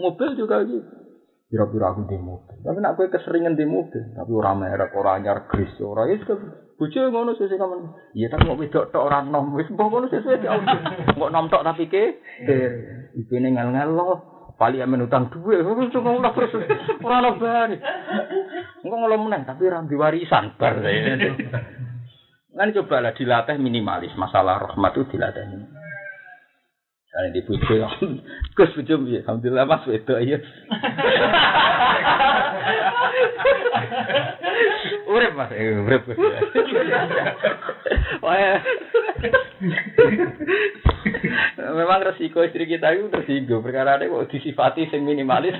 Mobil 0.00 0.28
juga 0.38 0.64
gitu. 0.64 0.80
Kira-kira 1.52 1.92
aku 1.92 2.08
di 2.08 2.16
mobil. 2.16 2.64
Tapi 2.64 2.80
nak 2.80 2.96
gue 2.96 3.12
keseringan 3.12 3.60
di 3.60 3.68
mobil. 3.68 4.16
Tapi 4.16 4.32
orang 4.32 4.64
merek, 4.64 4.96
orang 4.96 5.20
anyar, 5.20 5.44
gris, 5.52 5.68
orang 5.84 6.08
ya 6.08 6.16
sudah. 6.24 6.40
Bucu 6.80 6.98
ngono 6.98 7.36
sesuai 7.36 7.60
kamu. 7.60 7.76
Iya 8.16 8.26
tapi 8.32 8.48
mau 8.48 8.58
wedok 8.58 8.90
tok 8.90 9.04
orang 9.06 9.28
nom. 9.28 9.54
Wis 9.54 9.70
mbok 9.70 9.86
ngono 9.86 10.10
di 10.10 10.48
auto. 10.48 10.76
Mbok 11.14 11.30
nom 11.30 11.46
tok 11.46 11.62
tapi 11.62 11.86
ke. 11.86 12.18
Iku 13.14 13.38
ini 13.38 13.52
ngel-ngel 13.52 13.92
loh. 13.92 14.18
Pali 14.58 14.82
yang 14.82 14.90
menutang 14.90 15.30
duit. 15.30 15.62
Wis 15.62 15.92
ngono 15.92 16.24
lah 16.24 16.32
terus. 16.34 16.56
Ora 17.04 17.30
bari. 17.38 17.76
Engko 18.82 18.94
ngono 18.98 19.16
meneng 19.28 19.46
tapi 19.46 19.68
ora 19.68 19.84
warisan 19.84 20.56
bar. 20.58 20.80
Kan 22.50 22.74
coba 22.74 22.96
lah 22.98 23.12
dilatih 23.14 23.62
minimalis. 23.62 24.10
Masalah 24.18 24.72
rahmat 24.72 24.96
itu 24.96 25.14
dilatih 25.14 25.44
minimalis. 25.52 25.81
Karena 27.12 27.28
di 27.28 27.44
bojo, 27.44 27.76
Gus 28.56 28.72
bojo 28.72 29.04
piye? 29.04 29.20
Alhamdulillah 29.20 29.68
Mas 29.68 29.84
wedok 29.84 30.16
iya. 30.24 30.40
Urip 35.12 35.36
Mas, 35.36 35.52
eh, 35.52 35.76
urip. 35.76 36.08
Wah. 38.24 38.32
ya. 38.32 38.64
Memang 41.76 42.00
resiko 42.00 42.48
istri 42.48 42.64
kita 42.64 42.96
itu 42.96 43.12
tersinggung 43.12 43.60
perkara 43.60 44.00
ada 44.00 44.08
kok 44.08 44.32
disifati 44.32 44.88
sing 44.88 45.04
minimalis. 45.04 45.52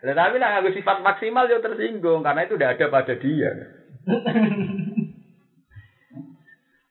Lah 0.00 0.14
tapi 0.16 0.40
nak 0.40 0.64
nganggo 0.64 0.72
sifat 0.72 1.04
maksimal 1.04 1.44
yo 1.44 1.60
tersinggung 1.60 2.24
karena 2.24 2.48
itu 2.48 2.56
udah 2.56 2.72
ada 2.72 2.88
pada 2.88 3.12
dia. 3.20 3.52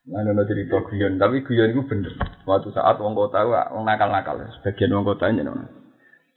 Nah, 0.08 0.24
ada 0.24 0.48
cerita 0.48 0.80
guyon, 0.88 1.20
tapi 1.20 1.44
guyon 1.44 1.76
itu 1.76 1.84
bener. 1.84 2.16
Suatu 2.48 2.72
saat 2.72 2.96
wong 2.96 3.12
kota, 3.12 3.44
wong 3.76 3.84
nakal-nakal, 3.84 4.40
sebagian 4.56 4.96
wong 4.96 5.04
kota 5.04 5.28
ini, 5.28 5.44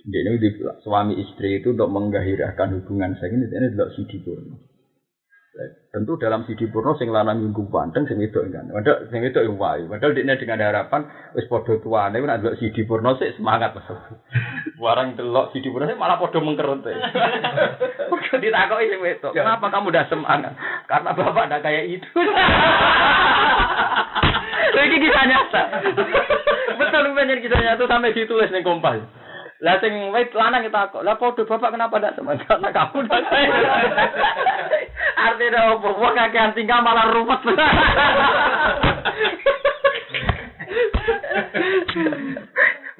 dia 0.00 0.20
ini 0.26 0.42
suami 0.82 1.14
istri 1.20 1.60
itu 1.60 1.76
untuk 1.76 1.92
menggahirahkan 1.92 2.72
hubungan 2.82 3.14
saya 3.20 3.30
ini, 3.36 3.46
ini 3.46 3.70
adalah 3.70 3.92
CD 3.94 4.18
porno. 4.24 4.69
Tentu 5.90 6.14
dalam 6.14 6.46
CD 6.46 6.70
porno 6.70 6.94
sing 6.94 7.10
lanang 7.10 7.42
minggu 7.42 7.66
panteng 7.74 8.06
sing 8.06 8.22
itu 8.22 8.38
kan. 8.54 8.70
Padahal 8.70 9.10
sing 9.10 9.26
itu 9.26 9.42
yang 9.42 9.58
wae. 9.58 9.82
Padahal 9.90 10.14
dia 10.14 10.38
dengan 10.38 10.62
harapan 10.62 11.02
wis 11.34 11.50
padha 11.50 11.74
tuane 11.82 12.22
nek 12.22 12.38
delok 12.38 12.54
CD 12.62 12.86
porno 12.86 13.18
sih 13.18 13.34
semangat 13.34 13.74
Mas. 13.74 13.90
Warang 14.82 15.18
delok 15.18 15.50
porno 15.50 15.90
sih 15.90 15.98
malah 15.98 16.22
padha 16.22 16.38
mengkerut. 16.38 16.86
Padha 18.10 18.36
ditakoki 18.38 18.90
sing 18.94 19.02
wedok, 19.02 19.34
"Kenapa 19.34 19.66
kamu 19.74 19.90
udah 19.90 20.06
semangat?" 20.06 20.54
Karena 20.86 21.10
bapak 21.18 21.50
ada 21.50 21.58
kayak 21.58 21.98
itu. 21.98 22.10
Lha 24.74 24.82
iki 24.86 25.02
kisah 25.02 25.24
nyata. 25.26 25.62
Betul 26.78 27.10
bener 27.18 27.42
kisah 27.42 27.58
nyata 27.58 27.90
sampai 27.90 28.14
ditulis 28.14 28.54
ning 28.54 28.62
kompas. 28.62 29.02
Lah 29.60 29.76
sing 29.84 29.92
wit 30.12 30.32
lanang 30.32 30.64
kita 30.64 30.88
kok. 30.88 31.04
Lah 31.04 31.20
padha 31.20 31.44
bapak 31.44 31.76
kenapa 31.76 32.00
ndak 32.00 32.16
semangat? 32.16 32.44
Karena 32.48 32.68
kamu 32.72 32.96
udah 33.04 33.20
kayak. 33.28 33.52
Artinya 35.20 35.60
opo? 35.76 35.88
Wong 36.00 36.16
kakean 36.16 36.56
tinggal 36.56 36.80
malah 36.80 37.12
ruwet. 37.12 37.40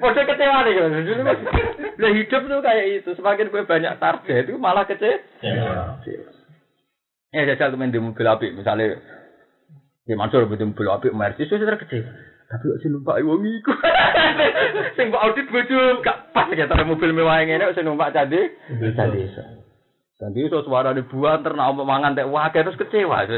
Padha 0.01 0.21
kecewa 0.21 0.57
nih 0.65 0.73
kan. 0.77 0.91
Lah 1.97 2.11
hidup 2.13 2.41
tuh 2.45 2.61
kayak 2.61 2.85
itu. 3.01 3.09
Semakin 3.17 3.49
gue 3.49 3.63
banyak 3.65 3.97
target 3.97 4.45
itu 4.45 4.57
malah 4.61 4.85
kecewa. 4.85 5.17
Ya 7.31 7.47
jajal 7.47 7.73
temen 7.73 7.89
di 7.89 7.97
mobil 7.97 8.27
api 8.27 8.51
misalnya 8.51 8.99
di 10.03 10.13
Mansur 10.13 10.45
di 10.45 10.67
mobil 10.67 10.91
api 10.93 11.09
Mercedes 11.09 11.57
sudah 11.57 11.79
kecil. 11.79 12.05
Tapi 12.51 12.67
kok 12.67 12.79
sing 12.83 12.91
numpak 12.91 13.23
wong 13.23 13.47
iku. 13.47 13.71
Sing 14.99 15.07
mbok 15.07 15.23
audit 15.23 15.47
bojo 15.47 16.03
gak 16.03 16.35
pas 16.35 16.51
ya 16.51 16.67
tar 16.67 16.83
mobil 16.83 17.15
mewah 17.15 17.39
ngene 17.47 17.71
sing 17.71 17.87
numpak 17.87 18.11
candi. 18.11 18.43
Candi 18.91 19.23
iso. 19.23 19.39
Candi 20.19 20.43
iso 20.43 20.59
suara 20.67 20.91
ribuan 20.91 21.47
ternak 21.47 21.71
opo 21.71 21.87
mangan 21.87 22.11
tek 22.11 22.27
wah 22.27 22.51
terus 22.51 22.75
kecewa. 22.75 23.23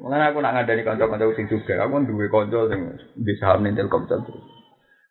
Mengenai 0.00 0.32
aku 0.32 0.38
nak 0.38 0.54
ngandani 0.54 0.86
kanca-kanca 0.86 1.34
sing 1.36 1.50
juga, 1.50 1.82
aku 1.82 1.98
kan 1.98 2.08
duwe 2.08 2.30
kanca 2.30 2.72
sing 2.72 2.80
di 3.20 3.34
saham 3.36 3.66
ning 3.66 3.76
Telkomsel. 3.76 4.24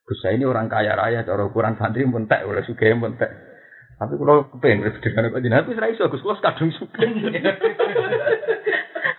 Gus 0.09 0.25
ini 0.25 0.41
orang 0.41 0.65
kaya 0.65 0.97
raya, 0.97 1.21
cara 1.21 1.45
ukuran 1.45 1.77
santri 1.77 2.01
pun 2.09 2.25
tek, 2.25 2.41
oleh 2.41 2.65
sugih 2.65 2.97
pun 2.97 3.13
tek. 3.13 3.29
Tapi 4.01 4.17
kalau 4.17 4.49
kepengen 4.49 4.89
dengan 4.97 5.29
apa 5.29 5.43
jenengan, 5.43 5.69
tapi 5.69 5.77
saya 5.77 5.93
iso 5.93 6.09
Gus 6.09 6.25
kalau 6.25 6.41
kadung 6.41 6.73
sugih. 6.73 7.11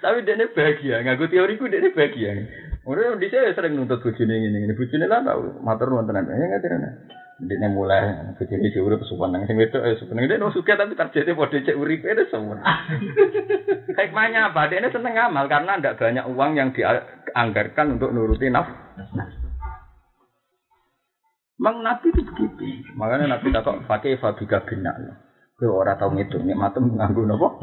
Tapi 0.00 0.24
dia 0.24 0.48
bahagia, 0.56 1.04
ngaku 1.04 1.28
teoriku 1.28 1.68
dia 1.68 1.92
bahagia. 1.92 2.32
Udah 2.80 3.12
di 3.20 3.28
saya 3.28 3.52
sering 3.52 3.76
nuntut 3.76 4.00
bujune 4.00 4.32
ini, 4.32 4.64
ini 4.64 4.72
bujune 4.72 5.04
lah 5.04 5.20
tau, 5.20 5.60
matur 5.60 5.92
nuwun 5.92 6.08
tenan. 6.08 6.24
Ya 6.32 6.48
nggak 6.48 6.64
tenan. 6.64 6.96
Dia 7.40 7.68
mulai 7.68 8.36
bujune 8.40 8.72
jauh 8.72 8.88
pesuwan 9.00 9.32
nang 9.32 9.44
sing 9.48 9.56
wedok 9.56 9.84
ya 9.84 9.96
dia 9.96 10.36
no 10.36 10.52
suka 10.52 10.76
tapi 10.76 10.92
targetnya 10.92 11.36
pada 11.36 11.56
cek 11.60 11.76
uripe 11.76 12.08
itu 12.08 12.24
semua. 12.28 12.60
Hikmahnya 14.00 14.52
apa? 14.52 14.68
Dia 14.68 14.88
seneng 14.92 15.16
amal 15.16 15.48
karena 15.48 15.76
tidak 15.76 15.96
banyak 16.00 16.24
uang 16.24 16.50
yang 16.56 16.68
dianggarkan 16.72 18.00
untuk 18.00 18.12
nuruti 18.12 18.48
naf. 18.52 18.68
Mang 21.60 21.84
Nabi 21.84 22.08
itu 22.12 22.24
begitu. 22.24 22.96
Makanya 22.96 23.36
Nabi 23.36 23.52
kata 23.52 23.84
pakai 23.84 24.16
fabika 24.16 24.64
bina. 24.64 24.96
Kau 25.60 25.76
orang 25.76 26.00
tahu 26.00 26.16
itu 26.16 26.40
nikmatem 26.40 26.96
nganggo 26.96 27.28
nopo. 27.28 27.60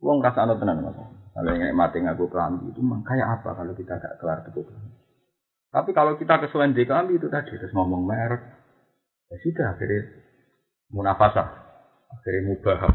Wong 0.00 0.24
rasa 0.24 0.48
tenan 0.48 0.80
mas. 0.80 1.19
Kalau 1.40 1.56
yang 1.56 1.72
mati 1.72 2.04
ngaku 2.04 2.28
kelambi 2.28 2.68
itu 2.68 2.84
memang 2.84 3.00
kayak 3.00 3.40
apa 3.40 3.56
kalau 3.56 3.72
kita 3.72 3.96
gak 3.96 4.20
kelar 4.20 4.44
tuh 4.44 4.60
Tapi 5.72 5.90
kalau 5.96 6.12
kita 6.20 6.36
di 6.36 6.84
kelambi 6.84 7.16
itu 7.16 7.32
tadi 7.32 7.56
terus 7.56 7.72
ngomong 7.72 8.04
merek, 8.04 8.44
ya 9.32 9.40
sudah 9.40 9.72
akhirnya 9.72 10.04
munafasah, 10.92 11.48
akhirnya 12.12 12.44
mubah, 12.44 12.92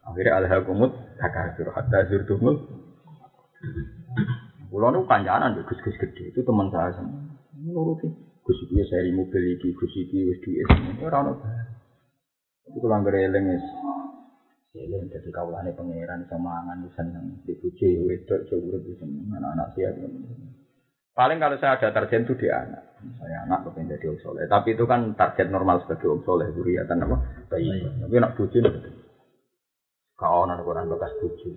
akhirnya 0.00 0.32
alhaqumut 0.32 0.96
takasur 1.20 1.76
hatta 1.76 2.08
zurtumul. 2.08 2.56
Pulau 4.72 4.88
itu 4.88 5.04
kanjanan 5.04 5.60
gus 5.60 5.76
gus 5.84 5.96
gede 6.00 6.32
itu 6.32 6.40
teman 6.40 6.72
saya 6.72 6.88
semua. 6.96 7.20
Nuruti 7.68 8.08
gus 8.48 8.58
iki 8.64 8.80
seri 8.88 9.12
mobil 9.12 9.60
iki 9.60 9.76
gus 9.76 9.92
iki 9.92 10.24
wis 10.24 10.40
duwe 10.40 11.04
ora 11.04 11.20
ono. 11.20 11.36
Itu 12.64 12.80
kalau 12.80 13.04
nggak 13.04 13.60
eling 14.74 14.90
Eling 14.90 15.02
jadi 15.06 15.30
kaulane 15.30 15.70
pangeran 15.70 16.26
sama 16.26 16.58
mangan 16.66 16.82
seneng 16.98 17.38
dipuji 17.46 17.94
wedok 18.02 18.42
jauh 18.50 18.74
lebih 18.74 18.98
seneng 18.98 19.30
anak-anak 19.30 19.70
siap. 19.78 19.94
Paling 21.14 21.38
kalau 21.38 21.54
saya 21.62 21.78
ada 21.78 21.94
target 21.94 22.26
itu 22.26 22.34
di 22.42 22.50
anak. 22.50 22.82
Saya 23.22 23.46
anak 23.46 23.70
kepengen 23.70 23.94
jadi 23.94 24.10
orang 24.10 24.18
soleh. 24.26 24.44
Tapi 24.50 24.74
itu 24.74 24.82
kan 24.82 25.14
target 25.14 25.46
normal 25.46 25.78
sebagai 25.86 26.10
orang 26.10 26.26
soleh. 26.26 26.46
Duriatan 26.50 27.06
apa? 27.06 27.16
Baik. 27.54 27.86
Tapi 28.02 28.14
nak 28.18 28.34
buji 28.34 28.58
nih. 28.58 28.74
Kau 30.18 30.42
nak 30.42 30.66
orang 30.66 30.90
bekas 30.90 31.14
buji. 31.22 31.54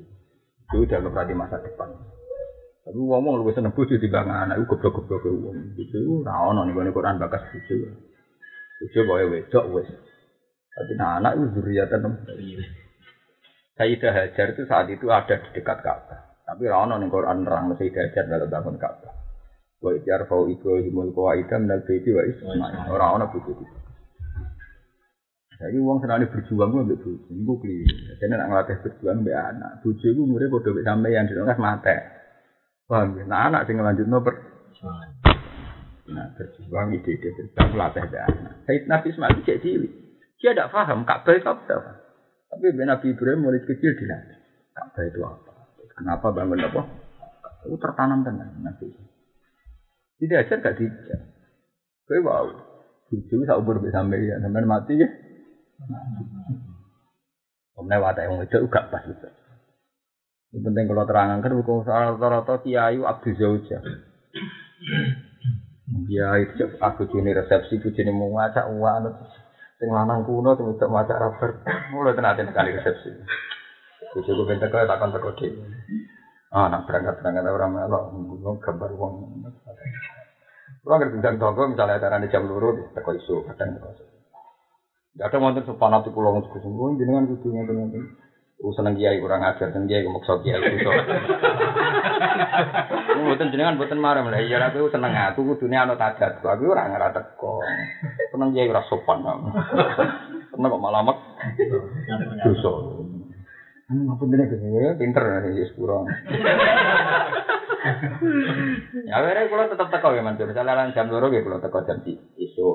Itu 0.70 0.86
udah 0.86 0.98
nggak 1.02 1.26
di 1.26 1.34
masa 1.34 1.58
depan. 1.58 1.90
Tapi 2.86 3.00
ngomong 3.02 3.42
lu 3.42 3.50
seneng 3.50 3.74
buji 3.74 3.98
di 3.98 4.06
bang 4.14 4.30
anak. 4.30 4.62
Itu 4.62 4.78
goblok-goblok 4.78 5.26
ke 5.26 5.30
uang. 5.34 5.74
Itu 5.74 6.22
rao 6.22 6.54
nih 6.54 6.78
gue 6.78 6.94
Quran 6.94 7.18
bekas 7.18 7.42
buji. 7.50 7.76
Buji 8.78 8.98
boleh 9.10 9.26
wedok 9.26 9.66
wes. 9.74 9.90
Tapi 10.70 10.94
nah 10.94 11.18
anak 11.18 11.34
itu 11.34 11.58
duriatan. 11.58 12.14
Sayyidah 13.78 14.14
Hajar 14.14 14.58
itu 14.58 14.66
saat 14.66 14.90
itu 14.90 15.06
ada 15.14 15.38
di 15.38 15.50
dekat 15.54 15.86
Ka'bah. 15.86 16.42
Tapi 16.44 16.66
rano 16.66 16.98
ning 16.98 17.14
Quran 17.14 17.46
nerang 17.46 17.78
Sayyidah 17.78 18.10
Hajar 18.10 18.26
dalam 18.26 18.50
bangun 18.50 18.76
Ka'bah. 18.82 19.14
Wa 19.78 19.94
idyar 19.94 20.26
fau 20.26 20.50
Ibrahimul 20.50 21.14
qawaida 21.14 21.62
minal 21.62 21.86
baiti 21.86 22.10
wa 22.10 22.26
Ismail. 22.26 22.90
Ora 22.90 23.14
ana 23.14 23.30
buku 23.30 23.54
itu. 23.54 23.66
Jadi 25.58 25.78
uang 25.82 25.98
senang 26.06 26.22
berjuang 26.22 26.70
gue 26.70 26.82
ambil 26.86 26.98
ini 27.02 27.42
gue 27.42 27.58
beli. 27.58 27.78
Jadi 28.18 28.30
nak 28.30 28.50
ngelatih 28.50 28.78
berjuang 28.82 29.26
ambil 29.26 29.38
anak. 29.38 29.72
Bojo 29.82 30.06
gue 30.06 30.26
murid 30.26 30.50
bodoh 30.54 30.74
sampai 30.74 30.86
sampai 30.86 31.14
yang 31.14 31.26
di 31.30 31.34
nggak 31.34 31.62
mate. 31.62 31.96
Paham 32.86 33.18
ya? 33.18 33.24
Nah 33.26 33.40
anak 33.50 33.66
sing 33.66 33.78
ngelanjut 33.78 34.06
no 34.10 34.18
ber. 34.22 34.36
Nah 36.10 36.26
berjuang 36.38 36.88
ide-ide 36.98 37.30
berjuang 37.34 37.68
melatih 37.74 38.02
anak. 38.06 38.54
Sayyid 38.66 38.84
Nabi 38.90 39.08
Ismail 39.14 39.42
cek 39.46 39.62
cilik. 39.62 39.94
Dia 40.38 40.54
tidak 40.54 40.70
paham 40.70 41.06
Ka'bah 41.06 41.34
itu 41.34 41.50
apa. 41.50 42.07
Tapi 42.48 42.66
Nabi 42.80 43.08
Ibrahim 43.12 43.40
mulai 43.44 43.62
kecil 43.64 43.92
dilatih. 43.96 44.38
Ka'bah 44.72 45.04
itu 45.04 45.20
apa? 45.26 45.52
Kenapa 45.98 46.28
bangun 46.32 46.64
apa? 46.64 46.82
Itu 47.66 47.76
tertanam 47.82 48.24
tenan 48.24 48.62
Nabi. 48.64 48.88
Tidak 50.18 50.38
ajar 50.46 50.58
gak 50.64 50.78
dijak. 50.78 51.22
Kowe 52.08 52.20
wow. 52.24 52.46
Cucu 53.08 53.44
sak 53.48 53.60
umur 53.60 53.80
bisa 53.80 54.04
sampai 54.04 54.28
ya, 54.28 54.36
sampai 54.40 54.68
mati 54.68 55.00
ya. 55.00 55.08
Omne 57.78 57.98
watak 58.02 58.26
yang 58.26 58.42
itu 58.42 58.58
gak 58.68 58.90
pas 58.90 59.04
itu. 59.06 59.30
Yang 60.56 60.62
penting 60.64 60.86
kalau 60.90 61.06
terangkan 61.06 61.52
buku 61.62 61.86
soal 61.86 62.16
rata-rata 62.18 62.64
kiai 62.64 62.98
abdu 62.98 63.30
zauja. 63.38 63.78
Kiai 66.08 66.42
itu 66.48 66.66
aku 66.80 67.08
juni 67.12 67.36
resepsi, 67.36 67.80
aku 67.80 67.94
juni 67.94 68.12
mau 68.12 68.32
ngacak 68.32 68.66
uang 68.72 69.14
sing 69.78 69.90
lanang 69.94 70.26
kuno 70.26 70.58
sing 70.58 70.66
untuk 70.74 70.90
maca 70.90 71.14
rapper 71.14 71.62
mulai 71.94 72.18
tenatin 72.18 72.50
kali 72.50 72.74
resepsi 72.74 73.14
Jadi 74.08 74.30
gue 74.34 74.46
bentar 74.50 74.70
kau 74.72 74.82
takkan 74.88 75.14
teko 75.14 75.30
deh. 75.36 75.52
Ah, 76.50 76.72
nak 76.72 76.88
berangkat 76.88 77.20
berangkat 77.22 77.44
orang 77.44 77.76
melok, 77.76 78.04
gue 78.14 78.54
gambar 78.64 78.90
uang. 78.96 79.14
Kurang 80.82 80.98
ngerti 81.04 81.20
tentang 81.20 81.38
toko, 81.38 81.68
misalnya 81.68 82.00
acara 82.00 82.18
di 82.24 82.32
jam 82.32 82.48
luru, 82.48 82.88
teko 82.96 83.12
isu, 83.14 83.44
kadang 83.52 83.76
teko 83.76 83.90
isu. 83.94 84.06
Ada 85.18 85.38
mantan 85.42 85.66
sepanat 85.68 86.08
di 86.08 86.14
pulau 86.14 86.40
untuk 86.40 86.56
kusung, 86.56 86.96
jenengan 86.96 87.28
kudunya 87.28 87.66
dengan 87.68 87.90
Aku 88.58 88.74
seneng 88.74 88.98
kiai 88.98 89.22
kurang 89.22 89.46
ajar, 89.46 89.70
seneng 89.70 89.86
kiai 89.86 90.02
kemaksa 90.02 90.42
kiai 90.42 90.58
kuso. 90.58 90.90
Mboten 93.22 93.54
jenengan 93.54 93.78
mboten 93.78 94.02
marah 94.02 94.26
lah. 94.26 94.42
Iya 94.42 94.58
aku 94.74 94.90
seneng 94.90 95.14
aku 95.14 95.46
kudune 95.54 95.78
ana 95.78 95.94
tadat. 95.94 96.42
Aku 96.42 96.74
ora 96.74 96.90
ngara 96.90 97.14
teko. 97.14 97.62
Seneng 98.34 98.58
kiai 98.58 98.66
ora 98.66 98.82
sopan. 98.90 99.22
Seneng 100.50 100.74
kok 100.74 100.82
malah 100.82 101.06
mek. 101.06 101.18
Dosa. 102.42 102.72
Hmm, 103.88 104.10
apa 104.10 104.26
dene 104.26 104.50
pinter 104.98 105.24
ya 105.54 105.64
sepuro. 105.70 106.10
Ya 109.06 109.14
akhirnya 109.22 109.50
kalau 109.50 109.70
tetap 109.70 109.88
teko 109.94 110.10
ya 110.18 110.22
mas. 110.26 110.40
Misalnya 110.40 110.74
lan 110.74 110.94
jam 110.98 111.08
loro 111.14 111.30
ya 111.30 111.46
kalau 111.46 111.62
teko 111.62 111.86
jam 111.86 112.02
isu 112.04 112.26
isu. 112.38 112.68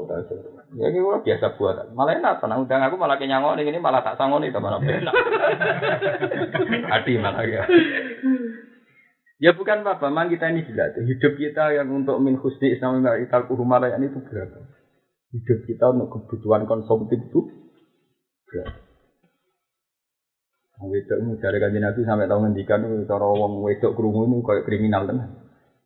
Ya 0.79 0.87
ini 0.89 0.99
kalau 1.03 1.21
biasa 1.25 1.47
buat. 1.59 1.77
Malah 1.93 2.13
enak. 2.23 2.35
Tenang 2.39 2.65
undang 2.65 2.83
aku 2.87 2.97
malah 2.97 3.19
kenyangoni 3.19 3.67
ini 3.67 3.79
malah 3.83 4.01
tak 4.07 4.17
sangoni 4.17 4.51
itu 4.51 4.61
malah 4.63 4.79
enak. 4.79 5.15
Hati 6.93 7.13
malah 7.19 7.45
ya. 7.47 7.63
Ya 9.43 9.51
bukan 9.59 9.83
apa, 9.83 10.07
memang 10.07 10.31
kita 10.31 10.55
ini 10.55 10.63
dilatih. 10.63 11.03
Hidup 11.03 11.35
kita 11.35 11.75
yang 11.75 11.91
untuk 11.91 12.23
min 12.23 12.39
husni 12.39 12.79
islami 12.79 13.03
ma'ikal 13.03 13.51
kuhumalayan 13.51 13.99
itu 14.07 14.23
berapa? 14.23 14.71
Hidup 15.35 15.59
kita 15.67 15.91
untuk 15.91 16.15
kebutuhan 16.15 16.63
konsumtif 16.71 17.19
itu 17.19 17.51
berapa? 18.47 18.82
Wedok 20.83 21.19
mu 21.23 21.39
jare 21.39 21.63
kanjeng 21.63 21.87
Nabi 21.87 22.03
sampai 22.03 22.27
tau 22.27 22.43
ngendikan 22.43 22.83
itu 22.83 23.07
cara 23.07 23.23
wong 23.23 23.63
wedok 23.63 23.95
krungu 23.95 24.27
itu 24.27 24.43
koyo 24.43 24.67
kriminal 24.67 25.07
tenan. 25.07 25.31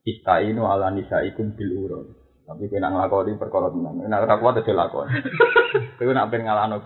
Istainu 0.08 0.64
ala 0.64 0.88
nisaikum 0.88 1.52
bil 1.52 1.72
urun. 1.76 2.06
Tapi 2.48 2.70
kowe 2.72 2.80
nak 2.80 2.92
nglakoni 2.96 3.36
perkara 3.36 3.68
tenan. 3.68 4.08
Nek 4.08 4.24
ora 4.24 4.40
kuat 4.40 4.62
aja 4.64 4.72
lakoni. 4.72 5.12
Kowe 6.00 6.12
nak 6.14 6.32
pengen 6.32 6.48
ngalahno 6.48 6.80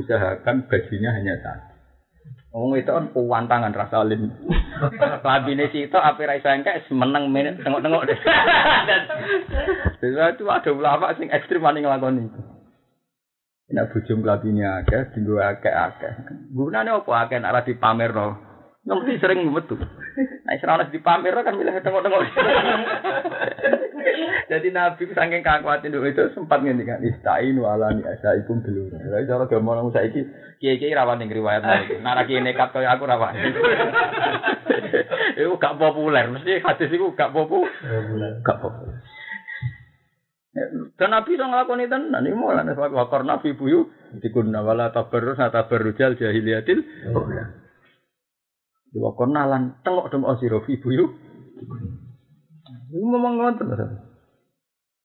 usahakan 0.00 0.68
bajunya 0.68 1.10
hanya 1.12 1.34
satu. 1.40 1.70
Wong 2.50 2.74
wedok 2.74 2.96
kan 2.96 3.06
puwantangan 3.14 3.76
rasa 3.76 4.02
alim. 4.02 4.26
Labine 5.26 5.70
situ 5.70 5.94
ape 5.94 6.26
ra 6.26 6.34
iso 6.34 6.50
engkek 6.50 6.88
meneng 6.90 7.30
menit 7.30 7.60
tengok-tengok 7.62 8.06
deh. 8.10 8.18
Dan 10.00 10.34
itu 10.34 10.44
ada 10.48 10.70
ulama 10.72 11.14
sing 11.14 11.28
ekstrim 11.30 11.62
nglakoni 11.62 12.26
itu. 12.26 12.59
Nek 13.70 13.94
bojo 13.94 14.12
mlabine 14.18 14.66
akeh, 14.66 15.14
dinggo 15.14 15.38
akeh-akeh. 15.38 16.12
Gunane 16.50 16.90
apa 16.90 17.12
akeh 17.22 17.38
nek 17.38 17.52
ora 17.54 17.62
dipamerno? 17.62 18.26
Ngerti 18.82 19.22
sering 19.22 19.46
metu. 19.46 19.78
Nek 19.78 20.62
ora 20.66 20.82
ana 20.82 20.90
dipamerno 20.90 21.40
kan 21.46 21.54
milih 21.54 21.78
tengok-tengok. 21.78 22.22
Jadi 24.50 24.68
Nabi 24.74 25.02
saking 25.14 25.46
kakuatin 25.46 25.94
itu 25.94 26.22
sempat 26.34 26.58
ngendikan 26.66 26.98
istainu 27.06 27.62
ala 27.70 27.94
ni 27.94 28.02
asaikum 28.02 28.58
dulu. 28.66 28.90
Lah 28.90 29.22
cara 29.22 29.46
gampang 29.46 29.94
saiki 29.94 30.26
kiai-kiai 30.58 30.90
rawan 30.90 31.22
ning 31.22 31.30
riwayat 31.30 31.62
iki. 31.62 32.02
Nek 32.02 32.26
kiai 32.26 32.42
nekat 32.42 32.74
kaya 32.74 32.98
aku 32.98 33.06
rawan. 33.06 33.38
Iku 35.40 35.56
gak 35.56 35.78
populer, 35.80 36.26
mesti 36.28 36.60
hadis 36.60 36.92
iku 36.92 37.16
gak 37.16 37.32
populer. 37.32 37.70
Gak 38.44 38.58
populer. 38.60 38.98
Dan 40.50 41.14
Nabi 41.14 41.38
iso 41.38 41.46
nglakoni 41.46 41.86
tenan 41.86 42.26
iki 42.26 42.34
malah 42.34 42.66
nek 42.66 42.74
wakor 42.74 43.22
Nabi 43.22 43.54
buyu 43.54 43.86
dikunna 44.18 44.66
wala 44.66 44.90
tabarrus 44.90 45.38
na 45.38 45.54
tabarrujal 45.54 46.18
jahiliyatil 46.18 46.82
ula. 47.14 47.44
Di 48.90 48.98
wakor 48.98 49.30
nalan 49.30 49.78
tengok 49.86 50.10
dem 50.10 50.26
osiro 50.26 50.66
fi 50.66 50.74
buyu. 50.82 51.06
Iku 52.90 53.06
memang 53.06 53.38
ngoten 53.38 53.70
to. 53.70 53.86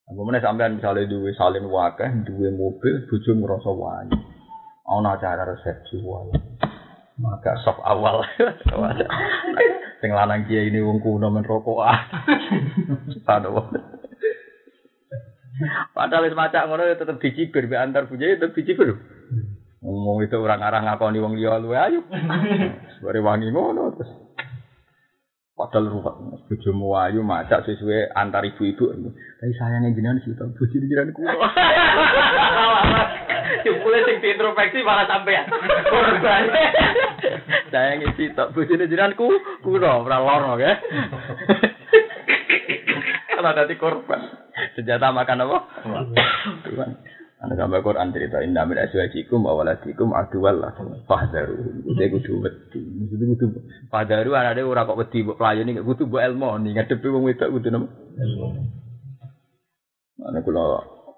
Apa 0.05 0.21
meneh 0.21 0.41
sampean 0.41 0.77
misalnya 0.77 1.09
duwe 1.09 1.33
salin 1.33 1.65
wakeh, 1.65 2.09
duwe 2.25 2.53
mobil, 2.53 3.09
bojo 3.09 3.31
ngrasa 3.37 3.71
wani. 3.73 4.17
Ana 4.85 5.17
acara 5.17 5.49
resepsi 5.49 5.97
wae. 6.01 6.33
Maka 7.21 7.57
sok 7.61 7.81
awal. 7.85 8.21
Sing 10.01 10.11
lanang 10.13 10.45
kiai 10.45 10.69
ini 10.69 10.81
wong 10.81 11.01
kuno 11.01 11.29
men 11.33 11.45
rokokan. 11.45 11.97
Subhanallah. 13.17 13.94
Padahal 15.95 16.27
wis 16.27 16.35
macak 16.35 16.67
ngono 16.67 16.83
ya 16.83 16.99
tetep 16.99 17.17
dicibir 17.23 17.71
be 17.71 17.79
antar 17.79 18.11
bujaya 18.11 18.35
tetep 18.35 18.55
dicibir. 18.55 18.99
Ngomong 19.79 20.25
itu 20.25 20.35
orang 20.41 20.65
arah 20.65 20.81
ngakoni 20.83 21.21
wong 21.21 21.37
liya 21.37 21.61
luwe 21.61 21.77
ayu. 21.77 22.01
Bare 23.05 23.19
wangi 23.23 23.53
ngono 23.53 23.95
terus. 23.95 24.11
Padahal 25.55 25.87
ruwet 25.87 26.15
bojomu 26.51 26.99
ayu 26.99 27.23
macak 27.23 27.63
sesuai 27.63 28.11
antar 28.11 28.43
ibu-ibu. 28.43 28.91
Tapi 29.39 29.53
sayangnya 29.55 29.95
jenengan 29.95 30.19
sih 30.27 30.35
tau 30.35 30.51
bojo 30.51 30.75
jenengan 30.75 31.15
kulo. 31.15 31.31
Jebule 33.63 33.99
sing 34.03 34.19
diintrospeksi 34.19 34.83
malah 34.83 35.07
sampean. 35.07 35.47
Korban. 35.87 36.43
Sayangnya 37.71 38.11
sih 38.19 38.35
tau 38.35 38.51
bojo 38.51 38.73
jenengan 38.75 39.15
ku 39.15 39.31
kulo 39.63 40.03
ora 40.03 40.19
loro 40.19 40.59
ya. 40.59 40.75
Kalau 43.35 43.51
dadi 43.51 43.75
korban. 43.75 44.21
Senjata 44.79 45.11
makan 45.11 45.43
apa? 45.43 45.57
Tuhan. 46.63 46.91
Ana 47.43 47.53
gambar 47.59 47.83
Quran 47.83 48.15
cerita 48.15 48.39
inna 48.39 48.63
min 48.63 48.79
azwajikum 48.79 49.43
wa 49.43 49.59
waladikum 49.59 50.15
aduwal 50.15 50.55
lakum 50.55 50.95
fahdaru. 51.03 51.83
Kudu 51.83 52.05
kudu 52.15 52.33
wedi. 52.47 52.79
Kudu 53.11 53.23
kudu 53.35 53.45
fahdaru 53.91 54.31
anane 54.39 54.63
ora 54.63 54.87
kok 54.87 54.95
wedi 54.95 55.27
mbok 55.27 55.35
playoni 55.35 55.75
kudu 55.83 56.07
mbok 56.07 56.23
elmoni 56.23 56.71
ngadepi 56.73 57.07
wong 57.11 57.27
wedok 57.27 57.51
kudu 57.51 57.67
napa? 57.75 57.87
Elmoni. 58.17 58.61
Ana 60.23 60.39
kula 60.39 60.63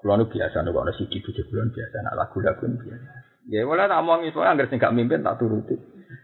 kula 0.01 0.17
nu 0.17 0.25
biasa 0.25 0.65
nek 0.65 0.73
ana 0.73 0.91
siji 0.97 1.21
bojo 1.21 1.41
kula 1.47 1.69
biasa 1.69 1.95
nak 2.01 2.17
lagu-lagu 2.17 2.65
biasa. 2.65 3.09
Ya 3.47 3.63
wala 3.63 3.87
tak 3.87 4.01
omong 4.01 4.25
iso 4.27 4.41
anggere 4.41 4.67
sing 4.67 4.81
gak 4.81 4.91
mimpin 4.91 5.21
tak 5.23 5.37
turuti. 5.37 5.77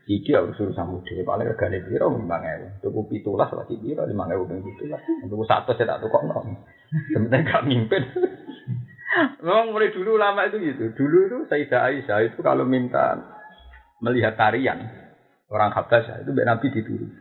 Iki 0.04 0.32
harus 0.36 0.56
suruh 0.56 0.76
samu 0.76 1.04
dhewe 1.04 1.28
paling 1.28 1.48
regane 1.48 1.84
piro 1.84 2.12
5000. 2.12 2.84
Tuku 2.84 3.02
17 3.20 3.60
lagi 3.60 3.76
piro 3.80 4.04
5000 4.08 4.50
ping 4.50 4.60
17. 4.64 5.32
Tuku 5.32 5.44
100 5.44 5.80
ya 5.80 5.86
tak 5.88 6.00
tukokno. 6.04 6.40
Sebenarnya 7.12 7.48
gak 7.48 7.66
mimpin. 7.68 8.04
Memang 9.44 9.76
mulai 9.76 9.94
dulu 9.94 10.18
lama 10.18 10.48
itu 10.48 10.58
gitu. 10.60 10.96
Dulu 10.96 11.18
itu 11.28 11.38
Sayyidah 11.52 11.82
Aisyah 11.90 12.20
itu 12.32 12.40
kalau 12.42 12.66
minta 12.66 13.20
melihat 14.02 14.36
tarian 14.36 14.84
orang 15.48 15.72
Habasyah 15.72 16.26
itu 16.26 16.30
Mbak 16.34 16.48
Nabi 16.48 16.68
dituruti. 16.74 17.18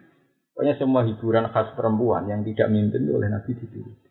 Pokoknya 0.53 0.75
semua 0.77 1.03
hiburan 1.05 1.49
khas 1.49 1.73
perempuan 1.77 2.29
yang 2.29 2.45
tidak 2.45 2.69
mimpin 2.69 3.09
oleh 3.09 3.29
Nabi 3.29 3.53
dituruti. 3.57 4.09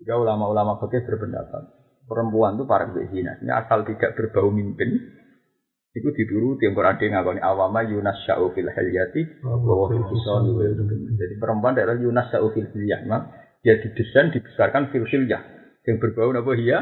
Jika 0.00 0.16
ulama-ulama 0.16 0.80
fakih 0.80 1.04
berpendapat 1.04 1.80
perempuan 2.08 2.56
itu 2.56 2.64
para 2.64 2.88
zina, 2.90 3.36
asal 3.60 3.84
tidak 3.84 4.16
berbau 4.16 4.48
mimpin, 4.50 5.19
itu 5.90 6.08
dituruti 6.14 6.70
yang 6.70 6.78
Quran 6.78 7.02
ngakoni 7.02 7.42
awama 7.42 7.82
Yunas 7.82 8.22
sya'u 8.22 8.54
fil 8.54 8.70
halyati 8.70 9.42
wa 9.42 9.90
fil 9.90 10.06
kisani 10.06 10.50
Jadi 11.18 11.34
perempuan 11.42 11.74
adalah 11.74 11.98
Yunas 11.98 12.30
sya'u 12.30 12.54
fil 12.54 12.70
hilyah. 12.70 13.02
Dia 13.60 13.76
didesain 13.76 14.30
dibesarkan 14.30 14.94
fil 14.94 15.04
hilyah 15.04 15.42
yang 15.88 15.96
berbau 15.98 16.30
apa 16.30 16.52
hiya? 16.54 16.78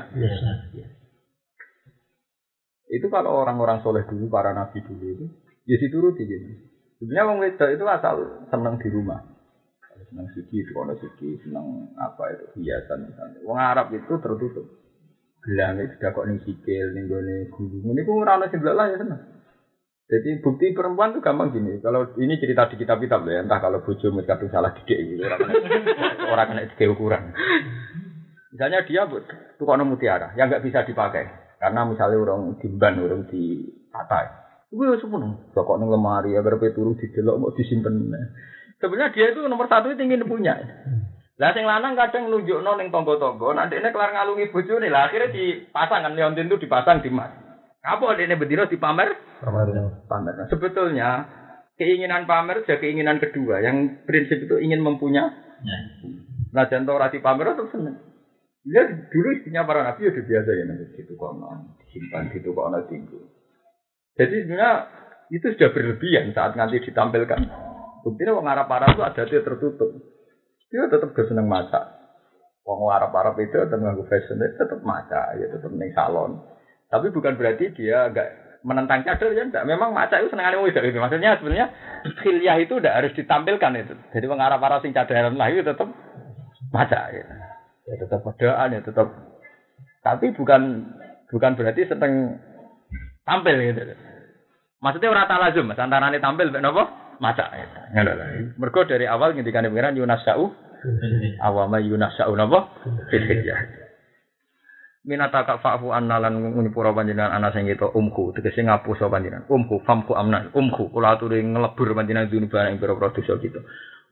Itu 2.89 3.07
kalau 3.13 3.37
orang-orang 3.37 3.85
soleh 3.85 4.05
dulu, 4.09 4.33
para 4.33 4.57
nabi 4.57 4.81
dulu 4.81 5.05
itu, 5.13 5.27
ya 5.69 5.77
dituruti 5.77 6.25
gitu. 6.25 6.49
Sebenarnya 6.99 7.29
wong 7.29 7.39
wedok 7.45 7.69
itu 7.69 7.85
asal 7.85 8.17
seneng 8.49 8.81
di 8.81 8.89
rumah. 8.91 9.21
Seneng 10.09 10.27
siki, 10.33 10.65
kono 10.73 10.97
siki, 10.97 11.37
seneng 11.45 11.93
apa 12.01 12.33
itu 12.33 12.65
hiasan 12.65 13.13
misalnya. 13.13 13.39
Wong 13.45 13.59
Arab 13.61 13.93
itu 13.93 14.15
tertutup. 14.19 14.67
Gelang 15.49 15.81
itu 15.81 15.97
tidak 15.97 16.13
kok 16.13 16.27
ning 16.29 16.39
sikil, 16.45 16.87
ning 16.93 17.09
gone 17.09 17.49
gulu. 17.49 17.81
Ini 17.81 18.05
ora 18.05 18.37
ono 18.37 18.53
sing 18.53 18.61
lah 18.61 18.93
ya 18.93 19.01
seneng. 19.01 19.21
Jadi 20.09 20.41
bukti 20.45 20.77
perempuan 20.77 21.17
itu 21.17 21.25
gampang 21.25 21.53
gini. 21.53 21.81
Kalau 21.81 22.13
ini 22.21 22.37
cerita 22.37 22.69
di 22.69 22.77
kitab-kitab 22.81 23.25
ya, 23.29 23.45
entah 23.45 23.61
kalau 23.61 23.81
bojo 23.81 24.09
kadung 24.25 24.53
salah 24.53 24.73
didik 24.77 24.97
gitu, 25.05 25.25
orang 25.25 25.41
orang 26.33 26.47
kena 26.53 26.69
didik 26.69 26.89
ukuran. 26.93 27.33
Misalnya 28.53 28.85
dia 28.85 29.05
tukang 29.61 29.85
mutiara 29.85 30.33
yang 30.37 30.49
nggak 30.53 30.65
bisa 30.65 30.85
dipakai 30.85 31.29
karena 31.61 31.85
misalnya 31.85 32.21
orang 32.21 32.57
dimban, 32.61 33.01
orang 33.01 33.29
di 33.29 33.69
patai. 33.89 34.29
Gue 34.69 34.97
sepenuh, 35.01 35.53
pokok 35.57 35.81
neng 35.81 35.89
lemari 35.89 36.37
agar 36.37 36.61
turu 36.77 36.93
di 36.97 37.09
delok 37.09 37.37
mau 37.41 37.53
disimpan. 37.57 37.93
Sebenarnya 38.81 39.13
dia 39.17 39.27
itu 39.33 39.41
nomor 39.49 39.65
satu 39.65 39.93
itu 39.93 40.05
ingin 40.05 40.29
punya. 40.29 40.61
Lah 41.39 41.55
sing 41.55 41.63
lanang 41.63 41.95
kadang 41.95 42.35
nunjuk 42.35 42.59
neng 42.67 42.91
tonggo-tonggo, 42.91 43.55
nanti 43.55 43.79
ini 43.79 43.95
kelar 43.95 44.11
ngalungi 44.11 44.51
bojo 44.51 44.83
nih 44.83 44.91
lah 44.91 45.07
akhirnya 45.07 45.31
dipasang 45.31 46.03
kan 46.03 46.15
leontin 46.19 46.51
itu 46.51 46.67
dipasang 46.67 46.99
di 46.99 47.15
mas. 47.15 47.31
Apa 47.79 48.19
ini 48.19 48.35
bedino 48.35 48.67
dipamer? 48.67 49.39
Pamer. 49.39 49.67
Pamer. 50.11 50.35
Nah, 50.35 50.47
sebetulnya 50.51 51.11
keinginan 51.79 52.27
pamer 52.27 52.67
sudah 52.67 52.83
keinginan 52.83 53.23
kedua 53.23 53.63
yang 53.63 54.03
prinsip 54.03 54.43
itu 54.43 54.59
ingin 54.59 54.83
mempunyai. 54.83 55.31
Nah 56.51 56.67
jantung 56.67 56.99
rasi 56.99 57.23
pamer 57.23 57.55
itu 57.55 57.71
seneng. 57.71 57.97
Ya 58.67 58.83
dulu 58.85 59.29
istrinya 59.39 59.63
para 59.63 59.87
nabi 59.87 60.11
udah 60.11 60.25
biasa 60.27 60.51
ya 60.53 60.65
nanti 60.67 60.85
gitu 60.99 61.15
kono 61.15 61.79
disimpan 61.87 62.35
gitu 62.35 62.51
kono 62.51 62.83
tinggu. 62.91 63.31
Jadi 64.19 64.43
sebenarnya 64.43 64.73
itu 65.31 65.47
sudah 65.55 65.71
berlebihan 65.71 66.35
saat 66.35 66.59
nanti 66.59 66.83
ditampilkan. 66.83 67.47
Buktinya 68.03 68.35
orang 68.35 68.59
Arab 68.59 68.69
Arab 68.75 68.91
itu 68.99 69.03
ada 69.07 69.23
dia 69.23 69.41
tertutup. 69.47 69.91
Dia 70.69 70.85
tetap 70.93 71.11
keseneng 71.17 71.49
masak. 71.49 71.85
Orang 72.69 72.93
Arab 72.93 73.17
Arab 73.17 73.41
itu 73.41 73.57
tetap 73.57 73.81
nganggu 73.81 74.05
fashion 74.13 74.37
itu 74.45 74.61
tetap 74.61 74.81
masak, 74.85 75.41
ya 75.41 75.49
tetap 75.49 75.73
neng 75.73 75.89
salon. 75.97 76.37
Tapi 76.93 77.09
bukan 77.09 77.37
berarti 77.41 77.73
dia 77.73 78.13
agak 78.13 78.29
menentang 78.61 79.01
cadar 79.05 79.33
ya 79.33 79.45
enggak. 79.49 79.65
Memang 79.65 79.97
maca 79.97 80.21
itu 80.21 80.29
senengannya 80.29 80.61
wong 80.61 80.69
itu. 80.69 81.01
Maksudnya 81.01 81.41
sebenarnya 81.41 81.67
khilyah 82.21 82.57
itu 82.61 82.77
udah 82.77 82.93
harus 83.01 83.13
ditampilkan 83.17 83.73
itu. 83.81 83.95
Jadi 84.13 84.25
wong 84.29 84.41
Arab-Arab 84.41 84.85
sing 84.85 84.93
cadaran 84.93 85.37
lah 85.37 85.49
itu 85.49 85.65
tetap 85.65 85.89
maca 86.69 87.01
ya. 87.09 87.25
ya 87.89 87.95
tetap 87.97 88.21
padaan 88.21 88.77
ya 88.77 88.81
tetap 88.85 89.09
tapi 90.05 90.33
bukan 90.37 90.93
bukan 91.33 91.53
berarti 91.57 91.89
seneng 91.89 92.37
tampil 93.25 93.57
gitu. 93.61 93.97
Maksudnya 94.79 95.11
ora 95.11 95.27
talazum, 95.27 95.69
antarane 95.75 96.23
tampil 96.23 96.55
mek? 96.55 96.63
Maca. 97.19 97.51
Lho. 97.95 98.15
Mergo 98.59 98.81
dari 98.87 99.07
awal 99.07 99.35
ngendikane 99.35 99.71
pengiran 99.71 99.99
yunasau 99.99 100.55
awama 101.43 101.83
yunasau 101.83 102.33
napa? 102.39 102.71
Fil. 103.11 103.27
Minata 105.09 105.41
kak 105.47 105.65
fa'fu 105.65 105.89
anna 105.95 106.21
lan 106.21 106.37
ngunipura 106.37 106.93
panjenengan 106.93 107.33
ana 107.33 107.49
sing 107.55 107.65
kita 107.65 107.89
umku. 107.97 108.37
Tegese 108.37 108.61
ngapus 108.61 109.09
panjenengan. 109.09 109.49
Umku 109.49 109.81
famku 109.89 110.13
amnan 110.13 110.53
umku 110.53 110.93
kula 110.93 111.17
aturi 111.17 111.41
ngelebur 111.41 111.97
panjenengan 111.97 112.29
barang 112.29 112.77
ing 112.77 112.79
pira-pira 112.79 113.09
dosa 113.17 113.41
kita. 113.41 113.61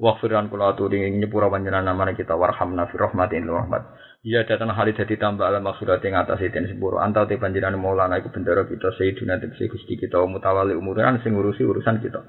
Waghfiran 0.01 0.49
kula 0.49 0.73
aturi 0.73 1.05
nyepura 1.13 1.53
panjenengan 1.53 1.93
namane 1.93 2.17
kita. 2.17 2.33
Warhamna 2.33 2.89
fi 2.89 2.97
rahmatin 2.97 3.45
rahmat. 3.45 3.83
Iya 4.25 4.49
datang 4.49 4.73
hari 4.73 4.97
dadi 4.97 5.21
tambah 5.21 5.45
alam 5.45 5.69
maksudat 5.69 6.03
ing 6.03 6.17
atas 6.17 6.41
den 6.41 6.67
sepuro 6.67 6.99
antau 6.99 7.29
te 7.29 7.37
panjenengan 7.39 7.79
maulana 7.79 8.19
iku 8.19 8.33
bendera 8.33 8.65
kita 8.67 8.91
sayyidina 8.97 9.39
tegese 9.39 9.71
Gusti 9.71 9.95
kita 10.01 10.19
mutawali 10.25 10.75
umuran 10.75 11.21
sing 11.23 11.37
ngurusi 11.37 11.63
urusan 11.63 12.03
kita 12.03 12.25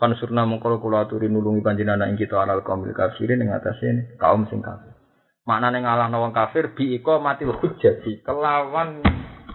Fansurna 0.00 0.48
mengkolo 0.48 0.80
kula 0.80 1.04
aturi 1.04 1.28
nulungi 1.28 1.60
panjenengan 1.60 2.08
ing 2.08 2.16
kita 2.16 2.40
alal 2.40 2.64
kaumil 2.64 2.96
kafirin 2.96 3.44
ing 3.44 3.52
atase 3.52 4.16
kaum 4.16 4.48
sing 4.48 4.64
kafir 4.64 4.96
Maknane 5.44 5.82
ngalahno 5.84 6.24
wong 6.24 6.32
kafir 6.32 6.72
bi 6.72 6.96
iqamatil 7.00 7.56
hujjati 7.56 8.22
kelawan 8.22 9.00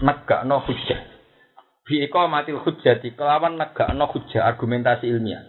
negakno 0.04 0.60
hujjah. 0.66 1.02
Bi 1.86 2.04
iqamatil 2.10 2.60
hujjati 2.60 3.14
kelawan 3.14 3.56
negakno 3.56 4.10
hujjah 4.10 4.44
argumentasi 4.44 5.08
ilmiah. 5.08 5.46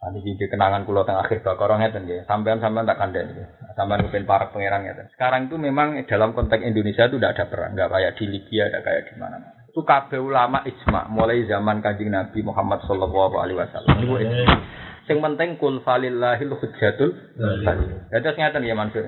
Nanti 0.00 0.24
iki 0.24 0.48
kenangan 0.48 0.88
kula 0.88 1.04
teng 1.04 1.20
akhir 1.20 1.44
bakara 1.44 1.76
ngeten 1.76 2.08
nggih. 2.08 2.24
Sampean-sampean 2.24 2.88
tak 2.88 2.96
kandhani. 2.96 3.36
Sampean 3.76 4.00
kepen 4.08 4.24
para 4.24 4.48
pangeran 4.48 4.88
ngeten. 4.88 5.12
Sekarang 5.12 5.48
itu 5.48 5.60
memang 5.60 6.00
dalam 6.08 6.32
konteks 6.32 6.64
Indonesia 6.64 7.04
itu 7.04 7.20
tidak 7.20 7.36
ada 7.36 7.44
perang, 7.52 7.76
enggak 7.76 7.92
kayak 7.92 8.16
di 8.16 8.24
Libya, 8.32 8.72
ada 8.72 8.80
kayak 8.80 9.12
di 9.12 9.14
mana-mana. 9.20 9.59
Itu 9.70 9.86
kabeh 9.86 10.18
ulama 10.18 10.66
ijma 10.66 11.06
mulai 11.06 11.46
zaman 11.46 11.78
Kanjeng 11.78 12.10
Nabi 12.10 12.42
Muhammad 12.42 12.82
sallallahu 12.90 13.38
alaihi 13.38 13.58
wasallam. 13.62 13.94
Itu 14.02 14.18
ijma. 14.18 14.54
Sing 15.06 15.22
penting 15.22 15.62
kul 15.62 15.78
falillahil 15.86 16.50
hujjatul. 16.58 17.10
Ya 18.10 18.18
terus 18.18 18.34
ngeten 18.34 18.66
ya 18.66 18.74
Mansur. 18.74 19.06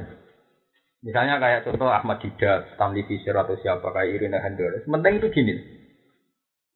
Misalnya 1.03 1.43
kayak 1.43 1.67
contoh 1.67 1.91
Ahmad 1.91 2.23
Didat, 2.23 2.79
Stanley 2.79 3.03
Fisher 3.11 3.35
atau 3.35 3.59
siapa 3.59 3.91
kayak 3.91 4.23
Irina 4.23 4.39
Hendores. 4.39 4.87
Penting 4.87 5.19
itu 5.19 5.29
gini. 5.35 5.55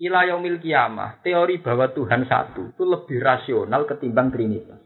Ila 0.02 0.26
yaumil 0.28 0.58
kiamah, 0.58 1.22
teori 1.22 1.62
bahwa 1.62 1.88
Tuhan 1.94 2.26
satu 2.26 2.74
itu 2.74 2.84
lebih 2.84 3.22
rasional 3.22 3.86
ketimbang 3.86 4.34
Trinitas. 4.34 4.82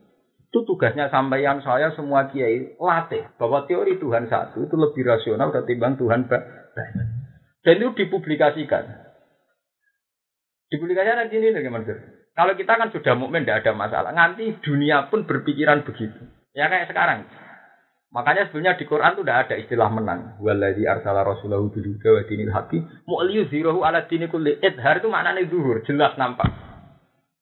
Itu 0.53 0.63
tugasnya 0.69 1.09
sampaian 1.09 1.59
saya 1.65 1.91
semua 1.97 2.29
kiai 2.29 2.77
latih 2.79 3.27
bahwa 3.41 3.65
teori 3.65 3.97
Tuhan 3.97 4.29
satu 4.29 4.69
itu 4.69 4.77
lebih 4.77 5.03
rasional 5.09 5.51
ketimbang 5.51 5.99
Tuhan 5.99 6.29
banyak. 6.31 7.20
Dan 7.61 7.81
itu 7.81 7.89
dipublikasikan. 8.05 8.85
Dipublikasikan 10.71 11.29
gini 11.29 11.53
nih 11.53 11.69
Mansur. 11.69 11.99
Kalau 12.33 12.57
kita 12.57 12.73
kan 12.79 12.89
sudah 12.95 13.15
mukmin 13.19 13.45
tidak 13.45 13.67
ada 13.67 13.73
masalah. 13.77 14.11
Nanti 14.17 14.57
dunia 14.65 15.11
pun 15.13 15.29
berpikiran 15.29 15.85
begitu. 15.85 16.25
Ya 16.57 16.71
kayak 16.73 16.89
sekarang. 16.89 17.29
Makanya 18.11 18.51
sebenarnya 18.51 18.75
di 18.75 18.91
Quran 18.91 19.15
itu 19.15 19.23
tidak 19.23 19.39
ada 19.47 19.55
istilah 19.55 19.89
menang. 19.93 20.21
Waladhi 20.43 20.83
arsala 20.83 21.23
rasulahu 21.23 21.71
bil 21.71 21.95
huda 21.95 22.11
wa 22.11 22.23
dinil 22.27 22.51
haqi 22.51 22.79
mu'liyuzhirahu 23.07 23.87
ala 23.87 24.11
dini 24.11 24.27
kulli. 24.27 24.59
Idhar 24.59 24.99
itu 24.99 25.07
maknanya 25.07 25.47
zuhur, 25.47 25.79
jelas 25.87 26.19
nampak. 26.19 26.51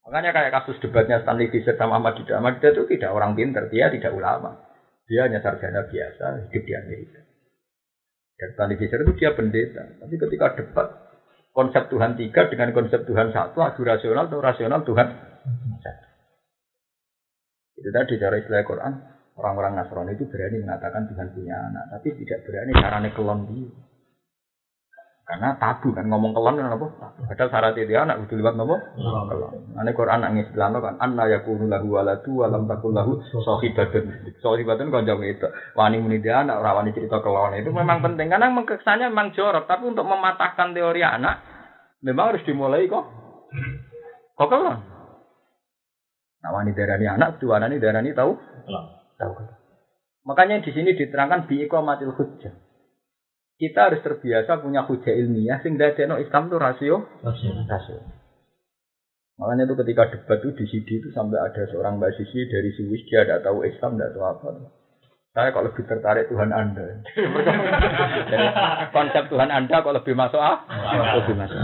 Makanya 0.04 0.32
kayak 0.32 0.52
kasus 0.60 0.76
debatnya 0.80 1.20
Stanley 1.24 1.52
Fisher 1.52 1.76
sama 1.76 2.00
Ahmad 2.00 2.16
Didah. 2.20 2.40
Ahmad 2.40 2.60
Didah 2.60 2.72
itu 2.76 2.84
tidak 2.96 3.12
orang 3.12 3.32
pinter, 3.36 3.68
dia 3.72 3.92
tidak 3.92 4.12
ulama. 4.12 4.60
Dia 5.08 5.24
hanya 5.24 5.40
sarjana 5.40 5.88
biasa, 5.88 6.52
hidup 6.52 6.62
di 6.64 6.72
Amerika. 6.76 7.27
Dan 8.38 8.48
Stanley 8.54 8.78
Fisher 8.78 9.02
itu 9.02 9.12
dia 9.18 9.34
pendeta. 9.34 9.82
Tapi 9.98 10.14
ketika 10.14 10.54
debat, 10.54 10.88
konsep 11.50 11.90
Tuhan 11.90 12.14
tiga 12.14 12.46
dengan 12.46 12.70
konsep 12.70 13.02
Tuhan 13.02 13.34
satu, 13.34 13.66
adu 13.66 13.82
rasional 13.82 14.30
atau 14.30 14.38
rasional 14.38 14.86
Tuhan 14.86 15.06
satu. 15.82 16.06
Itu 17.78 17.90
tadi 17.90 18.14
cara 18.18 18.38
istilah 18.38 18.62
Quran, 18.62 18.92
orang-orang 19.38 19.78
Nasrani 19.78 20.14
itu 20.14 20.26
berani 20.30 20.62
mengatakan 20.62 21.10
Tuhan 21.10 21.30
punya 21.34 21.54
anak, 21.70 21.84
tapi 21.94 22.14
tidak 22.14 22.42
berani 22.46 22.72
caranya 22.74 23.10
kelon 23.14 23.40
dia. 23.50 23.70
Karena 25.28 25.60
tabu 25.60 25.92
kan 25.92 26.08
ngomong 26.08 26.32
kelon 26.32 26.56
kan 26.56 26.72
apa? 26.72 26.88
Padahal 27.28 27.52
syarat 27.52 27.76
itu 27.76 27.92
anak 27.92 28.16
butuh 28.24 28.40
lewat 28.40 28.56
nopo? 28.56 28.80
Kelon. 28.96 29.76
Ane 29.76 29.92
Quran 29.92 30.24
nang 30.24 30.40
istilah 30.40 30.72
kan 30.80 30.96
anna 31.04 31.28
yakunu 31.28 31.68
lahu 31.68 32.00
waladu 32.00 32.32
wa 32.32 32.48
lam 32.48 32.64
takul 32.64 32.96
lahu 32.96 33.20
sahibatun. 33.36 34.08
Sahibatun 34.40 34.88
kan 34.88 35.04
jauh 35.04 35.20
itu. 35.20 35.44
Wani 35.76 36.00
muni 36.00 36.24
dia 36.24 36.40
anak 36.40 36.64
ora 36.64 36.80
wani 36.80 36.96
cerita 36.96 37.20
kelon 37.20 37.60
itu 37.60 37.68
memang 37.68 38.00
penting 38.00 38.32
karena 38.32 38.48
kesannya 38.56 39.12
memang 39.12 39.36
jorok, 39.36 39.68
tapi 39.68 39.84
untuk 39.92 40.08
mematahkan 40.08 40.72
teori 40.72 41.04
anak 41.04 41.44
memang 42.00 42.32
harus 42.32 42.48
dimulai 42.48 42.88
kok. 42.88 43.04
Kok 44.32 44.48
kelon? 44.48 44.80
Nah, 46.40 46.50
wani 46.56 46.72
darani 46.72 47.04
anak, 47.04 47.36
dua 47.36 47.60
darani 47.60 47.76
darani 47.76 48.16
tahu? 48.16 48.32
Tahu. 49.20 49.32
Makanya 50.24 50.64
di 50.64 50.72
sini 50.72 50.96
diterangkan 50.96 51.44
bi 51.44 51.68
iqamatil 51.68 52.16
hujjah 52.16 52.67
kita 53.58 53.90
harus 53.90 54.00
terbiasa 54.06 54.62
punya 54.62 54.86
hujah 54.86 55.10
ilmiah 55.10 55.58
sehingga 55.58 55.90
no 56.06 56.22
Islam 56.22 56.46
itu 56.46 56.56
rasio 56.62 56.96
rasio. 57.66 57.98
Makanya 59.38 59.70
itu 59.70 59.74
ketika 59.82 60.10
debat 60.14 60.38
itu 60.42 60.50
di 60.54 60.64
CD 60.66 60.88
itu 60.98 61.08
sampai 61.14 61.38
ada 61.38 61.62
seorang 61.70 61.98
mbak 61.98 62.10
Sisi 62.18 62.46
dari 62.50 62.74
Swiss 62.74 63.06
dia 63.06 63.22
tidak 63.22 63.46
tahu 63.46 63.62
Islam 63.66 63.98
tidak 63.98 64.14
tahu 64.14 64.24
apa. 64.26 64.48
Saya 65.34 65.54
kok 65.54 65.66
lebih 65.70 65.84
tertarik 65.86 66.26
Tuhan 66.26 66.50
Anda. 66.50 66.86
Konsep 68.96 69.30
Tuhan 69.30 69.50
Anda 69.54 69.76
kok 69.86 69.94
lebih 69.94 70.14
masuk 70.18 70.42
ah? 70.42 70.66
Lebih 71.22 71.38
masuk. 71.38 71.58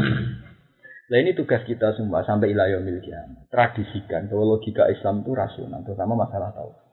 Nah 1.11 1.19
ini 1.19 1.35
tugas 1.35 1.67
kita 1.67 1.95
semua 1.99 2.23
sampai 2.23 2.55
ilayah 2.55 2.79
miliknya. 2.79 3.27
Tradisikan 3.51 4.31
bahwa 4.31 4.55
logika 4.55 4.87
Islam 4.91 5.27
itu 5.27 5.35
rasional, 5.35 5.83
terutama 5.83 6.15
masalah 6.27 6.55
tahu. 6.55 6.84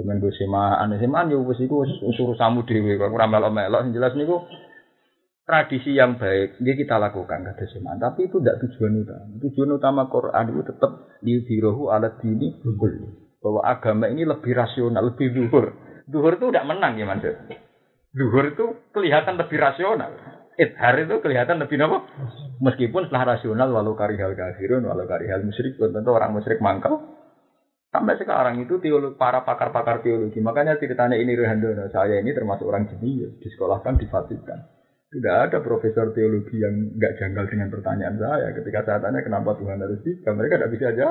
Cuman 0.00 0.16
gue 0.16 0.32
semaan, 0.32 0.96
semaan 0.96 1.28
yo 1.28 1.44
wis 1.44 1.60
iku 1.60 1.84
unsur 1.84 2.32
samu 2.40 2.64
dhewe. 2.64 2.96
Kok 2.96 3.12
ora 3.12 3.28
melok-melok 3.28 3.84
sing 3.84 3.92
jelas 3.92 4.16
niku 4.16 4.48
tradisi 5.44 5.92
yang 5.92 6.16
baik. 6.16 6.56
Ini 6.56 6.72
kita 6.72 6.96
lakukan 6.96 7.44
kata 7.44 7.68
semaan 7.68 8.00
tapi 8.00 8.32
itu 8.32 8.40
tidak 8.40 8.64
tujuan 8.64 9.04
utama. 9.04 9.24
Tujuan 9.44 9.70
utama 9.76 10.02
Quran 10.08 10.44
itu 10.56 10.60
tetap 10.64 10.92
di 11.20 11.34
dirohu 11.44 11.92
alat 11.92 12.16
dini 12.24 12.48
bahwa 13.44 13.60
agama 13.60 14.08
ini 14.08 14.24
lebih 14.24 14.56
rasional 14.56 15.12
lebih 15.12 15.32
duhur 15.36 15.72
duhur 16.08 16.32
itu 16.40 16.48
tidak 16.48 16.64
menang 16.64 16.96
ya 16.96 17.04
mas. 17.04 17.20
Duhur 18.16 18.44
itu 18.56 18.66
kelihatan 18.96 19.36
lebih 19.36 19.60
rasional. 19.60 20.16
Idhar 20.56 20.96
itu 20.96 21.20
kelihatan 21.24 21.60
lebih 21.60 21.76
apa? 21.80 22.08
Meskipun 22.60 23.08
setelah 23.08 23.36
rasional 23.36 23.68
walau 23.68 23.96
karihal 23.96 24.32
kafirun 24.32 24.84
walau 24.84 25.04
karihal 25.04 25.44
musyrik 25.44 25.76
tentu 25.76 26.10
orang 26.12 26.36
musyrik 26.36 26.60
mangkal 26.60 27.19
Sampai 27.90 28.14
sekarang 28.22 28.62
itu 28.62 28.78
teologi, 28.78 29.18
para 29.18 29.42
pakar-pakar 29.42 30.06
teologi. 30.06 30.38
Makanya 30.38 30.78
ceritanya 30.78 31.18
ini 31.18 31.34
Rehandono. 31.34 31.90
Saya 31.90 32.22
ini 32.22 32.30
termasuk 32.30 32.70
orang 32.70 32.86
jenius. 32.86 33.34
Disekolahkan 33.42 33.98
di 33.98 34.06
Vatikan. 34.06 34.62
Tidak 35.10 35.36
ada 35.50 35.58
profesor 35.58 36.14
teologi 36.14 36.54
yang 36.62 36.94
nggak 36.94 37.18
janggal 37.18 37.50
dengan 37.50 37.66
pertanyaan 37.66 38.14
saya. 38.14 38.54
Ketika 38.54 38.86
saya 38.86 38.98
tanya 39.02 39.26
kenapa 39.26 39.58
Tuhan 39.58 39.82
harus 39.82 39.98
tiga, 40.06 40.30
mereka 40.38 40.62
tidak 40.62 40.70
bisa 40.70 40.86
aja. 40.94 41.08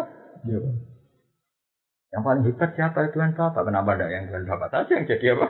Yang 2.16 2.22
paling 2.24 2.44
hebat 2.48 2.70
siapa 2.80 3.12
Tuhan 3.12 3.36
Bapak? 3.36 3.62
Kenapa 3.68 3.90
tidak 4.00 4.10
yang 4.16 4.24
Tuhan 4.32 4.46
Bapak 4.48 4.70
saja 4.72 4.92
yang 4.96 5.06
jadi 5.06 5.26
apa? 5.36 5.48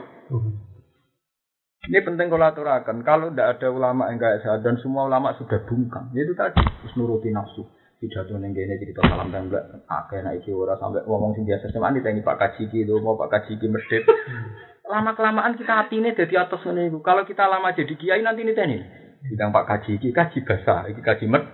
Ini 1.94 1.98
penting 2.10 2.26
kalau 2.26 2.46
aturakan. 2.50 3.06
Kalau 3.06 3.30
tidak 3.30 3.48
ada 3.54 3.68
ulama 3.70 4.10
yang 4.10 4.18
kayak 4.18 4.42
saya 4.42 4.58
dan 4.66 4.82
semua 4.82 5.06
ulama 5.06 5.30
sudah 5.38 5.62
bungkam, 5.62 6.10
itu 6.10 6.34
tadi 6.34 6.58
harus 6.58 6.92
nuruti 6.98 7.30
nafsu 7.30 7.70
pidato 8.00 8.32
neng 8.40 8.56
kene 8.56 8.80
cerita 8.80 9.04
salam 9.04 9.28
tangga 9.28 9.60
akeh 9.84 10.24
nek 10.24 10.40
iki 10.40 10.56
ora 10.56 10.72
sampai 10.80 11.04
ngomong 11.04 11.36
sing 11.36 11.44
biasa 11.44 11.68
cuma 11.68 11.92
ditanya 11.92 12.24
Pak 12.24 12.36
Kaji 12.40 12.72
iki 12.72 12.88
lho 12.88 12.96
mau 13.04 13.12
Pak 13.20 13.28
Kaji 13.28 13.60
iki 13.60 13.68
medhit. 13.68 14.08
Lama 14.90 15.12
kelamaan 15.12 15.54
kita 15.54 15.84
ini 15.92 16.16
jadi 16.16 16.48
atas 16.48 16.64
ngene 16.64 16.90
iku. 16.90 16.98
Kalau 17.04 17.22
kita 17.22 17.46
lama 17.46 17.70
jadi 17.70 17.94
kiai 17.94 18.24
nanti 18.24 18.42
niteni. 18.42 18.80
Bidang 19.28 19.52
Pak 19.52 19.68
Kaji 19.68 20.00
iki 20.00 20.16
kaji 20.16 20.40
basah 20.42 20.88
iki 20.88 21.04
kaji 21.04 21.28
med. 21.28 21.44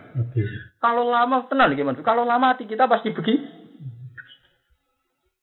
Kalau 0.78 1.10
lama 1.10 1.42
tenang 1.50 1.74
iki 1.74 1.82
kalau 2.06 2.22
lama 2.22 2.54
hati 2.54 2.64
kita 2.64 2.86
pasti 2.86 3.10
begitu 3.10 3.42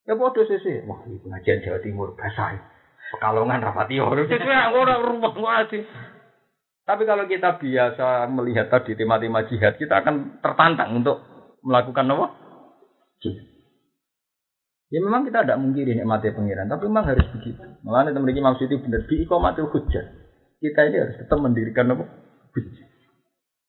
ya 0.04 0.12
bodoh 0.12 0.44
sih 0.44 0.84
wah 0.84 1.00
ini 1.08 1.16
pengajian 1.20 1.64
Jawa 1.64 1.78
Timur 1.84 2.08
basah. 2.16 2.56
Pekalongan 3.12 3.60
rapati 3.60 4.00
ora 4.00 4.24
ora 4.72 4.94
rumah 4.98 5.32
ngati 5.36 5.80
tapi 6.84 7.08
kalau 7.08 7.24
kita 7.24 7.56
biasa 7.56 8.28
melihat 8.28 8.68
tadi 8.68 8.92
tema-tema 8.92 9.48
jihad, 9.48 9.80
kita 9.80 10.04
akan 10.04 10.44
tertantang 10.44 11.00
untuk 11.00 11.16
melakukan 11.64 12.12
apa? 12.12 12.26
Jihad. 13.24 13.48
Ya 14.92 15.00
memang 15.00 15.24
kita 15.24 15.48
tidak 15.48 15.58
mungkin 15.64 15.96
mati 16.04 16.28
pengiran, 16.28 16.68
tapi 16.68 16.84
memang 16.86 17.08
harus 17.08 17.24
begitu. 17.32 17.64
Malah 17.88 18.12
teman 18.12 18.30
maksud 18.30 18.68
itu 18.68 18.78
benar 18.84 19.00
di 19.08 19.24
ikomatil 19.24 19.72
hujah. 19.72 20.06
Kita 20.60 20.80
ini 20.86 20.96
harus 21.00 21.16
tetap 21.18 21.40
mendirikan 21.40 21.88
apa? 21.88 22.04
Hujah. 22.52 22.86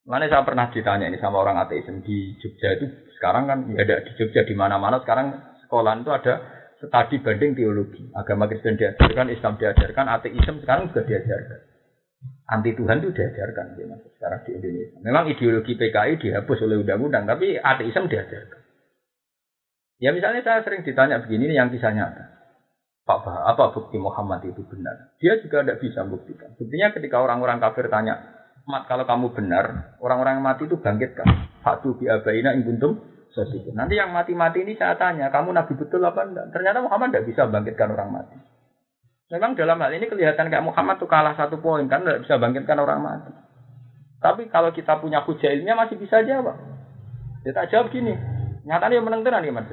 Mana 0.06 0.28
saya 0.30 0.44
pernah 0.46 0.70
ditanya 0.70 1.10
ini 1.10 1.18
sama 1.18 1.40
orang 1.42 1.58
ateisme 1.58 2.04
di 2.04 2.38
Jogja 2.38 2.78
itu 2.78 2.86
sekarang 3.18 3.50
kan 3.50 3.58
ya 3.74 3.82
ada 3.82 4.06
di 4.06 4.12
Jogja 4.14 4.46
di 4.46 4.54
mana-mana 4.54 5.02
sekarang 5.02 5.34
sekolah 5.66 5.98
itu 5.98 6.12
ada 6.14 6.34
studi 6.78 7.18
banding 7.24 7.58
teologi. 7.58 8.06
Agama 8.14 8.46
Kristen 8.46 8.78
diajarkan, 8.78 9.32
Islam 9.34 9.58
diajarkan, 9.58 10.06
ateisme 10.06 10.62
sekarang 10.62 10.94
juga 10.94 11.02
diajarkan 11.10 11.65
anti 12.46 12.74
Tuhan 12.74 13.02
itu 13.02 13.10
diajarkan 13.10 13.74
ya, 13.78 13.84
mas, 13.90 14.02
sekarang 14.18 14.40
di 14.46 14.50
Indonesia. 14.54 14.98
Memang 15.02 15.24
ideologi 15.30 15.74
PKI 15.74 16.18
dihapus 16.22 16.58
oleh 16.66 16.82
undang-undang, 16.82 17.26
tapi 17.26 17.58
ateisme 17.58 18.06
diajarkan. 18.06 18.60
Ya 19.98 20.12
misalnya 20.12 20.44
saya 20.44 20.60
sering 20.62 20.84
ditanya 20.84 21.24
begini 21.24 21.50
ini 21.50 21.54
yang 21.56 21.72
kisah 21.72 21.90
nyata. 21.90 22.36
Pak 23.06 23.22
Bah, 23.22 23.46
apa 23.46 23.70
bukti 23.70 24.02
Muhammad 24.02 24.42
itu 24.42 24.66
benar? 24.66 25.14
Dia 25.22 25.38
juga 25.38 25.62
tidak 25.62 25.78
bisa 25.78 26.02
buktikan. 26.02 26.58
Buktinya 26.58 26.90
ketika 26.90 27.22
orang-orang 27.22 27.62
kafir 27.62 27.86
tanya, 27.86 28.36
Mat 28.66 28.90
kalau 28.90 29.06
kamu 29.06 29.30
benar, 29.30 29.94
orang-orang 30.02 30.42
yang 30.42 30.44
mati 30.44 30.66
itu 30.66 30.74
bangkitkan. 30.82 31.62
Fatu 31.62 31.94
bi 31.94 32.10
abaina 32.10 32.50
in 32.50 32.66
kuntum 32.66 32.98
sadiqin. 33.30 33.78
Nanti 33.78 33.94
yang 33.94 34.10
mati-mati 34.10 34.66
ini 34.66 34.74
saya 34.74 34.98
tanya, 34.98 35.30
kamu 35.30 35.54
nabi 35.54 35.78
betul 35.78 36.02
apa 36.02 36.26
enggak? 36.26 36.50
Ternyata 36.50 36.82
Muhammad 36.82 37.14
tidak 37.14 37.26
bisa 37.30 37.46
bangkitkan 37.46 37.94
orang 37.94 38.10
mati. 38.10 38.36
Memang 39.26 39.58
dalam 39.58 39.82
hal 39.82 39.90
ini 39.90 40.06
kelihatan 40.06 40.46
kayak 40.46 40.62
Muhammad 40.62 41.02
tuh 41.02 41.10
kalah 41.10 41.34
satu 41.34 41.58
poin 41.58 41.82
kan 41.90 42.06
tidak 42.06 42.22
bisa 42.22 42.38
bangkitkan 42.38 42.78
orang 42.78 43.02
mati. 43.02 43.32
Tapi 44.22 44.46
kalau 44.46 44.70
kita 44.70 45.02
punya 45.02 45.26
hujah 45.26 45.50
ilmiah 45.50 45.74
masih 45.74 45.98
bisa 45.98 46.22
jawab. 46.22 46.54
Kita 47.42 47.66
jawab 47.66 47.90
gini, 47.90 48.14
nyatanya 48.62 49.02
menang 49.02 49.26
tenan 49.26 49.42
ya 49.42 49.50
mas. 49.50 49.66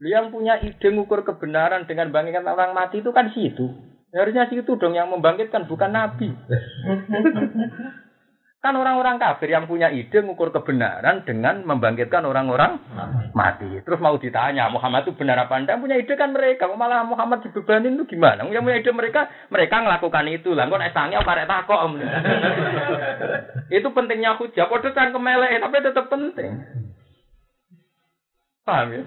Yang 0.00 0.26
punya 0.32 0.56
ide 0.64 0.88
mengukur 0.88 1.20
kebenaran 1.20 1.84
dengan 1.84 2.08
bangkitkan 2.08 2.48
orang 2.48 2.72
mati 2.72 3.04
itu 3.04 3.12
kan 3.12 3.28
situ. 3.36 3.68
Harusnya 4.08 4.48
situ 4.48 4.80
dong 4.80 4.96
yang 4.96 5.12
membangkitkan 5.12 5.68
bukan 5.68 5.92
nabi. 5.92 6.32
Kan 8.58 8.74
orang-orang 8.74 9.22
kafir 9.22 9.54
yang 9.54 9.70
punya 9.70 9.86
ide 9.86 10.18
mengukur 10.18 10.50
kebenaran 10.50 11.22
dengan 11.22 11.62
membangkitkan 11.62 12.26
orang-orang 12.26 12.82
mati. 13.30 13.78
Terus 13.86 14.02
mau 14.02 14.18
ditanya, 14.18 14.66
Muhammad 14.66 15.06
itu 15.06 15.14
benar 15.14 15.46
apa 15.46 15.62
enggak? 15.62 15.78
Punya 15.78 15.94
ide 15.94 16.18
kan 16.18 16.34
mereka. 16.34 16.66
Malah 16.66 17.06
Muhammad 17.06 17.46
dibebanin 17.46 17.94
itu 17.94 18.18
gimana? 18.18 18.42
Yang 18.50 18.66
punya 18.66 18.78
ide 18.82 18.90
mereka, 18.90 19.30
mereka 19.54 19.78
melakukan 19.78 20.26
itu. 20.26 20.58
Lah 20.58 20.66
kok 20.66 20.82
sange 20.90 21.22
karek 21.22 21.46
takok. 21.46 21.80
itu 23.78 23.88
pentingnya 23.94 24.34
hujah. 24.42 24.66
Padha 24.66 24.90
kan 24.90 25.14
kemelek, 25.14 25.62
tapi 25.62 25.76
tetap 25.78 26.06
penting. 26.10 26.52
Paham 28.66 28.90
ya? 28.90 29.02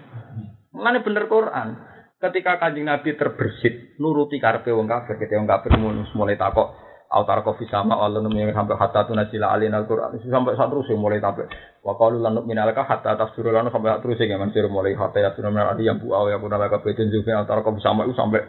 Mana 0.71 1.03
bener 1.03 1.27
Quran. 1.27 1.75
Ketika 2.23 2.55
kanjeng 2.55 2.87
Nabi 2.87 3.19
terbersit, 3.19 3.99
nuruti 3.99 4.39
karpe 4.39 4.71
wong 4.71 4.87
kafir, 4.87 5.19
ketika 5.19 5.41
wong 5.41 5.49
kafir 5.49 5.75
mulai 6.15 6.37
takok, 6.39 6.71
autar 7.11 7.43
kofi 7.43 7.67
sama 7.67 7.99
Allah 7.99 8.23
yang 8.23 8.55
sampai 8.55 8.79
hatta 8.79 9.03
tu 9.03 9.11
nasila 9.11 9.51
alin 9.51 9.75
al 9.75 9.83
Quran 9.83 10.15
sampai 10.23 10.55
saat 10.55 10.71
terus 10.71 10.88
mulai 10.95 11.19
tabe 11.19 11.43
wa 11.83 11.93
qalu 11.99 12.23
lan 12.23 12.39
minalaka 12.47 12.88
hatta 12.88 13.19
tafsirul 13.19 13.51
lan 13.51 13.67
sampai 13.67 13.99
terus 13.99 14.15
ya 14.23 14.39
mansir 14.39 14.63
mulai 14.71 14.95
hatta 14.95 15.19
ya 15.19 15.35
sunan 15.35 15.59
adi 15.59 15.91
yang 15.91 15.99
buau 15.99 16.31
ya 16.31 16.39
kuna 16.39 16.55
laka 16.55 16.79
beten 16.79 17.11
juga 17.11 17.43
autar 17.43 17.59
kofi 17.61 17.83
sama 17.83 18.07
itu 18.07 18.15
sampai. 18.15 18.39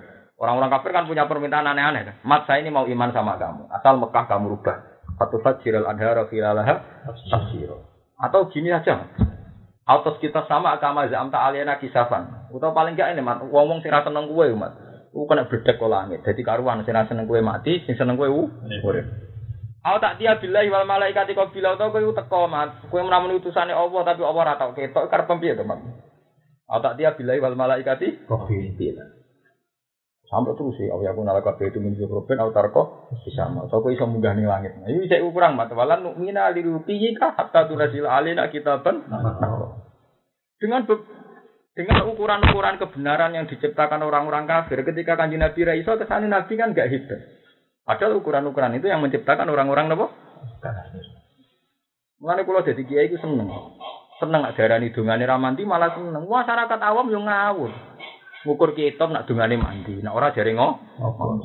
Orang-orang 0.43 0.74
kafir 0.74 0.90
kan 0.90 1.06
punya 1.06 1.30
permintaan 1.30 1.70
aneh-aneh 1.70 2.02
kan. 2.02 2.14
Mat 2.26 2.51
saya 2.51 2.66
ini 2.66 2.74
mau 2.74 2.82
iman 2.82 3.14
sama 3.14 3.39
kamu. 3.39 3.70
Asal 3.70 3.94
Mekah 3.94 4.26
kamu 4.26 4.59
rubah. 4.59 4.74
Satu 5.14 5.39
fajril 5.39 5.86
adhara 5.86 6.26
filalaha 6.26 6.82
tafsiro 7.30 7.93
atau 8.22 8.47
gini 8.55 8.70
aja 8.70 9.10
Autos 9.82 10.22
kita 10.22 10.47
sama 10.47 10.78
agama 10.78 11.10
zamta 11.10 11.43
aliena 11.43 11.74
kisafan. 11.82 12.47
Atau 12.55 12.70
paling 12.70 12.94
gak 12.94 13.18
ini 13.18 13.20
mat, 13.20 13.43
wong-wong 13.43 13.82
sing 13.82 13.90
ra 13.90 14.06
seneng 14.06 14.30
kowe 14.30 14.47
mat. 14.55 14.78
Ku 15.12 15.28
kena 15.28 15.44
bledek 15.44 15.76
kok 15.76 15.93
langit. 15.93 16.24
Dadi 16.24 16.40
karuan 16.40 16.80
sing 16.89 16.97
seneng 16.97 17.28
kowe 17.28 17.36
mati, 17.44 17.84
sing 17.84 17.94
seneng 18.01 18.16
kowe 18.16 18.32
urip. 18.32 19.06
Aw 19.82 19.98
tak 20.01 20.16
dia 20.16 20.40
billahi 20.40 20.72
wal 20.72 20.89
malaikati 20.89 21.36
kau 21.36 21.52
bilau 21.52 21.76
tau 21.76 21.93
kowe 21.93 22.01
teko 22.01 22.48
mat. 22.48 22.89
Kowe 22.89 23.05
menawa 23.05 23.28
utusane 23.28 23.76
Allah 23.76 24.01
tapi 24.09 24.24
Allah 24.24 24.43
ora 24.48 24.55
tau 24.56 24.72
ketok 24.72 25.12
karep 25.12 25.28
piye 25.36 25.52
to 25.52 25.68
mat. 25.68 25.84
Aw 26.72 26.78
tak 26.80 26.97
dia 26.97 27.12
billahi 27.12 27.44
wal 27.44 27.59
malaikati 27.59 28.24
kau 28.24 28.48
bilau. 28.48 29.20
Sampai 30.32 30.56
terus 30.56 30.72
sih, 30.80 30.89
aku 30.89 31.20
nalaka 31.28 31.60
itu 31.60 31.76
minjuk 31.76 32.09
roben, 32.09 32.40
autar 32.40 32.72
kok 32.72 33.12
bisa 33.20 33.52
mau. 33.52 33.68
So, 33.68 33.84
iso 33.93 34.09
munggah 34.09 34.32
nih 34.32 34.48
langit. 34.48 34.72
Nah, 34.80 34.89
ini 34.89 35.05
saya 35.05 35.20
ukuran 35.20 35.52
mat. 35.60 35.68
Walan 35.68 36.09
nu'mina 36.09 36.48
lirupihi 36.56 37.12
kah 37.20 37.36
hatta 37.36 37.68
alina 37.68 38.48
kitaban. 38.48 39.05
Dengan 40.56 40.89
dengan 41.73 42.05
ukuran-ukuran 42.05 42.77
kebenaran 42.77 43.32
yang 43.32 43.49
diciptakan 43.49 44.05
orang-orang 44.05 44.44
kafir, 44.44 44.85
ketika 44.85 45.16
kanji 45.16 45.40
Nabi 45.40 45.61
Raiso 45.65 45.97
ke 45.97 46.05
sana 46.05 46.28
Nabi 46.28 46.53
kan 46.61 46.77
gak 46.77 46.93
hidup. 46.93 47.20
Padahal 47.82 48.20
ukuran-ukuran 48.20 48.77
itu 48.77 48.86
yang 48.93 49.01
menciptakan 49.01 49.49
orang-orang 49.49 49.90
apa? 49.93 50.07
Mengenai 52.23 52.47
kalau 52.47 52.62
jadi 52.62 52.82
kiai 52.86 53.11
itu 53.11 53.19
seneng, 53.19 53.51
seneng 54.23 54.47
darani 54.55 54.94
dungane 54.94 55.27
ramanti 55.27 55.66
malah 55.66 55.90
seneng. 55.97 56.23
Masyarakat 56.31 56.78
awam 56.78 57.11
yang 57.11 57.27
ngawur 57.27 57.74
ngukur 58.43 58.74
kitab 58.74 59.11
nak 59.11 59.27
dungane 59.27 59.59
mandi. 59.59 60.03
Nak 60.03 60.15
ora 60.15 60.35
jare 60.35 60.55
ngo. 60.55 60.69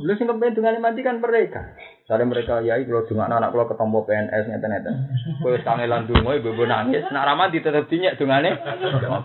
Lu 0.01 0.13
sing 0.17 0.25
kepen 0.29 0.57
dungane 0.57 0.77
mandi 0.81 1.01
kan 1.05 1.21
mereka. 1.21 1.61
Sare 2.07 2.23
mereka 2.23 2.63
yai 2.63 2.87
kalau 2.87 3.03
dungane 3.03 3.35
anak 3.35 3.51
kula 3.51 3.67
ketompo 3.67 4.07
PNS 4.07 4.47
ngeten-ngeten. 4.47 4.95
Kowe 5.43 5.51
wis 5.51 5.63
kangelan 5.67 6.07
donga 6.07 6.39
ibu 6.39 6.55
nangis, 6.63 7.03
nak 7.11 7.27
ra 7.27 7.35
mandi 7.35 7.59
tetep 7.59 7.83
dinyek 7.91 8.15
dungane. 8.15 8.55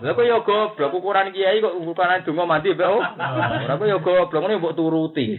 Lha 0.03 0.11
kok 0.11 0.27
ya 0.27 0.43
goblok 0.43 0.91
ukuran 0.91 1.31
kiai 1.31 1.63
kok 1.63 1.79
ukuran 1.79 2.27
donga 2.27 2.43
mandi 2.43 2.75
mbek 2.75 2.91
oh. 2.91 2.99
Ora 3.63 3.79
kok 3.79 3.87
ya 3.87 4.03
goblok 4.03 4.41
ngene 4.43 4.59
mbok 4.59 4.75
turuti. 4.75 5.31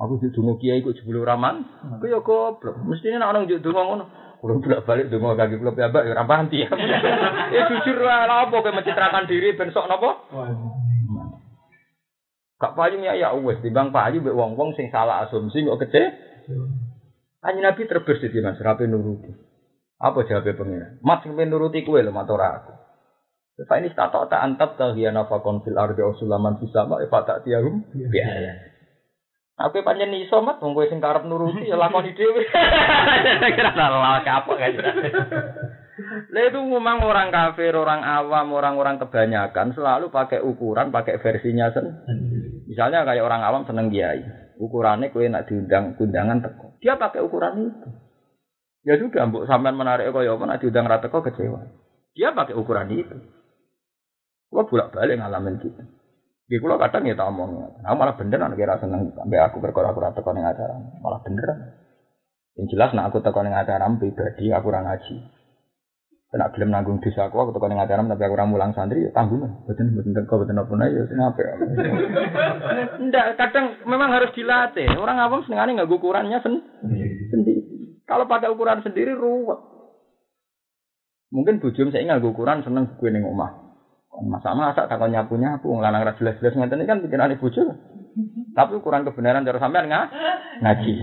Aku 0.00 0.16
di 0.24 0.32
donga 0.32 0.56
kiai 0.56 0.80
kok 0.80 0.96
jebule 0.96 1.20
raman. 1.20 1.68
Kok 2.00 2.08
ya 2.08 2.24
goblok. 2.24 2.80
Mestine 2.88 3.20
nek 3.20 3.28
ana 3.28 3.44
njuk 3.44 3.60
donga 3.60 3.82
ngono. 3.84 4.04
Kulo 4.40 4.64
bolak 4.64 4.88
balik 4.88 5.12
donga 5.12 5.36
kaki 5.36 5.60
kulo 5.60 5.76
piyambak 5.76 6.08
ya 6.08 6.16
ora 6.16 6.24
panti. 6.24 6.64
Ya 7.52 7.68
jujur 7.68 8.00
lah 8.00 8.24
apa 8.24 8.56
kowe 8.56 8.72
mencitrakan 8.72 9.28
diri 9.28 9.52
ben 9.52 9.68
sok 9.68 9.84
napa? 9.84 10.32
Kak 12.56 12.72
payu 12.72 12.96
ya 13.04 13.12
ya 13.12 13.36
wis 13.36 13.60
timbang 13.60 13.92
payu 13.92 14.24
mbek 14.24 14.32
wong-wong 14.32 14.72
sing 14.72 14.88
salah 14.88 15.28
asumsi 15.28 15.60
kok 15.60 15.80
kece. 15.84 16.02
Kanjeng 17.44 17.62
Nabi 17.68 17.84
terbersih 17.84 18.32
di 18.32 18.40
Mas 18.40 18.56
rapi 18.56 18.88
nuruti. 18.88 19.28
Apa 20.00 20.24
jawabnya 20.24 20.56
pengira? 20.56 20.88
Mat 21.04 21.20
sing 21.20 21.36
nuruti 21.36 21.84
kowe 21.84 22.00
lho 22.00 22.12
mat 22.12 22.32
ora 22.32 22.56
aku. 22.60 22.72
Fa 23.68 23.80
ini 23.80 23.92
tak 23.92 24.12
tak 24.12 24.40
antab 24.40 24.76
tahiyana 24.76 25.28
fakon 25.28 25.64
fil 25.64 25.76
ardi 25.76 26.00
usulaman 26.00 26.60
fisama 26.60 27.00
fa 27.08 27.24
tak 27.28 27.44
tiarum 27.44 27.84
biaya. 27.92 28.56
Aku 29.56 29.80
pancen 29.84 30.16
iso 30.16 30.40
mat 30.40 30.56
wong 30.60 30.72
kowe 30.72 30.88
sing 30.88 31.00
karep 31.00 31.28
nuruti 31.28 31.68
ya 31.68 31.76
lakoni 31.76 32.16
dhewe. 32.16 32.40
Kira 33.56 33.72
salah 33.76 34.24
kapok 34.24 34.56
kan. 34.56 34.72
Lah 36.04 36.42
itu 36.44 36.60
memang 36.60 37.00
orang 37.00 37.32
kafir, 37.32 37.72
orang 37.72 38.04
awam, 38.04 38.52
orang-orang 38.52 39.00
kebanyakan 39.00 39.72
selalu 39.72 40.12
pakai 40.12 40.44
ukuran, 40.44 40.92
pakai 40.92 41.16
versinya 41.24 41.72
sendiri. 41.72 42.68
Misalnya 42.68 43.08
kayak 43.08 43.24
orang 43.24 43.40
awam 43.40 43.62
seneng 43.64 43.88
kiai, 43.88 44.20
ukurannya 44.60 45.08
kue 45.08 45.24
nak 45.32 45.48
diundang 45.48 45.96
undangan 45.96 46.44
teko. 46.44 46.76
Dia 46.84 47.00
pakai 47.00 47.24
ukuran 47.24 47.72
itu. 47.72 47.88
Ya 48.84 49.00
sudah, 49.00 49.24
mbok 49.26 49.48
sampean 49.48 49.74
menarik 49.74 50.12
kaya 50.12 50.36
apa 50.36 50.44
nak 50.44 50.60
diundang 50.60 50.84
ra 50.84 51.00
teko 51.00 51.24
kecewa. 51.24 51.64
Dia 52.12 52.36
pakai 52.36 52.54
ukuran 52.54 52.92
itu. 52.92 53.16
Gua 54.52 54.68
bolak-balik 54.68 55.16
ngalamin 55.16 55.58
gitu. 55.64 55.82
Di 56.46 56.62
kulo 56.62 56.78
kadang 56.78 57.02
ya 57.10 57.18
tak 57.18 57.26
omong, 57.26 57.82
aku 57.82 57.96
malah 57.98 58.14
bener 58.14 58.38
nek 58.38 58.54
kira 58.54 58.78
seneng 58.78 59.10
sampai 59.18 59.42
aku 59.42 59.58
perkara 59.58 59.90
aku 59.90 59.98
teko 59.98 60.30
ning 60.30 60.46
acara, 60.46 60.78
malah 61.02 61.18
bener. 61.26 61.74
Yang 62.54 62.66
jelas 62.78 62.94
nak 62.94 63.10
aku 63.10 63.18
teko 63.18 63.42
ning 63.42 63.50
acara 63.50 63.90
pribadi 63.98 64.54
aku 64.54 64.70
ora 64.70 64.86
ngaji. 64.86 65.35
Kena 66.26 66.50
gelem 66.50 66.74
nanggung 66.74 66.98
dosa 66.98 67.30
aku, 67.30 67.38
aku 67.38 67.54
teko 67.54 67.70
ning 67.70 67.78
acara 67.78 68.02
tapi 68.02 68.22
aku 68.26 68.34
ora 68.34 68.50
mulang 68.50 68.74
santri 68.74 69.06
ya 69.06 69.14
tanggung. 69.14 69.46
Boten 69.62 69.94
boten 69.94 70.10
teko 70.10 70.42
boten 70.42 70.58
apa 70.58 70.74
ya 70.90 71.02
sing 71.06 71.18
apik. 71.22 71.46
Ndak, 73.06 73.26
kadang 73.38 73.78
memang 73.86 74.10
harus 74.10 74.34
dilatih. 74.34 74.90
Orang 74.98 75.22
awam 75.22 75.46
senengane 75.46 75.78
nggak 75.78 75.86
ukurannya 75.86 76.42
sen 76.42 76.58
sendiri. 77.30 77.62
Kalau 78.10 78.26
pakai 78.26 78.50
ukuran 78.50 78.82
sendiri 78.82 79.14
ruwet. 79.14 79.58
Mungkin 81.30 81.62
bujum 81.62 81.94
saya 81.94 82.02
nggak 82.02 82.26
ukuran 82.26 82.66
seneng 82.66 82.98
gue 82.98 83.10
ning 83.10 83.22
omah. 83.22 83.66
Masa 84.26 84.56
masa 84.56 84.88
takon 84.88 85.12
nyapu 85.12 85.36
nyapu, 85.36 85.68
ngelanang 85.76 86.10
ra 86.10 86.12
jelas 86.16 86.40
jelas 86.40 86.56
ngeten 86.56 86.80
ini 86.80 86.88
kan 86.88 87.04
pikiran 87.06 87.34
ibu 87.36 87.46
juga. 87.54 87.78
Tapi 88.56 88.80
ukuran 88.80 89.04
kebenaran 89.06 89.46
cara 89.46 89.60
sampean 89.60 89.86
nggak 89.86 90.06
ngaji. 90.64 90.94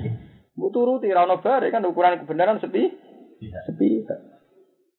Bu 0.58 0.68
turuti 0.74 1.08
ra 1.14 1.24
ono 1.24 1.40
bare 1.40 1.72
kan 1.72 1.86
ukuran 1.86 2.20
kebenaran 2.20 2.60
sepi. 2.60 2.92
Sepi. 3.40 4.04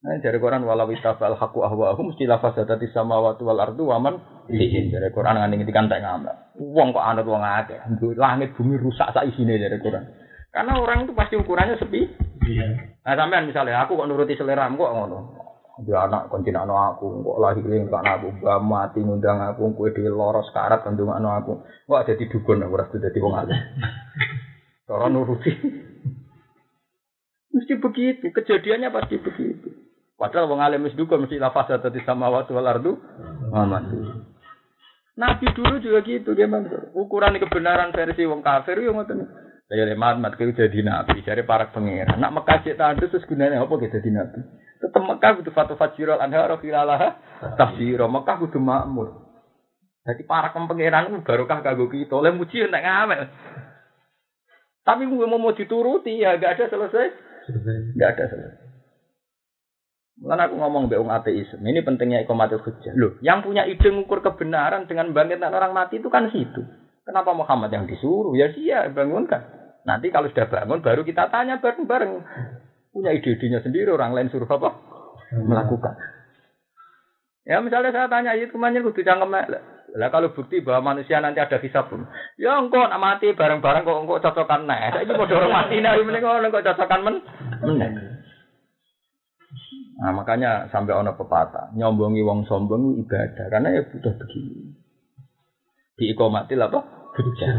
Nah, 0.05 0.21
dari 0.21 0.37
Quran 0.37 0.69
walau 0.69 0.93
itafal 0.93 1.33
haku 1.33 1.65
ahwahum 1.65 2.13
mesti 2.13 2.29
lafaz 2.29 2.61
dadi 2.61 2.93
samawati 2.93 3.41
wal 3.41 3.57
ardu 3.57 3.89
waman 3.89 4.21
fihin. 4.53 4.93
Dari 4.93 5.09
Quran 5.09 5.41
ngene 5.41 5.65
ngendikan 5.65 5.89
tak 5.89 6.05
ngamal. 6.05 6.53
Wong 6.61 6.93
kok 6.93 7.01
anut 7.01 7.25
wong 7.25 7.41
akeh. 7.41 7.81
Langit 8.13 8.53
bumi 8.53 8.77
rusak 8.77 9.17
sak 9.17 9.25
isine 9.33 9.57
dari 9.57 9.81
Quran. 9.81 10.05
Karena 10.53 10.77
orang 10.77 11.09
itu 11.09 11.17
pasti 11.17 11.41
ukurannya 11.41 11.81
sepi. 11.81 12.05
Iya. 12.45 12.67
Nah, 13.01 13.15
sampean 13.17 13.49
misalnya 13.49 13.81
aku 13.81 13.97
kok 13.97 14.05
nuruti 14.05 14.37
selera 14.37 14.69
kok 14.69 14.93
ngono 14.93 15.45
dia 15.83 16.07
anak 16.07 16.31
kontin 16.31 16.55
anak 16.55 16.95
aku 16.95 17.27
kok 17.27 17.41
lahir 17.43 17.67
ning 17.67 17.91
kan 17.91 18.07
aku 18.07 18.31
mbak 18.39 18.63
mati 18.63 19.03
ngundang 19.03 19.43
aku 19.43 19.75
kue 19.75 19.91
di 19.91 20.07
loros 20.07 20.47
karat 20.55 20.87
kandung 20.87 21.11
anak 21.11 21.43
aku 21.43 21.67
kok 21.67 21.99
ada 21.99 22.15
di 22.15 22.31
dukun 22.31 22.63
aku 22.63 22.79
rasa 22.79 22.95
jadi 23.03 23.19
wong 23.19 23.35
alim 23.35 23.59
cara 24.87 25.11
nuruti 25.11 25.51
mesti 27.59 27.75
begitu 27.83 28.31
kejadiannya 28.31 28.95
pasti 28.95 29.19
begitu 29.19 29.84
padahal 30.17 30.51
wong 30.51 30.61
alim 30.63 30.87
wis 30.87 30.97
dukun 30.97 31.25
mesti 31.25 31.41
lafaz 31.41 31.71
di 31.91 32.01
sama 32.07 32.31
waktu 32.31 32.55
wal 32.55 32.69
ardu 32.69 32.99
mati 33.53 33.99
Nabi 35.15 35.47
dulu 35.55 35.79
juga 35.79 36.03
gitu 36.03 36.35
gimana 36.35 36.91
ukuran 36.91 37.39
kebenaran 37.39 37.95
versi 37.95 38.27
wong 38.27 38.43
kafir 38.43 38.83
yo 38.83 38.91
ngoten 38.91 39.31
saya 39.65 39.87
lemat 39.89 40.19
mat 40.21 40.35
jadi 40.37 40.81
nabi 40.85 41.23
dari 41.23 41.47
para 41.47 41.71
pangeran 41.71 42.19
nak 42.19 42.35
mekasih 42.35 42.75
tandus 42.75 43.15
terus 43.15 43.27
gunanya 43.31 43.63
apa 43.63 43.75
kita 43.79 44.03
jadi 44.03 44.11
nabi 44.11 44.43
Tetep 44.85 45.01
Mekah 45.01 45.41
kudu 45.41 45.51
fatu 45.57 45.81
fajirul 45.81 46.21
anhar 46.21 46.53
khilalah 46.61 47.17
tafsiro. 47.57 48.05
Mekah 48.05 48.37
kudu 48.37 48.61
makmur. 48.61 49.17
Jadi 50.05 50.29
para 50.29 50.53
pangeran 50.53 51.25
barokah 51.25 51.65
kanggo 51.65 51.89
kita. 51.89 52.13
Oleh 52.21 52.37
muji 52.37 52.69
nek 52.69 52.85
ngamel. 52.85 53.23
Tapi 54.85 55.09
gue 55.09 55.25
mau 55.25 55.41
mau 55.41 55.57
dituruti 55.57 56.21
ya 56.21 56.37
gak 56.37 56.61
ada 56.61 56.65
selesai. 56.69 57.07
Gak 57.97 58.11
ada 58.13 58.25
selesai. 58.29 58.64
Mulai 60.15 60.47
aku 60.47 60.57
ngomong 60.57 60.87
be 60.87 60.97
ateis. 60.97 61.51
Ini 61.59 61.83
pentingnya 61.83 62.23
ikomatul 62.23 62.63
hujjah. 62.63 62.95
Loh, 62.95 63.19
yang 63.19 63.43
punya 63.43 63.67
ide 63.67 63.91
mengukur 63.91 64.23
kebenaran 64.23 64.87
dengan 64.87 65.11
bangkitan 65.11 65.51
orang 65.51 65.75
mati 65.75 65.99
itu 65.99 66.07
kan 66.07 66.31
situ. 66.31 66.63
Kenapa 67.03 67.35
Muhammad 67.35 67.75
yang 67.75 67.85
disuruh? 67.91 68.33
Ya 68.39 68.49
dia 68.55 68.89
bangunkan. 68.95 69.43
Nanti 69.85 70.09
kalau 70.09 70.31
sudah 70.31 70.49
bangun 70.49 70.81
baru 70.81 71.03
kita 71.05 71.29
tanya 71.29 71.61
bareng-bareng. 71.61 72.25
Punya 72.95 73.11
ide-idenya 73.11 73.61
sendiri 73.61 73.91
orang 73.91 74.15
lain 74.15 74.31
suruh 74.31 74.49
apa? 74.49 74.71
Melakukan. 75.35 75.99
Ya 77.45 77.61
misalnya 77.61 77.93
saya 77.93 78.09
tanya 78.09 78.33
itu 78.39 78.49
ke 78.49 78.57
mana 78.57 78.81
kudu 78.81 79.05
cangkem 79.05 79.29
lah 79.95 80.11
kalau 80.11 80.35
bukti 80.35 80.59
bahwa 80.59 80.91
manusia 80.91 81.23
nanti 81.23 81.39
ada 81.39 81.61
hisab 81.63 81.87
pun. 81.87 82.03
Ya 82.35 82.59
engkau 82.59 82.83
nak 82.83 82.99
mati 82.99 83.31
bareng-bareng 83.31 83.87
kok 83.87 84.01
engkau 84.03 84.19
cocokan. 84.19 84.67
Saya 84.67 85.07
ini 85.07 85.13
mau 85.15 85.29
dorong 85.29 85.55
mati 85.55 85.79
nah 85.79 85.95
ini 85.95 86.19
kok 86.19 86.67
cocokan 86.67 87.01
men. 87.05 87.17
Nah 89.95 90.11
makanya 90.11 90.67
sampai 90.75 90.95
ono 90.95 91.15
pepatah 91.15 91.71
nyombongi 91.79 92.23
wong 92.27 92.47
sombong 92.51 92.99
ibadah 93.07 93.47
karena 93.47 93.79
ya 93.79 93.83
butuh 93.87 94.15
begini. 94.19 94.75
Ikomatil 95.95 96.59
apa? 96.59 96.81
Hujah. 97.15 97.55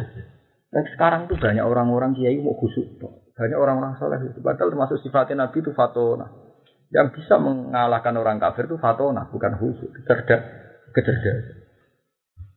Dan 0.68 0.84
sekarang 0.92 1.32
tuh 1.32 1.40
banyak 1.40 1.64
orang-orang 1.64 2.12
kiai 2.20 2.36
mau 2.44 2.52
khusuk. 2.60 3.00
Banyak 3.36 3.56
orang-orang 3.56 3.96
soleh 3.96 4.20
itu. 4.28 4.44
Padahal 4.44 4.76
termasuk 4.76 5.00
sifatnya 5.00 5.48
Nabi 5.48 5.64
itu 5.64 5.72
fatona. 5.72 6.28
Yang 6.92 7.20
bisa 7.20 7.40
mengalahkan 7.40 8.12
orang 8.20 8.44
kafir 8.44 8.68
itu 8.68 8.76
fatona, 8.76 9.32
bukan 9.32 9.56
khusyuk. 9.56 9.92
Kecerdas, 10.04 10.42
kecerdasan. 10.92 11.64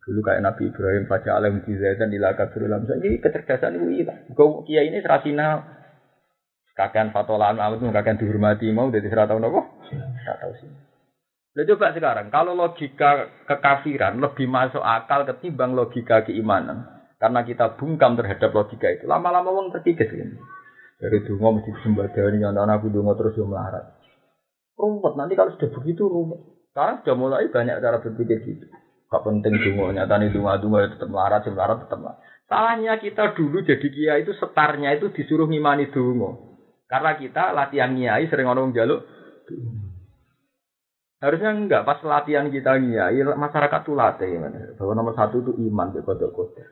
Dulu 0.03 0.21
kayak 0.25 0.41
Nabi 0.41 0.73
Ibrahim 0.73 1.05
baca 1.05 1.31
alam 1.37 1.63
dan 1.63 2.09
ila 2.11 2.33
kafirulam. 2.35 2.81
Ini 2.89 3.21
kecerdasan 3.23 3.77
itu 3.79 3.87
kiai 4.67 4.91
ini 4.91 4.99
serasina. 5.05 5.78
Kakek 6.79 7.11
fatolan 7.11 7.59
amat 7.59 7.83
itu 7.83 7.91
kakek 7.91 8.23
dihormati 8.23 8.71
mau 8.71 8.87
dari 8.87 9.11
serata? 9.11 9.35
Tidak 9.35 10.37
tahu 10.39 10.53
sih. 10.63 10.71
Nah, 11.59 11.67
coba 11.75 11.91
sekarang, 11.91 12.31
kalau 12.31 12.55
logika 12.55 13.43
kekafiran 13.51 14.23
lebih 14.23 14.47
masuk 14.47 14.79
akal 14.79 15.27
ketimbang 15.27 15.75
logika 15.75 16.23
keimanan. 16.23 16.87
Karena 17.19 17.43
kita 17.43 17.75
bungkam 17.75 18.15
terhadap 18.15 18.55
logika 18.55 18.95
itu. 18.95 19.11
Lama-lama 19.11 19.51
wong 19.51 19.75
terkikis 19.75 20.07
ini. 20.15 20.39
Dari 21.03 21.19
dungo 21.27 21.59
mesti 21.59 21.75
disembadani, 21.75 22.47
anak 22.47 22.79
aku 22.79 22.95
dungo 22.95 23.19
terus 23.19 23.35
yang 23.35 23.51
melarat. 23.51 23.99
Rumput, 24.79 25.19
nanti 25.19 25.35
kalau 25.35 25.51
sudah 25.59 25.67
begitu 25.75 26.07
rumput. 26.07 26.71
Sekarang 26.71 27.03
sudah 27.03 27.15
mulai 27.19 27.51
banyak 27.51 27.83
cara 27.83 27.99
berpikir 27.99 28.39
gitu. 28.47 28.71
Gak 29.11 29.23
penting 29.27 29.59
dungo, 29.59 29.91
nyata 29.91 30.15
nih 30.15 30.31
dungo 30.31 30.55
dungo 30.63 30.79
tetap 30.87 31.11
melarat, 31.11 31.43
sih 31.43 31.51
melarat 31.51 31.83
tetap 31.83 31.99
melarat. 31.99 32.23
Salahnya 32.47 33.03
kita 33.03 33.35
dulu 33.35 33.67
jadi 33.67 33.87
kia 33.91 34.15
itu 34.23 34.31
setarnya 34.39 34.95
itu 34.95 35.11
disuruh 35.11 35.51
ngimani 35.51 35.91
dungo. 35.91 36.48
Karena 36.89 37.11
kita 37.21 37.53
latihan 37.53 37.93
kiai 37.93 38.25
sering 38.27 38.49
orang 38.49 38.73
jaluk. 38.73 39.05
Harusnya 41.21 41.53
enggak 41.53 41.85
pas 41.85 42.01
latihan 42.01 42.49
kita 42.49 42.81
kiai 42.81 43.21
masyarakat 43.23 43.81
tuh 43.85 43.95
latih 43.95 44.41
bahwa 44.81 44.93
nomor 44.97 45.13
satu 45.13 45.45
itu 45.45 45.53
iman 45.69 45.93
be 45.93 46.01
kodok 46.01 46.33
kodok. 46.33 46.69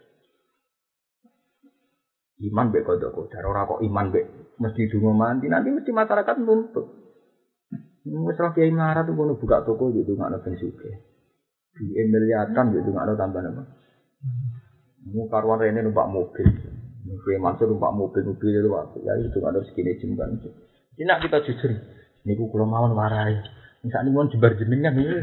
Iman 2.40 2.72
be 2.72 2.80
kodok 2.80 3.12
kodok. 3.12 3.44
Orang 3.44 3.68
kok 3.68 3.82
iman 3.84 4.06
be 4.08 4.20
mesti 4.56 4.88
dungo 4.88 5.12
mandi 5.12 5.52
nanti 5.52 5.68
mesti 5.68 5.92
masyarakat 5.92 6.36
nuntut. 6.40 6.86
Mesra 8.06 8.56
kiai 8.56 8.72
melarat 8.72 9.04
tuh 9.04 9.18
buka 9.18 9.66
toko 9.66 9.92
gitu 9.92 10.14
nggak 10.14 10.30
ada 10.32 10.38
pensuke 10.38 11.16
di 11.76 11.92
miliatan 12.08 12.72
gitu 12.72 12.88
nggak 12.88 13.04
ada 13.04 13.14
tambah 13.20 13.42
apa 13.44 13.62
mau 15.06 15.28
karuan 15.30 15.62
ini 15.68 15.84
numpak 15.84 16.08
mobil 16.08 16.46
Oke, 17.06 17.38
masuk 17.38 17.70
numpak 17.70 17.94
mobil 17.94 18.22
mobil 18.26 18.50
itu 18.50 18.70
waktu 18.70 18.98
ya 19.06 19.12
itu 19.22 19.38
nggak 19.38 19.52
ada 19.54 19.60
segini 19.70 19.94
jemban 20.02 20.42
ini 20.96 21.12
kita 21.28 21.44
jujur 21.44 21.70
ini 22.24 22.32
ku 22.34 22.48
kalau 22.48 22.64
mau 22.64 22.88
warai 22.88 23.36
misalnya 23.84 24.10
mau 24.10 24.26
jebar 24.26 24.56
jenengan 24.56 24.96
nih 24.96 25.22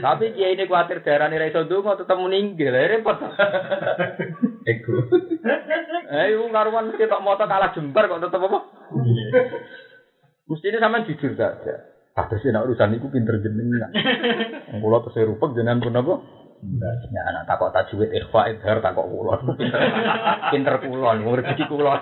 tapi 0.00 0.32
dia 0.32 0.54
ini 0.54 0.64
khawatir 0.70 1.02
daerah 1.02 1.26
ini 1.28 1.36
raiso 1.36 1.66
mau 1.82 1.98
tetap 1.98 2.16
meninggal. 2.16 2.72
Ya 2.72 2.96
repot. 2.96 3.18
Ego. 4.68 4.96
Eh 6.08 6.26
ibu 6.36 6.48
karuan 6.52 6.92
mesti 6.92 7.08
tak 7.08 7.24
motor 7.24 7.48
kalah 7.48 7.72
jembar 7.72 8.08
kok 8.08 8.22
tetap 8.22 8.40
apa? 8.44 8.58
Mesti 10.44 10.66
ini 10.68 10.78
sama 10.80 11.04
jujur 11.08 11.32
saja. 11.36 11.74
Kata 12.14 12.38
sih 12.38 12.54
nak 12.54 12.70
urusan 12.70 12.94
itu 12.94 13.10
pinter 13.10 13.40
jenengan. 13.42 13.90
Kulo 14.78 15.02
terus 15.08 15.26
rupek 15.34 15.56
jenengan 15.58 15.82
pun 15.82 15.98
apa? 15.98 16.14
Ya 17.12 17.22
anak 17.28 17.44
takok 17.44 17.76
tajwid 17.76 18.08
ikhfa 18.08 18.48
idhar 18.48 18.80
takok 18.80 19.04
kulo. 19.04 19.36
Pinter 19.60 19.82
pinter 20.50 20.76
kulo, 20.80 21.12
rezeki 21.12 21.64
kulo. 21.68 21.92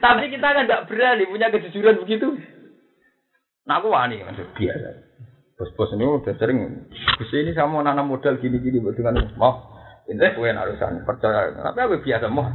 Tapi 0.00 0.22
kita 0.32 0.46
kan 0.56 0.64
tidak 0.64 0.84
berani 0.88 1.24
punya 1.28 1.52
kejujuran 1.52 2.00
begitu. 2.00 2.32
Nah 3.68 3.80
aku 3.80 3.92
wani 3.92 4.24
maksud 4.24 4.56
biasa. 4.56 4.88
Bos-bos 5.54 5.94
ini 5.94 6.04
udah 6.04 6.34
sering. 6.40 6.88
Gus 7.20 7.30
ini 7.36 7.52
sama 7.52 7.84
nanam 7.84 8.10
modal 8.10 8.40
gini-gini 8.40 8.80
dengan 8.96 9.20
mau 9.36 9.70
pinter 10.08 10.32
kue 10.32 10.48
urusan 10.48 11.04
percaya. 11.04 11.52
Tapi 11.52 11.78
aku 11.80 12.00
biasa 12.04 12.26
mau. 12.32 12.48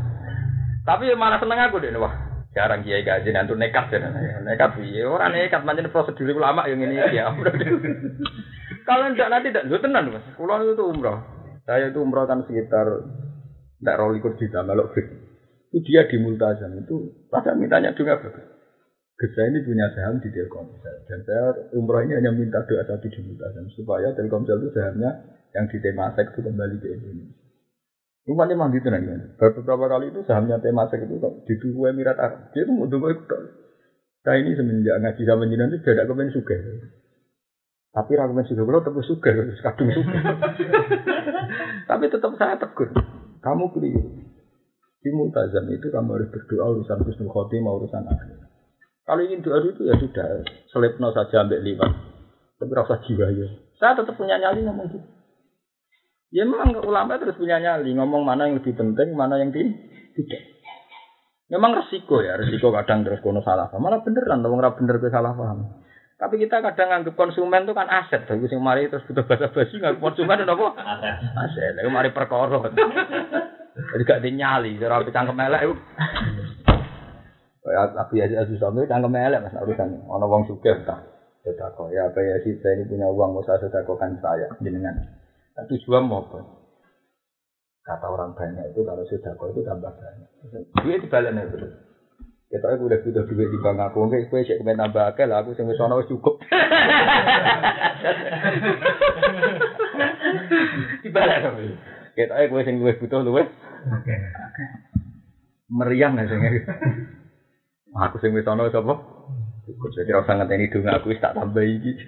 Tapi 0.84 1.14
mana 1.14 1.38
seneng 1.38 1.62
aku 1.70 1.78
deh 1.78 1.94
wah 2.02 2.30
Jarang 2.50 2.82
kiai 2.82 3.06
gaji 3.06 3.30
nanti 3.30 3.54
nekat 3.54 3.94
ya, 3.94 4.10
nekat 4.42 4.82
iya 4.82 5.06
orang 5.06 5.38
nekat 5.38 5.62
macam 5.62 5.86
prosedur 5.94 6.34
ulama 6.34 6.66
yang 6.66 6.82
ini 6.82 6.98
ya. 7.14 7.30
Kalau 8.90 9.06
tidak 9.14 9.30
nanti 9.30 9.54
tidak, 9.54 9.70
lu 9.70 9.78
tenan 9.78 10.10
mas. 10.10 10.26
Pulau 10.34 10.66
itu 10.66 10.82
umroh. 10.82 11.22
Saya 11.70 11.94
itu 11.94 12.02
umroh 12.02 12.26
kan 12.26 12.42
sekitar 12.50 12.90
tidak 13.78 13.98
rolikur 14.02 14.34
juta 14.42 14.66
melok 14.66 14.98
fit. 14.98 15.06
Itu 15.70 15.86
dia 15.86 16.10
di 16.10 16.18
Multazam 16.18 16.74
itu 16.82 17.30
pada 17.30 17.54
mintanya 17.54 17.94
juga 17.94 18.18
bagus. 18.18 18.50
Saya 19.20 19.54
ini 19.54 19.62
punya 19.62 19.94
saham 19.94 20.18
di 20.18 20.34
Telkomsel 20.34 21.06
dan 21.06 21.20
saya 21.22 21.70
umroh 21.78 22.02
ini 22.02 22.18
hanya 22.18 22.34
minta 22.34 22.66
doa 22.66 22.82
satu 22.82 23.06
di 23.06 23.20
Multazam 23.22 23.70
supaya 23.78 24.10
Telkomsel 24.18 24.58
itu 24.58 24.74
sahamnya 24.74 25.22
yang 25.54 25.70
di 25.70 25.78
Temasek 25.78 26.34
itu 26.34 26.42
kembali 26.50 26.76
ke 26.82 26.88
Indonesia. 26.90 27.38
Umatnya 28.26 28.58
mah 28.58 28.74
gitu 28.74 28.90
nanti. 28.90 29.38
Beberapa 29.38 29.86
kali 29.86 30.10
itu 30.10 30.26
sahamnya 30.26 30.58
Temasek 30.58 31.06
itu 31.06 31.22
di 31.22 31.54
dua 31.62 31.94
Emirat 31.94 32.18
Arab. 32.18 32.50
Dia 32.58 32.66
itu 32.66 32.74
mau 32.74 32.90
dua 32.90 33.14
itu. 33.14 33.38
Saya 34.26 34.42
ini 34.42 34.58
semenjak 34.58 34.98
ngaji 34.98 35.22
sama 35.30 35.46
jinan 35.46 35.78
itu 35.78 35.86
tidak 35.86 36.10
kemen 36.10 36.34
suka. 36.34 36.58
Tapi 37.90 38.12
rakyat 38.14 38.46
suka 38.46 38.62
kalau 38.70 38.86
tetap 38.86 39.02
suka, 39.02 39.30
kadung 39.66 39.90
suka. 39.90 40.18
Tapi 41.90 42.06
tetap 42.06 42.32
saya 42.38 42.56
tegur. 42.62 42.94
Kamu 43.42 43.74
keliru. 43.74 44.30
Di 45.00 45.10
multazam 45.10 45.66
itu 45.74 45.90
kamu 45.90 46.12
harus 46.12 46.30
berdoa 46.30 46.76
urusan 46.76 47.02
husnul 47.08 47.32
khotimah, 47.34 47.72
urusan 47.82 48.04
akhir. 48.06 48.46
Kalau 49.10 49.22
ingin 49.26 49.42
doa 49.42 49.58
itu 49.66 49.90
ya 49.90 49.98
sudah, 49.98 50.46
selepno 50.70 51.10
saja 51.16 51.42
ambil 51.42 51.66
lima. 51.66 51.88
Tapi 52.62 52.72
rasa 52.78 53.02
jiwa 53.08 53.26
ya. 53.34 53.48
Saya 53.80 53.98
tetap 53.98 54.14
punya 54.20 54.38
nyali 54.38 54.62
ngomong 54.68 54.86
gitu. 54.92 55.00
Ya 56.30 56.46
memang 56.46 56.78
ulama 56.86 57.18
terus 57.18 57.40
punya 57.42 57.58
nyali 57.58 57.90
ngomong 57.98 58.22
mana 58.22 58.46
yang 58.46 58.62
lebih 58.62 58.78
penting, 58.78 59.18
mana 59.18 59.42
yang 59.42 59.50
tidak. 59.50 60.44
Memang 61.50 61.74
resiko 61.74 62.22
ya, 62.22 62.38
resiko 62.38 62.70
kadang 62.70 63.02
terus 63.02 63.24
kono 63.26 63.42
salah 63.42 63.66
paham. 63.74 63.82
Malah 63.82 64.06
beneran, 64.06 64.46
dong 64.46 64.62
nggak 64.62 64.78
bener 64.78 65.02
ke 65.02 65.10
salah 65.10 65.34
paham. 65.34 65.82
Tapi 66.20 66.36
kita 66.36 66.60
kadang 66.60 66.92
anggap 66.92 67.16
konsumen 67.16 67.64
itu 67.64 67.72
kan 67.72 67.88
aset. 67.88 68.28
Tapi 68.28 68.44
sing 68.52 68.60
mari 68.60 68.92
terus 68.92 69.08
butuh 69.08 69.24
bahasa 69.24 69.48
basi 69.56 69.80
nggak 69.80 69.98
konsumen 70.04 70.44
itu 70.44 70.52
apa? 70.52 70.68
Aset. 70.76 71.16
Aset. 71.32 71.72
Lalu 71.80 71.90
mari 71.96 72.10
perkara. 72.12 72.60
Jadi 73.80 74.04
gak 74.04 74.20
dinyali, 74.20 74.76
cara 74.76 75.00
api 75.00 75.16
cangkem 75.16 75.40
elek 75.40 75.62
itu. 75.64 75.76
Kayak 77.64 77.96
api 77.96 78.16
aja 78.20 78.36
asus 78.44 78.60
sampai 78.60 78.92
cangkem 78.92 79.16
elek 79.16 79.40
mas 79.48 79.56
urusan. 79.56 80.04
Ono 80.04 80.26
wong 80.28 80.44
suka 80.52 80.84
tak. 80.84 81.00
Sedekah 81.48 81.88
ya 81.96 82.12
apa 82.12 82.20
ya 82.20 82.36
sih 82.44 82.60
saya 82.60 82.76
ini 82.76 82.92
punya 82.92 83.08
uang 83.08 83.40
mau 83.40 83.44
saya 83.48 83.64
sedekahkan 83.64 84.20
saya 84.20 84.52
jenengan. 84.60 85.00
Tujuan 85.72 86.12
mau 86.12 86.28
apa? 86.28 86.44
Kata 87.88 88.06
orang 88.12 88.36
banyak 88.36 88.76
itu 88.76 88.84
kalau 88.84 89.08
sudah 89.08 89.32
kau 89.40 89.48
itu 89.56 89.64
tambah 89.64 89.88
banyak. 89.96 90.30
Duit 90.84 91.00
dibalik 91.00 91.32
nih 91.32 91.48
terus. 91.48 91.89
Kita 92.50 92.66
aku 92.66 92.90
udah 92.90 92.98
butuh 93.06 93.30
duit 93.30 93.54
di 93.54 93.62
bank 93.62 93.78
aku, 93.78 94.10
enggak 94.10 94.26
kue 94.34 94.42
cek 94.42 94.58
kemen 94.58 94.82
tambah 94.82 95.14
akeh 95.14 95.30
lah, 95.30 95.46
aku 95.46 95.54
sing 95.54 95.70
sono 95.78 96.02
cukup. 96.02 96.42
Dibalik 101.06 101.46
nih. 101.46 101.78
Kita 102.18 102.42
aku 102.42 102.66
sing 102.66 102.82
gue 102.82 102.98
butuh 102.98 103.22
luwe. 103.22 103.46
Oke. 103.46 104.16
Meriang 105.70 106.18
nggak 106.18 106.26
sih? 106.26 106.66
Aku 107.94 108.18
sing 108.18 108.34
wis 108.34 108.50
ana 108.50 108.66
sapa? 108.74 108.98
Cukup 109.70 109.94
jadi 109.94 110.18
ora 110.18 110.26
sangat 110.26 110.50
ini 110.50 110.74
dong 110.74 110.90
aku 110.90 111.14
tak 111.22 111.38
tambah 111.38 111.62
iki. 111.62 111.94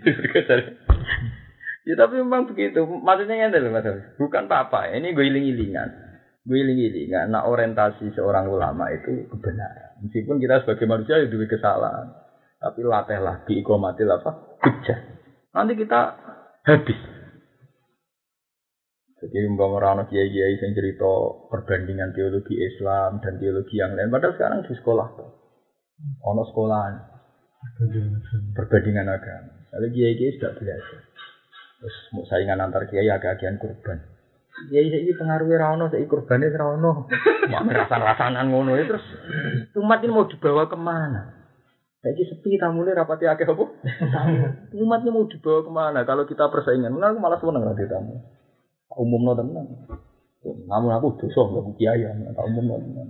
Ya 1.82 1.98
tapi 1.98 2.22
memang 2.22 2.46
begitu. 2.46 2.86
Maksudnya 2.86 3.42
ini 3.42 3.50
adalah 3.50 3.82
mas. 3.82 4.14
Bukan 4.22 4.46
apa-apa. 4.46 4.94
Ini 4.94 5.18
gue 5.18 5.26
iling-ilingan. 5.26 6.11
Gili-gili, 6.42 7.06
nggak 7.06 7.30
nak 7.30 7.46
orientasi 7.46 8.18
seorang 8.18 8.50
ulama 8.50 8.90
itu 8.90 9.30
kebenaran. 9.30 10.02
Meskipun 10.02 10.42
kita 10.42 10.66
sebagai 10.66 10.90
manusia 10.90 11.22
itu 11.22 11.38
kesalahan, 11.46 12.18
tapi 12.58 12.82
latihlah 12.82 13.46
ikomatil 13.46 14.10
apa? 14.10 14.58
Hujjah. 14.58 15.00
Nanti 15.54 15.78
kita 15.78 16.18
habis. 16.66 17.00
Jadi 19.22 19.46
umpama 19.46 19.78
orang 19.78 20.10
kiai-kiai 20.10 20.58
yang 20.58 20.74
cerita 20.74 21.14
perbandingan 21.54 22.10
teologi 22.10 22.58
Islam 22.58 23.22
dan 23.22 23.38
teologi 23.38 23.78
yang 23.78 23.94
lain, 23.94 24.10
padahal 24.10 24.34
sekarang 24.34 24.66
di 24.66 24.74
sekolah 24.74 25.08
ono 26.26 26.44
sekolahan 26.50 26.94
perbandingan 28.58 29.06
agama. 29.14 29.62
Lalu 29.78 29.88
kiai-kiai 29.94 30.36
sudah 30.42 30.58
belajar. 30.58 31.02
Terus 31.82 31.96
mau 32.14 32.26
saingan 32.26 32.66
antar 32.66 32.90
kiai 32.90 33.10
agak-agian 33.14 33.62
kurban. 33.62 34.11
Kiai 34.52 34.92
ini 34.92 35.16
pengaruhi 35.16 35.56
rano, 35.56 35.88
saya 35.88 36.04
kurbannya 36.06 36.52
rano. 36.52 37.08
Mak 37.48 37.64
merasan-rasanan 37.66 38.52
ngono 38.52 38.76
ya 38.76 38.84
terus. 38.86 39.06
Umat 39.80 40.04
ini 40.04 40.12
mau 40.12 40.28
dibawa 40.28 40.68
ke 40.68 40.76
mana? 40.76 41.42
Saya 42.04 42.18
sepi 42.18 42.60
tamunya 42.60 42.98
rapati 42.98 43.26
akeh 43.30 43.48
apa? 43.48 43.66
Umatnya 44.76 45.10
mau 45.14 45.30
dibawa 45.30 45.60
ke 45.64 45.72
mana? 45.72 46.00
Kalau 46.04 46.28
kita 46.28 46.52
persaingan, 46.52 46.94
nah, 46.98 47.16
aku 47.16 47.20
malah 47.24 47.40
seneng 47.40 47.64
nanti 47.64 47.88
tamu. 47.88 48.20
Umum 49.00 49.22
no 49.24 49.34
tenan. 49.40 49.66
Namun 50.44 50.92
aku 51.00 51.16
dosa 51.22 51.42
nggak 51.48 51.78
kiai, 51.80 52.04
tak 52.36 52.46
umum 52.46 52.66
no 52.68 52.76
tenan. 52.76 53.08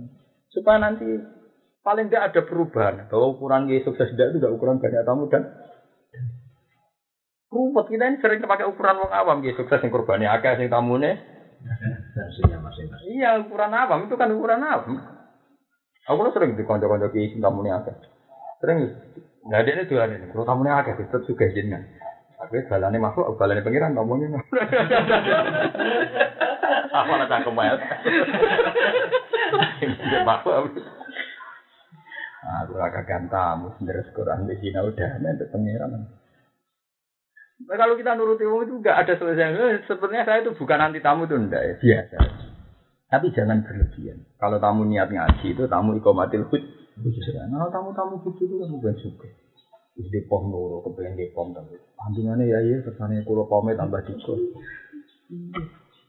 Supaya 0.52 0.78
nanti 0.78 1.08
paling 1.82 2.06
tidak 2.08 2.30
ada 2.30 2.40
perubahan 2.46 3.10
bahwa 3.10 3.34
ukuran 3.34 3.66
kiai 3.66 3.82
sukses 3.82 4.14
tidak 4.14 4.30
itu 4.30 4.38
tidak 4.38 4.54
ukuran 4.54 4.78
banyak 4.78 5.02
tamu 5.02 5.26
dan 5.26 5.50
rumput 7.50 7.90
kita 7.90 8.06
ini 8.06 8.22
sering 8.22 8.38
pakai 8.46 8.70
ukuran 8.70 9.02
wong 9.02 9.10
awam 9.10 9.42
kiai 9.42 9.58
sukses 9.58 9.82
yang 9.82 9.90
kurbannya 9.90 10.30
akeh 10.30 10.62
sing 10.62 10.70
tamune 10.70 11.31
iya 13.08 13.30
ukuran 13.42 13.72
awam 13.72 14.06
itu 14.06 14.14
kan 14.18 14.30
ukuran 14.34 14.62
awam 14.62 14.98
aku 16.06 16.18
kan 16.18 16.32
sering 16.34 16.58
di 16.58 16.66
konco-konco 16.66 17.10
kiai 17.14 17.30
sing 17.30 17.40
tamune 17.42 17.70
akeh 17.70 17.94
sering 18.58 18.90
nggak 19.42 19.60
ada 19.62 19.70
ini 19.70 19.82
tuh 19.90 19.98
ini 20.02 20.26
kalau 20.30 20.46
tamune 20.46 20.70
akeh 20.70 20.98
tetap 20.98 21.22
juga 21.26 21.50
jenengan 21.50 21.82
Aku 22.42 22.58
balane 22.66 22.98
makhluk, 22.98 23.38
balane 23.38 23.62
pengiran 23.62 23.94
ngomongnya. 23.94 24.34
Apa 26.90 27.12
lah 27.14 27.30
cangkem 27.30 27.54
ya? 27.54 27.78
Makhluk. 30.28 30.74
Aku 32.42 32.74
raka 32.74 33.06
gantamu 33.06 33.70
sendiri 33.78 34.02
Quran 34.10 34.50
di 34.50 34.58
sini 34.58 34.74
udah 34.74 35.22
nanti 35.22 35.46
pengiran. 35.54 36.02
Nah, 37.68 37.76
kalau 37.78 37.94
kita 37.94 38.18
nuruti 38.18 38.42
umum 38.42 38.66
itu 38.66 38.74
enggak 38.82 39.06
ada 39.06 39.14
selesai. 39.14 39.54
Eh, 39.54 39.74
sebenarnya 39.86 40.24
saya 40.26 40.38
itu 40.42 40.52
bukan 40.58 40.78
anti 40.82 40.98
tamu 40.98 41.30
itu 41.30 41.36
enggak 41.38 41.62
ya, 41.62 41.74
biasa. 41.78 42.18
Tapi 43.12 43.26
jangan 43.36 43.60
berlebihan. 43.62 44.24
Kalau 44.40 44.56
tamu 44.56 44.88
niat 44.88 45.12
ngaji 45.12 45.46
itu 45.52 45.64
tamu 45.68 45.94
ikomatil 45.94 46.48
hud. 46.48 46.62
Nah, 47.52 47.68
tamu-tamu 47.68 48.20
hud 48.24 48.36
itu 48.40 48.54
kan 48.56 48.68
bukan 48.72 48.94
suka. 48.98 49.28
Wis 49.92 50.08
di 50.08 50.24
pom 50.24 50.48
loro 50.48 50.80
kepengen 50.88 51.20
di 51.20 51.28
pom 51.36 51.52
tapi 51.52 51.76
ya 52.24 52.58
iya 52.64 52.80
kesannya 52.80 53.28
kulo 53.28 53.44
pomnya 53.44 53.76
tambah 53.76 54.00
dikit. 54.08 54.40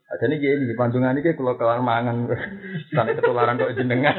Ada 0.08 0.24
nih 0.32 0.40
di 0.40 0.76
panjungan 0.80 1.20
ini 1.20 1.36
kulo 1.36 1.60
kelar 1.60 1.84
mangan 1.84 2.32
sampai 2.96 3.20
ketularan 3.20 3.60
kok 3.60 3.76
jenengan. 3.76 4.16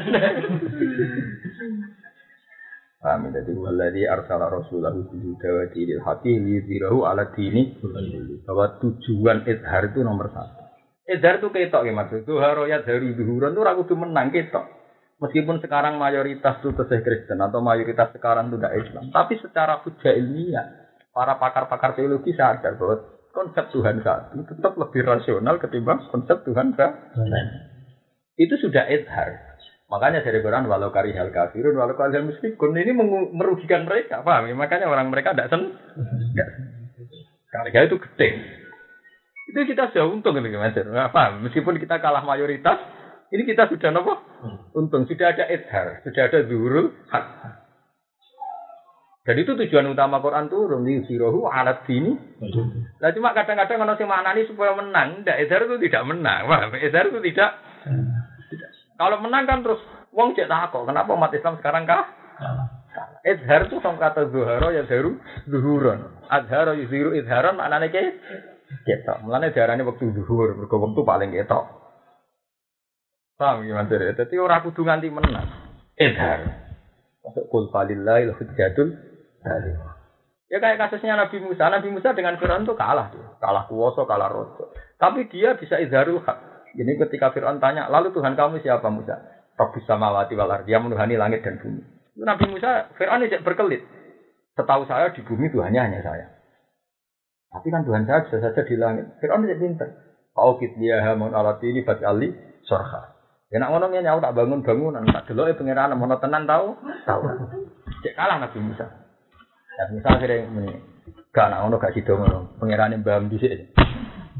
Paham 3.05 3.29
jadi 3.29 3.53
waladi 3.53 4.09
arsala 4.09 4.49
rasulahu 4.49 5.05
bil 5.13 5.37
huda 5.37 5.69
dinil 5.69 6.01
haqi 6.01 6.41
liyudhirahu 6.41 7.05
ala 7.05 7.29
dini 7.37 7.77
bahwa 8.41 8.81
tujuan 8.81 9.45
idhar 9.45 9.93
itu 9.93 10.01
nomor 10.01 10.33
satu. 10.33 10.65
Idhar 11.05 11.37
itu 11.37 11.53
ketok 11.53 11.85
ya 11.85 11.93
maksud. 11.93 12.25
Duharo 12.25 12.65
ya 12.65 12.81
dari 12.81 13.13
duhuran 13.13 13.53
itu 13.53 13.61
ragu 13.61 13.85
menang 13.93 14.33
ketok. 14.33 14.65
Meskipun 15.21 15.61
sekarang 15.61 16.01
mayoritas 16.01 16.65
itu 16.65 16.73
tesih 16.73 17.05
Kristen 17.05 17.45
atau 17.45 17.61
mayoritas 17.61 18.09
sekarang 18.09 18.49
itu 18.49 18.57
tidak 18.57 18.73
Islam, 18.73 19.05
tapi 19.13 19.37
secara 19.37 19.85
hujah 19.85 20.11
ilmiah, 20.11 20.65
para 21.13 21.37
pakar-pakar 21.37 21.93
teologi 21.93 22.33
sadar 22.33 22.73
bahwa 22.75 23.05
konsep 23.31 23.69
Tuhan 23.69 24.01
satu 24.01 24.43
tetap 24.49 24.73
lebih 24.81 25.05
rasional 25.05 25.61
ketimbang 25.61 26.03
konsep 26.09 26.41
Tuhan 26.41 26.73
lain. 26.73 27.47
Itu 28.33 28.57
sudah 28.59 28.89
idhar. 28.89 29.44
Makanya 29.85 30.25
dari 30.25 30.41
Quran 30.41 30.65
walau 30.65 30.89
kari 30.89 31.13
hal 31.13 31.29
kafirun 31.29 31.77
walau 31.77 31.93
kari 31.93 32.17
hal 32.17 32.25
musyrikun 32.25 32.73
ini 32.73 32.91
merugikan 33.31 33.85
mereka, 33.85 34.25
paham? 34.25 34.49
ya? 34.49 34.57
Makanya 34.57 34.89
orang 34.89 35.13
mereka 35.13 35.37
tidak 35.37 35.53
sen, 35.53 35.77
Harga 37.55 37.87
itu 37.87 37.95
gede. 37.95 38.29
Itu 39.53 39.59
kita 39.63 39.93
sudah 39.93 40.11
untung 40.11 40.35
gitu, 40.35 40.57
Mas. 40.59 40.75
Paham? 41.13 41.45
Meskipun 41.47 41.79
kita 41.79 42.03
kalah 42.03 42.25
mayoritas, 42.27 42.81
ini 43.31 43.47
kita 43.47 43.71
sudah 43.71 43.89
nopo 43.95 44.19
untung, 44.75 45.07
sudah 45.07 45.31
ada 45.31 45.45
idhar, 45.47 46.01
sudah 46.03 46.23
ada 46.27 46.39
zuhurul 46.45 46.91
hak. 47.09 47.25
Dan 49.25 49.41
itu 49.41 49.57
tujuan 49.57 49.89
utama 49.89 50.21
Quran 50.21 50.53
turun 50.53 50.85
di 50.85 51.01
sirohu 51.09 51.49
alat 51.49 51.81
dini. 51.89 52.13
Nah 53.01 53.09
cuma 53.09 53.33
kadang-kadang 53.33 53.81
kalau 53.81 53.97
si 53.97 54.05
maknani 54.05 54.45
supaya 54.45 54.77
menang, 54.77 55.25
tidak 55.25 55.41
idhar 55.41 55.61
itu 55.65 55.75
tidak 55.89 56.03
menang, 56.05 56.45
paham? 56.45 56.77
Idhar 56.77 57.09
itu 57.09 57.19
tidak. 57.33 57.51
Kalau 58.95 59.17
menang 59.19 59.43
kan 59.43 59.59
terus 59.61 59.79
wong 60.15 60.31
cek 60.35 60.47
takok, 60.47 60.87
kenapa 60.87 61.11
umat 61.11 61.31
Islam 61.35 61.59
sekarang 61.59 61.83
kah? 61.83 62.07
Idhar 63.25 63.67
itu 63.67 63.81
sama 63.83 63.99
kata 63.99 64.31
zuharo 64.31 64.71
ya 64.71 64.87
zaru 64.87 65.19
zuhuron. 65.49 66.23
Adharo 66.31 66.77
yuziru 66.77 67.11
idharon 67.17 67.59
maknanya 67.59 67.91
ke 67.91 68.21
ketok. 68.85 69.25
Mulanya 69.25 69.51
darahnya 69.51 69.83
waktu 69.83 70.13
zuhur, 70.15 70.55
berkau 70.55 70.79
waktu 70.79 71.01
paling 71.03 71.29
ketok. 71.33 71.65
Paham 73.35 73.67
gimana 73.67 73.91
sih? 73.91 73.99
Jadi 73.99 74.35
orang 74.39 74.63
kudu 74.63 74.87
nganti 74.87 75.11
menang. 75.11 75.47
Idhar. 75.99 76.39
Masuk 77.25 77.49
kul 77.51 77.67
falillahil 77.73 78.31
hujjatul. 78.31 78.95
Ya 80.45 80.57
kayak 80.61 80.77
kasusnya 80.77 81.17
Nabi 81.17 81.41
Musa. 81.41 81.67
Nabi 81.67 81.89
Musa 81.89 82.13
dengan 82.13 82.37
Fir'aun 82.37 82.63
itu 82.63 82.77
kalah 82.77 83.09
dia. 83.09 83.25
Kalah 83.41 83.65
kuoso, 83.65 84.05
kalah 84.05 84.29
rojo. 84.29 84.71
Tapi 85.01 85.25
dia 85.27 85.57
bisa 85.57 85.81
idharul 85.81 86.21
hak. 86.21 86.37
Ini 86.75 86.99
ketika 87.07 87.31
Fir'aun 87.31 87.63
tanya, 87.63 87.87
lalu 87.87 88.11
Tuhan 88.11 88.35
kamu 88.35 88.59
siapa 88.59 88.91
Musa? 88.91 89.15
Rabbus 89.55 89.87
samawati 89.87 90.35
wal 90.35 90.51
ardi. 90.51 90.75
Dia 90.75 90.83
menuhani 90.83 91.15
langit 91.15 91.47
dan 91.47 91.59
bumi. 91.63 91.79
Nabi 92.19 92.45
Musa, 92.51 92.91
Fir'aun 92.99 93.23
tidak 93.23 93.47
berkelit. 93.47 93.83
Setahu 94.55 94.83
saya 94.87 95.11
di 95.15 95.23
bumi 95.23 95.51
Tuhannya 95.51 95.81
hanya 95.81 95.99
saya. 96.03 96.27
Tapi 97.55 97.67
kan 97.71 97.87
Tuhan 97.87 98.03
saya 98.03 98.27
bisa 98.27 98.43
saja 98.43 98.61
di 98.67 98.75
langit. 98.75 99.07
Fir'aun 99.23 99.47
tidak 99.47 99.59
pintar. 99.63 99.89
Kau 100.35 100.59
dia 100.59 100.99
hamun 100.99 101.31
alat 101.31 101.63
ini 101.63 101.87
ali 102.03 102.35
sorha. 102.67 103.15
Ya 103.47 103.63
nak 103.63 103.71
ngono 103.71 103.87
nyawa 103.87 104.19
tak 104.19 104.35
bangun 104.35 104.67
bangunan, 104.67 105.07
tak 105.07 105.31
delok 105.31 105.47
e 105.47 105.55
pangeran 105.55 105.95
mono 105.95 106.19
tenan 106.19 106.43
tau? 106.43 106.75
Tahu. 107.07 107.23
Cek 108.03 108.19
kalah 108.19 108.43
Nabi 108.43 108.59
Musa. 108.59 108.83
Ya 109.79 109.87
Musa 109.95 110.11
muni. 110.51 110.75
Gak 111.31 111.51
nak 111.51 111.63
ngono 111.63 111.79
gak 111.79 111.95
sido 111.95 112.19
ngono. 112.19 112.59
Pangerane 112.59 112.99
mbaham 112.99 113.31
dhisik. 113.31 113.71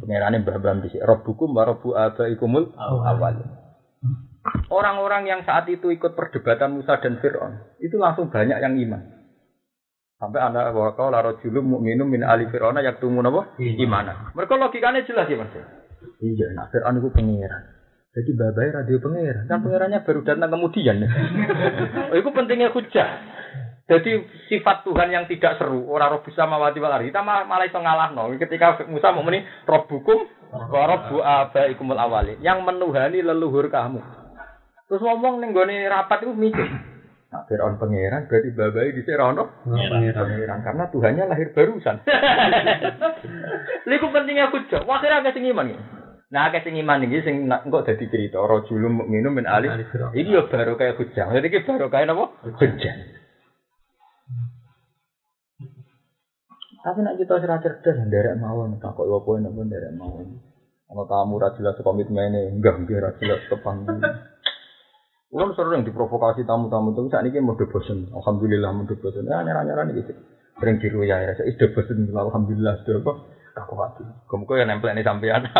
Pangerane 0.05 0.45
mbah-mbah 0.45 0.85
dhisik. 0.85 1.01
Rabbukum 1.01 1.57
wa 1.57 1.65
rabbu 1.65 1.97
abaikumul 1.97 2.77
awal. 2.77 3.41
Orang-orang 4.69 5.25
yang 5.25 5.41
saat 5.41 5.65
itu 5.73 5.89
ikut 5.89 6.13
perdebatan 6.13 6.77
Musa 6.77 7.01
dan 7.01 7.17
Fir'aun, 7.17 7.65
itu 7.81 7.97
langsung 7.97 8.29
banyak 8.29 8.61
yang 8.61 8.77
iman. 8.77 9.01
Sampai 10.21 10.39
anda 10.45 10.69
bahwa 10.69 10.93
kau 10.93 11.09
laro 11.09 11.41
julum 11.41 11.81
minum 11.81 12.05
min 12.05 12.21
ali 12.21 12.45
Fir'aun 12.53 12.77
yang 12.77 13.01
tumu 13.01 13.25
apa? 13.25 13.57
Iman. 13.57 14.37
Mereka 14.37 14.53
logikanya 14.53 15.01
jelas 15.01 15.25
ya 15.25 15.41
mas. 15.41 15.49
Iya, 16.21 16.53
nah 16.53 16.69
Fir'aun 16.69 17.01
itu 17.01 17.09
pengiran. 17.09 17.75
Jadi 18.15 18.31
babai 18.31 18.71
radio 18.71 18.97
pengiran. 19.01 19.43
Kan 19.49 19.59
pengirannya 19.59 19.99
baru 20.05 20.23
datang 20.23 20.53
kemudian. 20.53 21.03
oh, 22.13 22.15
itu 22.15 22.29
pentingnya 22.31 22.71
hujah. 22.71 23.09
Jadi 23.85 24.17
sifat 24.49 24.81
Tuhan 24.81 25.13
yang 25.13 25.29
tidak 25.29 25.61
seru, 25.61 25.85
orang 25.93 26.17
roh 26.17 26.21
bisa 26.25 26.49
mawati 26.49 26.81
walari. 26.81 27.13
Kita 27.13 27.21
malah, 27.21 27.45
malah 27.45 27.69
iso 27.69 27.77
ngalah 27.77 28.17
no. 28.17 28.33
Ketika 28.33 28.81
Musa 28.89 29.13
mau 29.13 29.21
meni 29.21 29.45
robukum, 29.69 30.25
robu 30.73 31.21
abaikumul 31.21 32.01
awali. 32.01 32.41
Yang 32.41 32.65
menuhani 32.65 33.21
leluhur 33.21 33.69
kamu. 33.69 34.01
Terus 34.89 35.01
ngomong 35.05 35.37
nih 35.37 35.53
gue 35.53 35.85
rapat 35.85 36.25
itu 36.25 36.33
mikir. 36.33 36.65
Nah, 37.35 37.41
Fir'aun 37.49 37.75
pangeran 37.81 38.29
berarti 38.31 38.49
babai 38.53 38.95
di 38.95 39.01
Serono 39.03 39.65
pangeran 39.65 40.59
karena 40.61 40.83
Tuhannya 40.87 41.23
lahir 41.25 41.51
barusan. 41.51 42.05
Liku 43.89 44.07
pentingnya 44.13 44.53
hujah. 44.53 44.85
Wah 44.85 45.01
kira 45.01 45.19
agak 45.19 45.33
sing 45.33 45.45
iman 45.49 45.73
ya. 45.73 45.77
Nah 46.31 46.41
agak 46.47 46.63
sing 46.63 46.77
iman 46.79 47.01
ini 47.01 47.21
sing 47.25 47.49
kok 47.49 47.85
jadi 47.85 48.05
cerita 48.07 48.39
rojulum 48.39 49.09
minum 49.09 49.33
min 49.35 49.49
alif. 49.49 49.73
Ini 50.13 50.47
baru 50.47 50.77
kayak 50.77 51.01
hujah. 51.01 51.33
Jadi 51.33 51.47
ini 51.49 51.65
baru 51.65 51.89
kayak 51.89 52.13
apa? 52.13 52.25
Hujah. 52.45 53.24
Tapi 56.85 57.01
nak 57.01 57.17
kita 57.17 57.41
serah 57.41 57.57
cerdas, 57.65 57.97
derek 58.13 58.37
mawon, 58.37 58.77
tak 58.77 58.93
kok 58.93 59.09
apa 59.09 59.29
enak 59.41 59.57
pun 59.57 59.73
derek 59.73 59.89
mawon. 59.97 60.37
Kalau 60.85 61.09
kamu 61.09 61.41
rajilah 61.41 61.73
komitmennya, 61.81 62.53
enggak 62.53 62.77
enggak 62.77 63.01
rajilah 63.09 63.41
tepan. 63.49 63.89
Ulang 65.33 65.51
sering 65.57 65.81
diprovokasi 65.81 66.45
tamu-tamu 66.45 66.93
itu 66.93 67.09
saat 67.09 67.25
ini 67.25 67.41
mau 67.41 67.57
bosen. 67.57 68.13
Alhamdulillah 68.13 68.69
mau 68.69 68.85
bosen. 68.85 69.25
Ya 69.25 69.41
nyerah-nyerah 69.41 69.83
nih 69.89 70.05
gitu. 70.05 70.13
Sering 70.61 70.77
jiru 70.77 71.01
ya 71.09 71.25
ya. 71.25 71.33
Saya 71.33 71.49
sudah 71.57 71.73
bosen. 71.73 72.05
Alhamdulillah 72.13 72.85
sudah 72.85 73.01
apa? 73.01 73.13
Aku 73.65 73.73
hati. 73.81 74.05
Kok 74.29 74.53
yang 74.53 74.69
nempel 74.69 74.93
ini 74.93 75.01
sampean. 75.01 75.41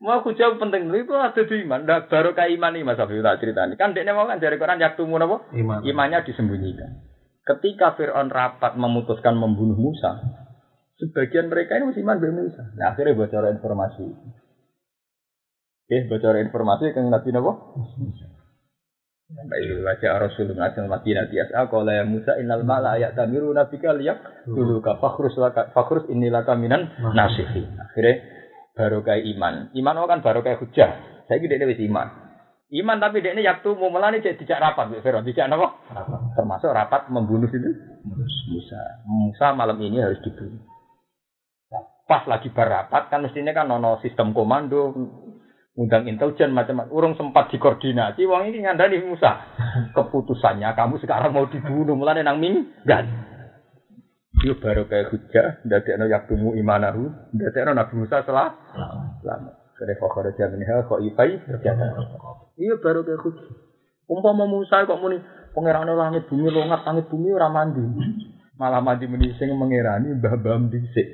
hujah 0.00 0.60
penting 0.60 0.92
itu 0.92 1.14
ada 1.16 1.42
di 1.42 1.56
iman. 1.64 1.88
Ndak 1.88 2.12
baru 2.12 2.36
kayak 2.36 2.52
iman 2.60 2.72
nih 2.76 2.84
Mas 2.84 3.00
Abi 3.00 3.24
tak 3.24 3.40
ceritani. 3.40 3.80
Kan 3.80 3.96
dekne 3.96 4.12
mau 4.12 4.28
kan 4.28 4.36
dari 4.36 4.60
Quran 4.60 4.80
yaktumu 4.80 5.16
napa? 5.16 5.48
Iman. 5.56 5.80
Imannya 5.80 6.26
disembunyikan. 6.28 7.00
Ketika 7.46 7.94
Fir'aun 7.94 8.28
rapat 8.28 8.74
memutuskan 8.74 9.38
membunuh 9.38 9.78
Musa, 9.78 10.18
sebagian 10.98 11.46
mereka 11.46 11.78
ini 11.78 11.94
masih 11.94 12.02
iman 12.02 12.18
dengan 12.18 12.36
Musa. 12.42 12.62
Nah, 12.74 12.92
akhirnya 12.92 13.14
bocor 13.14 13.46
informasi. 13.54 14.06
Oke, 15.86 15.98
bocor 16.10 16.34
informasi 16.42 16.90
ke 16.90 17.00
Nabi 17.06 17.30
Nabo. 17.30 17.52
Baik, 19.26 19.82
wajah 19.82 20.22
Rasulullah 20.22 20.70
Nabi 20.70 20.86
Madinah 20.86 21.26
tiasa 21.26 21.66
kalau 21.66 21.90
ya 21.90 22.06
Musa 22.06 22.38
innal 22.38 22.62
mala 22.62 22.94
ayat 22.94 23.18
tamiru 23.18 23.50
nabika 23.50 23.90
liyak 23.90 24.46
dulu 24.46 24.78
ka 24.78 25.02
fakhrus 25.02 25.34
laka 25.34 25.74
fakhrus 25.74 26.06
inilah 26.06 26.46
kaminan 26.46 26.94
nasihin. 27.10 27.74
Akhirnya 27.74 28.35
baru 28.76 29.00
kayak 29.00 29.24
iman. 29.34 29.72
Iman 29.72 30.04
kan 30.04 30.20
baru 30.20 30.44
kayak 30.44 30.60
hujah. 30.60 30.90
Saya 31.26 31.40
gede 31.40 31.64
wis 31.64 31.80
iman. 31.88 32.26
Iman 32.66 32.98
tapi 32.98 33.22
dia 33.22 33.32
ini 33.32 33.46
yaktu 33.46 33.78
mau 33.78 33.88
melani 33.88 34.20
cek 34.20 34.42
tidak 34.42 34.58
rapat, 34.58 34.90
Mbak 34.90 35.02
Fero. 35.02 35.22
Tidak 35.22 35.48
apa? 35.48 35.68
Termasuk 36.36 36.70
rapat 36.70 37.08
membunuh 37.08 37.48
itu 37.48 37.70
Musa. 38.50 38.82
Musa 39.06 39.46
malam 39.54 39.78
ini 39.80 40.02
harus 40.02 40.18
dibunuh. 40.20 40.60
Nah, 41.70 41.82
pas 42.04 42.26
lagi 42.26 42.50
berapat 42.50 43.06
kan 43.06 43.22
mestinya 43.22 43.54
kan 43.54 43.70
nono 43.70 44.02
sistem 44.02 44.34
komando 44.34 44.92
undang 45.78 46.10
intelijen 46.10 46.50
macam-macam. 46.50 46.90
Urung 46.90 47.14
sempat 47.14 47.54
dikoordinasi. 47.54 48.26
Wong 48.26 48.50
ini 48.50 48.66
ngandani 48.66 48.98
Musa. 48.98 49.30
Keputusannya 49.96 50.66
kamu 50.74 50.98
sekarang 50.98 51.30
mau 51.32 51.46
dibunuh 51.46 51.94
mulai 51.94 52.18
nang 52.26 52.42
minggat. 52.42 53.06
Yo 54.44 54.52
baru 54.60 54.84
kayak 54.84 55.08
hujah, 55.08 55.64
ndadekno 55.64 56.04
yaktumu 56.12 56.52
imanahu, 56.60 57.08
ndadekno 57.32 57.72
Nabi 57.72 57.94
Musa 57.96 58.20
salah. 58.20 58.52
Selamat. 59.24 59.54
Kare 59.76 59.96
fakir 59.96 60.32
jaminha 60.36 60.84
kok 60.88 61.00
ifai 61.00 61.40
jatah. 61.64 61.92
Iya 62.60 62.76
baru 62.76 63.00
kayak 63.04 63.20
hujah. 63.24 63.48
Umpama 64.08 64.44
Musa 64.44 64.84
kok 64.84 65.00
muni 65.00 65.16
pangerane 65.56 65.96
langit 65.96 66.28
bumi 66.28 66.52
longat 66.52 66.84
langit 66.84 67.08
bumi 67.08 67.32
ora 67.32 67.48
mandi. 67.48 67.80
Malah 68.60 68.84
mandi 68.84 69.08
meni 69.08 69.32
sing 69.40 69.52
mengerani 69.56 70.16
mbah-mbah 70.20 70.68
dhisik. 70.68 71.08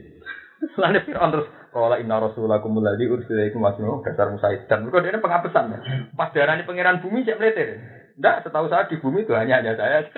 Fir'aun 0.78 1.31
terus 1.35 1.49
Kala 1.73 1.97
inna 1.97 2.20
rasulakum 2.20 2.77
alladzi 2.85 3.09
ursila 3.09 3.49
ikum 3.49 3.65
wasmu 3.65 4.05
dasar 4.05 4.28
Musa 4.28 4.53
dan 4.69 4.85
dia 4.93 5.16
pengapesan 5.16 5.73
ya. 5.73 5.78
Pas 6.12 6.28
darani 6.36 6.69
pangeran 6.69 7.01
bumi 7.01 7.24
cek 7.24 7.40
meletir. 7.40 7.81
Ndak, 8.19 8.45
setahu 8.45 8.69
saya 8.69 8.89
di 8.89 8.97
bumi 9.01 9.25
itu 9.25 9.33
hanya 9.33 9.65
ada 9.65 9.73
saya. 9.79 9.99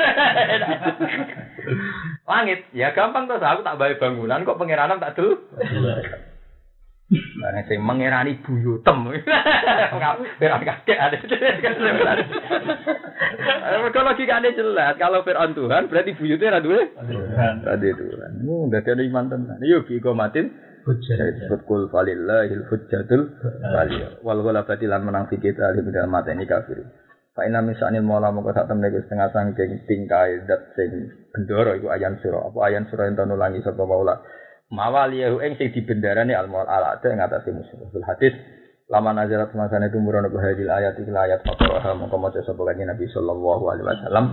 Langit, 2.31 2.67
ya 2.75 2.91
gampang 2.91 3.31
tuh 3.31 3.39
aku 3.39 3.63
tak 3.63 3.79
bayar 3.79 4.01
bangunan 4.03 4.43
kok 4.43 4.59
pengiranan 4.59 4.99
tak 4.99 5.15
dulu. 5.15 5.39
Nah, 7.15 7.63
sing 7.69 7.85
mengirani 7.85 8.41
buyutem. 8.41 9.13
Biar 10.41 10.63
kakek 10.67 10.99
ada. 10.99 11.21
Mereka 13.85 14.01
logikanya 14.01 14.51
jelas. 14.57 14.97
Kalau 14.97 15.21
Fir'aun 15.21 15.53
Tuhan, 15.53 15.93
berarti 15.93 16.17
buyutnya 16.17 16.57
ada 16.57 16.65
duwe. 16.65 16.89
Ada 16.97 17.89
Tuhan. 17.93 18.31
Hmm, 18.41 18.73
berarti 18.73 18.89
ada 18.97 19.05
iman 19.05 19.29
tenan. 19.29 19.61
Yuk, 19.63 19.85
biko 19.87 20.17
matin. 20.17 20.49
Saya 20.85 21.33
disebut 21.33 21.65
kul 21.65 21.89
falillahil 21.89 22.69
hujjatul 22.69 23.33
waliyah. 23.73 24.21
Wal 24.21 24.45
ghalabati 24.45 24.85
lan 24.85 25.09
menang 25.09 25.33
fi 25.33 25.41
kita 25.41 25.73
alim 25.73 25.89
dalam 25.89 26.13
mata 26.13 26.29
ini 26.33 26.45
kafir. 26.45 26.85
Fa 27.35 27.43
inna 27.43 27.67
misalnya 27.67 27.99
mola 27.99 28.31
mongko 28.31 28.55
sak 28.55 28.71
temne 28.71 28.95
iku 28.95 29.03
setengah 29.11 29.35
sangking 29.35 29.83
tingkai 29.91 30.47
dat 30.47 30.71
sing 30.79 31.11
bendoro 31.35 31.75
iku 31.75 31.91
ayan 31.91 32.15
sura. 32.23 32.47
Apa 32.47 32.71
ayan 32.71 32.87
sura 32.87 33.11
ento 33.11 33.27
nulangi 33.27 33.59
sapa 33.59 33.83
maula. 33.83 34.23
Mawaliyahu 34.71 35.43
ing 35.43 35.59
sing 35.59 35.75
dibendarani 35.75 36.31
al 36.31 36.47
maul 36.47 36.71
ala 36.71 37.03
ing 37.03 37.19
atase 37.19 37.51
musuh. 37.51 37.91
Fil 37.91 38.07
hadis 38.07 38.39
lama 38.87 39.11
nazarat 39.11 39.51
semasane 39.51 39.91
tumurun 39.91 40.31
apa 40.31 40.39
hadil 40.47 40.71
ayat 40.71 40.95
iki 40.95 41.11
ayat 41.11 41.43
fakroha 41.43 41.91
mongko 41.99 42.23
maca 42.23 42.39
sapa 42.47 42.63
kanjeng 42.71 42.87
Nabi 42.87 43.11
sallallahu 43.11 43.65
alaihi 43.67 43.87
wasallam. 43.91 44.27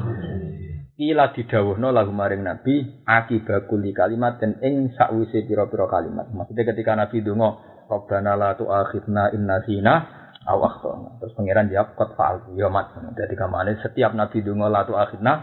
Kila 0.94 1.34
didawuhno 1.34 1.90
lagu 1.90 2.14
maring 2.14 2.45
Nabi 2.45 3.02
akibakuli 3.10 3.98
kalimat 3.98 4.38
dan 4.38 4.61
ing 4.61 4.94
sakwise 4.94 5.41
pira-pira 5.49 5.90
kalimat. 5.90 6.30
Maksudnya 6.30 6.69
ketika 6.69 6.94
Nabi 6.94 7.26
donga 7.26 7.57
Rabbana 7.90 8.38
la 8.38 8.53
tu'akhidna 8.53 9.34
in 9.34 9.49
nasina 9.49 10.20
aw 10.45 10.57
akhtana. 10.57 11.22
Terus 11.22 11.34
pangeran 11.38 11.69
jawab 11.69 11.93
qad 11.93 12.09
fa'altu 12.18 12.57
ya 12.57 12.68
mat. 12.72 12.93
Jadi 13.13 13.34
kamane 13.38 13.77
setiap 13.81 14.18
Nabi 14.18 14.41
donga 14.41 14.68
la 14.73 14.81
tu'akhidna 14.88 15.34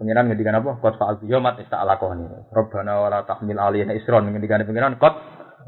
pangeran 0.00 0.32
ngendikan 0.32 0.56
apa? 0.56 0.80
Qad 0.80 0.94
fa'altu 0.96 1.24
ya 1.28 1.38
mat 1.42 1.60
tak 1.60 1.82
lakoni. 1.84 2.24
Rabbana 2.48 2.92
wa 3.04 3.08
la 3.12 3.20
tahmil 3.28 3.60
alaina 3.60 3.92
isron 3.92 4.24
ngendikan 4.32 4.64
pangeran 4.64 4.96
qad 4.96 5.14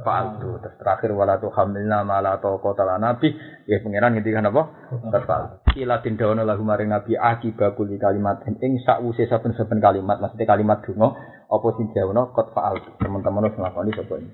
fa'altu. 0.01 0.65
Terus 0.65 0.77
terakhir 0.81 1.11
wala 1.13 1.37
tuhamilna 1.37 2.09
ma 2.09 2.25
la 2.25 2.41
taqata 2.41 2.89
lana 2.89 3.21
bi. 3.21 3.29
Ya 3.69 3.85
pangeran 3.85 4.17
ngendikan 4.17 4.49
apa? 4.49 4.63
Qad 5.13 5.23
fa'altu. 5.29 5.55
Kila 5.77 6.01
tindawono 6.01 6.43
lagu 6.49 6.65
maring 6.65 6.89
Nabi 6.89 7.21
akiba 7.21 7.77
kuli 7.77 8.01
kalimat 8.01 8.43
ing 8.49 8.81
sakwise 8.81 9.29
saben-saben 9.29 9.79
kalimat 9.79 10.19
maksudnya 10.19 10.49
kalimat 10.49 10.81
donga 10.89 11.15
apa 11.53 11.67
sing 11.77 11.93
diawono 11.93 12.33
qad 12.33 12.49
fa'altu. 12.57 12.97
Teman-teman 12.97 13.45
harus 13.45 13.93
sapa 13.93 14.15
ini. 14.17 14.33